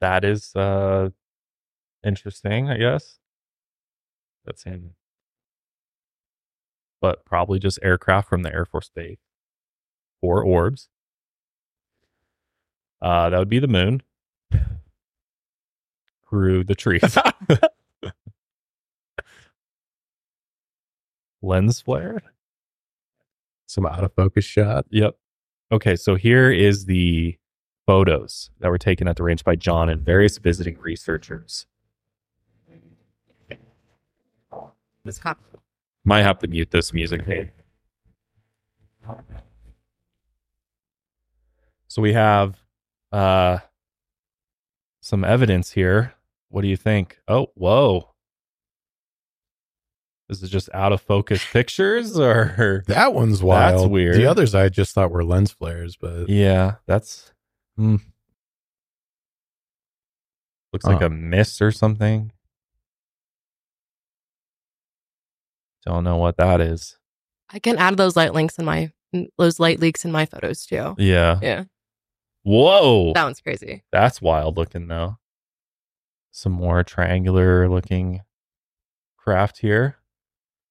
that 0.00 0.24
is 0.24 0.54
uh 0.56 1.10
interesting, 2.04 2.68
I 2.70 2.78
guess. 2.78 3.18
That's 4.44 4.64
in 4.66 4.94
but 7.00 7.24
probably 7.24 7.58
just 7.58 7.80
aircraft 7.82 8.28
from 8.28 8.42
the 8.42 8.54
Air 8.54 8.64
Force 8.64 8.90
Base 8.94 9.18
or 10.22 10.42
orbs. 10.42 10.88
Uh 13.02 13.28
that 13.28 13.38
would 13.38 13.50
be 13.50 13.58
the 13.58 13.68
moon 13.68 14.02
through 16.30 16.64
the 16.64 16.74
trees. 16.74 17.18
Lens 21.42 21.80
flare. 21.80 22.22
Some 23.66 23.84
out 23.86 24.04
of 24.04 24.14
focus 24.14 24.44
shot. 24.44 24.86
Yep. 24.90 25.16
Okay, 25.72 25.96
so 25.96 26.14
here 26.14 26.52
is 26.52 26.84
the 26.84 27.36
photos 27.86 28.50
that 28.60 28.68
were 28.68 28.78
taken 28.78 29.08
at 29.08 29.16
the 29.16 29.22
range 29.22 29.42
by 29.42 29.56
John 29.56 29.88
and 29.88 30.02
various 30.02 30.38
visiting 30.38 30.78
researchers. 30.78 31.66
This 35.04 35.18
cop. 35.18 35.40
Might 36.04 36.22
have 36.22 36.38
to 36.40 36.48
mute 36.48 36.70
this 36.70 36.92
music. 36.92 37.24
Hey. 37.24 37.50
So 41.92 42.00
we 42.00 42.14
have 42.14 42.58
uh 43.12 43.58
some 45.02 45.24
evidence 45.24 45.72
here. 45.72 46.14
What 46.48 46.62
do 46.62 46.68
you 46.68 46.76
think? 46.78 47.18
Oh, 47.28 47.48
whoa. 47.54 48.14
This 50.26 50.42
is 50.42 50.48
just 50.48 50.70
out 50.72 50.94
of 50.94 51.02
focus 51.02 51.44
pictures 51.52 52.18
or 52.18 52.82
That 52.86 53.12
one's 53.12 53.42
wild. 53.42 53.80
That's 53.80 53.90
weird. 53.90 54.14
The 54.14 54.24
others 54.24 54.54
I 54.54 54.70
just 54.70 54.94
thought 54.94 55.10
were 55.10 55.22
lens 55.22 55.50
flares, 55.50 55.96
but 55.96 56.30
Yeah, 56.30 56.76
that's 56.86 57.30
hmm. 57.76 57.96
looks 60.72 60.86
like 60.86 61.02
a 61.02 61.10
mist 61.10 61.60
or 61.60 61.72
something. 61.72 62.32
Don't 65.84 66.04
know 66.04 66.16
what 66.16 66.38
that 66.38 66.62
is. 66.62 66.96
I 67.50 67.58
can 67.58 67.76
add 67.76 67.98
those 67.98 68.16
light 68.16 68.32
links 68.32 68.58
in 68.58 68.64
my 68.64 68.92
those 69.36 69.60
light 69.60 69.78
leaks 69.78 70.06
in 70.06 70.10
my 70.10 70.24
photos 70.24 70.64
too. 70.64 70.94
Yeah. 70.96 71.38
Yeah. 71.42 71.64
Whoa. 72.44 73.12
That 73.14 73.24
one's 73.24 73.40
crazy. 73.40 73.84
That's 73.92 74.20
wild 74.20 74.56
looking 74.56 74.88
though. 74.88 75.18
Some 76.30 76.52
more 76.52 76.82
triangular 76.82 77.68
looking 77.68 78.22
craft 79.16 79.58
here. 79.58 79.96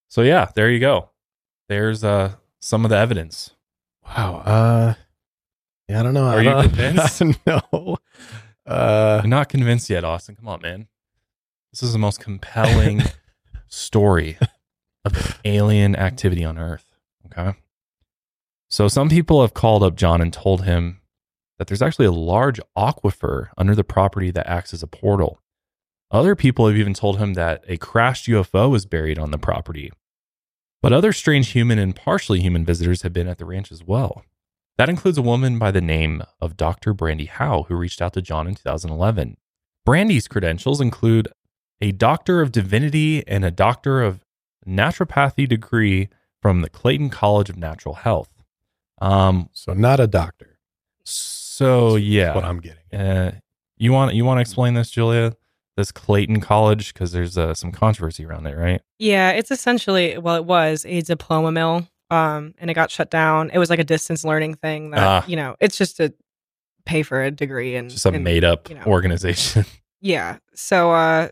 So 0.08 0.22
yeah, 0.22 0.50
there 0.56 0.70
you 0.70 0.80
go. 0.80 1.10
There's 1.70 2.04
uh 2.04 2.34
some 2.60 2.84
of 2.86 2.90
the 2.90 2.98
evidence. 2.98 3.52
wow. 4.06 4.38
Uh 4.46 4.94
yeah, 5.88 6.00
I 6.00 6.04
don't 6.04 6.14
know. 6.14 6.26
Are 6.26 6.40
I 6.40 6.42
you 6.42 6.50
don't- 6.50 6.64
convinced? 6.74 7.22
no. 7.46 7.98
Uh 8.66 9.22
I'm 9.24 9.30
not 9.30 9.50
convinced 9.50 9.90
yet, 9.90 10.04
Austin. 10.04 10.36
Come 10.36 10.48
on, 10.48 10.62
man. 10.62 10.88
This 11.72 11.84
is 11.84 11.94
the 11.94 12.00
most 12.00 12.20
compelling 12.20 13.02
story 13.68 14.38
of 15.06 15.40
alien 15.46 15.96
activity 15.96 16.44
on 16.44 16.58
Earth. 16.58 16.86
Okay. 17.28 17.58
So 18.70 18.88
some 18.88 19.10
people 19.10 19.42
have 19.42 19.54
called 19.54 19.84
up 19.84 19.96
John 19.96 20.22
and 20.22 20.32
told 20.34 20.64
him 20.66 21.01
that 21.62 21.68
there's 21.68 21.84
actually 21.84 22.08
a 22.08 22.12
large 22.12 22.60
aquifer 22.76 23.50
under 23.56 23.76
the 23.76 23.84
property 23.84 24.32
that 24.32 24.48
acts 24.48 24.74
as 24.74 24.82
a 24.82 24.88
portal. 24.88 25.40
Other 26.10 26.36
people 26.36 26.66
have 26.66 26.76
even 26.76 26.96
told 26.96 27.20
him 27.20 27.36
that 27.36 27.64
a 27.68 27.78
crashed 27.78 28.26
UFO 28.26 28.76
is 28.76 28.88
buried 28.88 29.20
on 29.20 29.30
the 29.30 29.38
property. 29.38 29.92
But 30.82 30.92
other 30.92 31.14
strange 31.14 31.50
human 31.50 31.78
and 31.78 31.96
partially 31.96 32.40
human 32.40 32.66
visitors 32.66 33.04
have 33.04 33.14
been 33.14 33.28
at 33.28 33.38
the 33.38 33.46
ranch 33.46 33.72
as 33.72 33.84
well. 33.84 34.24
That 34.80 34.90
includes 34.90 35.20
a 35.20 35.22
woman 35.22 35.60
by 35.60 35.70
the 35.70 35.82
name 35.82 36.24
of 36.40 36.58
Dr. 36.58 36.96
Brandy 36.96 37.26
Howe, 37.26 37.68
who 37.68 37.76
reached 37.76 38.02
out 38.02 38.14
to 38.14 38.24
John 38.24 38.48
in 38.48 38.56
2011. 38.56 39.38
Brandy's 39.86 40.28
credentials 40.28 40.82
include 40.82 41.28
a 41.80 41.92
Doctor 41.92 42.42
of 42.42 42.52
Divinity 42.52 43.24
and 43.28 43.46
a 43.46 43.52
Doctor 43.52 44.02
of 44.02 44.26
Naturopathy 44.68 45.48
degree 45.48 46.10
from 46.42 46.62
the 46.62 46.70
Clayton 46.72 47.12
College 47.12 47.52
of 47.52 47.58
Natural 47.58 47.94
Health. 47.94 48.34
Um, 49.00 49.52
so 49.54 49.74
not 49.74 50.00
a 50.00 50.08
doctor. 50.08 50.58
So 51.04 51.41
yeah, 51.96 52.34
what 52.36 52.44
I'm 52.44 52.60
getting. 52.60 53.00
Uh, 53.00 53.32
you 53.78 53.92
want 53.92 54.14
you 54.16 54.26
want 54.26 54.38
to 54.38 54.42
explain 54.42 54.74
this, 54.74 54.90
Julia? 54.92 55.34
This 55.78 55.92
Clayton 55.92 56.42
College 56.42 56.94
because 56.94 57.12
there's 57.14 57.38
uh, 57.38 57.54
some 57.54 57.72
controversy 57.72 58.26
around 58.26 58.46
it, 58.46 58.58
right? 58.58 58.82
Yeah, 59.00 59.32
it's 59.32 59.52
essentially 59.52 60.18
well, 60.18 60.36
it 60.36 60.46
was 60.46 60.86
a 60.86 61.02
diploma 61.02 61.52
mill, 61.52 61.88
um, 62.10 62.54
and 62.60 62.70
it 62.70 62.74
got 62.74 62.92
shut 62.92 63.10
down. 63.10 63.50
It 63.54 63.58
was 63.58 63.70
like 63.70 63.80
a 63.80 63.84
distance 63.86 64.24
learning 64.26 64.56
thing 64.56 64.92
that 64.92 65.00
Ah. 65.00 65.26
you 65.28 65.36
know, 65.38 65.56
it's 65.62 65.78
just 65.78 65.98
to 65.98 66.14
pay 66.86 67.04
for 67.04 67.22
a 67.24 67.32
degree 67.32 67.76
and 67.76 67.90
Just 67.90 68.06
a 68.06 68.10
and, 68.10 68.24
made 68.24 68.44
up 68.44 68.70
you 68.70 68.76
know. 68.76 68.84
organization. 68.86 69.66
Yeah, 70.04 70.38
so 70.56 70.92
uh, 70.94 71.28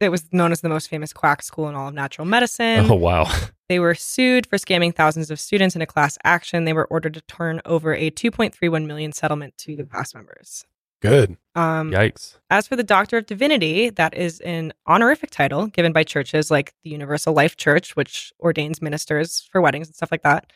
it 0.00 0.08
was 0.08 0.32
known 0.32 0.50
as 0.50 0.62
the 0.62 0.70
most 0.70 0.88
famous 0.88 1.12
quack 1.12 1.42
school 1.42 1.68
in 1.68 1.74
all 1.74 1.88
of 1.88 1.94
natural 1.94 2.24
medicine. 2.26 2.90
oh 2.90 2.94
wow. 2.94 3.24
They 3.68 3.78
were 3.78 3.94
sued 3.94 4.46
for 4.46 4.56
scamming 4.56 4.94
thousands 4.94 5.30
of 5.30 5.40
students 5.40 5.74
in 5.74 5.82
a 5.82 5.86
class 5.86 6.18
action. 6.22 6.64
They 6.64 6.72
were 6.72 6.86
ordered 6.86 7.14
to 7.14 7.22
turn 7.22 7.60
over 7.64 7.94
a 7.94 8.10
2.31 8.10 8.86
million 8.86 9.12
settlement 9.12 9.56
to 9.58 9.76
the 9.76 9.84
class 9.84 10.14
members. 10.14 10.64
Good. 11.00 11.36
Um, 11.54 11.90
Yikes. 11.90 12.36
As 12.48 12.66
for 12.66 12.76
the 12.76 12.82
Doctor 12.82 13.18
of 13.18 13.26
Divinity, 13.26 13.90
that 13.90 14.14
is 14.14 14.40
an 14.40 14.72
honorific 14.86 15.30
title 15.30 15.66
given 15.66 15.92
by 15.92 16.02
churches 16.02 16.50
like 16.50 16.74
the 16.82 16.90
Universal 16.90 17.34
Life 17.34 17.56
Church, 17.56 17.94
which 17.94 18.32
ordains 18.40 18.80
ministers 18.80 19.46
for 19.52 19.60
weddings 19.60 19.86
and 19.86 19.94
stuff 19.94 20.10
like 20.10 20.22
that. 20.22 20.50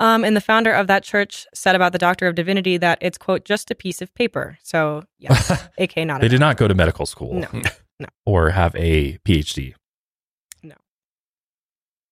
Um, 0.00 0.24
and 0.24 0.36
the 0.36 0.40
founder 0.40 0.72
of 0.72 0.86
that 0.86 1.02
church 1.02 1.46
said 1.54 1.74
about 1.74 1.92
the 1.92 1.98
Doctor 1.98 2.26
of 2.28 2.34
Divinity 2.34 2.76
that 2.76 2.98
it's, 3.00 3.18
quote, 3.18 3.44
just 3.44 3.70
a 3.70 3.74
piece 3.74 4.00
of 4.00 4.14
paper. 4.14 4.58
So, 4.62 5.04
yes, 5.18 5.50
AK 5.78 5.96
not 5.98 6.20
They 6.20 6.26
a 6.26 6.30
did 6.30 6.40
not 6.40 6.56
go 6.56 6.68
to 6.68 6.74
medical 6.74 7.06
school. 7.06 7.34
No, 7.34 7.48
no. 7.98 8.06
Or 8.24 8.50
have 8.50 8.76
a 8.76 9.18
PhD. 9.18 9.74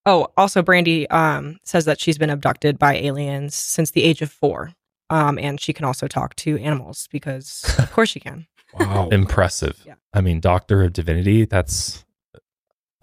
Oh, 0.06 0.28
also, 0.36 0.62
Brandy 0.62 1.08
um, 1.10 1.58
says 1.64 1.84
that 1.84 2.00
she's 2.00 2.16
been 2.16 2.30
abducted 2.30 2.78
by 2.78 2.94
aliens 2.94 3.56
since 3.56 3.90
the 3.90 4.04
age 4.04 4.22
of 4.22 4.30
four. 4.30 4.72
Um, 5.10 5.38
and 5.38 5.60
she 5.60 5.72
can 5.72 5.84
also 5.84 6.08
talk 6.08 6.34
to 6.36 6.58
animals 6.58 7.08
because, 7.10 7.64
of 7.78 7.92
course, 7.92 8.10
she 8.10 8.20
can. 8.20 8.46
Wow. 8.78 9.08
Impressive. 9.10 9.82
Yeah. 9.84 9.94
I 10.14 10.20
mean, 10.20 10.40
Doctor 10.40 10.82
of 10.82 10.92
Divinity, 10.92 11.44
that's 11.44 12.04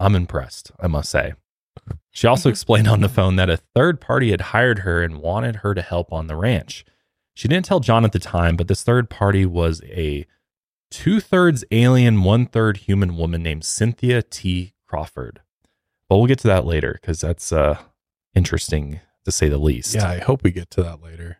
I'm 0.00 0.14
impressed, 0.14 0.72
I 0.80 0.86
must 0.86 1.10
say. 1.10 1.34
She 2.10 2.26
also 2.26 2.48
explained 2.48 2.88
on 2.88 3.00
the 3.00 3.08
phone 3.08 3.36
that 3.36 3.50
a 3.50 3.56
third 3.56 4.00
party 4.00 4.30
had 4.30 4.40
hired 4.40 4.80
her 4.80 5.02
and 5.02 5.18
wanted 5.18 5.56
her 5.56 5.74
to 5.74 5.82
help 5.82 6.12
on 6.12 6.26
the 6.26 6.36
ranch. 6.36 6.84
She 7.34 7.48
didn't 7.48 7.64
tell 7.64 7.80
John 7.80 8.04
at 8.04 8.12
the 8.12 8.18
time, 8.18 8.56
but 8.56 8.68
this 8.68 8.82
third 8.82 9.10
party 9.10 9.44
was 9.44 9.82
a 9.84 10.26
two 10.90 11.20
thirds 11.20 11.64
alien, 11.70 12.22
one 12.22 12.46
third 12.46 12.78
human 12.78 13.16
woman 13.16 13.42
named 13.42 13.64
Cynthia 13.64 14.22
T. 14.22 14.74
Crawford. 14.86 15.40
But 16.14 16.18
we'll 16.18 16.28
get 16.28 16.38
to 16.38 16.46
that 16.46 16.64
later 16.64 16.96
because 17.00 17.20
that's 17.20 17.50
uh, 17.52 17.76
interesting 18.36 19.00
to 19.24 19.32
say 19.32 19.48
the 19.48 19.58
least. 19.58 19.96
Yeah, 19.96 20.08
I 20.08 20.18
hope 20.20 20.44
we 20.44 20.52
get 20.52 20.70
to 20.70 20.82
that 20.84 21.02
later. 21.02 21.38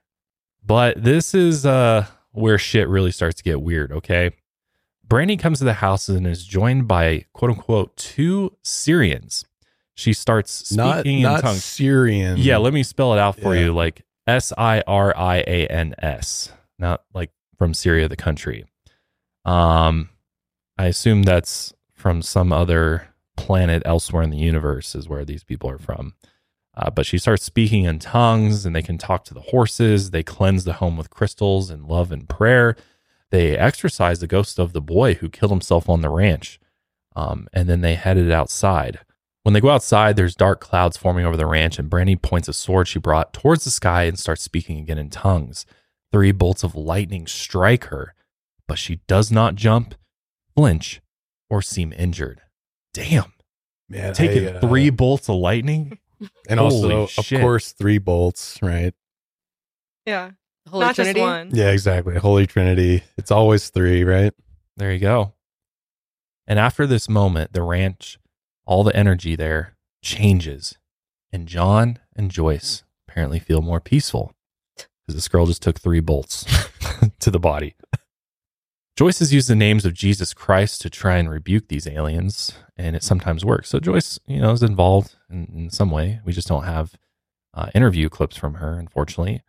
But 0.66 1.00
this 1.00 1.32
is 1.32 1.64
uh, 1.64 2.06
where 2.32 2.58
shit 2.58 2.88
really 2.88 3.12
starts 3.12 3.36
to 3.36 3.44
get 3.44 3.62
weird, 3.62 3.92
okay? 3.92 4.32
Brandy 5.06 5.36
comes 5.36 5.58
to 5.58 5.64
the 5.64 5.74
house 5.74 6.08
and 6.08 6.26
is 6.26 6.44
joined 6.44 6.88
by 6.88 7.24
quote 7.34 7.52
unquote 7.52 7.96
two 7.96 8.56
Sirians. 8.64 9.44
She 9.94 10.12
starts 10.12 10.50
speaking 10.50 10.76
Not 10.84 11.06
in 11.06 11.22
not 11.22 11.40
tongues. 11.42 11.62
Syrian. 11.62 12.38
Yeah, 12.38 12.56
let 12.56 12.74
me 12.74 12.82
spell 12.82 13.12
it 13.12 13.20
out 13.20 13.38
for 13.38 13.54
Yeah. 13.54 13.66
you 13.66 13.72
like 13.72 14.04
S 14.26 14.52
I 14.58 14.82
R 14.88 15.16
I 15.16 15.36
A 15.46 15.68
N 15.68 15.94
S, 15.98 16.50
not 16.80 17.04
like 17.14 17.30
from 17.58 17.74
Syria, 17.74 18.08
the 18.08 18.16
country. 18.16 18.64
Um, 19.44 20.08
I 20.76 20.86
assume 20.86 21.22
that's 21.22 21.72
from 21.92 22.22
some 22.22 22.52
other 22.52 23.06
planet 23.36 23.82
elsewhere 23.84 24.22
in 24.22 24.30
the 24.30 24.36
universe, 24.36 24.94
is 24.94 25.08
where 25.08 25.24
these 25.24 25.44
people 25.44 25.70
are 25.70 25.78
from. 25.78 26.14
Uh, 26.76 26.90
but 26.90 27.06
she 27.06 27.18
starts 27.18 27.44
speaking 27.44 27.84
in 27.84 27.98
tongues 27.98 28.66
and 28.66 28.74
they 28.74 28.82
can 28.82 28.98
talk 28.98 29.24
to 29.24 29.34
the 29.34 29.40
horses. 29.40 30.10
They 30.10 30.22
cleanse 30.22 30.64
the 30.64 30.74
home 30.74 30.96
with 30.96 31.10
crystals 31.10 31.70
and 31.70 31.86
love 31.86 32.10
and 32.10 32.28
prayer. 32.28 32.76
They 33.30 33.56
exorcise 33.56 34.20
the 34.20 34.26
ghost 34.26 34.58
of 34.58 34.72
the 34.72 34.80
boy 34.80 35.14
who 35.14 35.28
killed 35.28 35.52
himself 35.52 35.88
on 35.88 36.00
the 36.00 36.08
ranch. 36.08 36.58
Um, 37.16 37.48
and 37.52 37.68
then 37.68 37.80
they 37.80 37.94
headed 37.94 38.30
outside. 38.30 39.00
When 39.44 39.52
they 39.52 39.60
go 39.60 39.70
outside, 39.70 40.16
there's 40.16 40.34
dark 40.34 40.60
clouds 40.60 40.96
forming 40.96 41.26
over 41.26 41.36
the 41.36 41.46
ranch, 41.46 41.78
and 41.78 41.90
Brandy 41.90 42.16
points 42.16 42.48
a 42.48 42.52
sword 42.52 42.88
she 42.88 42.98
brought 42.98 43.34
towards 43.34 43.64
the 43.64 43.70
sky 43.70 44.04
and 44.04 44.18
starts 44.18 44.42
speaking 44.42 44.78
again 44.78 44.98
in 44.98 45.10
tongues. 45.10 45.66
Three 46.12 46.32
bolts 46.32 46.64
of 46.64 46.74
lightning 46.74 47.26
strike 47.26 47.84
her, 47.84 48.14
but 48.66 48.78
she 48.78 49.00
does 49.06 49.30
not 49.30 49.54
jump, 49.54 49.94
flinch, 50.56 51.02
or 51.50 51.60
seem 51.60 51.92
injured. 51.92 52.40
Damn. 52.94 53.32
Man, 53.90 54.14
Taking 54.14 54.48
I, 54.48 54.52
uh, 54.52 54.60
three 54.60 54.88
bolts 54.88 55.28
of 55.28 55.36
lightning? 55.36 55.98
And 56.48 56.58
Holy 56.58 56.94
also, 56.94 57.20
of 57.20 57.26
shit. 57.26 57.40
course, 57.42 57.72
three 57.72 57.98
bolts, 57.98 58.58
right? 58.62 58.94
Yeah. 60.06 60.30
Holy 60.70 60.86
Not 60.86 60.94
Trinity? 60.94 61.20
just 61.20 61.28
one. 61.28 61.50
Yeah, 61.52 61.70
exactly. 61.70 62.14
Holy 62.16 62.46
Trinity. 62.46 63.02
It's 63.18 63.30
always 63.30 63.68
three, 63.68 64.04
right? 64.04 64.32
There 64.78 64.90
you 64.90 65.00
go. 65.00 65.34
And 66.46 66.58
after 66.58 66.86
this 66.86 67.10
moment, 67.10 67.52
the 67.52 67.62
ranch, 67.62 68.18
all 68.64 68.84
the 68.84 68.96
energy 68.96 69.36
there 69.36 69.76
changes. 70.02 70.78
And 71.30 71.46
John 71.46 71.98
and 72.16 72.30
Joyce 72.30 72.84
apparently 73.06 73.38
feel 73.40 73.60
more 73.60 73.80
peaceful 73.80 74.32
because 74.76 75.16
this 75.16 75.28
girl 75.28 75.44
just 75.44 75.62
took 75.62 75.78
three 75.78 76.00
bolts 76.00 76.46
to 77.20 77.30
the 77.30 77.40
body. 77.40 77.74
Joyce 78.96 79.18
has 79.18 79.32
used 79.34 79.48
the 79.48 79.56
names 79.56 79.84
of 79.84 79.92
Jesus 79.92 80.32
Christ 80.32 80.80
to 80.82 80.90
try 80.90 81.16
and 81.16 81.28
rebuke 81.28 81.66
these 81.68 81.86
aliens, 81.86 82.52
and 82.76 82.94
it 82.94 83.02
sometimes 83.02 83.44
works. 83.44 83.68
So 83.68 83.80
Joyce, 83.80 84.20
you 84.26 84.40
know, 84.40 84.52
is 84.52 84.62
involved 84.62 85.16
in, 85.28 85.50
in 85.54 85.70
some 85.70 85.90
way. 85.90 86.20
We 86.24 86.32
just 86.32 86.46
don't 86.46 86.62
have 86.64 86.94
uh, 87.52 87.70
interview 87.74 88.08
clips 88.08 88.36
from 88.36 88.54
her, 88.54 88.78
unfortunately. 88.78 89.42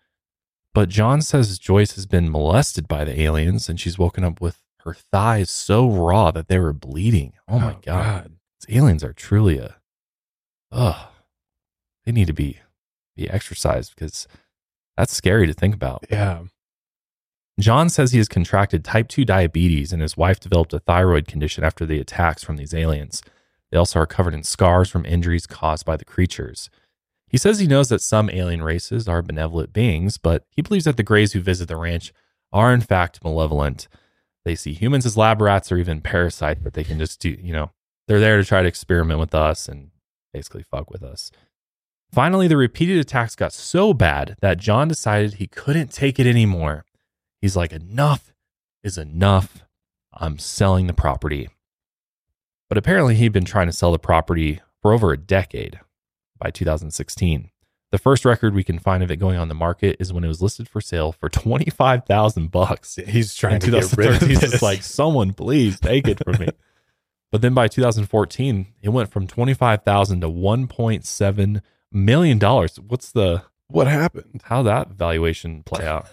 But 0.73 0.89
John 0.89 1.21
says 1.21 1.59
Joyce 1.59 1.93
has 1.95 2.05
been 2.07 2.31
molested 2.31 2.87
by 2.87 3.05
the 3.05 3.21
aliens, 3.21 3.69
and 3.69 3.79
she's 3.79 3.99
woken 3.99 4.23
up 4.23 4.41
with 4.41 4.61
her 4.79 4.93
thighs 4.95 5.49
so 5.51 5.89
raw 5.89 6.31
that 6.31 6.47
they 6.47 6.57
were 6.59 6.73
bleeding. 6.73 7.33
Oh 7.47 7.59
my 7.59 7.73
Oh, 7.73 7.79
god. 7.83 8.03
God. 8.23 8.31
These 8.67 8.77
aliens 8.77 9.03
are 9.03 9.13
truly 9.13 9.57
a 9.59 9.75
ugh. 10.71 11.07
They 12.05 12.11
need 12.11 12.27
to 12.27 12.33
be 12.33 12.59
be 13.15 13.29
exercised 13.29 13.93
because 13.95 14.27
that's 14.97 15.13
scary 15.15 15.47
to 15.47 15.53
think 15.53 15.73
about. 15.73 16.05
Yeah. 16.09 16.43
John 17.59 17.89
says 17.89 18.11
he 18.11 18.17
has 18.17 18.27
contracted 18.27 18.83
type 18.83 19.07
2 19.07 19.23
diabetes 19.23 19.93
and 19.93 20.01
his 20.01 20.17
wife 20.17 20.39
developed 20.39 20.73
a 20.73 20.79
thyroid 20.79 21.27
condition 21.27 21.63
after 21.63 21.85
the 21.85 21.99
attacks 21.99 22.43
from 22.43 22.57
these 22.57 22.73
aliens. 22.73 23.21
They 23.71 23.77
also 23.77 23.99
are 23.99 24.05
covered 24.05 24.33
in 24.33 24.43
scars 24.43 24.89
from 24.89 25.05
injuries 25.05 25.47
caused 25.47 25.85
by 25.85 25.95
the 25.95 26.05
creatures. 26.05 26.69
He 27.27 27.37
says 27.37 27.59
he 27.59 27.67
knows 27.67 27.89
that 27.89 28.01
some 28.01 28.29
alien 28.29 28.61
races 28.61 29.07
are 29.07 29.21
benevolent 29.21 29.73
beings, 29.73 30.17
but 30.17 30.45
he 30.49 30.61
believes 30.61 30.85
that 30.85 30.97
the 30.97 31.03
Greys 31.03 31.33
who 31.33 31.39
visit 31.39 31.67
the 31.67 31.77
ranch 31.77 32.13
are 32.51 32.73
in 32.73 32.81
fact 32.81 33.23
malevolent. 33.23 33.87
They 34.43 34.55
see 34.55 34.73
humans 34.73 35.05
as 35.05 35.17
lab 35.17 35.41
rats 35.41 35.71
or 35.71 35.77
even 35.77 36.01
parasites 36.01 36.61
that 36.63 36.73
they 36.73 36.83
can 36.83 36.99
just 36.99 37.19
do, 37.19 37.37
you 37.41 37.53
know, 37.53 37.71
they're 38.07 38.19
there 38.19 38.37
to 38.37 38.45
try 38.45 38.61
to 38.61 38.67
experiment 38.67 39.19
with 39.19 39.33
us 39.33 39.67
and 39.67 39.91
basically 40.33 40.63
fuck 40.63 40.91
with 40.91 41.03
us. 41.03 41.31
Finally, 42.11 42.47
the 42.47 42.57
repeated 42.57 42.99
attacks 42.99 43.35
got 43.35 43.51
so 43.51 43.93
bad 43.93 44.35
that 44.41 44.59
John 44.59 44.87
decided 44.87 45.35
he 45.35 45.47
couldn't 45.47 45.91
take 45.91 46.19
it 46.19 46.27
anymore. 46.27 46.85
He's 47.45 47.55
like, 47.55 47.73
enough 47.73 48.33
is 48.83 48.97
enough. 48.97 49.65
I'm 50.11 50.39
selling 50.39 50.87
the 50.87 50.95
property. 50.95 51.47
But 52.69 52.79
apparently, 52.79 53.13
he'd 53.13 53.33
been 53.33 53.45
trying 53.45 53.67
to 53.67 53.71
sell 53.71 53.91
the 53.91 53.99
property 53.99 54.61
for 54.81 54.93
over 54.93 55.11
a 55.11 55.17
decade 55.17 55.79
by 56.39 56.49
2016. 56.49 57.51
The 57.91 57.97
first 57.99 58.25
record 58.25 58.55
we 58.55 58.63
can 58.63 58.79
find 58.79 59.03
of 59.03 59.11
it 59.11 59.17
going 59.17 59.37
on 59.37 59.47
the 59.47 59.53
market 59.53 59.97
is 59.99 60.11
when 60.11 60.23
it 60.23 60.27
was 60.27 60.41
listed 60.41 60.67
for 60.67 60.81
sale 60.81 61.11
for 61.11 61.29
25,000 61.29 62.49
bucks. 62.49 62.95
He's 62.95 63.35
trying 63.35 63.59
to 63.59 63.69
get 63.69 63.95
rid 63.95 64.07
of 64.13 64.21
2013, 64.21 64.29
He's 64.29 64.39
just 64.39 64.63
like, 64.63 64.81
someone 64.81 65.33
please 65.33 65.79
take 65.79 66.07
it 66.07 66.23
from 66.25 66.39
me. 66.39 66.47
but 67.31 67.43
then 67.43 67.53
by 67.53 67.67
2014, 67.67 68.65
it 68.81 68.89
went 68.89 69.11
from 69.11 69.27
25,000 69.27 70.21
to 70.21 70.27
1.7 70.27 71.61
million 71.91 72.39
dollars. 72.39 72.79
What's 72.79 73.11
the 73.11 73.43
What 73.67 73.85
happened? 73.85 74.41
how 74.45 74.63
that 74.63 74.89
valuation 74.89 75.61
play 75.61 75.85
out? 75.85 76.07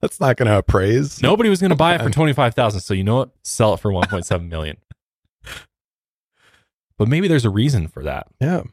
That's 0.00 0.20
not 0.20 0.36
going 0.36 0.46
to 0.48 0.58
appraise. 0.58 1.20
Nobody 1.22 1.50
was 1.50 1.60
going 1.60 1.70
to 1.70 1.76
buy 1.76 1.94
it 1.94 2.02
for 2.02 2.10
25,000, 2.10 2.80
so 2.80 2.94
you 2.94 3.02
know 3.02 3.16
what? 3.16 3.30
Sell 3.42 3.74
it 3.74 3.80
for 3.80 3.90
1.7 3.90 4.48
million. 4.48 4.76
But 6.98 7.06
maybe 7.06 7.28
there's 7.28 7.44
a 7.44 7.50
reason 7.50 7.86
for 7.86 8.02
that. 8.02 8.26
Yeah. 8.40 8.64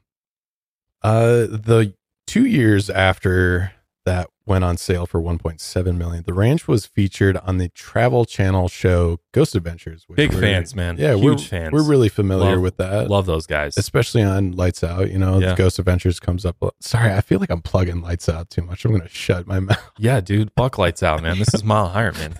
Uh, 1.03 1.45
the 1.45 1.93
two 2.25 2.47
years 2.47 2.89
after 2.89 3.71
that 4.05 4.29
went 4.45 4.63
on 4.63 4.77
sale 4.77 5.05
for 5.05 5.19
1.7 5.19 5.97
million, 5.97 6.23
the 6.25 6.33
ranch 6.33 6.67
was 6.67 6.85
featured 6.85 7.35
on 7.37 7.57
the 7.57 7.69
Travel 7.69 8.25
Channel 8.25 8.67
show 8.67 9.19
Ghost 9.33 9.55
Adventures. 9.55 10.03
which 10.07 10.17
Big 10.17 10.31
fans, 10.33 10.75
man. 10.75 10.97
Yeah, 10.97 11.15
Huge 11.15 11.23
we're, 11.23 11.37
fans. 11.39 11.71
We're 11.73 11.83
really 11.83 12.09
familiar 12.09 12.51
Love- 12.53 12.61
with 12.61 12.77
that. 12.77 13.09
Love 13.09 13.25
those 13.25 13.45
guys. 13.47 13.77
especially 13.77 14.21
on 14.21 14.51
Lights 14.53 14.83
Out. 14.83 15.09
You 15.11 15.17
know, 15.17 15.39
Yeah. 15.39 15.55
Ghost 15.55 15.79
Adventures 15.79 16.19
comes 16.19 16.45
up. 16.45 16.57
Sorry, 16.79 17.11
I 17.13 17.21
feel 17.21 17.39
like 17.39 17.49
I'm 17.49 17.61
plugging 17.61 18.01
Lights 18.01 18.29
Out 18.29 18.49
too 18.49 18.61
much. 18.61 18.85
I'm 18.85 18.91
going 18.91 19.01
to 19.01 19.09
shut 19.09 19.47
my 19.47 19.59
mouth. 19.61 19.91
Yeah, 19.97 20.21
dude, 20.21 20.53
buck 20.55 20.77
lights 20.77 21.03
out, 21.03 21.21
man. 21.23 21.39
This 21.39 21.53
is 21.53 21.63
mile 21.63 21.87
higher, 21.89 22.11
man. 22.13 22.35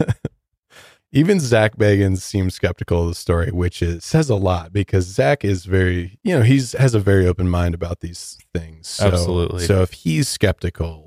Even 1.11 1.39
Zak 1.39 1.77
Bagans 1.77 2.19
seems 2.21 2.55
skeptical 2.55 3.03
of 3.03 3.07
the 3.07 3.15
story, 3.15 3.49
which 3.49 3.81
is 3.81 4.03
says 4.03 4.29
a 4.29 4.35
lot 4.35 4.73
because 4.73 5.05
Zach 5.05 5.45
is 5.45 5.63
very, 5.63 6.19
you 6.23 6.35
know, 6.35 6.43
he's 6.43 6.73
has 6.73 6.93
a 6.93 6.99
very 6.99 7.25
open 7.25 7.47
mind 7.47 7.73
about 7.73 8.01
these 8.01 8.37
things. 8.53 8.87
So, 8.89 9.07
Absolutely. 9.07 9.65
So 9.65 9.81
if 9.81 9.93
he's 9.93 10.27
skeptical, 10.27 11.04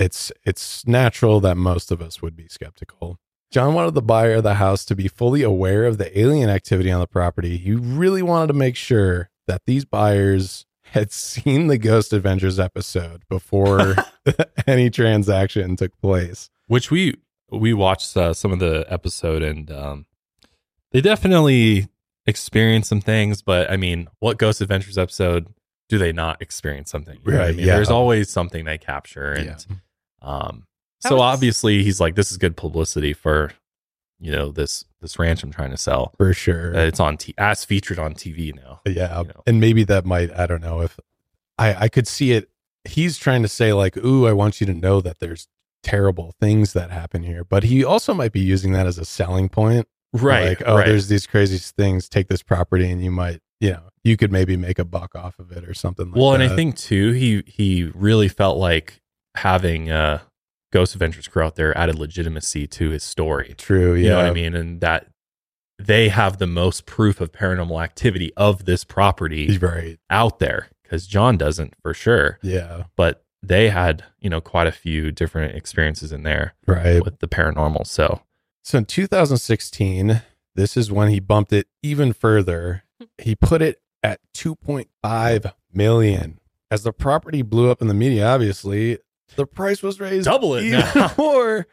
it's 0.00 0.32
it's 0.44 0.86
natural 0.86 1.40
that 1.40 1.56
most 1.56 1.90
of 1.92 2.00
us 2.00 2.20
would 2.22 2.34
be 2.36 2.48
skeptical. 2.48 3.18
John 3.52 3.74
wanted 3.74 3.94
the 3.94 4.02
buyer 4.02 4.34
of 4.34 4.44
the 4.44 4.54
house 4.54 4.84
to 4.86 4.94
be 4.94 5.08
fully 5.08 5.42
aware 5.42 5.84
of 5.84 5.98
the 5.98 6.16
alien 6.18 6.48
activity 6.48 6.90
on 6.90 7.00
the 7.00 7.06
property. 7.08 7.56
He 7.56 7.72
really 7.74 8.22
wanted 8.22 8.46
to 8.48 8.54
make 8.54 8.76
sure 8.76 9.30
that 9.48 9.62
these 9.66 9.84
buyers 9.84 10.66
had 10.84 11.10
seen 11.12 11.66
the 11.66 11.78
Ghost 11.78 12.12
Adventures 12.12 12.58
episode 12.60 13.22
before 13.28 13.96
any 14.66 14.88
transaction 14.90 15.76
took 15.76 15.96
place. 16.00 16.48
Which 16.68 16.90
we 16.90 17.16
we 17.50 17.74
watched 17.74 18.16
uh, 18.16 18.32
some 18.34 18.52
of 18.52 18.60
the 18.60 18.84
episode, 18.88 19.42
and 19.42 19.70
um, 19.72 20.06
they 20.92 21.00
definitely 21.00 21.88
experience 22.26 22.88
some 22.88 23.00
things. 23.00 23.42
But 23.42 23.68
I 23.70 23.76
mean, 23.76 24.08
what 24.20 24.38
Ghost 24.38 24.60
Adventures 24.60 24.96
episode 24.96 25.48
do 25.88 25.98
they 25.98 26.12
not 26.12 26.40
experience 26.40 26.88
something? 26.90 27.18
What 27.24 27.34
I 27.34 27.38
Right, 27.38 27.56
mean? 27.56 27.66
yeah. 27.66 27.74
There's 27.74 27.90
always 27.90 28.30
something 28.30 28.64
they 28.64 28.78
capture, 28.78 29.32
and 29.32 29.46
Yeah. 29.68 29.76
Um, 30.22 30.66
so 31.00 31.16
was- 31.16 31.22
obviously 31.22 31.82
he's 31.82 32.00
like, 32.00 32.14
this 32.14 32.30
is 32.30 32.36
good 32.38 32.56
publicity 32.56 33.12
for 33.12 33.52
you 34.18 34.30
know 34.30 34.50
this 34.50 34.84
this 35.00 35.18
ranch 35.18 35.42
I'm 35.42 35.50
trying 35.50 35.70
to 35.70 35.78
sell. 35.78 36.12
For 36.18 36.34
sure. 36.34 36.76
Uh, 36.76 36.80
it's 36.82 37.00
on 37.00 37.16
t- 37.16 37.34
as 37.38 37.64
featured 37.64 37.98
on 37.98 38.14
TV 38.14 38.54
now. 38.54 38.80
Yeah. 38.86 39.20
You 39.22 39.28
know. 39.28 39.42
And 39.46 39.60
maybe 39.60 39.82
that 39.84 40.04
might, 40.04 40.30
I 40.38 40.46
don't 40.46 40.60
know 40.60 40.82
if 40.82 41.00
I, 41.58 41.74
I 41.84 41.88
could 41.88 42.06
see 42.06 42.32
it. 42.32 42.50
He's 42.84 43.16
trying 43.16 43.40
to 43.42 43.48
say, 43.48 43.72
like, 43.72 43.96
ooh, 43.96 44.26
I 44.26 44.32
want 44.34 44.60
you 44.60 44.66
to 44.66 44.74
know 44.74 45.00
that 45.00 45.20
there's 45.20 45.48
terrible 45.82 46.34
things 46.38 46.74
that 46.74 46.90
happen 46.90 47.22
here. 47.22 47.44
But 47.44 47.62
he 47.64 47.82
also 47.82 48.12
might 48.12 48.32
be 48.32 48.40
using 48.40 48.72
that 48.72 48.86
as 48.86 48.98
a 48.98 49.06
selling 49.06 49.48
point. 49.48 49.88
Right, 50.12 50.48
Like, 50.58 50.62
oh, 50.66 50.76
right. 50.76 50.86
there's 50.86 51.08
these 51.08 51.26
crazy 51.26 51.56
things. 51.56 52.06
Take 52.08 52.28
this 52.28 52.42
property 52.42 52.90
and 52.90 53.02
you 53.02 53.10
might, 53.10 53.40
you 53.60 53.70
know, 53.70 53.84
you 54.04 54.18
could 54.18 54.32
maybe 54.32 54.56
make 54.56 54.78
a 54.78 54.84
buck 54.84 55.14
off 55.14 55.38
of 55.38 55.50
it 55.52 55.64
or 55.66 55.72
something 55.72 56.06
like 56.10 56.16
well, 56.16 56.32
that. 56.32 56.42
and 56.42 56.52
I 56.52 56.56
think 56.56 56.76
too, 56.76 57.12
he 57.12 57.42
he 57.46 57.84
really 57.94 58.28
felt 58.28 58.58
like 58.58 58.99
having 59.40 59.90
uh, 59.90 60.20
Ghost 60.72 60.94
Adventures 60.94 61.28
crew 61.28 61.42
out 61.42 61.56
there 61.56 61.76
added 61.76 61.98
legitimacy 61.98 62.66
to 62.68 62.90
his 62.90 63.02
story. 63.04 63.54
true. 63.58 63.94
Yeah. 63.94 64.02
You 64.02 64.08
know 64.10 64.16
what 64.16 64.26
I 64.26 64.32
mean? 64.32 64.54
And 64.54 64.80
that 64.80 65.06
they 65.78 66.08
have 66.10 66.38
the 66.38 66.46
most 66.46 66.84
proof 66.86 67.20
of 67.20 67.32
paranormal 67.32 67.82
activity 67.82 68.32
of 68.36 68.64
this 68.66 68.84
property 68.84 69.56
Right. 69.58 69.98
out 70.10 70.38
there 70.38 70.68
because 70.82 71.06
John 71.06 71.36
doesn't 71.38 71.74
for 71.82 71.94
sure. 71.94 72.38
Yeah. 72.42 72.84
But 72.96 73.24
they 73.42 73.70
had, 73.70 74.04
you 74.20 74.28
know, 74.28 74.40
quite 74.42 74.66
a 74.66 74.72
few 74.72 75.10
different 75.10 75.54
experiences 75.56 76.12
in 76.12 76.22
there 76.22 76.54
Right. 76.66 77.02
with 77.02 77.20
the 77.20 77.28
paranormal. 77.28 77.86
So, 77.86 78.20
So 78.62 78.76
in 78.78 78.84
2016, 78.84 80.20
this 80.54 80.76
is 80.76 80.92
when 80.92 81.08
he 81.08 81.18
bumped 81.20 81.52
it 81.52 81.66
even 81.82 82.12
further. 82.12 82.82
He 83.16 83.34
put 83.34 83.62
it 83.62 83.80
at 84.02 84.20
2.5 84.34 85.52
million. 85.72 86.38
As 86.70 86.82
the 86.82 86.92
property 86.92 87.40
blew 87.42 87.70
up 87.70 87.80
in 87.80 87.88
the 87.88 87.94
media, 87.94 88.26
obviously, 88.26 88.98
the 89.36 89.46
price 89.46 89.82
was 89.82 90.00
raised 90.00 90.26
Double 90.26 90.54
it 90.54 90.64
even 90.64 90.80
now. 90.94 91.12
more. 91.18 91.66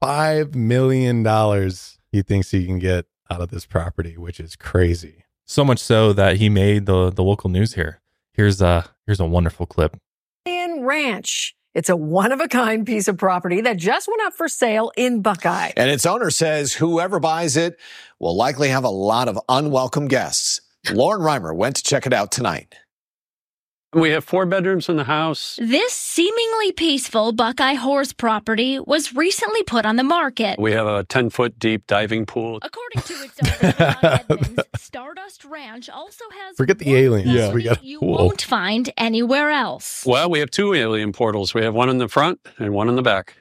Five 0.00 0.54
million 0.54 1.22
dollars 1.22 1.98
he 2.12 2.22
thinks 2.22 2.50
he 2.50 2.66
can 2.66 2.78
get 2.78 3.06
out 3.30 3.40
of 3.40 3.50
this 3.50 3.66
property, 3.66 4.16
which 4.16 4.40
is 4.40 4.56
crazy. 4.56 5.24
So 5.46 5.64
much 5.64 5.78
so 5.78 6.12
that 6.12 6.36
he 6.36 6.48
made 6.48 6.86
the 6.86 7.10
the 7.10 7.22
local 7.22 7.50
news 7.50 7.74
here. 7.74 8.00
Here's 8.32 8.60
a 8.60 8.90
here's 9.06 9.20
a 9.20 9.26
wonderful 9.26 9.66
clip. 9.66 9.96
In 10.44 10.84
Ranch. 10.84 11.54
It's 11.74 11.90
a 11.90 11.96
one 11.96 12.32
of 12.32 12.40
a 12.40 12.48
kind 12.48 12.86
piece 12.86 13.06
of 13.06 13.18
property 13.18 13.60
that 13.60 13.76
just 13.76 14.08
went 14.08 14.22
up 14.22 14.32
for 14.32 14.48
sale 14.48 14.92
in 14.96 15.20
Buckeye. 15.20 15.72
And 15.76 15.90
its 15.90 16.06
owner 16.06 16.30
says 16.30 16.72
whoever 16.72 17.20
buys 17.20 17.54
it 17.54 17.78
will 18.18 18.34
likely 18.34 18.68
have 18.70 18.84
a 18.84 18.88
lot 18.88 19.28
of 19.28 19.38
unwelcome 19.46 20.08
guests. 20.08 20.62
Lauren 20.90 21.20
Reimer 21.20 21.54
went 21.54 21.76
to 21.76 21.82
check 21.82 22.06
it 22.06 22.14
out 22.14 22.32
tonight. 22.32 22.74
We 23.92 24.10
have 24.10 24.24
four 24.24 24.44
bedrooms 24.46 24.88
in 24.88 24.96
the 24.96 25.04
house. 25.04 25.58
This 25.62 25.92
seemingly 25.92 26.72
peaceful 26.72 27.32
Buckeye 27.32 27.74
Horse 27.74 28.12
property 28.12 28.78
was 28.80 29.14
recently 29.14 29.62
put 29.62 29.86
on 29.86 29.96
the 29.96 30.02
market. 30.04 30.58
We 30.58 30.72
have 30.72 30.86
a 30.86 31.04
10 31.04 31.30
foot 31.30 31.58
deep 31.58 31.86
diving 31.86 32.26
pool. 32.26 32.58
According 32.62 33.02
to 33.02 33.14
its 33.24 33.62
owner, 33.80 33.98
Edmonds, 34.28 34.60
Stardust 34.76 35.44
Ranch 35.44 35.88
also 35.88 36.24
has 36.42 36.56
Forget 36.56 36.78
the 36.78 36.94
aliens. 36.94 37.30
Yeah. 37.30 37.52
We 37.52 37.62
got 37.62 37.80
a 37.80 37.86
you 37.86 38.00
pool. 38.00 38.16
won't 38.18 38.42
find 38.42 38.90
anywhere 38.98 39.50
else. 39.50 40.02
Well, 40.04 40.28
we 40.28 40.40
have 40.40 40.50
two 40.50 40.74
alien 40.74 41.12
portals. 41.12 41.54
We 41.54 41.62
have 41.62 41.74
one 41.74 41.88
in 41.88 41.98
the 41.98 42.08
front 42.08 42.40
and 42.58 42.74
one 42.74 42.88
in 42.88 42.96
the 42.96 43.02
back. 43.02 43.36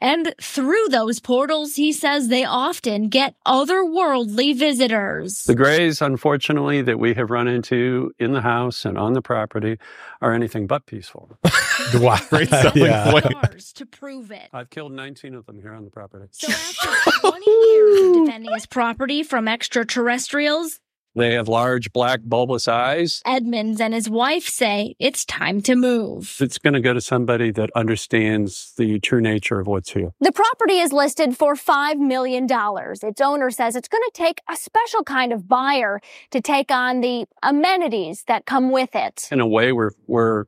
And 0.00 0.34
through 0.40 0.88
those 0.90 1.20
portals, 1.20 1.76
he 1.76 1.92
says 1.92 2.28
they 2.28 2.44
often 2.44 3.08
get 3.08 3.36
otherworldly 3.46 4.56
visitors. 4.56 5.44
The 5.44 5.54
grays, 5.54 6.02
unfortunately, 6.02 6.82
that 6.82 6.98
we 6.98 7.14
have 7.14 7.30
run 7.30 7.46
into 7.48 8.12
in 8.18 8.32
the 8.32 8.40
house 8.42 8.84
and 8.84 8.98
on 8.98 9.12
the 9.12 9.22
property 9.22 9.78
are 10.20 10.32
anything 10.32 10.66
but 10.66 10.86
peaceful. 10.86 11.38
Wow. 11.94 12.18
Great 12.30 12.48
selling 12.48 12.84
Yeah. 12.84 13.10
point. 13.10 13.24
Stars 13.26 13.72
to 13.74 13.86
prove 13.86 14.30
it. 14.30 14.48
I've 14.52 14.70
killed 14.70 14.92
19 14.92 15.34
of 15.34 15.44
them 15.46 15.60
here 15.60 15.72
on 15.74 15.84
the 15.84 15.90
property. 15.90 16.26
So 16.30 16.50
after 16.50 17.10
20 17.20 17.50
years 17.50 18.00
of 18.16 18.24
defending 18.26 18.52
his 18.54 18.64
property 18.66 19.22
from 19.22 19.48
extraterrestrials, 19.48 20.80
They 21.16 21.34
have 21.34 21.46
large 21.46 21.92
black 21.92 22.20
bulbous 22.24 22.66
eyes. 22.66 23.22
Edmonds 23.24 23.80
and 23.80 23.94
his 23.94 24.10
wife 24.10 24.48
say 24.48 24.96
it's 24.98 25.24
time 25.24 25.62
to 25.62 25.76
move. 25.76 26.36
It's 26.40 26.58
going 26.58 26.74
to 26.74 26.80
go 26.80 26.92
to 26.92 27.00
somebody 27.00 27.52
that 27.52 27.70
understands 27.76 28.72
the 28.76 28.98
true 28.98 29.20
nature 29.20 29.60
of 29.60 29.68
what's 29.68 29.92
here. 29.92 30.12
The 30.20 30.32
property 30.32 30.78
is 30.78 30.92
listed 30.92 31.36
for 31.36 31.54
$5 31.54 31.98
million. 31.98 32.48
Its 32.50 33.20
owner 33.20 33.50
says 33.50 33.76
it's 33.76 33.86
going 33.86 34.02
to 34.02 34.10
take 34.12 34.40
a 34.50 34.56
special 34.56 35.04
kind 35.04 35.32
of 35.32 35.46
buyer 35.46 36.00
to 36.32 36.40
take 36.40 36.72
on 36.72 37.00
the 37.00 37.26
amenities 37.44 38.24
that 38.26 38.44
come 38.44 38.72
with 38.72 38.96
it. 38.96 39.28
In 39.30 39.38
a 39.38 39.46
way, 39.46 39.70
we're, 39.70 39.92
we're 40.08 40.46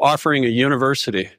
offering 0.00 0.44
a 0.44 0.48
university. 0.48 1.30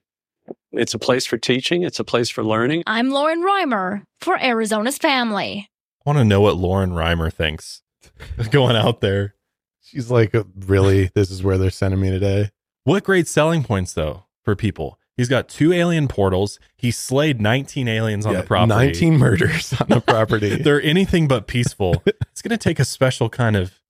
It's 0.72 0.94
a 0.94 1.00
place 1.00 1.26
for 1.26 1.38
teaching. 1.38 1.84
It's 1.84 2.00
a 2.00 2.06
place 2.06 2.30
for 2.30 2.46
learning. 2.46 2.84
I'm 2.88 3.10
Lauren 3.10 3.42
Reimer 3.42 4.04
for 4.22 4.42
Arizona's 4.42 4.98
Family. 4.98 5.70
I 6.06 6.10
want 6.10 6.20
to 6.20 6.26
know 6.26 6.40
what 6.40 6.56
Lauren 6.56 6.92
Reimer 6.92 7.32
thinks 7.32 7.82
going 8.52 8.76
out 8.76 9.02
there. 9.02 9.36
She's 9.82 10.12
like, 10.12 10.36
really? 10.56 11.10
This 11.16 11.32
is 11.32 11.44
where 11.44 11.58
they're 11.58 11.70
sending 11.70 12.00
me 12.00 12.10
today? 12.10 12.50
What 12.84 13.04
great 13.04 13.28
selling 13.28 13.64
points 13.64 13.94
though 13.94 14.26
for 14.44 14.56
people. 14.56 14.98
He's 15.18 15.28
got 15.28 15.50
two 15.50 15.74
alien 15.74 16.08
portals. 16.08 16.60
He 16.78 16.92
slayed 16.92 17.42
19 17.42 17.90
aliens 17.90 18.26
on 18.26 18.34
Yeah, 18.34 18.42
the 18.42 18.48
property. 18.48 18.68
19 18.70 19.18
murders 19.18 19.74
on 19.74 19.88
the 19.90 20.00
property. 20.08 20.56
They're 20.56 20.82
anything 20.82 21.28
but 21.28 21.46
peaceful. 21.46 22.02
it's 22.06 22.42
going 22.42 22.52
to 22.52 22.58
take 22.58 22.80
a 22.80 22.86
special 22.86 23.30
kind 23.30 23.58
of 23.58 23.82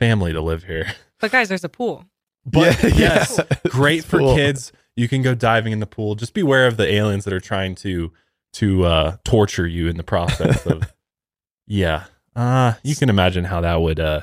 family 0.00 0.32
to 0.32 0.40
live 0.40 0.64
here. 0.64 0.92
But 1.20 1.30
guys, 1.30 1.48
there's 1.48 1.62
a 1.62 1.68
pool. 1.68 2.06
But 2.44 2.82
Yeah, 2.82 2.88
yes, 2.96 3.38
yeah. 3.38 3.56
great 3.70 3.98
It's 4.00 4.06
for 4.08 4.18
cool. 4.18 4.34
kids. 4.34 4.72
You 4.96 5.08
can 5.08 5.22
go 5.22 5.34
diving 5.34 5.72
in 5.72 5.78
the 5.78 5.86
pool. 5.86 6.16
Just 6.16 6.34
beware 6.34 6.66
of 6.66 6.76
the 6.76 6.92
aliens 6.92 7.24
that 7.24 7.32
are 7.32 7.40
trying 7.40 7.76
to 7.76 8.12
to 8.54 8.84
uh, 8.84 9.16
torture 9.24 9.66
you 9.66 9.86
in 9.88 9.96
the 9.96 10.02
process 10.02 10.66
of. 10.66 10.92
yeah, 11.66 12.04
uh, 12.36 12.74
you 12.82 12.96
can 12.96 13.08
imagine 13.08 13.44
how 13.44 13.60
that 13.60 13.80
would 13.80 14.00
uh, 14.00 14.22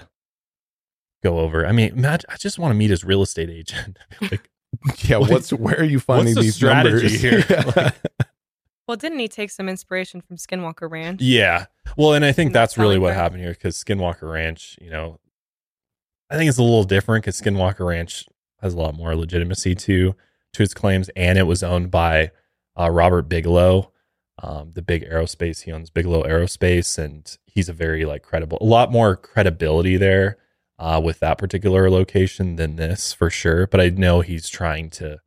go 1.24 1.40
over. 1.40 1.66
I 1.66 1.72
mean, 1.72 1.94
imagine, 1.94 2.30
I 2.30 2.38
just 2.38 2.60
want 2.60 2.72
to 2.72 2.76
meet 2.76 2.90
his 2.90 3.04
real 3.04 3.22
estate 3.22 3.50
agent. 3.50 3.98
like, 4.22 4.50
Yeah, 5.04 5.18
what's 5.18 5.52
where 5.52 5.80
are 5.80 5.84
you 5.84 6.00
finding 6.00 6.36
what's 6.36 6.36
the 6.36 6.42
these 6.44 6.56
strategy 6.56 7.30
numbers? 7.30 7.46
here? 7.50 7.74
Like, 7.76 7.96
Well, 8.88 8.98
didn't 8.98 9.20
he 9.20 9.28
take 9.28 9.52
some 9.52 9.70
inspiration 9.70 10.22
from 10.22 10.38
Skinwalker 10.38 10.90
Ranch? 10.90 11.22
Yeah. 11.22 11.66
Well, 11.98 12.14
and 12.14 12.24
I 12.24 12.32
think 12.32 12.50
And 12.50 12.56
that's 12.56 12.74
that's 12.74 12.78
really 12.78 12.98
what 13.00 13.14
happened 13.14 13.42
here 13.42 13.52
because 13.52 13.82
Skinwalker 13.82 14.32
Ranch, 14.32 14.78
you 14.82 14.90
know, 14.90 15.20
I 16.30 16.38
think 16.38 16.50
it's 16.50 16.58
a 16.58 16.64
little 16.64 16.84
different 16.86 17.24
because 17.24 17.40
Skinwalker 17.40 17.86
Ranch 17.86 18.26
has 18.62 18.74
a 18.74 18.78
lot 18.78 18.96
more 18.96 19.16
legitimacy 19.16 19.76
to 19.76 20.16
to 20.54 20.64
its 20.64 20.74
claims, 20.74 21.10
and 21.16 21.38
it 21.38 21.44
was 21.44 21.64
owned 21.64 21.92
by 21.92 22.32
uh, 22.80 22.90
Robert 22.90 23.24
Bigelow, 23.24 23.91
um, 24.42 24.72
the 24.74 24.82
big 24.82 25.04
aerospace. 25.10 25.64
He 25.64 25.72
owns 25.72 25.90
Bigelow 25.90 26.24
Aerospace, 26.24 26.98
and 26.98 27.38
he's 27.46 27.70
a 27.70 27.74
very 27.74 28.06
like 28.06 28.24
credible, 28.24 28.58
a 28.62 28.66
lot 28.66 28.92
more 28.92 29.16
credibility 29.16 29.98
there 29.98 30.38
uh, 30.80 31.00
with 31.04 31.20
that 31.20 31.38
particular 31.38 31.90
location 31.90 32.56
than 32.56 32.76
this 32.76 33.14
for 33.14 33.30
sure. 33.30 33.68
But 33.68 33.82
I 33.82 33.90
know 33.90 34.22
he's 34.22 34.50
trying 34.50 34.90
to, 34.92 35.20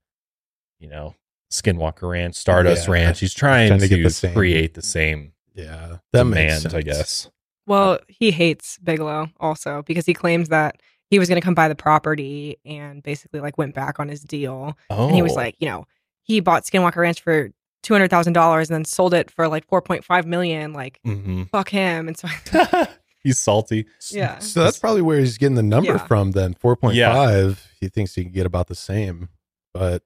you 0.78 0.88
know, 0.88 1.14
Skinwalker 1.50 2.10
Ranch, 2.10 2.34
Stardust 2.34 2.86
Yeah. 2.88 2.92
Ranch. 2.92 3.20
He's 3.20 3.34
trying, 3.34 3.68
Trying 3.68 3.80
to, 3.80 3.88
to 3.88 3.96
get 3.96 4.02
the 4.02 4.10
same- 4.10 4.34
create 4.34 4.74
the 4.74 4.82
same 4.82 5.32
Yeah, 5.54 5.98
that 6.12 6.24
makes 6.24 6.62
demand, 6.62 6.74
I 6.76 6.82
guess. 6.82 7.30
Well, 7.66 8.00
he 8.08 8.30
hates 8.32 8.78
Bigelow 8.78 9.28
also 9.38 9.82
because 9.86 10.04
he 10.04 10.12
claims 10.14 10.48
that 10.48 10.80
he 11.08 11.18
was 11.20 11.28
going 11.28 11.40
to 11.40 11.44
come 11.44 11.54
buy 11.54 11.68
the 11.68 11.74
property 11.76 12.58
and 12.64 13.02
basically 13.02 13.38
like 13.40 13.56
went 13.56 13.74
back 13.74 14.00
on 14.00 14.08
his 14.08 14.22
deal. 14.22 14.76
And 14.90 15.14
he 15.14 15.22
was 15.22 15.32
Oh. 15.32 15.36
like, 15.36 15.54
you 15.60 15.68
know, 15.68 15.86
he 16.24 16.40
bought 16.40 16.64
Skinwalker 16.64 16.96
Ranch 16.96 17.20
for 17.22 17.50
two 17.84 17.94
hundred 17.94 18.10
thousand 18.10 18.32
dollars 18.32 18.68
and 18.68 18.74
then 18.74 18.84
sold 18.84 19.14
it 19.14 19.30
for 19.30 19.46
like 19.46 19.64
four 19.68 19.80
point 19.80 20.04
five 20.04 20.26
million. 20.26 20.72
Like, 20.72 20.98
Mhm. 21.06 21.48
fuck 21.50 21.68
him. 21.68 22.08
And 22.08 22.16
so, 22.18 22.26
He's 23.22 23.38
salty. 23.38 23.86
yeah. 24.10 24.38
So 24.40 24.64
that's 24.64 24.78
probably 24.78 25.00
where 25.00 25.18
he's 25.20 25.38
getting 25.38 25.54
the 25.54 25.62
number 25.62 25.92
Yeah. 25.92 26.06
from 26.06 26.32
then. 26.32 26.52
4.5. 26.54 26.92
Yeah. 26.94 27.54
He 27.80 27.88
thinks 27.88 28.14
he 28.16 28.22
can 28.24 28.32
get 28.32 28.44
about 28.44 28.66
the 28.66 28.74
same. 28.74 29.28
But 29.72 30.02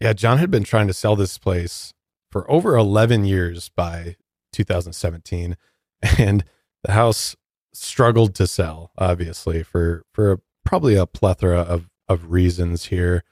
yeah, 0.00 0.12
John 0.14 0.38
had 0.38 0.50
been 0.50 0.64
trying 0.64 0.88
to 0.88 0.92
sell 0.94 1.14
this 1.14 1.38
place 1.38 1.92
for 2.32 2.50
over 2.50 2.76
11 2.76 3.24
years 3.24 3.68
by 3.68 4.16
2017 4.52 5.56
and 6.18 6.44
the 6.82 6.92
house 6.92 7.36
struggled 7.72 8.34
to 8.34 8.46
sell 8.46 8.90
obviously 8.98 9.62
for 9.62 10.02
for 10.12 10.40
probably 10.64 10.96
a 10.96 11.06
plethora 11.06 11.60
of 11.60 11.88
of 12.08 12.30
reasons 12.30 12.86
here. 12.86 13.22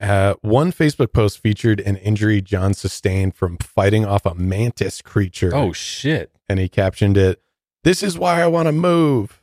Uh, 0.00 0.34
one 0.42 0.72
Facebook 0.72 1.12
post 1.12 1.38
featured 1.38 1.80
an 1.80 1.96
injury 1.96 2.42
John 2.42 2.74
sustained 2.74 3.34
from 3.34 3.56
fighting 3.58 4.04
off 4.04 4.26
a 4.26 4.34
mantis 4.34 5.00
creature. 5.00 5.54
Oh 5.54 5.72
shit! 5.72 6.32
And 6.48 6.58
he 6.58 6.68
captioned 6.68 7.16
it, 7.16 7.40
"This 7.82 8.02
is 8.02 8.18
why 8.18 8.42
I 8.42 8.46
want 8.46 8.66
to 8.66 8.72
move." 8.72 9.40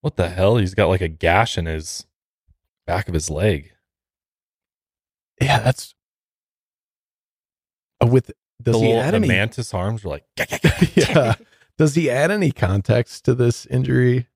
What 0.00 0.16
the 0.16 0.28
hell? 0.30 0.56
He's 0.56 0.74
got 0.74 0.88
like 0.88 1.00
a 1.00 1.08
gash 1.08 1.56
in 1.56 1.66
his 1.66 2.06
back 2.86 3.06
of 3.08 3.14
his 3.14 3.30
leg. 3.30 3.72
Yeah, 5.40 5.60
that's 5.60 5.94
uh, 8.02 8.06
with. 8.08 8.32
Does 8.60 8.74
the 8.74 8.80
he 8.80 8.86
little- 8.88 9.00
add 9.02 9.12
the 9.12 9.18
any? 9.18 9.28
mantis 9.28 9.72
arms 9.72 10.02
were 10.02 10.10
like 10.10 10.24
yeah. 10.96 11.34
Does 11.76 11.94
he 11.94 12.10
add 12.10 12.32
any 12.32 12.50
context 12.50 13.24
to 13.26 13.34
this 13.36 13.64
injury? 13.66 14.26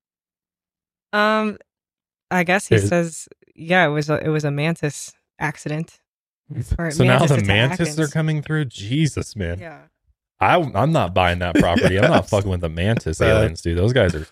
Um, 1.12 1.59
I 2.31 2.44
guess 2.44 2.69
he 2.69 2.77
There's- 2.77 2.89
says, 2.89 3.28
yeah, 3.56 3.85
it 3.85 3.90
was 3.90 4.09
a, 4.09 4.24
it 4.24 4.28
was 4.28 4.44
a 4.44 4.52
mantis 4.52 5.12
accident. 5.38 5.98
So 6.60 7.04
now 7.04 7.20
the 7.20 7.34
attack, 7.34 7.46
mantis 7.46 7.98
are 7.98 8.09
coming 8.09 8.42
through. 8.42 8.66
Jesus, 8.66 9.34
man. 9.36 9.59
Yeah. 9.59 9.78
I 10.40 10.56
I'm 10.56 10.92
not 10.92 11.14
buying 11.14 11.38
that 11.38 11.54
property. 11.60 11.98
I'm 11.98 12.10
not 12.10 12.28
fucking 12.28 12.50
with 12.50 12.60
the 12.60 12.68
mantis 12.68 13.18
That- 13.18 13.30
aliens, 13.36 13.62
dude. 13.62 13.78
Those 13.78 13.92
guys 13.92 14.14
are 14.14 14.26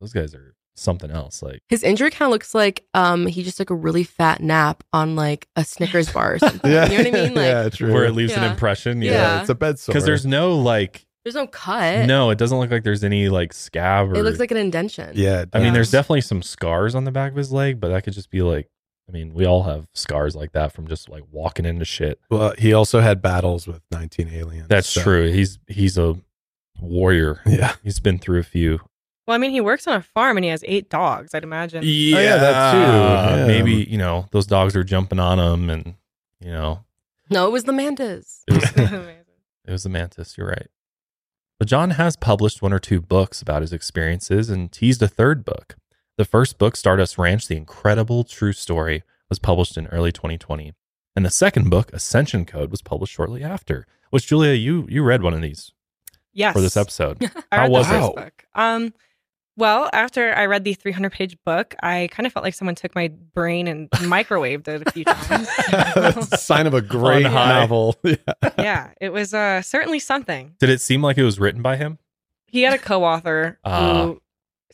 those 0.00 0.12
guys 0.12 0.34
are 0.34 0.54
something 0.76 1.10
else. 1.10 1.42
Like 1.42 1.60
His 1.68 1.82
injury 1.82 2.10
kind 2.10 2.28
of 2.28 2.32
looks 2.32 2.54
like 2.54 2.84
um 2.94 3.26
he 3.26 3.42
just 3.42 3.58
took 3.58 3.68
a 3.70 3.74
really 3.74 4.04
fat 4.04 4.40
nap 4.40 4.82
on 4.92 5.14
like 5.16 5.46
a 5.56 5.64
Snickers 5.64 6.10
bar 6.12 6.34
or 6.34 6.38
something. 6.38 6.70
Yeah. 6.70 6.84
You 6.90 6.98
know 6.98 7.10
what 7.10 7.18
I 7.18 7.24
mean? 7.24 7.34
Like 7.34 7.44
yeah, 7.44 7.68
true. 7.68 7.92
where 7.92 8.04
it 8.04 8.12
leaves 8.12 8.32
an 8.32 8.42
Yeah. 8.44 8.52
impression. 8.52 9.02
Yeah. 9.02 9.10
Yeah, 9.12 9.40
it's 9.40 9.50
a 9.50 9.54
bed 9.54 9.78
sore. 9.78 9.92
Because 9.92 10.04
there's 10.06 10.24
no 10.24 10.56
like 10.58 11.04
there's 11.24 11.34
no 11.36 11.46
cut. 11.46 12.06
no, 12.06 12.30
it 12.30 12.38
doesn't 12.38 12.58
look 12.58 12.70
like 12.70 12.82
there's 12.82 13.04
any 13.04 13.28
like 13.28 13.52
scab 13.52 14.10
or 14.10 14.16
It 14.16 14.22
looks 14.24 14.38
like 14.40 14.50
an 14.50 14.56
indention. 14.56 15.10
Yeah, 15.14 15.44
I 15.52 15.60
mean, 15.60 15.72
there's 15.72 15.90
definitely 15.92 16.22
some 16.22 16.42
scars 16.42 16.96
on 16.96 17.04
the 17.04 17.12
back 17.12 17.30
of 17.30 17.36
his 17.36 17.52
leg, 17.52 17.78
but 17.78 17.90
that 17.90 18.02
could 18.02 18.12
just 18.12 18.28
be 18.28 18.42
like, 18.42 18.68
I 19.08 19.12
mean, 19.12 19.34
we 19.34 19.44
all 19.44 19.64
have 19.64 19.88
scars 19.94 20.34
like 20.36 20.52
that 20.52 20.72
from 20.72 20.86
just 20.86 21.08
like 21.08 21.24
walking 21.30 21.66
into 21.66 21.84
shit. 21.84 22.20
Well, 22.30 22.54
he 22.58 22.72
also 22.72 23.00
had 23.00 23.20
battles 23.20 23.66
with 23.66 23.80
19 23.90 24.28
aliens. 24.28 24.68
That's 24.68 24.88
so- 24.88 25.02
true. 25.02 25.30
He's 25.30 25.58
he's 25.66 25.98
a 25.98 26.16
warrior. 26.80 27.40
Yeah. 27.46 27.74
He's 27.82 28.00
been 28.00 28.18
through 28.18 28.38
a 28.40 28.44
few. 28.44 28.80
Well, 29.26 29.34
I 29.34 29.38
mean, 29.38 29.50
he 29.52 29.60
works 29.60 29.86
on 29.86 29.94
a 29.96 30.02
farm 30.02 30.36
and 30.36 30.44
he 30.44 30.50
has 30.50 30.64
eight 30.66 30.88
dogs. 30.90 31.34
I'd 31.34 31.44
imagine. 31.44 31.82
yeah, 31.84 32.16
oh, 32.16 32.40
that 32.40 32.72
too. 32.72 32.78
Yeah. 33.40 33.46
Maybe 33.46 33.72
you 33.88 33.98
know 33.98 34.28
those 34.32 34.46
dogs 34.46 34.74
are 34.74 34.82
jumping 34.84 35.20
on 35.20 35.38
him, 35.38 35.70
and 35.70 35.94
you 36.40 36.50
know 36.50 36.84
No, 37.30 37.46
it 37.46 37.50
was 37.50 37.64
the 37.64 37.72
mantis. 37.72 38.42
it 38.48 38.54
was 38.54 38.64
it 39.64 39.70
was 39.70 39.82
the 39.84 39.88
mantis. 39.88 40.36
You're 40.36 40.48
right. 40.48 40.66
But 41.58 41.68
John 41.68 41.90
has 41.90 42.16
published 42.16 42.62
one 42.62 42.72
or 42.72 42.80
two 42.80 43.00
books 43.00 43.40
about 43.40 43.62
his 43.62 43.72
experiences 43.72 44.50
and 44.50 44.72
teased 44.72 45.00
a 45.02 45.08
third 45.08 45.44
book. 45.44 45.76
The 46.22 46.28
first 46.28 46.56
book, 46.56 46.76
Stardust 46.76 47.18
Ranch 47.18 47.48
The 47.48 47.56
Incredible 47.56 48.22
True 48.22 48.52
Story, 48.52 49.02
was 49.28 49.40
published 49.40 49.76
in 49.76 49.88
early 49.88 50.12
2020. 50.12 50.72
And 51.16 51.26
the 51.26 51.32
second 51.32 51.68
book, 51.68 51.92
Ascension 51.92 52.44
Code, 52.44 52.70
was 52.70 52.80
published 52.80 53.12
shortly 53.12 53.42
after. 53.42 53.88
Which 54.10 54.28
Julia, 54.28 54.52
you 54.54 54.86
you 54.88 55.02
read 55.02 55.24
one 55.24 55.34
of 55.34 55.42
these 55.42 55.72
Yes. 56.32 56.52
for 56.52 56.60
this 56.60 56.76
episode. 56.76 57.28
How 57.50 57.68
was 57.68 57.88
the 57.88 57.96
it? 58.06 58.14
book. 58.14 58.44
Um, 58.54 58.94
well, 59.56 59.90
after 59.92 60.32
I 60.32 60.46
read 60.46 60.62
the 60.62 60.74
300 60.74 61.10
page 61.10 61.36
book, 61.44 61.74
I 61.82 62.08
kind 62.12 62.24
of 62.24 62.32
felt 62.32 62.44
like 62.44 62.54
someone 62.54 62.76
took 62.76 62.94
my 62.94 63.08
brain 63.08 63.66
and 63.66 63.90
microwaved 63.94 64.68
it 64.68 64.86
a 64.86 64.92
few 64.92 65.02
times. 65.04 66.40
Sign 66.40 66.68
of 66.68 66.74
a 66.74 66.82
great 66.82 67.24
novel. 67.24 67.96
Yeah. 68.04 68.14
yeah, 68.58 68.90
it 69.00 69.08
was 69.12 69.34
uh, 69.34 69.60
certainly 69.62 69.98
something. 69.98 70.54
Did 70.60 70.70
it 70.70 70.80
seem 70.80 71.02
like 71.02 71.18
it 71.18 71.24
was 71.24 71.40
written 71.40 71.62
by 71.62 71.78
him? 71.78 71.98
He 72.46 72.62
had 72.62 72.74
a 72.74 72.78
co 72.78 73.02
author 73.02 73.58
Ah. 73.64 74.04
who 74.04 74.21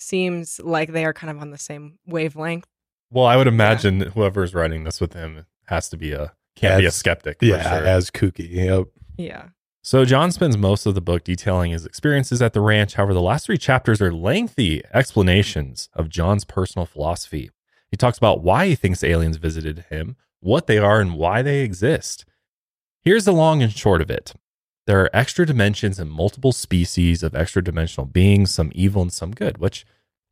seems 0.03 0.61
like 0.61 0.93
they 0.93 1.05
are 1.05 1.13
kind 1.13 1.31
of 1.31 1.39
on 1.41 1.51
the 1.51 1.59
same 1.59 1.99
wavelength. 2.07 2.67
Well, 3.11 3.27
I 3.27 3.37
would 3.37 3.47
imagine 3.47 3.99
that 3.99 4.13
whoever's 4.13 4.55
writing 4.55 4.85
this 4.85 5.01
with 5.01 5.15
him 5.15 5.47
has 5.67 5.89
to 5.91 5.97
be 5.97 6.13
a 6.13 6.33
can't 6.57 6.79
be 6.81 6.85
a 6.85 6.89
As- 6.89 6.95
skeptic. 6.97 7.39
For 7.39 7.45
Yeah, 7.47 7.63
sure. 7.79 7.87
as 7.87 8.11
kooky. 8.11 8.51
Yep. 8.51 8.89
Yeah. 9.17 9.49
So 9.83 10.05
John 10.05 10.33
spends 10.33 10.59
most 10.59 10.85
of 10.87 10.95
the 10.95 11.01
book 11.01 11.25
detailing 11.25 11.71
his 11.71 11.87
experiences 11.87 12.43
at 12.43 12.53
the 12.53 12.61
ranch. 12.61 12.95
However, 12.95 13.15
the 13.15 13.23
last 13.23 13.47
three 13.47 13.57
chapters 13.57 14.03
are 14.03 14.13
lengthy 14.13 14.83
explanations 14.93 15.89
of 15.95 16.09
John's 16.09 16.45
personal 16.45 16.85
philosophy. 16.85 17.51
He 17.91 17.97
talks 17.97 18.19
about 18.19 18.43
why 18.43 18.67
he 18.67 18.75
thinks 18.75 19.03
aliens 19.03 19.37
visited 19.39 19.87
him, 19.89 20.17
what 20.41 20.67
they 20.67 20.79
are, 20.79 21.01
and 21.01 21.15
why 21.15 21.41
they 21.43 21.61
exist. 21.61 22.25
Here's 23.03 23.25
the 23.25 23.33
long 23.33 23.63
and 23.63 23.73
short 23.73 24.03
of 24.03 24.11
it. 24.11 24.35
There 24.89 25.01
are 25.03 25.11
extra 25.13 25.45
dimensions 25.45 25.99
and 25.99 26.11
multiple 26.11 26.51
species 26.51 27.23
of 27.23 27.35
extra 27.35 27.63
dimensional 27.63 28.07
beings, 28.07 28.51
some 28.51 28.73
evil 28.75 29.03
and 29.03 29.13
some 29.13 29.33
good, 29.33 29.59
which 29.59 29.85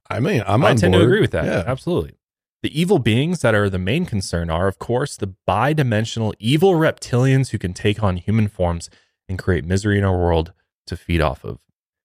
I 0.08 0.18
mean, 0.18 0.42
I'm 0.46 0.64
I 0.64 0.70
on 0.70 0.76
tend 0.76 0.92
board. 0.92 1.02
to 1.02 1.06
agree 1.06 1.20
with 1.20 1.32
that. 1.32 1.44
Yeah. 1.44 1.62
Absolutely. 1.66 2.14
The 2.62 2.80
evil 2.80 2.98
beings 2.98 3.42
that 3.42 3.54
are 3.54 3.68
the 3.68 3.78
main 3.78 4.06
concern 4.06 4.48
are, 4.48 4.66
of 4.66 4.78
course, 4.78 5.14
the 5.14 5.34
bi 5.46 5.74
dimensional 5.74 6.32
evil 6.38 6.72
reptilians 6.72 7.50
who 7.50 7.58
can 7.58 7.74
take 7.74 8.02
on 8.02 8.16
human 8.16 8.48
forms 8.48 8.88
and 9.28 9.38
create 9.38 9.66
misery 9.66 9.98
in 9.98 10.04
our 10.04 10.16
world 10.16 10.54
to 10.86 10.96
feed 10.96 11.20
off 11.20 11.44
of. 11.44 11.58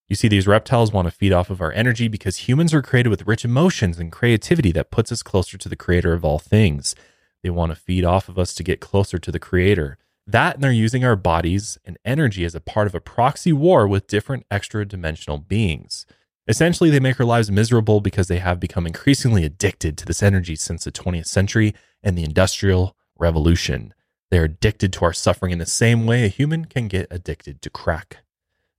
You 0.09 0.17
see, 0.17 0.27
these 0.27 0.45
reptiles 0.45 0.91
want 0.91 1.07
to 1.07 1.11
feed 1.11 1.31
off 1.31 1.49
of 1.49 1.61
our 1.61 1.71
energy 1.71 2.09
because 2.09 2.49
humans 2.49 2.73
are 2.73 2.81
created 2.81 3.07
with 3.07 3.25
rich 3.25 3.45
emotions 3.45 3.97
and 3.97 4.11
creativity 4.11 4.73
that 4.73 4.91
puts 4.91 5.09
us 5.09 5.23
closer 5.23 5.57
to 5.57 5.69
the 5.69 5.77
creator 5.77 6.11
of 6.11 6.25
all 6.25 6.37
things. 6.37 6.95
They 7.43 7.49
want 7.49 7.71
to 7.71 7.77
feed 7.77 8.03
off 8.03 8.27
of 8.27 8.37
us 8.37 8.53
to 8.55 8.61
get 8.61 8.81
closer 8.81 9.17
to 9.19 9.31
the 9.31 9.39
creator. 9.39 9.97
That 10.27 10.55
and 10.55 10.63
they're 10.63 10.71
using 10.71 11.03
our 11.03 11.15
bodies 11.15 11.77
and 11.83 11.97
energy 12.05 12.45
as 12.45 12.55
a 12.55 12.61
part 12.61 12.87
of 12.87 12.95
a 12.95 13.01
proxy 13.01 13.51
war 13.51 13.87
with 13.87 14.07
different 14.07 14.45
extra 14.49 14.85
dimensional 14.85 15.37
beings. 15.37 16.05
Essentially, 16.47 16.89
they 16.89 16.99
make 16.99 17.19
our 17.19 17.25
lives 17.25 17.51
miserable 17.51 18.01
because 18.01 18.27
they 18.27 18.39
have 18.39 18.59
become 18.59 18.87
increasingly 18.87 19.45
addicted 19.45 19.97
to 19.97 20.05
this 20.05 20.23
energy 20.23 20.55
since 20.55 20.83
the 20.83 20.91
20th 20.91 21.27
century 21.27 21.73
and 22.03 22.17
the 22.17 22.23
Industrial 22.23 22.95
Revolution. 23.17 23.93
They're 24.29 24.45
addicted 24.45 24.93
to 24.93 25.05
our 25.05 25.13
suffering 25.13 25.51
in 25.51 25.59
the 25.59 25.65
same 25.65 26.05
way 26.05 26.25
a 26.25 26.29
human 26.29 26.65
can 26.65 26.87
get 26.87 27.07
addicted 27.11 27.61
to 27.61 27.69
crack. 27.69 28.17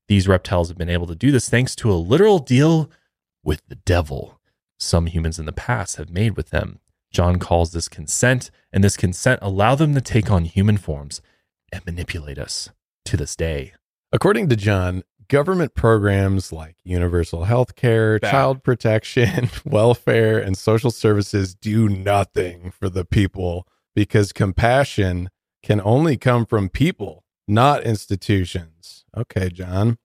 These 0.09 0.29
reptiles 0.29 0.69
have 0.69 0.79
been 0.79 0.91
able 0.91 1.07
to 1.07 1.15
do 1.15 1.31
this 1.31 1.49
thanks 1.49 1.77
to 1.77 1.93
a 1.93 1.95
literal 1.95 2.39
deal 2.39 2.91
with 3.45 3.63
the 3.69 3.77
devil 3.77 4.41
some 4.83 5.07
humans 5.07 5.39
in 5.39 5.47
the 5.47 5.53
past 5.53 5.97
have 5.97 6.11
made 6.11 6.37
with 6.37 6.51
them. 6.51 6.81
John 7.13 7.39
calls 7.39 7.73
this 7.73 7.89
consent, 7.89 8.51
and 8.73 8.83
this 8.83 8.97
consent 8.97 9.39
allow 9.43 9.75
them 9.75 9.95
to 9.95 10.01
take 10.01 10.31
on 10.31 10.45
human 10.45 10.77
forms 10.77 11.23
and 11.73 11.85
manipulate 11.87 12.39
us 12.39 12.71
to 13.07 13.17
this 13.17 13.35
day. 13.35 13.73
According 14.13 14.49
to 14.51 14.57
John, 14.57 15.03
government 15.29 15.75
programs 15.75 16.53
like 16.53 16.77
universal 16.85 17.45
health 17.45 17.75
care, 17.75 18.19
child 18.19 18.63
protection, 18.63 19.49
welfare, 19.65 20.39
and 20.39 20.57
social 20.57 20.91
services 20.91 21.55
do 21.55 21.89
nothing 21.89 22.71
for 22.71 22.91
the 22.91 23.05
people 23.05 23.67
because 23.95 24.33
compassion 24.33 25.31
can 25.63 25.81
only 25.83 26.17
come 26.17 26.45
from 26.45 26.69
people, 26.69 27.25
not 27.49 27.83
institutions. 27.85 29.05
Okay, 29.17 29.49
John. 29.49 29.99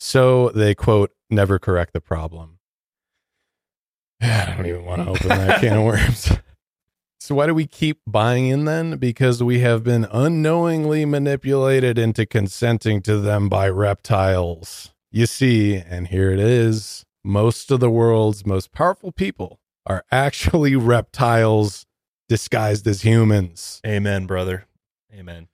So 0.00 0.50
they 0.50 0.74
quote, 0.74 1.12
never 1.30 1.58
correct 1.58 1.92
the 1.92 2.00
problem. 2.00 2.58
I 4.20 4.54
don't 4.56 4.66
even 4.66 4.84
want 4.84 5.04
to 5.04 5.10
open 5.10 5.28
that 5.28 5.60
can 5.60 5.78
of 5.78 5.84
worms. 5.84 6.32
So 7.28 7.34
why 7.34 7.46
do 7.46 7.52
we 7.52 7.66
keep 7.66 8.00
buying 8.06 8.46
in 8.46 8.64
then? 8.64 8.96
Because 8.96 9.42
we 9.42 9.58
have 9.58 9.84
been 9.84 10.06
unknowingly 10.10 11.04
manipulated 11.04 11.98
into 11.98 12.24
consenting 12.24 13.02
to 13.02 13.18
them 13.18 13.50
by 13.50 13.68
reptiles. 13.68 14.94
You 15.10 15.26
see, 15.26 15.76
and 15.76 16.08
here 16.08 16.30
it 16.30 16.38
is, 16.38 17.04
most 17.22 17.70
of 17.70 17.80
the 17.80 17.90
world's 17.90 18.46
most 18.46 18.72
powerful 18.72 19.12
people 19.12 19.60
are 19.84 20.06
actually 20.10 20.74
reptiles 20.76 21.84
disguised 22.30 22.86
as 22.86 23.02
humans. 23.02 23.82
Amen, 23.86 24.24
brother. 24.24 24.64
Amen. 25.12 25.48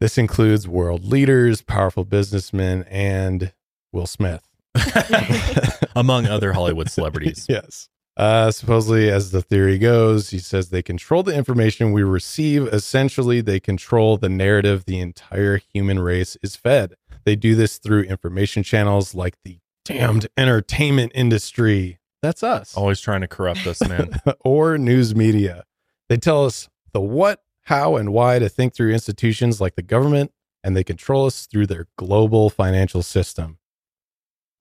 This 0.00 0.18
includes 0.18 0.68
world 0.68 1.02
leaders, 1.02 1.62
powerful 1.62 2.04
businessmen, 2.04 2.84
and 2.90 3.54
Will 3.90 4.06
Smith. 4.06 4.46
Among 5.96 6.26
other 6.26 6.52
Hollywood 6.52 6.90
celebrities. 6.90 7.46
yes. 7.48 7.88
Uh, 8.16 8.50
supposedly, 8.50 9.10
as 9.10 9.32
the 9.32 9.42
theory 9.42 9.76
goes, 9.76 10.30
he 10.30 10.38
says 10.38 10.68
they 10.68 10.82
control 10.82 11.22
the 11.22 11.34
information 11.34 11.92
we 11.92 12.02
receive. 12.02 12.68
Essentially, 12.68 13.40
they 13.40 13.58
control 13.58 14.16
the 14.16 14.28
narrative 14.28 14.84
the 14.84 15.00
entire 15.00 15.56
human 15.56 15.98
race 15.98 16.36
is 16.42 16.54
fed. 16.54 16.94
They 17.24 17.34
do 17.34 17.54
this 17.54 17.78
through 17.78 18.02
information 18.02 18.62
channels 18.62 19.14
like 19.14 19.34
the 19.44 19.58
damned 19.84 20.28
entertainment 20.36 21.12
industry. 21.14 21.98
That's 22.22 22.42
us. 22.42 22.76
Always 22.76 23.00
trying 23.00 23.22
to 23.22 23.28
corrupt 23.28 23.66
us, 23.66 23.86
man. 23.86 24.20
or 24.40 24.78
news 24.78 25.14
media. 25.14 25.64
They 26.08 26.16
tell 26.16 26.44
us 26.44 26.68
the 26.92 27.00
what, 27.00 27.42
how, 27.64 27.96
and 27.96 28.12
why 28.12 28.38
to 28.38 28.48
think 28.48 28.74
through 28.74 28.92
institutions 28.92 29.60
like 29.60 29.74
the 29.74 29.82
government, 29.82 30.32
and 30.62 30.76
they 30.76 30.84
control 30.84 31.26
us 31.26 31.46
through 31.46 31.66
their 31.66 31.88
global 31.98 32.48
financial 32.48 33.02
system. 33.02 33.58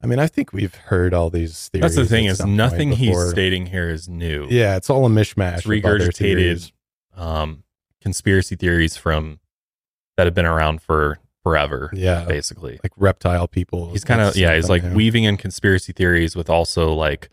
I 0.03 0.05
mean, 0.05 0.19
I 0.19 0.27
think 0.27 0.51
we've 0.51 0.75
heard 0.75 1.13
all 1.13 1.29
these 1.29 1.69
theories. 1.69 1.95
That's 1.95 2.09
the 2.09 2.13
thing 2.13 2.25
is 2.25 2.45
nothing 2.45 2.91
he's 2.91 3.29
stating 3.29 3.67
here 3.67 3.89
is 3.89 4.09
new. 4.09 4.47
Yeah, 4.49 4.75
it's 4.75 4.89
all 4.89 5.05
a 5.05 5.09
mishmash. 5.09 5.59
It's 5.59 5.65
regurgitated 5.65 6.71
um, 7.15 7.63
conspiracy 8.01 8.57
theories 8.57 8.97
from 8.97 9.39
that 10.17 10.27
have 10.27 10.33
been 10.33 10.45
around 10.45 10.81
for 10.81 11.19
forever. 11.41 11.89
Yeah, 11.93 12.25
basically. 12.25 12.81
like 12.83 12.91
reptile 12.97 13.47
people. 13.47 13.91
He's 13.91 14.03
kind 14.03 14.19
of 14.19 14.35
yeah. 14.35 14.55
He's 14.55 14.69
like 14.69 14.83
new. 14.83 14.93
weaving 14.93 15.23
in 15.23 15.37
conspiracy 15.37 15.93
theories 15.93 16.35
with 16.35 16.49
also 16.49 16.93
like 16.93 17.29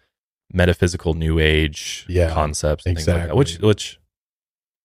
metaphysical 0.53 1.15
new 1.15 1.41
age 1.41 2.07
Yeah, 2.09 2.33
concepts 2.33 2.87
and 2.87 2.97
things 2.97 3.09
like 3.09 3.17
that, 3.17 3.21
exactly. 3.23 3.39
which 3.39 3.59
which 3.59 4.01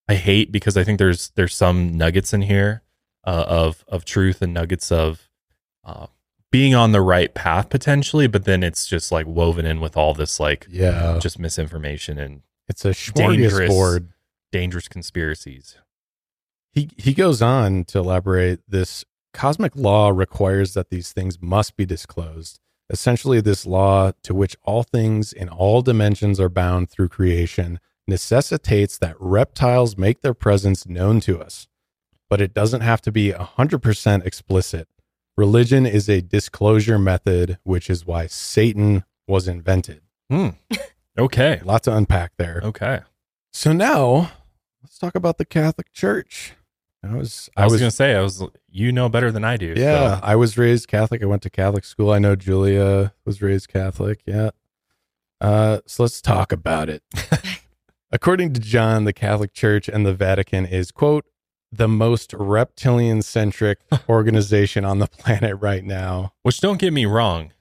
I 0.07 0.15
hate 0.15 0.51
because 0.51 0.75
I 0.75 0.83
think 0.83 0.97
there's 0.97 1.29
there's 1.35 1.55
some 1.55 1.95
nuggets 1.97 2.33
in 2.33 2.41
here 2.41 2.81
uh, 3.25 3.45
of 3.47 3.85
of 3.87 4.05
truth 4.05 4.41
and 4.41 4.55
nuggets 4.55 4.91
of 4.91 5.29
uh, 5.83 6.07
being 6.55 6.73
on 6.75 6.91
the 6.91 7.01
right 7.01 7.33
path 7.33 7.69
potentially, 7.69 8.27
but 8.27 8.45
then 8.45 8.63
it's 8.63 8.87
just 8.87 9.11
like 9.11 9.25
woven 9.27 9.65
in 9.65 9.79
with 9.81 9.97
all 9.97 10.13
this 10.13 10.39
like 10.39 10.65
Yeah. 10.69 11.19
just 11.21 11.37
misinformation 11.39 12.17
and 12.17 12.41
It's 12.69 12.85
a 12.85 12.93
dangerous 13.13 13.69
smorgasbord. 13.71 14.07
dangerous 14.51 14.87
conspiracies. 14.87 15.75
He 16.71 16.89
he 16.97 17.13
goes 17.13 17.41
on 17.41 17.83
to 17.85 17.99
elaborate 17.99 18.59
this 18.67 19.05
cosmic 19.33 19.75
law 19.75 20.09
requires 20.09 20.73
that 20.75 20.89
these 20.89 21.11
things 21.11 21.41
must 21.41 21.75
be 21.75 21.85
disclosed. 21.85 22.59
Essentially, 22.89 23.41
this 23.41 23.65
law 23.65 24.11
to 24.23 24.33
which 24.33 24.55
all 24.63 24.83
things 24.83 25.33
in 25.33 25.49
all 25.49 25.81
dimensions 25.81 26.39
are 26.39 26.49
bound 26.49 26.89
through 26.89 27.09
creation 27.09 27.79
necessitates 28.07 28.97
that 28.99 29.15
reptiles 29.19 29.97
make 29.97 30.21
their 30.21 30.33
presence 30.35 30.85
known 30.87 31.19
to 31.21 31.41
us. 31.41 31.67
But 32.29 32.41
it 32.41 32.53
doesn't 32.53 32.81
have 32.81 33.01
to 33.01 33.11
be 33.11 33.31
100% 33.31 34.25
explicit. 34.25 34.87
Religion 35.37 35.85
is 35.85 36.09
a 36.09 36.21
disclosure 36.21 36.97
method, 36.97 37.59
which 37.63 37.89
is 37.89 38.05
why 38.05 38.27
Satan 38.27 39.03
was 39.27 39.47
invented. 39.47 40.01
Hmm. 40.29 40.49
Okay. 41.17 41.61
Lots 41.63 41.85
to 41.85 41.95
unpack 41.95 42.33
there. 42.37 42.59
Okay. 42.63 42.99
So 43.53 43.71
now 43.71 44.31
let's 44.83 44.97
talk 44.97 45.15
about 45.15 45.37
the 45.37 45.45
Catholic 45.45 45.93
Church. 45.93 46.53
I 47.03 47.15
was 47.15 47.49
I 47.55 47.67
was, 47.67 47.79
gonna 47.79 47.91
say 47.91 48.15
I 48.15 48.21
was 48.21 48.43
you 48.69 48.91
know 48.91 49.09
better 49.09 49.31
than 49.31 49.43
I 49.45 49.57
do. 49.57 49.75
yeah, 49.77 50.19
so. 50.19 50.25
I 50.25 50.35
was 50.35 50.57
raised 50.57 50.87
Catholic. 50.87 51.21
I 51.21 51.25
went 51.25 51.43
to 51.43 51.49
Catholic 51.49 51.85
school. 51.85 52.11
I 52.11 52.19
know 52.19 52.35
Julia 52.35 53.13
was 53.25 53.41
raised 53.41 53.69
Catholic. 53.69 54.23
Yeah. 54.25 54.49
Uh, 55.39 55.79
so 55.85 56.03
let's 56.03 56.21
talk 56.21 56.51
about 56.51 56.89
it. 56.89 57.03
According 58.11 58.53
to 58.53 58.59
John, 58.59 59.05
the 59.05 59.13
Catholic 59.13 59.53
Church 59.53 59.87
and 59.87 60.05
the 60.05 60.13
Vatican 60.13 60.65
is 60.65 60.91
quote 60.91 61.25
the 61.71 61.87
most 61.87 62.33
reptilian 62.33 63.21
centric 63.21 63.79
organization 64.09 64.85
on 64.85 64.99
the 64.99 65.07
planet 65.07 65.57
right 65.59 65.83
now. 65.83 66.33
Which 66.43 66.61
don't 66.61 66.79
get 66.79 66.93
me 66.93 67.05
wrong, 67.05 67.51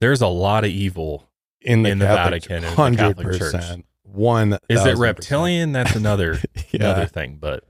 there's 0.00 0.20
a 0.20 0.28
lot 0.28 0.64
of 0.64 0.70
evil 0.70 1.28
In 1.60 1.82
the, 1.82 1.90
in 1.90 1.98
the 1.98 2.06
Vatican 2.06 2.64
and 2.64 2.76
the 2.76 2.96
Catholic 2.96 3.38
Church. 3.38 3.84
One 4.02 4.58
Is 4.68 4.84
it 4.84 4.96
reptilian? 4.96 5.72
That's 5.72 5.96
another 5.96 6.38
Yeah. 6.70 6.90
another 6.90 7.06
thing. 7.06 7.38
But 7.40 7.64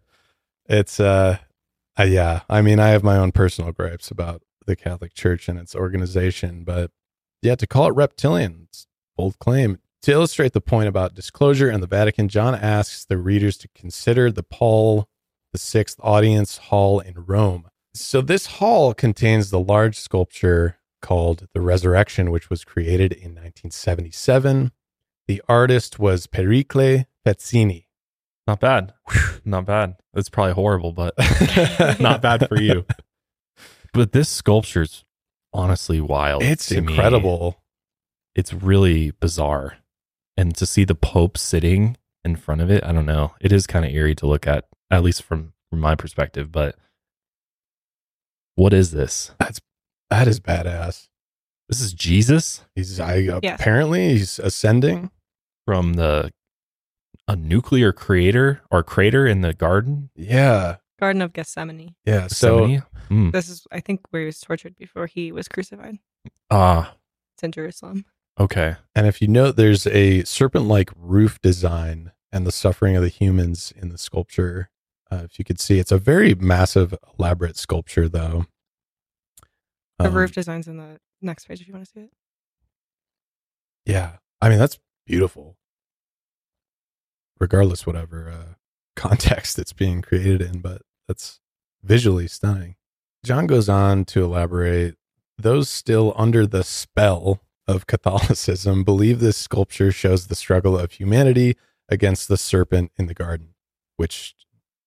It's 0.66 1.00
uh, 1.00 1.38
uh 1.98 2.02
yeah. 2.02 2.40
I 2.50 2.60
mean, 2.60 2.78
I 2.80 2.88
have 2.88 3.02
my 3.02 3.16
own 3.16 3.32
personal 3.32 3.72
gripes 3.72 4.10
about 4.10 4.42
the 4.66 4.76
Catholic 4.76 5.14
Church 5.14 5.48
and 5.48 5.58
its 5.58 5.74
organization. 5.74 6.64
But 6.64 6.90
yeah, 7.42 7.54
to 7.54 7.66
call 7.66 7.88
it 7.88 7.94
reptilian, 7.94 8.66
it's 8.68 8.86
bold 9.16 9.38
claim. 9.38 9.78
To 10.02 10.12
illustrate 10.12 10.52
the 10.52 10.60
point 10.60 10.88
about 10.88 11.14
disclosure 11.14 11.70
and 11.70 11.82
the 11.82 11.86
Vatican, 11.86 12.28
John 12.28 12.54
asks 12.54 13.06
the 13.06 13.16
readers 13.16 13.56
to 13.58 13.68
consider 13.74 14.30
the 14.30 14.42
Paul 14.42 15.08
VI 15.58 15.84
Audience 16.00 16.58
Hall 16.58 17.00
in 17.00 17.14
Rome. 17.26 17.66
So, 17.94 18.20
this 18.20 18.46
hall 18.46 18.92
contains 18.94 19.50
the 19.50 19.60
large 19.60 19.98
sculpture 19.98 20.78
called 21.00 21.46
The 21.52 21.60
Resurrection, 21.60 22.30
which 22.30 22.50
was 22.50 22.64
created 22.64 23.12
in 23.12 23.30
1977. 23.30 24.72
The 25.28 25.42
artist 25.48 25.98
was 25.98 26.26
Pericle 26.26 27.04
Pezzini. 27.26 27.86
Not 28.46 28.60
bad. 28.60 28.92
Not 29.44 29.66
bad. 29.66 29.96
It's 30.14 30.28
probably 30.28 30.54
horrible, 30.54 30.92
but 30.92 31.14
not 32.00 32.20
bad 32.20 32.48
for 32.48 32.60
you. 32.60 32.84
But 33.92 34.12
this 34.12 34.28
sculpture's 34.28 35.04
honestly 35.52 36.00
wild. 36.00 36.42
It's 36.42 36.66
to 36.66 36.80
me. 36.80 36.92
incredible. 36.92 37.62
It's 38.34 38.52
really 38.52 39.12
bizarre. 39.12 39.78
And 40.36 40.54
to 40.56 40.66
see 40.66 40.84
the 40.84 40.94
Pope 40.96 41.38
sitting 41.38 41.96
in 42.24 42.36
front 42.36 42.60
of 42.60 42.70
it, 42.70 42.84
I 42.84 42.92
don't 42.92 43.06
know. 43.06 43.34
It 43.40 43.52
is 43.52 43.66
kind 43.66 43.84
of 43.84 43.92
eerie 43.92 44.16
to 44.16 44.26
look 44.26 44.46
at, 44.46 44.64
at 44.90 45.02
least 45.02 45.22
from, 45.22 45.52
from 45.70 45.80
my 45.80 45.94
perspective. 45.94 46.50
But 46.52 46.76
what 48.56 48.72
is 48.72 48.90
this? 48.92 49.32
That's 49.38 49.60
that 50.10 50.28
is 50.28 50.38
badass. 50.40 51.08
This 51.68 51.80
is 51.80 51.92
Jesus 51.94 52.64
He's 52.74 53.00
I, 53.00 53.16
Yes. 53.16 53.40
apparently 53.60 54.10
he's 54.10 54.38
ascending. 54.38 55.10
from 55.66 55.94
the 55.94 56.30
a 57.26 57.34
nuclear 57.34 57.90
crater 57.90 58.60
or 58.70 58.82
crater 58.82 59.26
in 59.26 59.40
the 59.40 59.54
garden. 59.54 60.10
Yeah. 60.14 60.76
Garden 61.00 61.22
of 61.22 61.32
Gethsemane. 61.32 61.94
Yeah. 62.04 62.26
So 62.26 62.66
Gethsemane? 62.68 62.82
Mm. 63.10 63.32
This 63.32 63.48
is, 63.48 63.66
I 63.72 63.80
think, 63.80 64.00
where 64.10 64.20
he 64.22 64.26
was 64.26 64.40
tortured 64.40 64.76
before 64.76 65.06
he 65.06 65.32
was 65.32 65.48
crucified. 65.48 65.98
Ah, 66.50 66.96
It's 67.34 67.42
in 67.42 67.50
Jerusalem. 67.52 68.04
okay. 68.38 68.76
And 68.94 69.06
if 69.06 69.22
you 69.22 69.28
note, 69.28 69.56
there's 69.56 69.86
a 69.86 70.22
serpent 70.24 70.66
like 70.66 70.90
roof 70.96 71.40
design 71.40 72.12
and 72.30 72.46
the 72.46 72.52
suffering 72.52 72.94
of 72.94 73.02
the 73.02 73.08
humans 73.08 73.72
in 73.74 73.88
the 73.88 73.98
sculpture. 73.98 74.68
Uh, 75.10 75.22
if 75.24 75.38
you 75.38 75.44
could 75.44 75.60
see, 75.60 75.78
it's 75.78 75.92
a 75.92 75.98
very 75.98 76.34
massive, 76.34 76.94
elaborate 77.18 77.56
sculpture, 77.56 78.08
though. 78.08 78.46
The 79.98 80.06
Um, 80.08 80.14
roof 80.14 80.32
design's 80.32 80.66
in 80.66 80.76
the 80.76 80.98
next 81.20 81.46
page 81.46 81.60
if 81.60 81.68
you 81.68 81.72
want 81.74 81.84
to 81.86 81.90
see 81.90 82.00
it. 82.00 82.12
Yeah. 83.86 84.16
I 84.40 84.48
mean, 84.48 84.58
that's 84.58 84.78
beautiful. 85.06 85.56
Regardless, 87.38 87.86
whatever 87.86 88.30
uh, 88.30 88.54
context 88.96 89.58
it's 89.58 89.72
being 89.72 90.02
created 90.02 90.40
in, 90.40 90.60
but 90.60 90.82
that's 91.06 91.40
visually 91.82 92.26
stunning. 92.28 92.76
John 93.24 93.46
goes 93.46 93.68
on 93.68 94.04
to 94.06 94.24
elaborate 94.24 94.96
those 95.38 95.68
still 95.68 96.12
under 96.16 96.46
the 96.46 96.62
spell 96.62 97.40
of 97.66 97.86
Catholicism 97.86 98.84
believe 98.84 99.20
this 99.20 99.36
sculpture 99.36 99.90
shows 99.90 100.26
the 100.26 100.34
struggle 100.34 100.78
of 100.78 100.92
humanity 100.92 101.56
against 101.88 102.28
the 102.28 102.36
serpent 102.36 102.92
in 102.96 103.06
the 103.06 103.14
garden, 103.14 103.54
which, 103.96 104.34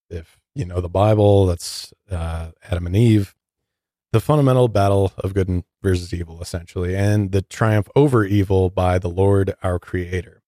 if 0.10 0.40
you 0.56 0.66
know 0.66 0.82
the 0.82 0.90
Bible, 0.90 1.46
that's 1.46 1.94
uh, 2.10 2.52
Adam 2.64 2.88
and 2.88 2.96
Eve, 2.96 3.36
the 4.12 4.20
fundamental 4.20 4.68
battle 4.68 5.14
of 5.18 5.34
good 5.34 5.48
and 5.48 5.64
versus 5.82 6.14
evil, 6.14 6.42
essentially, 6.42 6.96
and 6.96 7.32
the 7.32 7.42
triumph 7.42 7.88
over 7.96 8.26
evil 8.26 8.70
by 8.70 9.00
the 9.00 9.10
Lord 9.10 9.54
our 9.64 9.80
Creator. 9.80 10.42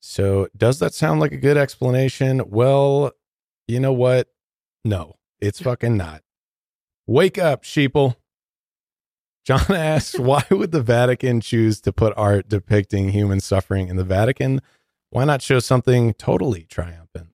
So, 0.00 0.48
does 0.56 0.78
that 0.80 0.94
sound 0.94 1.20
like 1.20 1.32
a 1.32 1.36
good 1.36 1.56
explanation? 1.56 2.42
Well, 2.50 3.12
you 3.68 3.80
know 3.80 3.92
what? 3.92 4.28
No, 4.84 5.16
it's 5.40 5.60
fucking 5.62 5.96
not. 5.96 6.22
Wake 7.06 7.38
up, 7.38 7.62
sheeple. 7.64 8.16
John 9.44 9.64
asks, 9.70 10.18
why 10.18 10.44
would 10.50 10.72
the 10.72 10.82
Vatican 10.82 11.40
choose 11.40 11.80
to 11.82 11.92
put 11.92 12.12
art 12.16 12.48
depicting 12.48 13.10
human 13.10 13.40
suffering 13.40 13.88
in 13.88 13.96
the 13.96 14.04
Vatican? 14.04 14.60
Why 15.10 15.24
not 15.24 15.42
show 15.42 15.58
something 15.58 16.14
totally 16.14 16.64
triumphant? 16.64 17.31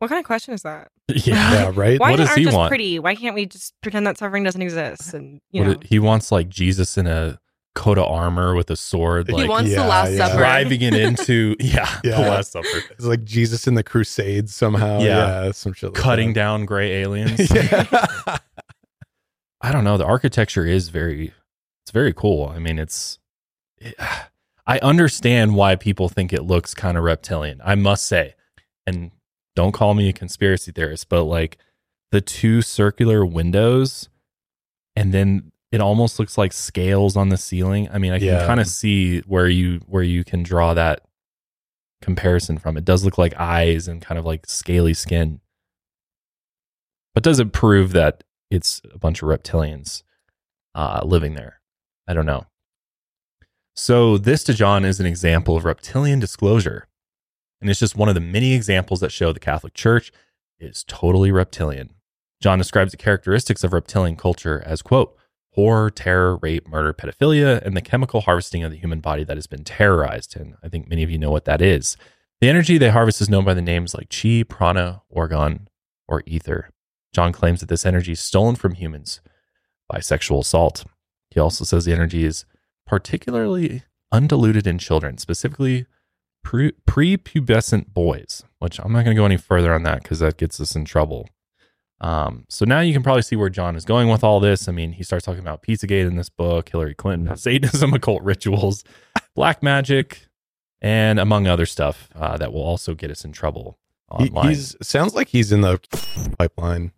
What 0.00 0.08
kind 0.08 0.18
of 0.18 0.24
question 0.26 0.52
is 0.54 0.62
that? 0.62 0.88
Yeah. 1.14 1.52
Yeah, 1.52 1.72
right? 1.74 1.98
Why 2.00 2.10
What 2.12 2.20
is 2.20 2.24
does 2.26 2.28
art 2.30 2.38
he 2.38 2.44
just 2.44 2.56
want? 2.56 2.68
pretty? 2.70 2.98
Why 2.98 3.14
can't 3.14 3.34
we 3.34 3.46
just 3.46 3.74
pretend 3.82 4.06
that 4.06 4.16
suffering 4.18 4.42
doesn't 4.44 4.62
exist? 4.62 5.12
And 5.14 5.40
you 5.50 5.62
What 5.62 5.66
know, 5.66 5.72
it- 5.80 5.86
he 5.86 5.98
wants 5.98 6.30
like 6.32 6.48
Jesus 6.48 6.96
in 6.98 7.06
a 7.06 7.38
coat 7.76 7.98
of 7.98 8.04
armor 8.04 8.54
with 8.54 8.68
a 8.70 8.76
sword, 8.76 9.26
He 9.28 9.32
like 9.34 9.48
wants 9.48 9.70
the 9.74 9.84
Last 9.84 10.12
yeah. 10.12 10.26
Supper. 10.26 10.38
driving 10.38 10.82
it 10.82 10.92
into 10.94 11.54
yeah, 11.60 11.88
Yeah. 12.04 12.22
the 12.22 12.28
Last 12.30 12.52
Supper, 12.52 12.66
It's 12.90 13.04
like 13.04 13.24
Jesus 13.24 13.66
in 13.68 13.74
the 13.74 13.82
Crusades 13.84 14.54
somehow. 14.54 14.98
Yeah. 15.00 15.44
Yeah, 15.44 15.52
some 15.52 15.72
shit 15.72 15.92
like 15.94 16.02
cutting 16.02 16.28
that. 16.28 16.34
down 16.34 16.64
gray 16.64 17.02
aliens. 17.02 17.50
I 19.62 19.72
don't 19.72 19.84
know. 19.84 19.96
The 19.98 20.06
architecture 20.06 20.64
is 20.66 20.88
very, 20.88 21.32
it's 21.84 21.90
very 21.92 22.12
cool. 22.12 22.48
I 22.48 22.58
mean, 22.58 22.78
it's, 22.78 23.18
I 24.66 24.78
understand 24.80 25.54
why 25.54 25.74
people 25.76 26.08
think 26.08 26.32
it 26.32 26.42
looks 26.44 26.74
kind 26.74 26.96
of 26.96 27.04
reptilian. 27.04 27.60
I 27.64 27.74
must 27.74 28.06
say, 28.06 28.34
and 28.86 29.10
don't 29.56 29.72
call 29.72 29.94
me 29.94 30.08
a 30.08 30.12
conspiracy 30.12 30.72
theorist, 30.72 31.08
but 31.08 31.24
like 31.24 31.58
the 32.12 32.20
two 32.20 32.62
circular 32.62 33.24
windows, 33.24 34.08
and 34.96 35.12
then 35.12 35.52
it 35.72 35.80
almost 35.80 36.18
looks 36.18 36.36
like 36.36 36.52
scales 36.52 37.16
on 37.16 37.28
the 37.28 37.36
ceiling. 37.36 37.88
I 37.92 37.98
mean, 37.98 38.12
I 38.12 38.18
can 38.18 38.28
Yeah. 38.28 38.46
kind 38.46 38.60
of 38.60 38.66
see 38.66 39.20
where 39.20 39.48
you 39.48 39.80
where 39.86 40.02
you 40.02 40.24
can 40.24 40.42
draw 40.42 40.74
that 40.74 41.02
comparison 42.02 42.58
from. 42.58 42.76
It 42.76 42.84
does 42.84 43.04
look 43.04 43.18
like 43.18 43.38
eyes 43.38 43.86
and 43.86 44.00
kind 44.02 44.18
of 44.18 44.24
like 44.24 44.46
scaly 44.46 44.94
skin. 44.94 45.40
But 47.14 47.22
does 47.22 47.38
it 47.40 47.52
prove 47.52 47.92
that 47.92 48.24
it's 48.50 48.80
a 48.92 48.98
bunch 48.98 49.22
of 49.22 49.28
reptilians 49.28 50.02
uh, 50.74 51.00
living 51.04 51.34
there? 51.34 51.60
I 52.08 52.14
don't 52.14 52.26
know. 52.26 52.46
So, 53.76 54.18
this 54.18 54.42
to 54.44 54.54
John 54.54 54.84
is 54.84 55.00
an 55.00 55.06
example 55.06 55.56
of 55.56 55.64
reptilian 55.64 56.18
disclosure. 56.20 56.86
And 57.60 57.68
it's 57.68 57.80
just 57.80 57.96
one 57.96 58.08
of 58.08 58.14
the 58.14 58.20
many 58.20 58.54
examples 58.54 59.00
that 59.00 59.12
show 59.12 59.32
the 59.32 59.40
Catholic 59.40 59.74
Church 59.74 60.12
is 60.58 60.84
totally 60.84 61.30
reptilian. 61.30 61.94
John 62.40 62.58
describes 62.58 62.92
the 62.92 62.96
characteristics 62.96 63.62
of 63.64 63.72
reptilian 63.72 64.16
culture 64.16 64.62
as, 64.64 64.80
quote, 64.82 65.16
horror, 65.52 65.90
terror, 65.90 66.36
rape, 66.36 66.66
murder, 66.68 66.92
pedophilia, 66.92 67.60
and 67.62 67.76
the 67.76 67.82
chemical 67.82 68.22
harvesting 68.22 68.62
of 68.64 68.70
the 68.70 68.78
human 68.78 69.00
body 69.00 69.24
that 69.24 69.36
has 69.36 69.46
been 69.46 69.64
terrorized. 69.64 70.36
And 70.36 70.54
I 70.62 70.68
think 70.68 70.88
many 70.88 71.02
of 71.02 71.10
you 71.10 71.18
know 71.18 71.30
what 71.30 71.44
that 71.44 71.60
is. 71.60 71.96
The 72.40 72.48
energy 72.48 72.78
they 72.78 72.90
harvest 72.90 73.20
is 73.20 73.28
known 73.28 73.44
by 73.44 73.54
the 73.54 73.60
names 73.60 73.94
like 73.94 74.08
chi, 74.10 74.44
prana, 74.48 75.02
orgone, 75.14 75.66
or 76.08 76.22
ether. 76.26 76.70
John 77.12 77.32
claims 77.32 77.60
that 77.60 77.68
this 77.68 77.84
energy 77.84 78.12
is 78.12 78.20
stolen 78.20 78.56
from 78.56 78.74
humans 78.74 79.20
by 79.88 80.00
sexual 80.00 80.40
assault. 80.40 80.84
He 81.30 81.40
also 81.40 81.64
says 81.64 81.84
the 81.84 81.92
energy 81.92 82.24
is 82.24 82.46
particularly 82.86 83.82
undiluted 84.12 84.66
in 84.66 84.78
children, 84.78 85.18
specifically 85.18 85.86
pre- 86.42 86.72
prepubescent 86.86 87.92
boys, 87.92 88.44
which 88.58 88.78
I'm 88.80 88.92
not 88.92 89.04
going 89.04 89.14
to 89.16 89.20
go 89.20 89.26
any 89.26 89.36
further 89.36 89.72
on 89.74 89.82
that 89.84 90.02
because 90.02 90.20
that 90.20 90.36
gets 90.36 90.60
us 90.60 90.74
in 90.76 90.84
trouble. 90.84 91.28
Um, 92.02 92.46
so 92.48 92.64
now 92.64 92.80
you 92.80 92.92
can 92.94 93.02
probably 93.02 93.22
see 93.22 93.36
where 93.36 93.50
John 93.50 93.76
is 93.76 93.84
going 93.84 94.08
with 94.08 94.24
all 94.24 94.40
this. 94.40 94.68
I 94.68 94.72
mean, 94.72 94.92
he 94.92 95.02
starts 95.02 95.24
talking 95.24 95.40
about 95.40 95.62
Pizzagate 95.62 96.06
in 96.06 96.16
this 96.16 96.30
book, 96.30 96.70
Hillary 96.70 96.94
Clinton, 96.94 97.36
Satanism, 97.36 97.92
occult 97.92 98.22
rituals, 98.22 98.84
black 99.34 99.62
magic, 99.62 100.26
and 100.80 101.20
among 101.20 101.46
other 101.46 101.66
stuff 101.66 102.08
uh, 102.14 102.38
that 102.38 102.52
will 102.54 102.62
also 102.62 102.94
get 102.94 103.10
us 103.10 103.22
in 103.24 103.32
trouble 103.32 103.78
He, 104.18 104.28
online. 104.30 104.48
he's 104.48 104.76
sounds 104.80 105.14
like 105.14 105.28
he's 105.28 105.52
in 105.52 105.60
the 105.60 105.78
pipeline. 106.38 106.92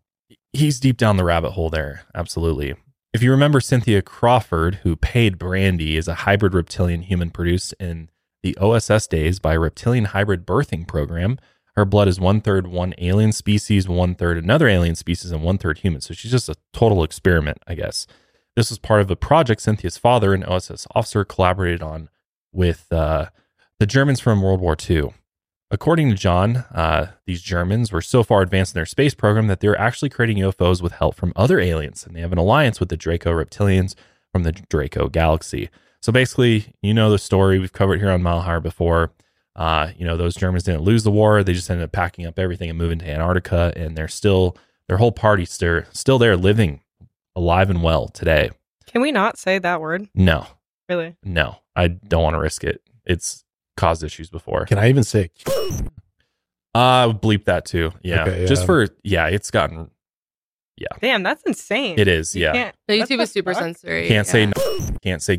he's 0.52 0.78
deep 0.78 0.98
down 0.98 1.16
the 1.16 1.24
rabbit 1.24 1.50
hole 1.50 1.68
there. 1.68 2.02
Absolutely. 2.14 2.74
If 3.12 3.22
you 3.24 3.32
remember 3.32 3.60
Cynthia 3.60 4.02
Crawford, 4.02 4.76
who 4.84 4.94
paid 4.96 5.36
Brandy, 5.36 5.96
is 5.96 6.06
a 6.06 6.14
hybrid 6.14 6.54
reptilian 6.54 7.02
human 7.02 7.30
produced 7.30 7.74
in 7.80 8.08
the 8.42 8.56
OSS 8.58 9.06
days 9.06 9.38
by 9.38 9.54
reptilian 9.54 10.06
hybrid 10.06 10.46
birthing 10.46 10.86
program. 10.86 11.38
Her 11.74 11.84
blood 11.84 12.08
is 12.08 12.20
one 12.20 12.40
third 12.40 12.66
one 12.66 12.94
alien 12.98 13.32
species, 13.32 13.88
one 13.88 14.14
third 14.14 14.36
another 14.36 14.68
alien 14.68 14.94
species, 14.94 15.30
and 15.30 15.42
one 15.42 15.58
third 15.58 15.78
human. 15.78 16.00
So 16.00 16.12
she's 16.12 16.32
just 16.32 16.48
a 16.48 16.56
total 16.72 17.02
experiment, 17.02 17.58
I 17.66 17.74
guess. 17.74 18.06
This 18.54 18.68
was 18.68 18.78
part 18.78 19.00
of 19.00 19.10
a 19.10 19.16
project 19.16 19.62
Cynthia's 19.62 19.96
father, 19.96 20.34
an 20.34 20.44
OSS 20.44 20.86
officer, 20.94 21.24
collaborated 21.24 21.82
on 21.82 22.10
with 22.52 22.92
uh, 22.92 23.26
the 23.78 23.86
Germans 23.86 24.20
from 24.20 24.42
World 24.42 24.60
War 24.60 24.76
II. 24.78 25.14
According 25.70 26.10
to 26.10 26.16
John, 26.16 26.56
uh, 26.74 27.12
these 27.24 27.40
Germans 27.40 27.90
were 27.90 28.02
so 28.02 28.22
far 28.22 28.42
advanced 28.42 28.74
in 28.74 28.78
their 28.78 28.84
space 28.84 29.14
program 29.14 29.46
that 29.46 29.60
they're 29.60 29.78
actually 29.78 30.10
creating 30.10 30.36
UFOs 30.36 30.82
with 30.82 30.92
help 30.92 31.14
from 31.14 31.32
other 31.34 31.58
aliens, 31.58 32.04
and 32.04 32.14
they 32.14 32.20
have 32.20 32.32
an 32.32 32.36
alliance 32.38 32.78
with 32.78 32.90
the 32.90 32.96
Draco 32.98 33.32
reptilians 33.32 33.94
from 34.30 34.42
the 34.42 34.52
Draco 34.52 35.08
galaxy. 35.08 35.70
So 36.02 36.12
basically, 36.12 36.74
you 36.82 36.92
know 36.94 37.10
the 37.10 37.18
story 37.18 37.58
we've 37.58 37.72
covered 37.72 38.00
here 38.00 38.10
on 38.10 38.22
Mile 38.22 38.40
Higher 38.40 38.60
before. 38.60 39.12
Uh, 39.54 39.90
you 39.96 40.04
know 40.04 40.16
those 40.16 40.34
Germans 40.34 40.64
didn't 40.64 40.82
lose 40.82 41.04
the 41.04 41.10
war; 41.10 41.42
they 41.44 41.52
just 41.52 41.70
ended 41.70 41.84
up 41.84 41.92
packing 41.92 42.26
up 42.26 42.38
everything 42.38 42.68
and 42.68 42.78
moving 42.78 42.98
to 42.98 43.08
Antarctica, 43.10 43.72
and 43.76 43.96
they're 43.96 44.08
still 44.08 44.56
their 44.88 44.96
whole 44.96 45.12
party's 45.12 45.50
still 45.52 45.82
still 45.92 46.18
there, 46.18 46.36
living 46.36 46.80
alive 47.36 47.70
and 47.70 47.82
well 47.82 48.08
today. 48.08 48.50
can 48.86 49.00
we 49.00 49.12
not 49.12 49.38
say 49.38 49.58
that 49.58 49.80
word? 49.80 50.08
No, 50.14 50.46
Really? 50.88 51.16
no, 51.22 51.58
I 51.76 51.88
don't 51.88 52.22
want 52.22 52.34
to 52.34 52.40
risk 52.40 52.64
it. 52.64 52.82
It's 53.06 53.44
caused 53.76 54.02
issues 54.02 54.28
before. 54.28 54.64
Can 54.66 54.78
I 54.78 54.88
even 54.88 55.04
say? 55.04 55.30
Uh 56.74 57.12
bleep 57.12 57.44
that 57.44 57.64
too. 57.66 57.92
Yeah. 58.02 58.22
Okay, 58.22 58.46
Just 58.46 58.64
for 58.66 58.88
yeah, 59.04 59.26
it's 59.26 59.50
gotten 59.50 59.90
Yeah. 60.82 60.96
Damn, 61.00 61.22
that's 61.22 61.42
insane. 61.44 61.98
It 61.98 62.08
is, 62.08 62.34
You 62.34 62.42
yeah. 62.42 62.52
can't- 62.52 62.76
No, 62.88 62.96
what 62.98 63.08
YouTube 63.08 63.16
the 63.18 63.22
is 63.22 63.30
super 63.32 63.54
fuck? 63.54 63.62
sensory. 63.62 64.08
Can't 64.08 64.26
say 64.26 64.40
yeah. 64.40 64.52
no, 64.56 64.88
can't 65.02 65.22
say 65.22 65.38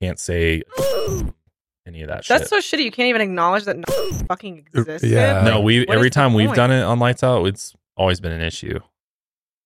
can't 0.00 0.18
say 0.18 0.62
any 1.86 2.02
of 2.02 2.08
that 2.08 2.24
shit. 2.24 2.38
That's 2.38 2.50
so 2.50 2.58
shitty. 2.58 2.84
You 2.84 2.90
can't 2.90 3.08
even 3.08 3.20
acknowledge 3.20 3.64
that 3.64 3.76
no 3.76 4.12
fucking 4.28 4.66
uh, 4.74 4.80
existed. 4.80 5.10
yeah. 5.10 5.42
no, 5.42 5.60
we 5.60 5.80
What 5.80 5.90
is 5.90 5.94
every 5.96 6.08
the 6.08 6.14
time 6.14 6.34
we've 6.34 6.46
point? 6.48 6.56
done 6.56 6.70
it 6.70 6.82
on 6.82 6.98
Lights 6.98 7.22
Out, 7.22 7.44
it's 7.46 7.74
always 7.96 8.20
been 8.20 8.32
an 8.32 8.40
issue. 8.42 8.80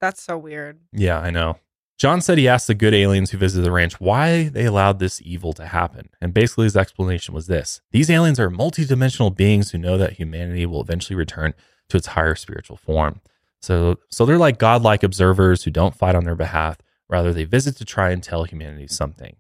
That's 0.00 0.22
so 0.22 0.36
weird. 0.36 0.80
Yeah, 0.92 1.18
I 1.20 1.30
know. 1.30 1.58
John 1.96 2.20
said 2.20 2.38
he 2.38 2.48
asked 2.48 2.66
the 2.66 2.74
good 2.74 2.92
aliens 2.92 3.30
who 3.30 3.38
visited 3.38 3.64
the 3.64 3.70
ranch 3.70 4.00
why 4.00 4.48
they 4.48 4.64
allowed 4.64 4.98
this 4.98 5.22
evil 5.24 5.52
to 5.54 5.66
happen. 5.66 6.08
And 6.20 6.34
basically, 6.34 6.64
his 6.64 6.76
explanation 6.76 7.34
was 7.34 7.46
this 7.46 7.80
These 7.92 8.10
aliens 8.10 8.40
are 8.40 8.50
multidimensional 8.50 9.34
beings 9.34 9.70
who 9.70 9.78
know 9.78 9.96
that 9.98 10.14
humanity 10.14 10.66
will 10.66 10.80
eventually 10.80 11.14
return 11.16 11.54
to 11.90 11.96
its 11.96 12.08
higher 12.08 12.34
spiritual 12.34 12.76
form. 12.76 13.20
So, 13.64 13.96
so 14.10 14.26
they're 14.26 14.36
like 14.38 14.58
godlike 14.58 15.02
observers 15.02 15.64
who 15.64 15.70
don't 15.70 15.94
fight 15.94 16.14
on 16.14 16.24
their 16.24 16.34
behalf. 16.34 16.76
Rather, 17.08 17.32
they 17.32 17.44
visit 17.44 17.76
to 17.78 17.84
try 17.84 18.10
and 18.10 18.22
tell 18.22 18.44
humanity 18.44 18.86
something. 18.88 19.36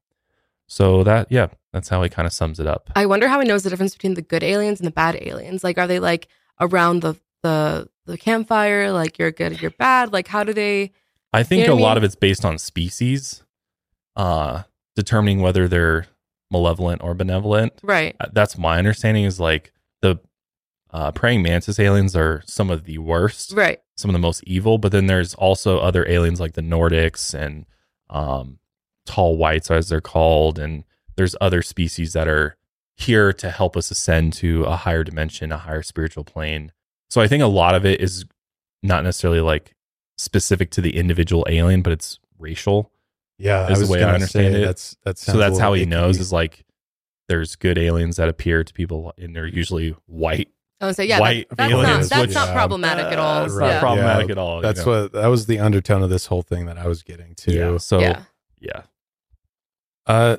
So, 0.66 1.02
that, 1.04 1.30
yeah, 1.30 1.48
that's 1.72 1.88
how 1.90 2.02
he 2.02 2.08
kind 2.08 2.26
of 2.26 2.32
sums 2.32 2.58
it 2.58 2.66
up. 2.66 2.90
I 2.96 3.04
wonder 3.06 3.28
how 3.28 3.38
he 3.40 3.46
knows 3.46 3.64
the 3.64 3.70
difference 3.70 3.92
between 3.94 4.14
the 4.14 4.22
good 4.22 4.42
aliens 4.42 4.80
and 4.80 4.86
the 4.86 4.90
bad 4.92 5.16
aliens. 5.20 5.62
Like, 5.62 5.76
are 5.76 5.86
they 5.86 5.98
like 6.00 6.28
around 6.60 7.00
the 7.02 7.16
the 7.42 7.88
the 8.06 8.16
campfire? 8.16 8.90
Like, 8.92 9.18
you're 9.18 9.30
good, 9.30 9.60
you're 9.60 9.70
bad. 9.72 10.12
Like, 10.12 10.28
how 10.28 10.42
do 10.42 10.52
they? 10.54 10.92
I 11.32 11.42
think 11.42 11.60
You 11.60 11.66
know 11.66 11.72
a 11.72 11.76
what 11.76 11.82
lot 11.82 11.90
mean? 11.90 11.98
of 11.98 12.04
it's 12.04 12.14
based 12.16 12.44
on 12.44 12.58
species, 12.58 13.42
uh, 14.16 14.62
determining 14.96 15.40
whether 15.40 15.68
they're 15.68 16.06
malevolent 16.50 17.02
or 17.02 17.12
benevolent. 17.14 17.74
Right. 17.82 18.16
Uh, 18.20 18.26
That's 18.32 18.56
my 18.56 18.78
understanding. 18.78 19.24
Is 19.24 19.38
like 19.40 19.72
the 20.00 20.18
uh, 20.94 21.10
praying 21.10 21.42
mantis 21.42 21.78
aliens 21.80 22.14
are 22.14 22.40
some 22.46 22.70
of 22.70 22.84
the 22.84 22.98
worst, 22.98 23.52
Right. 23.52 23.80
Some 23.96 24.08
of 24.10 24.12
the 24.12 24.18
most 24.20 24.42
evil. 24.46 24.78
But 24.78 24.92
then 24.92 25.06
there's 25.06 25.34
also 25.34 25.78
other 25.78 26.08
aliens 26.08 26.38
like 26.40 26.52
the 26.54 26.62
Nordics 26.62 27.34
and 27.34 27.66
um, 28.10 28.58
tall 29.04 29.36
whites, 29.36 29.70
as 29.70 29.88
they're 29.88 30.00
called, 30.00 30.58
and 30.58 30.84
there's 31.16 31.34
other 31.40 31.62
species 31.62 32.12
that 32.12 32.28
are 32.28 32.56
here 32.96 33.32
to 33.32 33.50
help 33.50 33.76
us 33.76 33.90
ascend 33.90 34.32
to 34.34 34.62
a 34.64 34.76
higher 34.76 35.02
dimension, 35.04 35.50
a 35.52 35.58
higher 35.58 35.82
spiritual 35.82 36.22
plane. 36.24 36.70
So 37.10 37.20
I 37.20 37.26
think 37.28 37.42
a 37.42 37.46
lot 37.48 37.74
of 37.74 37.84
it 37.84 38.00
is 38.00 38.24
not 38.82 39.02
necessarily 39.04 39.40
like 39.40 39.74
specific 40.16 40.70
to 40.72 40.80
the 40.80 40.96
individual 40.96 41.44
alien, 41.48 41.82
but 41.82 41.92
it's 41.92 42.20
racial. 42.38 42.92
Yeah, 43.38 43.62
I 43.66 43.72
is 43.72 43.80
was 43.80 43.88
the 43.88 43.92
way 43.92 44.04
I 44.04 44.14
understand 44.14 44.54
say, 44.54 44.60
it. 44.62 44.64
that's- 44.64 44.96
that 45.04 45.18
so 45.18 45.36
that's 45.38 45.58
how 45.58 45.72
he 45.72 45.82
icky. 45.82 45.90
knows 45.90 46.20
is 46.20 46.32
like 46.32 46.64
there's 47.28 47.56
good 47.56 47.78
aliens 47.78 48.16
that 48.16 48.28
appear 48.28 48.62
to 48.62 48.72
people, 48.72 49.12
and 49.18 49.34
they're 49.34 49.46
usually 49.46 49.96
white. 50.06 50.48
I 50.80 50.86
would 50.86 50.96
say, 50.96 51.06
yeah, 51.06 51.18
that- 51.20 51.46
that's 51.56 51.72
aliens, 51.72 52.10
not 52.10 52.16
that's 52.16 52.20
which- 52.28 52.34
not 52.34 52.52
problematic 52.52 53.06
at 53.06 53.18
all. 53.18 53.44
It's 53.44 53.56
not 53.56 53.66
Yeah. 53.66 53.80
problematic 53.80 54.30
at 54.30 54.38
all. 54.38 54.56
you 54.56 54.62
That's 54.62 54.84
know? 54.84 55.02
what 55.02 55.12
that 55.12 55.26
was 55.28 55.46
the 55.46 55.58
undertone 55.58 56.02
of 56.02 56.10
this 56.10 56.26
whole 56.26 56.42
thing 56.42 56.66
that 56.66 56.76
I 56.78 56.86
was 56.88 57.02
getting 57.02 57.34
to. 57.36 57.52
Yeah. 57.52 57.76
So 57.78 58.00
Yeah. 58.00 58.22
yeah. 58.60 58.82
Uh, 60.06 60.38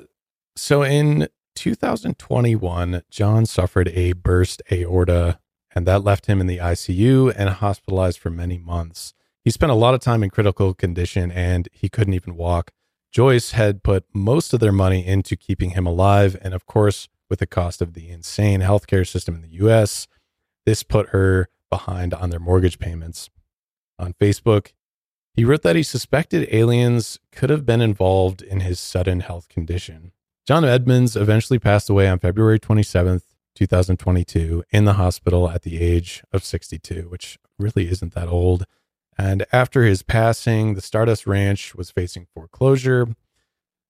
so 0.54 0.82
in 0.82 1.28
2021, 1.54 3.02
John 3.10 3.46
suffered 3.46 3.88
a 3.88 4.12
burst 4.12 4.62
aorta, 4.70 5.38
and 5.74 5.86
that 5.86 6.04
left 6.04 6.26
him 6.26 6.40
in 6.40 6.46
the 6.46 6.60
ICU 6.60 7.30
and 7.36 7.48
hospitalized 7.50 8.18
for 8.18 8.30
many 8.30 8.58
months. 8.58 9.14
He 9.42 9.50
spent 9.50 9.72
a 9.72 9.76
lot 9.76 9.94
of 9.94 10.00
time 10.00 10.22
in 10.22 10.30
critical 10.30 10.74
condition, 10.74 11.30
and 11.32 11.68
he 11.72 11.88
couldn't 11.88 12.14
even 12.14 12.36
walk. 12.36 12.72
Joyce 13.12 13.52
had 13.52 13.82
put 13.82 14.04
most 14.12 14.52
of 14.52 14.60
their 14.60 14.72
money 14.72 15.04
into 15.06 15.36
keeping 15.36 15.70
him 15.70 15.86
alive, 15.86 16.36
and 16.42 16.52
of 16.54 16.66
course, 16.66 17.08
with 17.30 17.38
the 17.40 17.46
cost 17.46 17.80
of 17.80 17.94
the 17.94 18.08
insane 18.10 18.60
healthcare 18.60 19.06
system 19.06 19.34
in 19.34 19.42
the 19.42 19.52
U.S., 19.54 20.06
this 20.66 20.82
put 20.82 21.08
her 21.10 21.48
behind 21.70 22.12
on 22.12 22.30
their 22.30 22.40
mortgage 22.40 22.78
payments. 22.78 23.30
On 23.98 24.12
Facebook, 24.12 24.72
he 25.32 25.44
wrote 25.44 25.62
that 25.62 25.76
he 25.76 25.82
suspected 25.82 26.48
aliens 26.52 27.18
could 27.32 27.50
have 27.50 27.64
been 27.64 27.80
involved 27.80 28.42
in 28.42 28.60
his 28.60 28.78
sudden 28.80 29.20
health 29.20 29.48
condition. 29.48 30.12
John 30.46 30.64
Edmonds 30.64 31.16
eventually 31.16 31.58
passed 31.58 31.90
away 31.90 32.08
on 32.08 32.18
February 32.18 32.58
27th, 32.58 33.22
2022, 33.54 34.64
in 34.70 34.84
the 34.84 34.94
hospital 34.94 35.48
at 35.50 35.62
the 35.62 35.80
age 35.80 36.22
of 36.32 36.44
62, 36.44 37.08
which 37.08 37.38
really 37.58 37.88
isn't 37.90 38.14
that 38.14 38.28
old. 38.28 38.64
And 39.18 39.46
after 39.52 39.82
his 39.82 40.02
passing, 40.02 40.74
the 40.74 40.80
Stardust 40.80 41.26
Ranch 41.26 41.74
was 41.74 41.90
facing 41.90 42.26
foreclosure. 42.32 43.08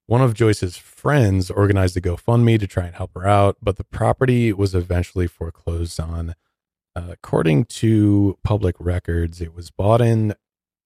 One 0.06 0.22
of 0.22 0.34
Joyce's 0.34 0.76
friends 0.76 1.50
organized 1.50 1.96
a 1.96 2.00
GoFundMe 2.00 2.60
to 2.60 2.66
try 2.66 2.86
and 2.86 2.94
help 2.94 3.14
her 3.14 3.26
out, 3.26 3.56
but 3.60 3.76
the 3.76 3.84
property 3.84 4.52
was 4.52 4.74
eventually 4.74 5.26
foreclosed 5.26 5.98
on. 5.98 6.34
Uh, 6.96 7.08
according 7.10 7.66
to 7.66 8.38
public 8.42 8.74
records, 8.80 9.40
it 9.42 9.54
was 9.54 9.70
bought 9.70 10.00
in 10.00 10.32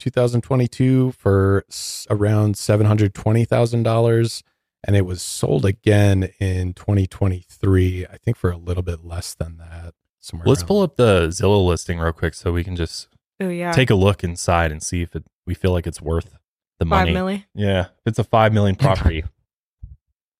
2022 0.00 1.12
for 1.12 1.64
s- 1.70 2.06
around 2.10 2.56
$720,000 2.56 4.42
and 4.84 4.96
it 4.96 5.02
was 5.06 5.20
sold 5.22 5.64
again 5.66 6.30
in 6.40 6.72
2023 6.72 8.06
I 8.06 8.16
think 8.16 8.36
for 8.36 8.50
a 8.50 8.56
little 8.56 8.82
bit 8.82 9.04
less 9.04 9.34
than 9.34 9.58
that 9.58 9.94
somewhere 10.18 10.46
Let's 10.48 10.62
around- 10.62 10.66
pull 10.68 10.82
up 10.82 10.96
the 10.96 11.28
Zillow 11.28 11.64
listing 11.66 11.98
real 12.00 12.12
quick 12.12 12.34
so 12.34 12.50
we 12.52 12.64
can 12.64 12.74
just 12.76 13.08
Oh, 13.40 13.48
yeah. 13.48 13.72
take 13.72 13.90
a 13.90 13.94
look 13.94 14.24
inside 14.24 14.72
and 14.72 14.82
see 14.82 15.02
if 15.02 15.14
it, 15.14 15.24
we 15.46 15.54
feel 15.54 15.70
like 15.72 15.86
it's 15.86 16.00
worth 16.02 16.36
the 16.78 16.86
Five 16.86 17.08
money. 17.08 17.12
milli? 17.12 17.44
Yeah, 17.54 17.80
if 17.82 18.06
it's 18.06 18.18
a 18.18 18.24
five 18.24 18.52
million 18.52 18.74
property. 18.76 19.22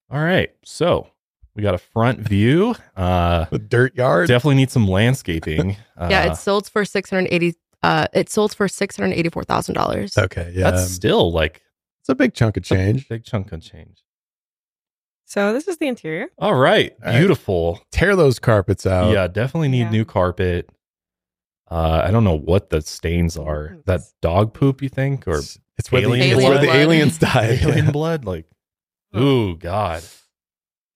All 0.09 0.21
right, 0.23 0.51
so 0.65 1.07
we 1.55 1.63
got 1.63 1.73
a 1.73 1.77
front 1.79 2.19
view. 2.19 2.75
Uh, 2.95 3.45
a 3.51 3.59
dirt 3.59 3.95
yard. 3.95 4.27
Definitely 4.27 4.55
need 4.55 4.71
some 4.71 4.87
landscaping. 4.87 5.77
Uh, 5.97 6.07
yeah, 6.11 6.31
it 6.31 6.35
sold 6.35 6.67
for 6.69 6.85
six 6.85 7.09
hundred 7.09 7.27
eighty. 7.31 7.55
Uh, 7.83 8.07
it 8.13 8.29
sold 8.29 8.53
for 8.53 8.67
six 8.67 8.95
hundred 8.97 9.13
eighty-four 9.15 9.43
thousand 9.43 9.75
dollars. 9.75 10.17
Okay, 10.17 10.51
yeah. 10.55 10.71
That's 10.71 10.91
still 10.91 11.31
like 11.31 11.61
it's 12.01 12.09
a 12.09 12.15
big 12.15 12.33
chunk 12.33 12.57
of 12.57 12.63
change. 12.63 13.07
big 13.09 13.23
chunk 13.23 13.51
of 13.51 13.61
change. 13.61 14.03
So 15.25 15.53
this 15.53 15.67
is 15.67 15.77
the 15.77 15.87
interior. 15.87 16.27
All 16.37 16.55
right, 16.55 16.93
All 17.05 17.11
right. 17.11 17.17
beautiful. 17.19 17.79
Tear 17.91 18.15
those 18.15 18.37
carpets 18.39 18.85
out. 18.85 19.11
Yeah, 19.13 19.27
definitely 19.27 19.69
need 19.69 19.89
new 19.89 20.03
carpet. 20.03 20.69
Uh, 21.69 22.01
I 22.03 22.11
don't 22.11 22.25
know 22.25 22.37
what 22.37 22.69
the 22.69 22.81
stains 22.81 23.37
are. 23.37 23.77
That 23.85 24.01
dog 24.21 24.53
poop, 24.53 24.81
you 24.81 24.89
think, 24.89 25.25
or 25.29 25.39
It's 25.77 25.89
where 25.89 26.01
the, 26.01 26.07
alien 26.07 26.37
it's 26.37 26.43
where 26.45 26.57
the 26.59 26.69
aliens 26.69 27.17
died. 27.17 27.59
alien 27.61 27.91
blood? 27.93 28.25
Like, 28.25 28.45
ooh, 29.17 29.55
God. 29.55 30.03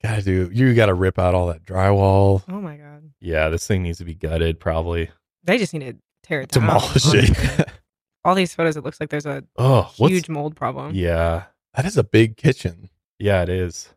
Gotta 0.07 0.21
do. 0.21 0.49
You 0.53 0.73
got 0.75 0.85
to 0.87 0.93
rip 0.93 1.17
out 1.17 1.33
all 1.33 1.47
that 1.47 1.63
drywall. 1.63 2.43
Oh 2.49 2.61
my 2.61 2.75
god. 2.77 3.11
Yeah, 3.21 3.49
this 3.49 3.65
thing 3.65 3.83
needs 3.83 3.97
to 3.99 4.05
be 4.05 4.13
gutted. 4.13 4.59
Probably. 4.59 5.09
They 5.43 5.57
just 5.57 5.73
need 5.73 5.79
to 5.81 5.95
tear 6.23 6.41
it 6.41 6.49
down. 6.49 6.63
Demolish 6.67 7.13
it. 7.13 7.69
All 8.25 8.33
these 8.35 8.53
photos, 8.55 8.75
it 8.75 8.83
looks 8.83 8.99
like 8.99 9.09
there's 9.09 9.25
a 9.27 9.43
Oh, 9.57 9.83
huge 9.95 10.29
mold 10.29 10.55
problem. 10.55 10.93
Yeah, 10.95 11.43
that 11.75 11.85
is 11.85 11.95
a 11.97 12.03
big 12.03 12.37
kitchen. 12.37 12.89
yeah, 13.19 13.43
it 13.43 13.49
is. 13.49 13.89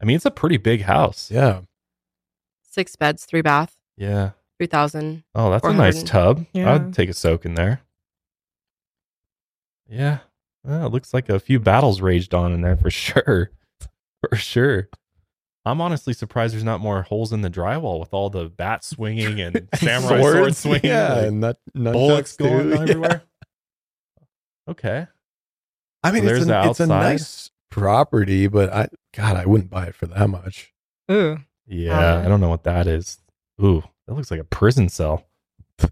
I 0.00 0.04
mean, 0.04 0.14
it's 0.16 0.24
a 0.26 0.30
pretty 0.30 0.56
big 0.58 0.82
house. 0.82 1.30
Yeah. 1.30 1.62
Six 2.70 2.94
beds, 2.96 3.24
three 3.24 3.42
bath, 3.42 3.74
Yeah. 3.96 4.30
three 4.58 4.66
thousand. 4.68 5.24
Oh, 5.34 5.50
that's 5.50 5.64
a 5.66 5.72
nice 5.72 6.02
tub. 6.04 6.46
Yeah. 6.52 6.74
I'd 6.74 6.94
take 6.94 7.08
a 7.08 7.14
soak 7.14 7.44
in 7.44 7.54
there. 7.54 7.82
Yeah. 9.88 10.18
Well, 10.64 10.86
it 10.86 10.92
looks 10.92 11.12
like 11.12 11.28
a 11.28 11.40
few 11.40 11.58
battles 11.60 12.00
raged 12.00 12.34
on 12.34 12.52
in 12.52 12.60
there 12.62 12.76
for 12.76 12.90
sure. 13.02 13.50
For 14.32 14.36
sure. 14.36 14.88
I'm 15.66 15.82
honestly 15.82 16.14
surprised 16.14 16.54
there's 16.54 16.64
not 16.64 16.80
more 16.80 17.02
holes 17.02 17.34
in 17.34 17.42
the 17.42 17.50
drywall 17.50 18.00
with 18.00 18.14
all 18.14 18.30
the 18.30 18.46
bat 18.48 18.82
swinging 18.82 19.40
and 19.42 19.68
samurai 19.74 20.20
sword 20.20 20.34
Swords, 20.36 20.58
swinging. 20.58 20.80
yeah, 20.90 21.12
like 21.14 21.26
and 21.26 21.40
nut- 21.40 21.58
nunchucks 21.76 21.92
bullets 21.92 22.36
too, 22.36 22.44
going 22.44 22.70
yeah. 22.72 22.80
everywhere. 22.80 23.22
Okay. 24.68 25.06
I 26.02 26.12
mean, 26.12 26.22
So 26.24 26.28
it's, 26.30 26.46
there's 26.46 26.48
a, 26.48 26.70
it's 26.70 26.80
a 26.80 26.86
nice 26.86 27.50
property, 27.70 28.46
but 28.48 28.72
I, 28.72 28.88
God, 29.14 29.36
I 29.36 29.44
wouldn't 29.44 29.68
buy 29.70 29.84
it 29.86 29.94
for 29.94 30.06
that 30.06 30.28
much. 30.30 30.72
Ooh. 31.10 31.36
Yeah, 31.66 32.22
I 32.24 32.28
don't 32.28 32.40
know 32.40 32.48
what 32.48 32.64
that 32.64 32.86
is. 32.86 33.18
Ooh, 33.62 33.82
that 34.08 34.14
looks 34.14 34.30
like 34.30 34.40
a 34.40 34.44
prison 34.44 34.88
cell. 34.88 35.26
Feel 35.78 35.90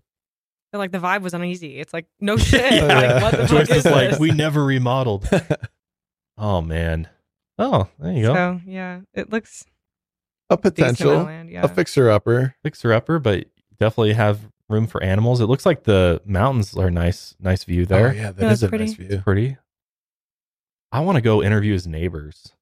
like 0.78 0.92
the 0.92 0.98
vibe 0.98 1.20
was 1.22 1.34
uneasy. 1.34 1.78
It's 1.78 1.92
like 1.92 2.06
no 2.20 2.36
shit. 2.38 2.72
Yeah. 2.72 2.84
Like 2.86 3.22
what 3.22 3.36
the 3.36 3.48
fuck 3.48 3.62
is 3.70 3.70
is 3.70 3.84
like, 3.84 4.18
we 4.18 4.30
never 4.30 4.64
remodeled. 4.64 5.28
oh 6.38 6.60
man. 6.62 7.06
Oh, 7.60 7.88
there 7.98 8.12
you 8.12 8.22
go. 8.22 8.34
So 8.34 8.60
yeah, 8.66 9.00
it 9.14 9.30
looks 9.30 9.64
A 10.48 10.56
potential, 10.56 11.24
land, 11.24 11.50
yeah. 11.50 11.62
a 11.62 11.68
fixer 11.68 12.10
upper. 12.10 12.54
Fixer 12.62 12.92
upper, 12.92 13.18
but 13.18 13.46
definitely 13.78 14.14
have 14.14 14.40
room 14.68 14.86
for 14.86 15.02
animals. 15.02 15.40
It 15.40 15.46
looks 15.46 15.66
like 15.66 15.84
the 15.84 16.22
mountains 16.24 16.74
are 16.76 16.90
nice, 16.90 17.34
nice 17.38 17.64
view 17.64 17.82
oh, 17.82 17.84
there. 17.84 18.08
Oh, 18.08 18.12
yeah, 18.12 18.32
that 18.32 18.42
Yeah, 18.42 18.50
is 18.52 18.62
a 18.62 18.68
pretty. 18.68 18.84
nice 18.86 18.94
view. 18.94 19.08
It's 19.10 19.22
pretty. 19.22 19.56
I 20.90 21.00
want 21.00 21.16
to 21.16 21.22
go 21.22 21.42
interview 21.42 21.72
his 21.74 21.86
neighbors. 21.86 22.52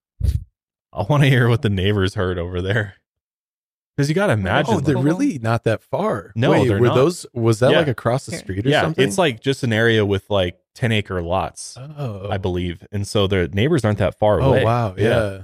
I 0.93 1.03
want 1.09 1.23
to 1.23 1.29
hear 1.29 1.49
what 1.49 1.63
the 1.63 1.71
neighbors 1.71 2.15
heard 2.15 2.39
over 2.39 2.61
there. 2.61 2.95
Because 3.99 4.09
you 4.09 4.15
got 4.15 4.29
to 4.29 4.35
oh, 4.35 4.37
imagine. 4.37 4.75
Oh, 4.75 4.79
they're 4.81 4.95
like- 4.95 5.05
really 5.05 5.41
not 5.41 5.65
that 5.65 5.83
far. 5.83 6.31
No, 6.37 6.53
Wait, 6.53 6.69
they're 6.69 6.79
were 6.79 6.87
not. 6.87 6.95
those? 6.95 7.27
Was 7.35 7.59
that 7.59 7.73
Yeah. 7.73 7.79
like 7.79 7.89
across 7.89 8.27
the 8.27 8.37
street 8.37 8.65
or 8.65 8.69
yeah, 8.69 8.83
something? 8.83 9.05
it's 9.05 9.19
like 9.19 9.41
just 9.41 9.65
an 9.65 9.73
area 9.73 10.07
with 10.07 10.31
like 10.31 10.57
10 10.77 10.93
acre 10.93 11.21
lots, 11.21 11.77
oh, 11.77 12.29
I 12.31 12.37
believe. 12.37 12.87
And 12.93 13.05
so 13.09 13.27
the 13.27 13.49
neighbors 13.49 13.85
aren't 13.85 13.99
that 13.99 14.17
far 14.17 14.41
oh, 14.41 14.51
away. 14.51 14.63
oh 14.63 14.65
wow, 14.67 14.95
yeah. 14.97 15.43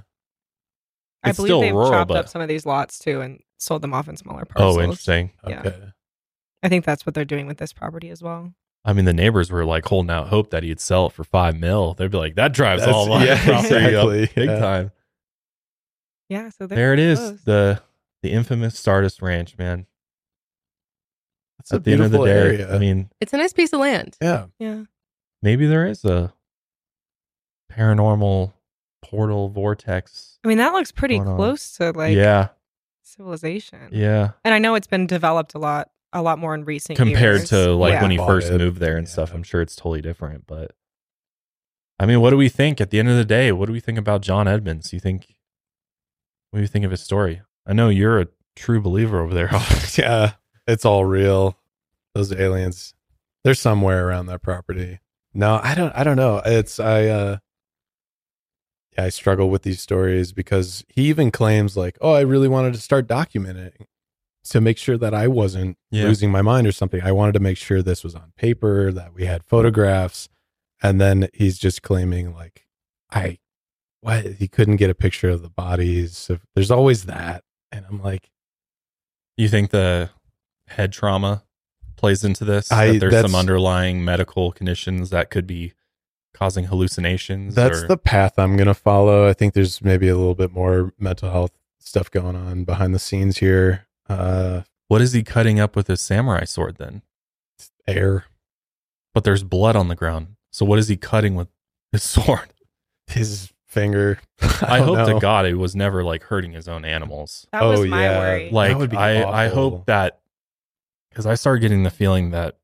I 1.25 1.31
It's 1.31 1.37
believe 1.39 1.49
still 1.49 1.61
they've 1.63 1.75
rural, 1.75 1.91
chopped 1.91 2.09
but- 2.11 2.17
up 2.19 2.29
some 2.29 2.43
of 2.43 2.47
these 2.47 2.65
lots 2.65 3.01
too 3.01 3.21
and 3.23 3.41
sold 3.59 3.83
them 3.83 3.93
off 3.93 4.09
in 4.09 4.17
smaller 4.17 4.43
oh, 4.43 4.53
parcels. 4.53 4.77
Oh, 4.77 4.81
interesting. 4.83 5.33
Yeah. 5.49 5.61
Okay. 5.67 5.77
I 6.63 6.69
think 6.69 6.85
that's 6.85 7.05
what 7.05 7.15
they're 7.17 7.25
doing 7.25 7.49
with 7.49 7.59
this 7.59 7.73
property 7.73 8.09
as 8.11 8.23
well. 8.23 8.55
I 8.85 8.93
mean, 8.93 9.05
the 9.05 9.13
neighbors 9.13 9.51
were 9.51 9.65
like 9.65 9.85
holding 9.87 10.11
out 10.13 10.29
hope 10.29 10.51
that 10.51 10.63
he'd 10.63 10.79
sell 10.79 11.07
it 11.07 11.13
for 11.13 11.25
five 11.25 11.59
mil. 11.59 11.95
They'd 11.95 12.11
be 12.13 12.19
like, 12.19 12.37
"That 12.37 12.53
drives 12.53 12.83
That's- 12.83 12.95
all 12.95 13.09
my 13.09 13.25
yeah, 13.27 13.45
property 13.45 13.75
exactly. 13.75 14.23
up 14.25 14.35
big 14.37 14.49
Yeah. 14.49 14.59
time." 14.61 14.93
Yeah, 16.29 16.51
so 16.51 16.67
they're 16.69 16.77
There 16.77 16.93
it 16.93 17.01
is, 17.01 17.19
close. 17.19 17.43
the 17.45 17.83
the 18.25 18.33
infamous 18.33 18.79
Stardust 18.79 19.21
Ranch, 19.21 19.57
man. 19.59 19.85
It's 21.61 21.71
a 21.73 21.77
At 21.77 21.85
the 21.85 21.93
end 21.93 22.03
of 22.03 22.11
the 22.11 22.25
day, 22.25 22.31
area. 22.33 22.75
I 22.75 22.79
mean, 22.79 23.11
It's 23.21 23.35
a 23.35 23.37
nice 23.37 23.53
piece 23.53 23.73
of 23.75 23.81
land. 23.81 24.17
Yeah. 24.21 24.47
Yeah. 24.59 24.85
maybe 25.43 25.67
there 25.67 25.87
is 25.87 26.05
a 26.07 26.33
paranormal 27.71 28.55
portal 29.03 29.51
vortex. 29.51 30.39
I 30.43 30.49
mean, 30.49 30.57
that 30.59 30.73
looks 30.73 30.91
pretty 30.91 31.17
going 31.19 31.29
on. 31.29 31.37
close 31.37 31.77
to 31.77 31.93
like 31.93 32.17
yeah, 32.17 32.49
civilization. 33.03 33.91
yeah. 33.93 34.31
And 34.45 34.55
I 34.55 34.59
know 34.59 34.75
it's 34.75 34.87
been 34.87 35.07
developed 35.07 35.55
a 35.55 35.59
lot, 35.59 35.91
a 36.15 36.23
lot 36.23 36.39
more 36.39 36.55
in 36.55 36.65
recent 36.65 36.97
Compared 36.97 37.41
years. 37.41 37.49
to 37.51 37.73
like 37.75 37.93
Yeah. 37.93 38.03
when 38.03 38.11
he 38.11 38.17
Bought 38.17 38.27
first 38.29 38.51
it. 38.51 38.59
moved 38.59 38.79
there 38.81 38.97
and 38.97 39.07
stuff, 39.09 39.35
I'm 39.35 39.43
sure 39.43 39.61
it's 39.61 39.77
totally 39.77 40.01
different. 40.01 40.47
But 40.47 40.73
I 41.99 42.07
mean, 42.07 42.21
what 42.23 42.31
do 42.31 42.37
we 42.39 42.49
think 42.49 42.81
at 42.81 42.89
the 42.91 42.99
end 42.99 43.09
of 43.11 43.17
the 43.17 43.25
day? 43.25 43.53
What 43.53 43.67
do 43.67 43.73
we 43.73 43.81
think 43.81 43.99
about 43.99 44.23
John 44.23 44.49
Edmonds? 44.49 44.93
You 44.95 45.01
think? 45.01 45.27
What 46.51 46.59
do 46.59 46.63
you 46.63 46.69
think 46.69 46.85
of 46.85 46.91
his 46.91 47.03
story? 47.03 47.43
I 47.67 47.73
know 47.73 47.89
you're 47.89 48.21
a 48.21 48.27
true 48.57 48.81
believer 48.81 49.21
over 49.21 49.35
there. 49.35 49.51
yeah, 49.99 50.33
it's 50.67 50.85
all 50.85 51.05
real. 51.05 51.59
Those 52.15 52.33
aliens, 52.33 52.95
they're 53.43 53.55
somewhere 53.55 54.07
around 54.09 54.27
that 54.27 54.43
property. 54.43 55.01
No, 55.33 55.61
I 55.63 55.75
don't. 55.75 55.93
I 55.97 56.05
don't 56.05 56.17
know. 56.17 56.41
It's 56.45 56.79
I. 56.79 57.07
uh 57.07 57.39
Yeah, 58.97 59.05
I 59.05 59.09
struggle 59.09 59.51
with 59.51 59.63
these 59.63 59.81
stories 59.81 60.33
because 60.33 60.85
he 60.89 61.07
even 61.09 61.31
claims 61.33 61.77
like, 61.77 61.99
"Oh, 62.01 62.13
I 62.13 62.21
really 62.21 62.47
wanted 62.49 62.75
to 62.75 62.81
start 62.81 63.09
documenting 63.09 63.73
to 64.51 64.61
make 64.61 64.79
sure 64.79 64.97
that 64.99 65.13
I 65.15 65.27
wasn't 65.27 65.77
Yeah. 65.91 66.05
losing 66.05 66.31
my 66.31 66.43
mind 66.43 66.67
or 66.69 66.73
something. 66.73 67.03
I 67.03 67.11
wanted 67.13 67.33
to 67.33 67.41
make 67.41 67.57
sure 67.57 67.83
this 67.83 68.05
was 68.05 68.15
on 68.15 68.33
paper, 68.37 68.93
that 68.93 69.13
we 69.15 69.25
had 69.25 69.43
photographs." 69.43 70.29
And 70.83 71.01
then 71.01 71.29
he's 71.35 71.59
just 71.59 71.83
claiming 71.83 72.33
like, 72.35 72.67
"I, 73.11 73.39
what? 74.03 74.25
He 74.35 74.47
couldn't 74.47 74.77
get 74.77 74.91
a 74.91 74.95
picture 74.95 75.31
of 75.31 75.43
the 75.43 75.51
bodies. 75.51 76.31
There's 76.55 76.71
always 76.71 77.07
that." 77.07 77.43
And 77.75 77.85
I'm 77.89 78.01
like, 78.03 78.31
You 79.37 79.49
think 79.49 79.71
the 79.71 80.11
head 80.69 80.93
trauma 80.93 81.43
plays 81.97 82.23
into 82.25 82.45
this? 82.45 82.71
I- 82.71 82.93
that 82.93 82.99
there's 83.01 83.21
some 83.23 83.35
underlying 83.35 84.05
medical 84.05 84.53
conditions 84.53 85.11
that 85.11 85.31
could 85.31 85.47
be 85.47 85.73
causing 86.33 86.67
hallucinations. 86.67 87.55
That's 87.55 87.83
or- 87.83 87.89
the 87.89 87.97
path 87.97 88.39
I'm 88.39 88.57
going 88.57 88.67
to 88.69 88.75
follow. 88.75 89.29
I 89.29 89.33
think 89.33 89.55
there's 89.55 89.83
maybe 89.83 90.09
a 90.09 90.17
little 90.17 90.35
bit 90.35 90.53
more 90.53 90.93
mental 90.99 91.31
health 91.31 91.53
stuff 91.79 92.11
going 92.11 92.37
on 92.37 92.65
behind 92.65 92.95
the 92.95 92.99
scenes 92.99 93.39
here. 93.39 93.87
Uh, 94.09 94.63
what 94.89 95.01
is 95.01 95.13
he 95.13 95.23
cutting 95.23 95.59
up 95.61 95.75
with 95.77 95.87
his 95.89 96.01
samurai 96.01 96.45
sword 96.45 96.77
then? 96.77 97.03
Air. 97.87 98.25
But 99.13 99.25
there's 99.25 99.43
blood 99.45 99.77
on 99.77 99.89
the 99.89 99.95
ground. 99.95 100.37
So 100.51 100.65
what 100.65 100.79
is 100.79 100.89
he 100.89 100.97
cutting 100.97 101.35
with 101.35 101.49
his 101.93 102.03
sword? 102.15 102.53
His 103.07 103.53
finger. 103.75 104.19
I, 104.63 104.79
don't 104.79 104.87
hope 104.89 104.97
know. 104.97 105.15
to 105.15 105.21
God 105.21 105.45
it 105.47 105.55
was 105.55 105.77
never 105.77 106.03
like 106.03 106.23
hurting 106.23 106.53
his 106.53 106.69
own 106.69 106.85
animals. 106.87 107.47
That 107.53 107.63
was 107.65 107.81
Oh, 107.81 107.87
my 107.87 108.03
yeah. 108.03 108.19
worry. 108.19 108.51
Like 108.51 108.71
That 108.73 108.79
would 108.79 108.91
be 108.91 108.97
I, 108.97 109.45
I 109.45 109.49
hope 109.49 109.85
that 109.87 110.21
because 111.11 111.27
I 111.27 111.35
started 111.35 111.61
getting 111.61 111.83
the 111.83 111.91
feeling 111.91 112.31
that 112.31 112.57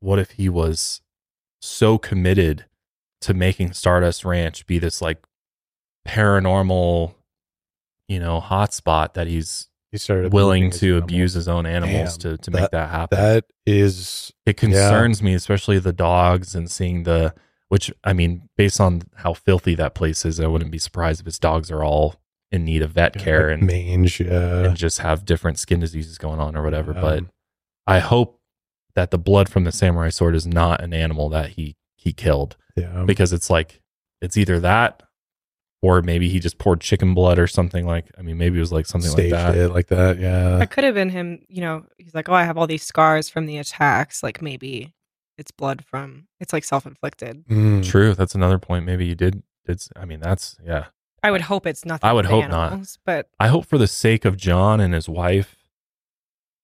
what 0.00 0.18
if 0.18 0.30
he 0.32 0.48
was 0.48 1.02
so 1.60 1.98
committed 1.98 2.64
to 3.20 3.34
making 3.34 3.72
Stardust 3.74 4.24
Ranch 4.24 4.64
be 4.66 4.78
this 4.78 5.02
like 5.02 5.18
paranormal, 6.08 7.14
you 8.08 8.18
know, 8.18 8.40
hotspot 8.40 9.14
that 9.14 9.26
he's 9.26 9.68
He 9.92 9.98
started 9.98 10.32
willing 10.32 10.70
to 10.72 10.86
animals. 10.94 11.02
abuse 11.02 11.32
his 11.34 11.48
own 11.48 11.66
animals 11.66 12.16
Damn. 12.16 12.36
to 12.38 12.42
to 12.42 12.50
make 12.50 12.70
that 12.70 12.88
happen. 12.90 13.18
That 13.18 13.44
is, 13.66 14.32
it 14.46 14.56
concerns 14.56 15.22
me, 15.22 15.34
especially 15.34 15.78
the 15.78 15.92
dogs 15.92 16.54
and 16.54 16.70
seeing 16.70 17.02
the 17.04 17.34
which 17.70 17.90
I 18.02 18.12
mean, 18.12 18.48
based 18.56 18.80
on 18.80 19.02
how 19.14 19.32
filthy 19.32 19.76
that 19.76 19.94
place 19.94 20.26
is, 20.26 20.40
I 20.40 20.48
wouldn't 20.48 20.72
be 20.72 20.78
surprised 20.78 21.20
if 21.20 21.26
his 21.26 21.38
dogs 21.38 21.70
are 21.70 21.84
all 21.84 22.16
in 22.50 22.64
need 22.64 22.82
of 22.82 22.90
vet 22.90 23.16
care 23.16 23.48
and 23.48 23.64
mange, 23.64 24.20
yeah. 24.20 24.64
and 24.64 24.76
just 24.76 24.98
have 24.98 25.24
different 25.24 25.56
skin 25.56 25.78
diseases 25.78 26.18
going 26.18 26.40
on 26.40 26.56
or 26.56 26.64
whatever. 26.64 26.92
Yeah. 26.92 27.00
But 27.00 27.24
I 27.86 28.00
hope 28.00 28.40
that 28.96 29.12
the 29.12 29.18
blood 29.18 29.48
from 29.48 29.62
the 29.62 29.70
samurai 29.70 30.08
sword 30.08 30.34
is 30.34 30.48
not 30.48 30.82
an 30.82 30.92
animal 30.92 31.28
that 31.28 31.50
he 31.50 31.76
he 31.94 32.12
killed 32.12 32.56
yeah. 32.76 33.04
because 33.04 33.32
it's 33.32 33.48
like 33.48 33.80
it's 34.20 34.36
either 34.36 34.58
that 34.58 35.04
or 35.80 36.02
maybe 36.02 36.28
he 36.28 36.40
just 36.40 36.58
poured 36.58 36.80
chicken 36.80 37.14
blood 37.14 37.38
or 37.38 37.46
something 37.46 37.86
like. 37.86 38.06
I 38.18 38.22
mean, 38.22 38.36
maybe 38.36 38.56
it 38.58 38.60
was 38.62 38.72
like 38.72 38.86
something 38.86 39.12
Staged 39.12 39.32
like 39.32 39.54
that. 39.54 39.56
it 39.56 39.68
like 39.68 39.86
that. 39.86 40.18
Yeah. 40.18 40.58
That 40.58 40.72
could 40.72 40.82
have 40.82 40.94
been 40.94 41.08
him, 41.08 41.38
you 41.48 41.60
know, 41.60 41.86
he's 41.98 42.16
like, 42.16 42.28
Oh, 42.28 42.34
I 42.34 42.42
have 42.42 42.58
all 42.58 42.66
these 42.66 42.82
scars 42.82 43.28
from 43.28 43.46
the 43.46 43.58
attacks. 43.58 44.24
Like 44.24 44.42
maybe 44.42 44.92
it's 45.40 45.50
blood 45.50 45.84
from 45.84 46.28
it's 46.38 46.52
like 46.52 46.62
self 46.64 46.86
inflicted. 46.86 47.44
Mm. 47.48 47.84
True, 47.84 48.14
that's 48.14 48.34
another 48.34 48.58
point. 48.58 48.84
Maybe 48.84 49.06
you 49.06 49.14
did. 49.16 49.42
It's. 49.66 49.88
I 49.96 50.04
mean 50.04 50.20
that's 50.20 50.56
yeah. 50.64 50.86
I 51.22 51.30
would 51.30 51.42
hope 51.42 51.66
it's 51.66 51.84
nothing. 51.84 52.08
I 52.08 52.12
would 52.12 52.24
with 52.26 52.30
hope 52.30 52.50
not. 52.50 52.96
But 53.04 53.28
I 53.40 53.48
hope 53.48 53.66
for 53.66 53.78
the 53.78 53.88
sake 53.88 54.24
of 54.24 54.36
John 54.36 54.80
and 54.80 54.94
his 54.94 55.08
wife 55.08 55.56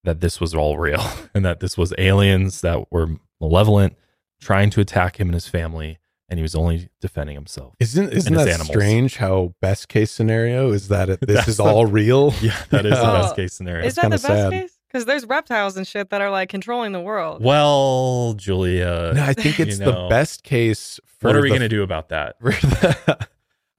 that 0.04 0.20
this 0.20 0.40
was 0.40 0.54
all 0.54 0.78
real 0.78 1.04
and 1.34 1.44
that 1.44 1.60
this 1.60 1.76
was 1.76 1.92
aliens 1.98 2.60
that 2.60 2.90
were 2.92 3.08
malevolent 3.40 3.96
trying 4.40 4.70
to 4.70 4.80
attack 4.80 5.18
him 5.18 5.28
and 5.28 5.34
his 5.34 5.48
family 5.48 5.98
and 6.28 6.38
he 6.38 6.42
was 6.42 6.54
only 6.54 6.88
defending 7.00 7.34
himself. 7.36 7.74
Isn't 7.80 8.12
isn't 8.12 8.34
that 8.34 8.48
animals. 8.48 8.68
strange? 8.68 9.16
How 9.16 9.54
best 9.60 9.88
case 9.88 10.10
scenario 10.10 10.72
is 10.72 10.88
that 10.88 11.08
it, 11.08 11.20
this 11.26 11.46
is 11.48 11.56
the- 11.58 11.62
all 11.64 11.86
real? 11.86 12.32
Yeah, 12.40 12.56
that 12.70 12.84
is 12.86 12.98
the 12.98 13.04
best 13.04 13.36
case 13.36 13.52
scenario. 13.54 13.84
is 13.86 13.94
that 13.96 14.10
the 14.10 14.16
kinda 14.16 14.16
best 14.16 14.26
sad. 14.26 14.52
case? 14.52 14.75
Because 14.88 15.04
there's 15.04 15.26
reptiles 15.26 15.76
and 15.76 15.86
shit 15.86 16.10
that 16.10 16.20
are 16.20 16.30
like 16.30 16.48
controlling 16.48 16.92
the 16.92 17.00
world. 17.00 17.42
Well, 17.42 18.34
Julia. 18.34 19.12
No, 19.14 19.22
I 19.22 19.32
think 19.32 19.58
you 19.58 19.64
it's 19.66 19.78
the 19.78 20.06
best 20.08 20.42
case. 20.42 20.98
For 21.18 21.28
What 21.28 21.36
are 21.36 21.40
we 21.42 21.48
going 21.48 21.60
to 21.60 21.68
do 21.68 21.82
about 21.82 22.08
that? 22.10 22.36
the- 22.40 23.26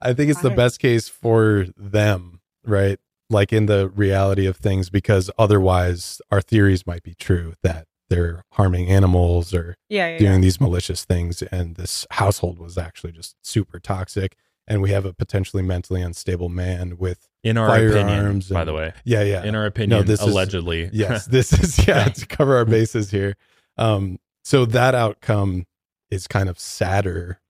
I 0.00 0.12
think 0.12 0.30
it's 0.30 0.42
the 0.42 0.50
I- 0.52 0.56
best 0.56 0.78
case 0.80 1.08
for 1.08 1.66
them, 1.76 2.40
right? 2.64 2.98
Like 3.30 3.52
in 3.52 3.66
the 3.66 3.88
reality 3.90 4.46
of 4.46 4.56
things, 4.56 4.90
because 4.90 5.30
otherwise 5.38 6.20
our 6.30 6.40
theories 6.40 6.86
might 6.86 7.02
be 7.02 7.14
true 7.14 7.54
that 7.62 7.86
they're 8.08 8.42
harming 8.52 8.88
animals 8.88 9.52
or 9.52 9.76
Yeah, 9.88 10.08
yeah, 10.08 10.18
doing 10.18 10.32
yeah. 10.34 10.38
these 10.40 10.60
malicious 10.60 11.04
things, 11.04 11.42
and 11.42 11.74
this 11.76 12.06
household 12.12 12.58
was 12.58 12.78
actually 12.78 13.12
just 13.12 13.36
super 13.42 13.78
toxic. 13.78 14.34
And 14.66 14.80
we 14.82 14.90
have 14.90 15.04
a 15.04 15.12
potentially 15.12 15.62
mentally 15.62 16.00
unstable 16.02 16.48
man 16.48 16.96
with 16.98 17.27
In 17.44 17.56
our 17.56 17.68
opinion, 17.68 18.08
firearms. 18.08 18.48
by 18.48 18.60
and- 18.60 18.68
the 18.68 18.74
way. 18.74 18.92
yeah, 19.04 19.22
yeah. 19.22 19.44
In 19.44 19.54
our 19.54 19.66
opinion, 19.66 20.04
this 20.06 20.20
is- 20.20 20.26
allegedly. 20.26 20.90
yes, 20.92 21.26
this 21.26 21.52
is 21.52 21.86
yeah 21.86 22.08
to 22.08 22.26
cover 22.26 22.56
our 22.56 22.64
bases 22.76 23.10
here. 23.10 23.36
Um, 23.76 24.18
so 24.44 24.64
that 24.66 24.94
outcome 24.94 25.66
is 26.10 26.26
kind 26.26 26.48
of 26.48 26.58
sadder 26.58 27.40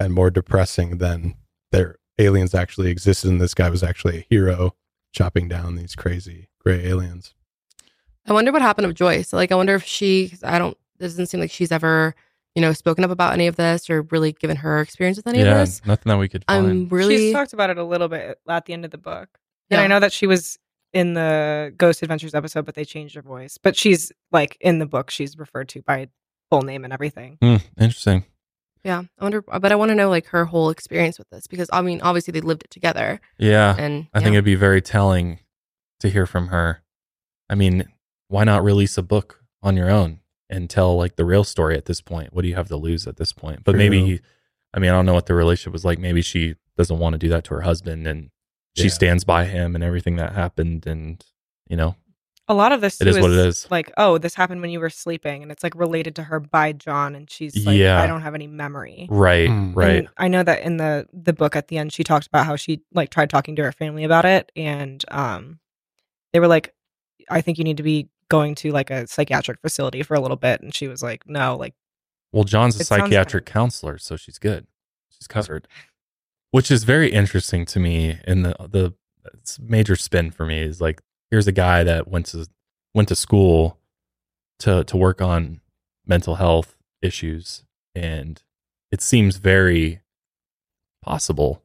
and 0.00 0.12
more 0.12 0.30
depressing 0.30 0.98
than 0.98 1.36
their 1.72 1.96
aliens 2.18 2.54
actually 2.54 2.90
existed, 2.90 3.30
and 3.30 3.40
this 3.40 3.54
guy 3.54 3.70
was 3.70 3.82
actually 3.82 4.18
a 4.18 4.26
hero 4.28 4.74
chopping 5.12 5.48
down 5.48 5.76
these 5.76 5.94
crazy 5.94 6.48
gray 6.60 6.84
aliens. 6.86 7.34
I 8.26 8.32
wonder 8.32 8.50
what 8.50 8.60
happened 8.62 8.88
with 8.88 8.96
Joyce. 8.96 9.32
Like, 9.32 9.52
I 9.52 9.54
wonder 9.54 9.74
if 9.74 9.84
she 9.84 10.34
I 10.42 10.58
don't, 10.58 10.76
it 10.98 11.02
doesn't 11.02 11.26
seem 11.26 11.38
like 11.40 11.50
she's 11.50 11.70
ever, 11.70 12.14
you 12.56 12.62
know, 12.62 12.72
spoken 12.72 13.04
up 13.04 13.10
about 13.10 13.34
any 13.34 13.46
of 13.46 13.54
this 13.56 13.88
or 13.90 14.02
really 14.10 14.32
given 14.32 14.56
her 14.56 14.80
experience 14.80 15.18
with 15.18 15.26
any 15.26 15.38
yeah, 15.40 15.52
of 15.52 15.58
this. 15.68 15.84
nothing 15.86 16.10
that 16.10 16.16
we 16.18 16.28
could 16.28 16.42
find. 16.46 16.66
I'm 16.66 16.88
really, 16.88 17.16
She's 17.18 17.32
talked 17.34 17.52
about 17.52 17.68
it 17.70 17.76
a 17.78 17.84
little 17.84 18.08
bit 18.08 18.40
at 18.48 18.64
the 18.64 18.72
end 18.72 18.84
of 18.86 18.90
the 18.90 18.98
book. 18.98 19.28
And 19.70 19.78
Yeah. 19.78 19.82
I 19.82 19.86
know 19.86 20.00
that 20.00 20.12
she 20.12 20.26
was 20.26 20.58
in 20.94 21.12
the 21.14 21.74
Ghost 21.76 22.02
Adventures 22.02 22.34
episode, 22.34 22.64
but 22.64 22.74
they 22.74 22.84
changed 22.86 23.14
her 23.14 23.20
voice. 23.22 23.58
But 23.58 23.76
she's 23.76 24.10
like 24.32 24.56
in 24.60 24.78
the 24.78 24.86
book, 24.86 25.10
she's 25.10 25.36
referred 25.36 25.68
to 25.70 25.82
by 25.82 26.08
full 26.50 26.62
name 26.62 26.82
and 26.84 26.92
everything. 26.94 27.36
Hmm, 27.42 27.56
interesting. 27.78 28.24
yeah, 28.84 29.02
I 29.18 29.22
wonder, 29.22 29.42
but 29.42 29.70
I 29.70 29.74
want 29.74 29.90
to 29.90 29.94
know 29.94 30.08
like 30.08 30.26
her 30.28 30.46
whole 30.46 30.70
experience 30.70 31.18
with 31.18 31.28
this 31.28 31.46
because 31.46 31.68
I 31.72 31.82
mean, 31.82 32.00
obviously 32.00 32.32
they 32.32 32.40
lived 32.40 32.62
it 32.62 32.70
together. 32.70 33.20
Yeah. 33.36 33.76
And 33.78 34.06
I 34.14 34.20
think 34.20 34.32
it'd 34.32 34.44
be 34.46 34.54
very 34.54 34.80
telling 34.80 35.40
to 36.00 36.08
hear 36.08 36.24
from 36.24 36.46
her. 36.48 36.82
I 37.50 37.54
mean, 37.54 37.84
why 38.28 38.44
not 38.44 38.64
release 38.64 38.96
a 38.96 39.02
book 39.02 39.42
on 39.62 39.76
your 39.76 39.90
own 39.90 40.20
and 40.48 40.68
tell 40.70 40.96
like 40.96 41.16
the 41.16 41.24
real 41.24 41.44
story 41.44 41.76
at 41.76 41.84
this 41.86 42.00
point? 42.00 42.32
What 42.32 42.42
do 42.42 42.48
you 42.48 42.54
have 42.54 42.68
to 42.68 42.76
lose 42.76 43.06
at 43.06 43.16
this 43.16 43.32
point? 43.32 43.64
But 43.64 43.74
maybe, 43.76 43.98
True. 44.00 44.06
he, 44.06 44.20
I 44.74 44.78
mean, 44.78 44.90
I 44.90 44.94
don't 44.94 45.06
know 45.06 45.14
what 45.14 45.26
the 45.26 45.34
relationship 45.34 45.72
was 45.72 45.84
like. 45.84 45.98
Maybe 45.98 46.22
she 46.22 46.54
doesn't 46.76 46.98
want 46.98 47.14
to 47.14 47.18
do 47.18 47.28
that 47.30 47.44
to 47.44 47.54
her 47.54 47.62
husband 47.62 48.06
and 48.06 48.30
she 48.76 48.84
Yeah. 48.84 48.90
stands 48.90 49.24
by 49.24 49.46
him 49.46 49.74
and 49.74 49.82
everything 49.82 50.16
that 50.16 50.34
happened. 50.34 50.86
And, 50.86 51.24
you 51.68 51.76
know, 51.76 51.96
A 52.48 52.54
lot 52.54 52.70
of 52.70 52.80
this 52.80 53.00
It 53.00 53.04
too 53.04 53.10
is 53.10 53.18
what 53.18 53.32
it 53.32 53.38
is. 53.38 53.66
Like, 53.72 53.90
oh, 53.96 54.18
this 54.18 54.34
happened 54.36 54.60
when 54.60 54.70
you 54.70 54.78
were 54.78 54.88
sleeping, 54.90 55.42
and 55.42 55.50
it's 55.50 55.64
like 55.64 55.74
related 55.74 56.14
to 56.16 56.22
her 56.22 56.38
by 56.38 56.70
John, 56.72 57.16
and 57.16 57.28
she's 57.28 57.66
like, 57.66 57.76
Yeah. 57.76 58.00
I 58.00 58.06
don't 58.06 58.20
have 58.22 58.36
any 58.36 58.46
memory. 58.46 59.08
right, 59.10 59.48
Mm. 59.50 59.74
right. 59.74 59.96
And 59.96 60.08
I 60.16 60.28
know 60.28 60.44
that 60.44 60.62
in 60.62 60.76
the 60.76 61.08
the 61.12 61.32
book 61.32 61.56
at 61.56 61.66
the 61.66 61.76
end, 61.78 61.92
she 61.92 62.04
talked 62.04 62.28
about 62.28 62.46
how 62.46 62.54
she 62.54 62.82
like 62.94 63.10
tried 63.10 63.30
talking 63.30 63.56
to 63.56 63.62
her 63.64 63.72
family 63.72 64.04
about 64.04 64.24
it, 64.26 64.52
and 64.54 65.04
um, 65.10 65.58
they 66.32 66.38
were 66.38 66.46
like, 66.46 66.72
I 67.28 67.40
think 67.40 67.58
you 67.58 67.64
need 67.64 67.78
to 67.78 67.82
be 67.82 68.10
going 68.28 68.54
to 68.56 68.70
like 68.70 68.90
a 68.90 69.06
psychiatric 69.06 69.60
facility 69.60 70.02
for 70.02 70.14
a 70.14 70.20
little 70.20 70.36
bit, 70.36 70.60
and 70.60 70.74
she 70.74 70.88
was 70.88 71.02
like, 71.02 71.28
no, 71.28 71.56
like 71.56 71.74
Well, 72.32 72.44
John's 72.44 72.78
a 72.80 72.84
psychiatric 72.84 73.46
counselor, 73.46 73.98
so 73.98 74.16
she's 74.16 74.38
good. 74.38 74.66
She's 75.10 75.26
oh. 75.30 75.32
covered. 75.32 75.68
Which 76.50 76.70
is 76.70 76.84
very 76.84 77.12
interesting 77.12 77.66
to 77.66 77.80
me. 77.80 78.18
And 78.24 78.44
the 78.44 78.56
the 78.68 78.94
it's 79.34 79.58
major 79.58 79.96
spin 79.96 80.30
for 80.30 80.46
me 80.46 80.60
is 80.60 80.80
like 80.80 81.00
here's 81.30 81.46
a 81.46 81.52
guy 81.52 81.84
that 81.84 82.08
went 82.08 82.26
to 82.26 82.46
went 82.94 83.08
to 83.08 83.16
school 83.16 83.78
to 84.60 84.84
to 84.84 84.96
work 84.96 85.20
on 85.20 85.60
mental 86.06 86.36
health 86.36 86.76
issues, 87.02 87.64
and 87.94 88.42
it 88.90 89.02
seems 89.02 89.36
very 89.36 90.00
possible 91.02 91.62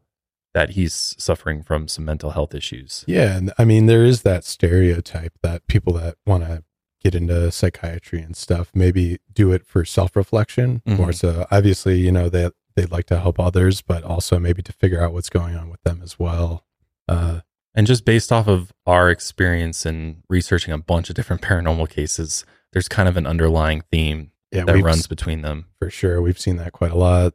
that 0.54 0.72
he's 0.72 1.16
suffering 1.18 1.64
from 1.64 1.88
some 1.88 2.06
mental 2.06 2.32
health 2.32 2.54
issues. 2.54 3.04
Yeah, 3.08 3.36
and 3.38 3.54
I 3.58 3.66
mean 3.66 3.86
there 3.86 4.04
is 4.06 4.22
that 4.24 4.44
stereotype 4.44 5.34
that 5.44 5.66
people 5.68 5.94
that 5.94 6.16
want 6.26 6.44
to 6.44 6.64
get 7.04 7.16
into 7.16 7.52
psychiatry 7.52 8.22
and 8.22 8.36
stuff 8.36 8.70
maybe 8.76 9.18
do 9.34 9.52
it 9.52 9.66
for 9.66 9.84
self-reflection 9.84 10.82
more 10.86 11.08
Mhm. 11.08 11.16
so 11.16 11.48
obviously, 11.50 12.00
you 12.00 12.12
know, 12.12 12.30
they 12.30 12.50
they'd 12.76 12.92
like 12.92 13.06
to 13.08 13.20
help 13.20 13.40
others, 13.40 13.82
but 13.82 14.04
also 14.04 14.40
maybe 14.40 14.62
to 14.62 14.72
figure 14.72 15.02
out 15.04 15.12
what's 15.14 15.30
going 15.30 15.56
on 15.56 15.70
with 15.70 15.82
them 15.84 16.02
as 16.04 16.18
well. 16.20 16.66
Uh 17.08 17.42
And 17.74 17.88
just 17.88 18.04
based 18.06 18.32
off 18.32 18.48
of 18.48 18.72
our 18.86 19.10
experience 19.10 19.86
in 19.86 20.24
researching 20.30 20.74
a 20.74 20.78
bunch 20.78 21.10
of 21.10 21.16
different 21.16 21.42
paranormal 21.50 21.90
cases, 21.90 22.46
there's 22.74 22.88
kind 22.88 23.08
of 23.10 23.18
an 23.18 23.26
underlying 23.26 23.82
theme 23.92 24.32
Yeah, 24.52 24.66
that 24.66 24.82
runs 24.82 25.08
between 25.08 25.42
them. 25.42 25.66
for 25.80 25.90
sure. 25.90 26.22
We've 26.22 26.40
seen 26.40 26.58
that 26.58 26.72
quite 26.74 26.92
a 26.92 26.98
lot. 26.98 27.34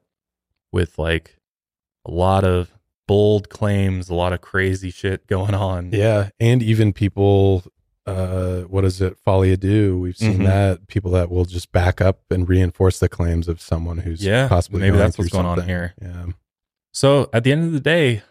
with 0.73 0.99
like 0.99 1.39
a 2.05 2.11
lot 2.11 2.45
of 2.45 2.71
bold 3.07 3.49
claims, 3.49 4.09
a 4.09 4.15
lot 4.15 4.33
of 4.33 4.41
crazy 4.41 4.91
shit 4.91 5.27
going 5.27 5.55
on. 5.55 5.91
Yeah, 5.93 6.31
and 6.41 6.63
even 6.63 6.93
people 6.93 7.65
uh 8.07 8.61
what 8.63 8.85
is 8.85 9.01
it 9.01 9.17
folie 9.27 9.53
à 9.57 9.59
deux 9.59 9.97
we've 9.99 10.17
seen 10.17 10.39
Mhm. 10.39 10.45
that 10.45 10.87
people 10.87 11.11
that 11.13 11.29
will 11.29 11.45
just 11.45 11.73
back 11.73 12.01
up 12.01 12.21
and 12.31 12.49
reinforce 12.49 13.01
the 13.01 13.09
claims 13.09 13.49
of 13.49 13.61
someone 13.61 13.99
who's 13.99 14.25
Yeah, 14.25 14.47
possibly 14.47 14.81
maybe 14.81 14.93
going 14.93 15.01
that's 15.01 15.19
what's 15.19 15.31
going 15.31 15.45
on 15.47 15.63
here. 15.67 15.95
yeah 16.01 16.27
So 16.93 17.29
at 17.33 17.43
the 17.45 17.51
end 17.53 17.65
of 17.65 17.73
the 17.73 17.81
day, 17.81 18.23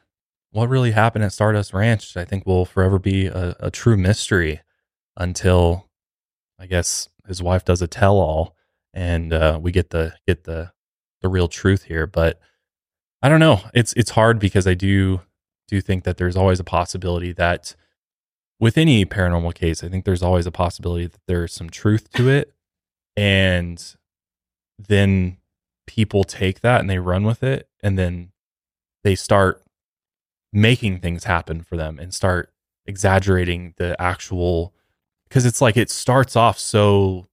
what 0.51 0.69
really 0.69 0.91
happened 0.91 1.25
at 1.25 1.33
Stardust 1.33 1.73
Ranch, 1.73 2.15
I 2.15 2.23
think, 2.23 2.45
will 2.45 2.63
forever 2.65 2.97
be 2.99 3.25
a, 3.27 3.55
a 3.59 3.69
true 3.69 3.97
mystery 3.97 4.61
until, 5.17 5.89
I 6.57 6.65
guess, 6.65 7.09
his 7.27 7.43
wife 7.43 7.65
does 7.65 7.81
a 7.81 7.87
tell-all, 7.87 8.55
and 8.93 9.33
uh, 9.33 9.59
we 9.61 9.71
get 9.71 9.89
the 9.89 10.13
get 10.25 10.45
the 10.45 10.71
the 11.21 11.27
real 11.27 11.47
truth 11.49 11.83
here. 11.83 12.07
But 12.07 12.39
I 13.25 13.27
don't 13.27 13.39
know. 13.39 13.59
It's 13.73 13.91
it's 13.93 14.11
hard 14.11 14.37
because 14.37 14.67
I 14.67 14.75
do 14.75 15.19
do 15.67 15.81
think 15.81 16.03
that 16.03 16.17
there's 16.17 16.35
always 16.35 16.59
a 16.59 16.63
possibility 16.63 17.31
that 17.31 17.75
with 18.59 18.77
any 18.77 19.03
paranormal 19.03 19.55
case, 19.55 19.83
I 19.83 19.89
think 19.89 20.05
there's 20.05 20.21
always 20.21 20.45
a 20.45 20.51
possibility 20.51 21.07
that 21.07 21.21
there's 21.27 21.51
some 21.51 21.71
truth 21.71 22.11
to 22.11 22.29
it, 22.29 22.53
and 23.17 23.83
then 24.77 25.37
people 25.87 26.23
take 26.23 26.61
that 26.61 26.81
and 26.81 26.87
they 26.87 26.99
run 26.99 27.23
with 27.23 27.41
it, 27.41 27.67
and 27.81 27.97
then 27.97 28.29
they 29.03 29.15
start 29.15 29.63
making 30.53 30.99
things 30.99 31.23
happen 31.23 31.63
for 31.63 31.77
them 31.77 31.97
and 31.97 32.13
start 32.13 32.53
exaggerating 32.85 33.73
the 33.77 33.99
actual 33.99 34.71
because 35.27 35.47
it's 35.47 35.61
like 35.61 35.77
it 35.77 35.89
starts 35.89 36.35
off 36.35 36.59
so 36.59 37.25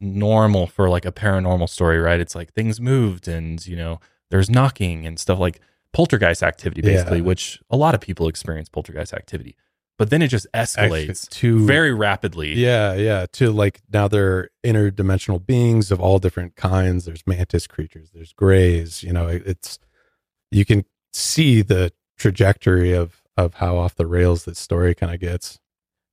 normal 0.00 0.66
for 0.66 0.88
like 0.88 1.04
a 1.04 1.12
paranormal 1.12 1.68
story 1.68 2.00
right 2.00 2.18
it's 2.20 2.34
like 2.34 2.52
things 2.52 2.80
moved 2.80 3.28
and 3.28 3.64
you 3.64 3.76
know 3.76 4.00
there's 4.30 4.50
knocking 4.50 5.06
and 5.06 5.18
stuff 5.18 5.38
like 5.38 5.60
poltergeist 5.92 6.42
activity 6.42 6.82
basically 6.82 7.18
Yeah. 7.18 7.24
which 7.24 7.60
a 7.70 7.76
lot 7.76 7.94
of 7.94 8.00
people 8.00 8.28
experience 8.28 8.68
poltergeist 8.68 9.14
activity 9.14 9.56
but 9.98 10.10
then 10.10 10.20
it 10.20 10.28
just 10.28 10.46
Actually, 10.52 11.06
escalates 11.06 11.28
to 11.30 11.64
very 11.66 11.94
rapidly 11.94 12.52
yeah 12.54 12.92
yeah 12.94 13.26
to 13.32 13.50
like 13.50 13.80
now 13.92 14.08
they're 14.08 14.50
interdimensional 14.64 15.44
beings 15.44 15.90
of 15.90 16.00
all 16.00 16.18
different 16.18 16.54
kinds 16.56 17.04
there's 17.06 17.26
mantis 17.26 17.66
creatures 17.66 18.10
there's 18.12 18.32
grays 18.34 19.02
you 19.02 19.12
know 19.12 19.26
it- 19.28 19.42
it's 19.46 19.78
you 20.50 20.64
can 20.64 20.84
see 21.12 21.62
the 21.62 21.92
trajectory 22.18 22.92
of 22.92 23.22
of 23.36 23.54
how 23.54 23.76
off 23.76 23.94
the 23.94 24.06
rails 24.06 24.44
this 24.44 24.58
story 24.58 24.94
kind 24.94 25.12
of 25.14 25.20
gets 25.20 25.58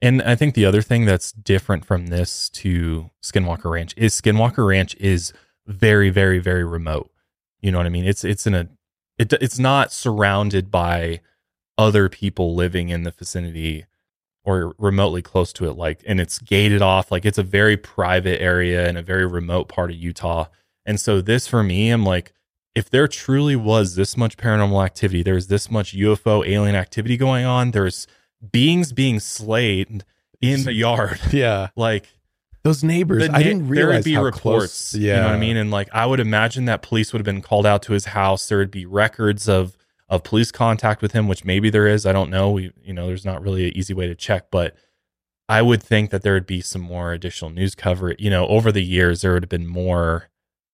And 0.02 0.22
I 0.22 0.35
think 0.35 0.53
the 0.56 0.65
other 0.65 0.81
thing 0.81 1.06
that's 1.06 1.31
different 1.31 1.85
from 1.85 2.07
this 2.07 2.49
to 2.61 3.10
Skinwalker 3.22 3.72
Ranch 3.72 3.94
is 3.95 4.14
Skinwalker 4.19 4.68
Ranch 4.68 4.95
is 4.99 5.31
very, 5.65 6.10
very, 6.10 6.40
very 6.40 6.65
remote. 6.65 7.10
You 7.64 7.72
know 7.72 7.80
what 7.80 7.88
I 7.88 7.90
mean? 7.90 8.06
It's 8.06 8.23
it's 8.23 8.45
in 8.45 8.53
a 8.53 8.68
it, 9.18 9.34
it's 9.34 9.57
not 9.57 9.91
surrounded 9.91 10.69
by 10.69 11.22
other 11.77 12.10
people 12.10 12.53
living 12.53 12.90
in 12.90 13.03
the 13.03 13.11
vicinity 13.11 13.85
or 14.44 14.76
remotely 14.77 15.22
close 15.22 15.53
to 15.53 15.69
it. 15.69 15.73
Like, 15.73 16.02
and 16.06 16.19
it's 16.19 16.38
gated 16.40 16.81
off. 16.81 17.11
Like, 17.11 17.26
it's 17.26 17.38
a 17.38 17.44
very 17.44 17.77
private 17.77 18.41
area 18.41 18.88
in 18.90 18.98
a 18.98 19.02
very 19.02 19.26
remote 19.26 19.69
part 19.69 19.90
of 19.90 19.95
Utah. 19.95 20.48
And 20.85 20.99
so 20.99 21.22
this 21.22 21.48
for 21.48 21.64
me, 21.64 21.90
I'm 21.90 22.03
like, 22.03 22.34
if 22.76 22.90
there 22.90 23.07
truly 23.07 23.56
was 23.56 23.95
this 23.95 24.18
much 24.18 24.35
paranormal 24.35 24.84
activity, 24.84 25.23
there's 25.23 25.48
this 25.48 25.72
much 25.72 25.95
UFO 25.95 26.45
alien 26.45 26.76
activity 26.76 27.18
going 27.18 27.45
on, 27.45 27.72
there's 27.72 28.07
beings 28.52 28.91
being 28.91 29.19
slayed 29.19 30.03
in 30.41 30.64
the 30.64 30.73
yard. 30.73 31.19
Yeah. 31.31 31.69
Like 31.76 32.10
those 32.64 32.84
neighbors, 32.84 33.27
I 33.30 33.44
didn't 33.44 33.64
there 33.64 33.72
realize 33.88 33.95
would 33.99 34.03
be 34.06 34.14
how 34.14 34.23
reports. 34.23 34.91
close- 34.91 34.95
You 35.02 35.14
know 35.14 35.23
what 35.23 35.31
I 35.35 35.40
mean? 35.40 35.57
And 35.57 35.69
like 35.72 35.90
I 35.94 36.06
would 36.06 36.19
imagine 36.19 36.65
that 36.65 36.81
police 36.81 37.11
would 37.14 37.19
have 37.19 37.26
been 37.26 37.41
called 37.41 37.65
out 37.65 37.81
to 37.84 37.94
his 37.94 38.06
house. 38.06 38.48
There 38.48 38.57
would 38.57 38.72
be 38.72 38.85
records 38.85 39.48
of 39.49 39.77
of 40.10 40.23
police 40.23 40.52
contact 40.52 41.02
with 41.02 41.14
him, 41.14 41.27
which 41.27 41.44
maybe 41.44 41.69
there 41.69 41.88
is. 41.88 42.06
I 42.06 42.11
don't 42.14 42.30
know. 42.30 42.52
We 42.52 42.72
you 42.84 42.94
know, 42.94 43.07
there's 43.07 43.26
not 43.26 43.41
really 43.41 43.68
an 43.68 43.77
easy 43.77 43.94
way 43.94 44.07
to 44.07 44.15
check, 44.15 44.48
but 44.52 44.76
I 45.49 45.61
would 45.61 45.84
think 45.84 46.10
that 46.11 46.22
there 46.22 46.34
would 46.34 46.45
be 46.48 46.61
some 46.61 46.81
more 46.81 47.11
additional 47.14 47.52
news 47.52 47.76
coverage. 47.76 48.19
You 48.22 48.30
know, 48.30 48.48
over 48.48 48.72
the 48.72 48.84
years 48.84 49.22
there 49.22 49.34
would 49.34 49.44
have 49.44 49.49
been 49.49 49.68
more 49.68 50.30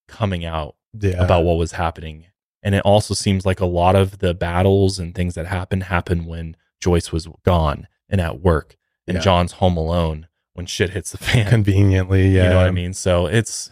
coming 0.07 0.45
out 0.45 0.75
Yeah. 0.99 1.23
about 1.23 1.43
what 1.43 1.57
was 1.57 1.73
happening. 1.73 2.25
And 2.61 2.75
it 2.75 2.81
also 2.83 3.13
seems 3.13 3.45
like 3.45 3.59
a 3.59 3.65
lot 3.65 3.95
of 3.95 4.19
the 4.19 4.33
battles 4.33 4.99
and 4.99 5.15
things 5.15 5.33
that 5.35 5.47
happened 5.47 5.83
happened 5.83 6.27
when 6.27 6.55
Joyce 6.81 7.11
was 7.11 7.27
gone 7.45 7.87
and 8.09 8.19
at 8.21 8.41
work 8.41 8.75
and 9.07 9.15
Yeah. 9.15 9.21
John's 9.21 9.53
home 9.53 9.77
alone 9.77 10.27
when 10.59 10.65
shit 10.65 10.89
hits 10.89 11.11
the 11.11 11.17
fan. 11.17 11.49
conveniently 11.49 12.27
yeah 12.35 12.43
You 12.43 12.49
know 12.49 12.57
what 12.57 12.65
I 12.67 12.71
mean? 12.71 12.93
So 12.93 13.27
it's 13.27 13.71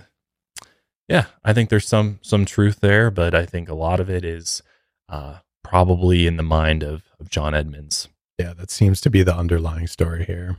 yeah, 1.09 1.25
I 1.43 1.51
think 1.53 1.69
there's 1.69 1.87
some 1.87 2.19
some 2.21 2.45
truth 2.45 2.79
there, 2.79 3.11
but 3.11 3.35
I 3.35 3.45
think 3.45 3.67
a 3.67 3.73
lot 3.73 3.99
of 3.99 4.09
it 4.09 4.23
is 4.23 4.63
uh 5.09 5.39
probably 5.65 6.25
in 6.27 6.37
the 6.37 6.43
mind 6.43 6.81
of, 6.83 7.03
of 7.19 7.29
John 7.29 7.53
Edmonds. 7.53 8.07
yeah 8.39 8.53
that 8.53 8.71
seems 8.71 9.01
to 9.01 9.09
be 9.09 9.21
the 9.21 9.35
underlying 9.35 9.87
story 9.87 10.23
here 10.23 10.55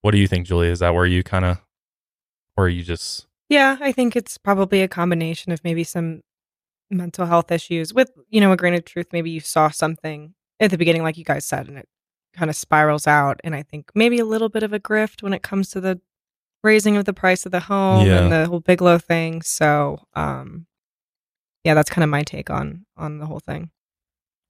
What 0.00 0.12
do 0.12 0.18
you 0.18 0.26
think, 0.26 0.46
Julia? 0.46 0.70
Is 0.70 0.78
that 0.78 0.94
where 0.94 1.04
you 1.06 1.22
kind 1.22 1.44
of 1.44 1.58
or 2.56 2.64
are 2.64 2.68
you 2.68 2.82
just 2.82 3.26
Yeah, 3.50 3.76
I 3.80 3.92
think 3.92 4.16
it's 4.16 4.38
probably 4.38 4.80
a 4.80 4.88
combination 4.88 5.52
of 5.52 5.62
maybe 5.62 5.84
some 5.84 6.22
mental 6.90 7.26
health 7.26 7.50
issues 7.52 7.92
with, 7.92 8.10
you 8.30 8.40
know, 8.40 8.52
a 8.52 8.56
grain 8.56 8.74
of 8.74 8.84
truth. 8.86 9.08
Maybe 9.12 9.30
you 9.30 9.40
saw 9.40 9.68
something 9.68 10.34
at 10.60 10.70
the 10.70 10.78
beginning, 10.78 11.02
like 11.02 11.18
you 11.18 11.24
guys 11.24 11.44
said, 11.44 11.68
and 11.68 11.76
it 11.78 11.88
kind 12.34 12.50
of 12.50 12.56
spirals 12.56 13.06
out. 13.06 13.40
And 13.44 13.54
I 13.54 13.62
think 13.62 13.90
maybe 13.94 14.18
a 14.18 14.24
little 14.24 14.48
bit 14.48 14.62
of 14.62 14.72
a 14.72 14.80
grift 14.80 15.22
when 15.22 15.32
it 15.32 15.42
comes 15.42 15.70
to 15.70 15.80
the 15.80 16.00
raising 16.62 16.96
of 16.96 17.04
the 17.04 17.12
price 17.12 17.44
of 17.46 17.52
the 17.52 17.60
home 17.60 18.06
Yeah. 18.06 18.22
and 18.22 18.32
the 18.32 18.46
whole 18.46 18.60
Bigelow 18.60 18.98
thing. 18.98 19.42
So, 19.42 20.06
um, 20.14 20.66
yeah, 21.62 21.74
that's 21.74 21.90
kind 21.90 22.02
of 22.04 22.10
my 22.10 22.22
take 22.22 22.50
on 22.50 22.86
on 22.96 23.18
the 23.18 23.26
whole 23.26 23.40
thing. 23.40 23.70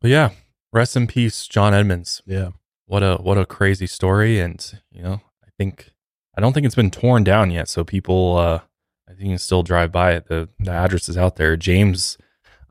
But 0.01 0.11
yeah, 0.11 0.31
rest 0.73 0.97
in 0.97 1.07
peace, 1.07 1.47
John 1.47 1.73
Edmonds. 1.75 2.23
Yeah. 2.27 2.51
What 2.87 3.03
a 3.03 3.17
what 3.17 3.39
a 3.39 3.47
crazy 3.47 3.87
story. 3.87 4.39
And, 4.41 4.81
you 4.91 5.03
know, 5.03 5.21
I 5.45 5.49
think 5.57 5.91
I 6.37 6.41
don't 6.41 6.53
think 6.53 6.67
it's 6.67 6.75
been 6.75 6.91
torn 6.91 7.25
down 7.25 7.51
yet. 7.51 7.69
So 7.69 7.85
people 7.85 8.37
uh 8.37 8.61
I 9.09 9.13
think 9.13 9.25
you 9.25 9.29
can 9.31 9.39
still 9.39 9.63
drive 9.63 9.91
by 9.93 10.13
it. 10.13 10.27
The 10.29 10.49
the 10.59 10.71
address 10.73 11.09
is 11.09 11.17
out 11.17 11.37
there. 11.37 11.57
James 11.57 12.19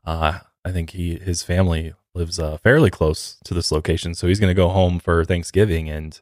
uh 0.04 0.38
I 0.64 0.70
think 0.72 0.90
he 0.90 1.18
his 1.18 1.42
family 1.42 1.92
lives 2.14 2.38
uh 2.38 2.56
fairly 2.58 2.90
close 2.90 3.36
to 3.44 3.54
this 3.54 3.72
location. 3.72 4.14
So 4.14 4.26
he's 4.26 4.40
gonna 4.40 4.54
go 4.54 4.68
home 4.68 4.98
for 4.98 5.24
Thanksgiving 5.24 5.88
and 5.88 6.18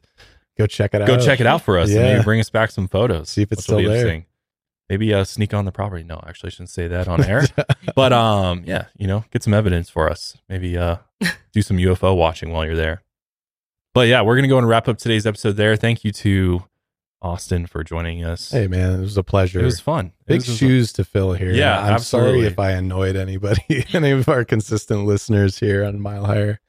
go 0.57 0.67
check 0.67 0.93
it 0.93 0.99
go 0.99 1.03
out 1.03 1.07
Go 1.07 1.19
check 1.19 1.39
it 1.39 1.47
out 1.47 1.61
for 1.61 1.77
us 1.77 1.89
and 1.89 1.99
maybe 1.99 2.23
bring 2.23 2.39
us 2.39 2.49
back 2.49 2.71
some 2.71 2.87
photos. 2.87 3.29
See 3.29 3.41
if 3.41 3.51
it's 3.51 3.59
which 3.59 3.63
still 3.65 3.89
there. 3.89 4.25
Maybe 4.89 5.13
uh 5.13 5.23
sneak 5.23 5.53
on 5.53 5.65
the 5.65 5.71
property. 5.71 6.03
No, 6.03 6.21
actually 6.27 6.47
I 6.47 6.51
shouldn't 6.51 6.69
say 6.69 6.87
that 6.87 7.07
on 7.07 7.23
air. 7.23 7.43
but 7.95 8.13
um 8.13 8.63
yeah, 8.65 8.85
you 8.97 9.07
know, 9.07 9.25
get 9.31 9.43
some 9.43 9.53
evidence 9.53 9.89
for 9.89 10.09
us. 10.09 10.37
Maybe 10.49 10.77
uh 10.77 10.97
do 11.53 11.61
some 11.61 11.77
UFO 11.77 12.15
watching 12.15 12.51
while 12.51 12.65
you're 12.65 12.75
there. 12.75 13.03
But 13.93 14.07
yeah, 14.07 14.21
we're 14.21 14.35
gonna 14.35 14.47
go 14.47 14.57
and 14.57 14.67
wrap 14.67 14.87
up 14.87 14.97
today's 14.97 15.25
episode 15.25 15.53
there. 15.53 15.75
Thank 15.75 16.03
you 16.03 16.11
to 16.11 16.63
Austin 17.23 17.65
for 17.65 17.83
joining 17.83 18.23
us. 18.23 18.51
hey 18.51 18.67
man 18.67 18.91
it 18.93 18.99
was 18.99 19.15
a 19.17 19.23
pleasure 19.23 19.59
It 19.61 19.65
was 19.65 19.79
fun. 19.79 20.11
Big 20.27 20.45
was 20.45 20.57
shoes 20.57 20.91
to 20.93 21.03
fill 21.05 21.33
here 21.33 21.51
Yeah, 21.53 21.79
i'm 21.79 21.99
sorry 21.99 22.41
if 22.41 22.59
i 22.59 22.71
annoyed 22.71 23.15
anybody 23.15 23.85
any 23.93 24.11
of 24.11 24.27
our 24.27 24.43
consistent 24.43 25.05
listeners 25.05 25.57
here 25.59 25.83
on 25.85 25.99
mile 25.99 26.25
higher 26.25 26.59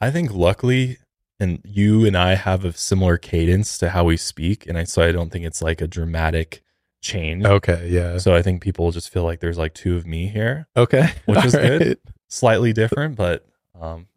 I 0.00 0.10
think 0.10 0.32
luckily, 0.34 0.98
and 1.40 1.60
you 1.64 2.04
and 2.04 2.14
I 2.16 2.34
have 2.34 2.64
a 2.64 2.72
similar 2.74 3.16
cadence 3.16 3.78
to 3.78 3.90
how 3.90 4.04
we 4.04 4.16
speak, 4.18 4.66
and 4.66 4.76
I 4.76 4.84
so 4.84 5.02
I 5.02 5.12
don't 5.12 5.30
think 5.30 5.46
it's 5.46 5.62
like 5.62 5.80
a 5.80 5.86
dramatic 5.86 6.62
change. 7.00 7.44
Okay, 7.46 7.88
yeah. 7.90 8.18
So 8.18 8.34
I 8.34 8.42
think 8.42 8.60
people 8.60 8.90
just 8.90 9.08
feel 9.08 9.22
like 9.22 9.40
there's 9.40 9.56
like 9.56 9.72
two 9.72 9.96
of 9.96 10.04
me 10.04 10.26
here. 10.26 10.66
Okay, 10.76 11.10
which 11.24 11.42
is 11.44 11.54
all 11.54 11.62
good. 11.62 11.98
Slightly 12.28 12.72
different, 12.74 13.16
but 13.16 13.46
um, 13.80 14.08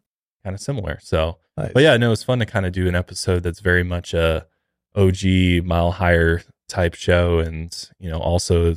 kind 0.44 0.52
of 0.54 0.60
similar. 0.60 0.98
So, 1.00 1.38
Nice. 1.56 1.70
but 1.72 1.82
yeah, 1.84 1.96
no, 1.96 2.12
it's 2.12 2.24
fun 2.24 2.40
to 2.40 2.46
kind 2.46 2.66
of 2.66 2.72
do 2.72 2.86
an 2.88 2.94
episode 2.96 3.44
that's 3.44 3.60
very 3.60 3.84
much 3.84 4.12
a 4.12 4.46
OG 4.94 5.64
mile 5.64 5.92
higher 5.92 6.42
type 6.68 6.94
show, 6.94 7.38
and 7.38 7.90
you 7.98 8.10
know 8.10 8.18
also 8.18 8.76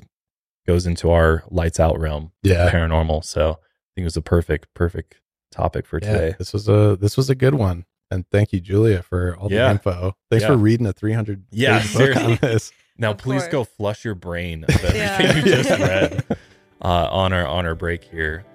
goes 0.67 0.85
into 0.85 1.09
our 1.11 1.43
lights 1.49 1.79
out 1.79 1.99
realm, 1.99 2.31
Yeah. 2.43 2.69
paranormal. 2.71 3.23
So 3.25 3.51
I 3.51 3.89
think 3.95 4.03
it 4.03 4.03
was 4.03 4.17
a 4.17 4.21
perfect, 4.21 4.67
perfect 4.73 5.15
topic 5.51 5.85
for 5.85 5.99
Yeah, 6.01 6.11
today. 6.13 6.35
this 6.37 6.53
was 6.53 6.69
a 6.69 6.97
this 6.99 7.17
was 7.17 7.29
a 7.29 7.35
good 7.35 7.55
one, 7.55 7.85
and 8.11 8.25
thank 8.31 8.53
you, 8.53 8.59
Julia, 8.59 9.01
for 9.01 9.35
all 9.37 9.51
Yeah. 9.51 9.65
the 9.65 9.71
info. 9.71 10.15
Thanks 10.29 10.43
Yeah. 10.43 10.49
for 10.49 10.57
reading 10.57 10.85
a 10.87 10.93
300 10.93 11.43
Yeah, 11.51 11.79
book 11.79 11.81
on 11.81 11.87
seriously. 11.89 12.35
this. 12.35 12.71
Now, 12.97 13.11
Of 13.11 13.17
please 13.17 13.41
course. 13.43 13.51
go 13.51 13.63
flush 13.63 14.05
your 14.05 14.13
brain 14.15 14.63
of 14.67 14.69
everything 14.69 14.95
Yeah. 14.97 15.35
you 15.37 15.41
just 15.43 15.69
read 15.71 16.23
uh, 16.81 17.07
on 17.11 17.33
our 17.33 17.47
on 17.47 17.65
our 17.65 17.73
break 17.75 18.03
here. 18.03 18.45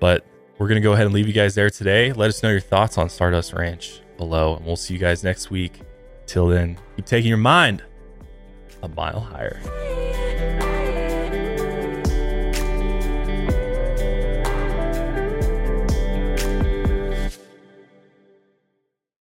But 0.00 0.24
we're 0.58 0.68
gonna 0.68 0.80
go 0.80 0.92
ahead 0.92 1.06
and 1.06 1.14
leave 1.14 1.26
you 1.26 1.32
guys 1.32 1.54
there 1.56 1.70
today. 1.70 2.12
Let 2.12 2.28
us 2.28 2.42
know 2.42 2.50
your 2.50 2.60
thoughts 2.60 2.96
on 2.96 3.08
Stardust 3.08 3.52
Ranch 3.52 4.00
below, 4.16 4.54
and 4.56 4.64
we'll 4.64 4.76
see 4.76 4.94
you 4.94 5.00
guys 5.00 5.24
next 5.24 5.50
week. 5.50 5.80
Till 6.28 6.46
then, 6.46 6.78
keep 6.94 7.06
taking 7.06 7.30
your 7.30 7.38
mind 7.38 7.82
a 8.82 8.88
mile 8.88 9.18
higher. 9.18 9.62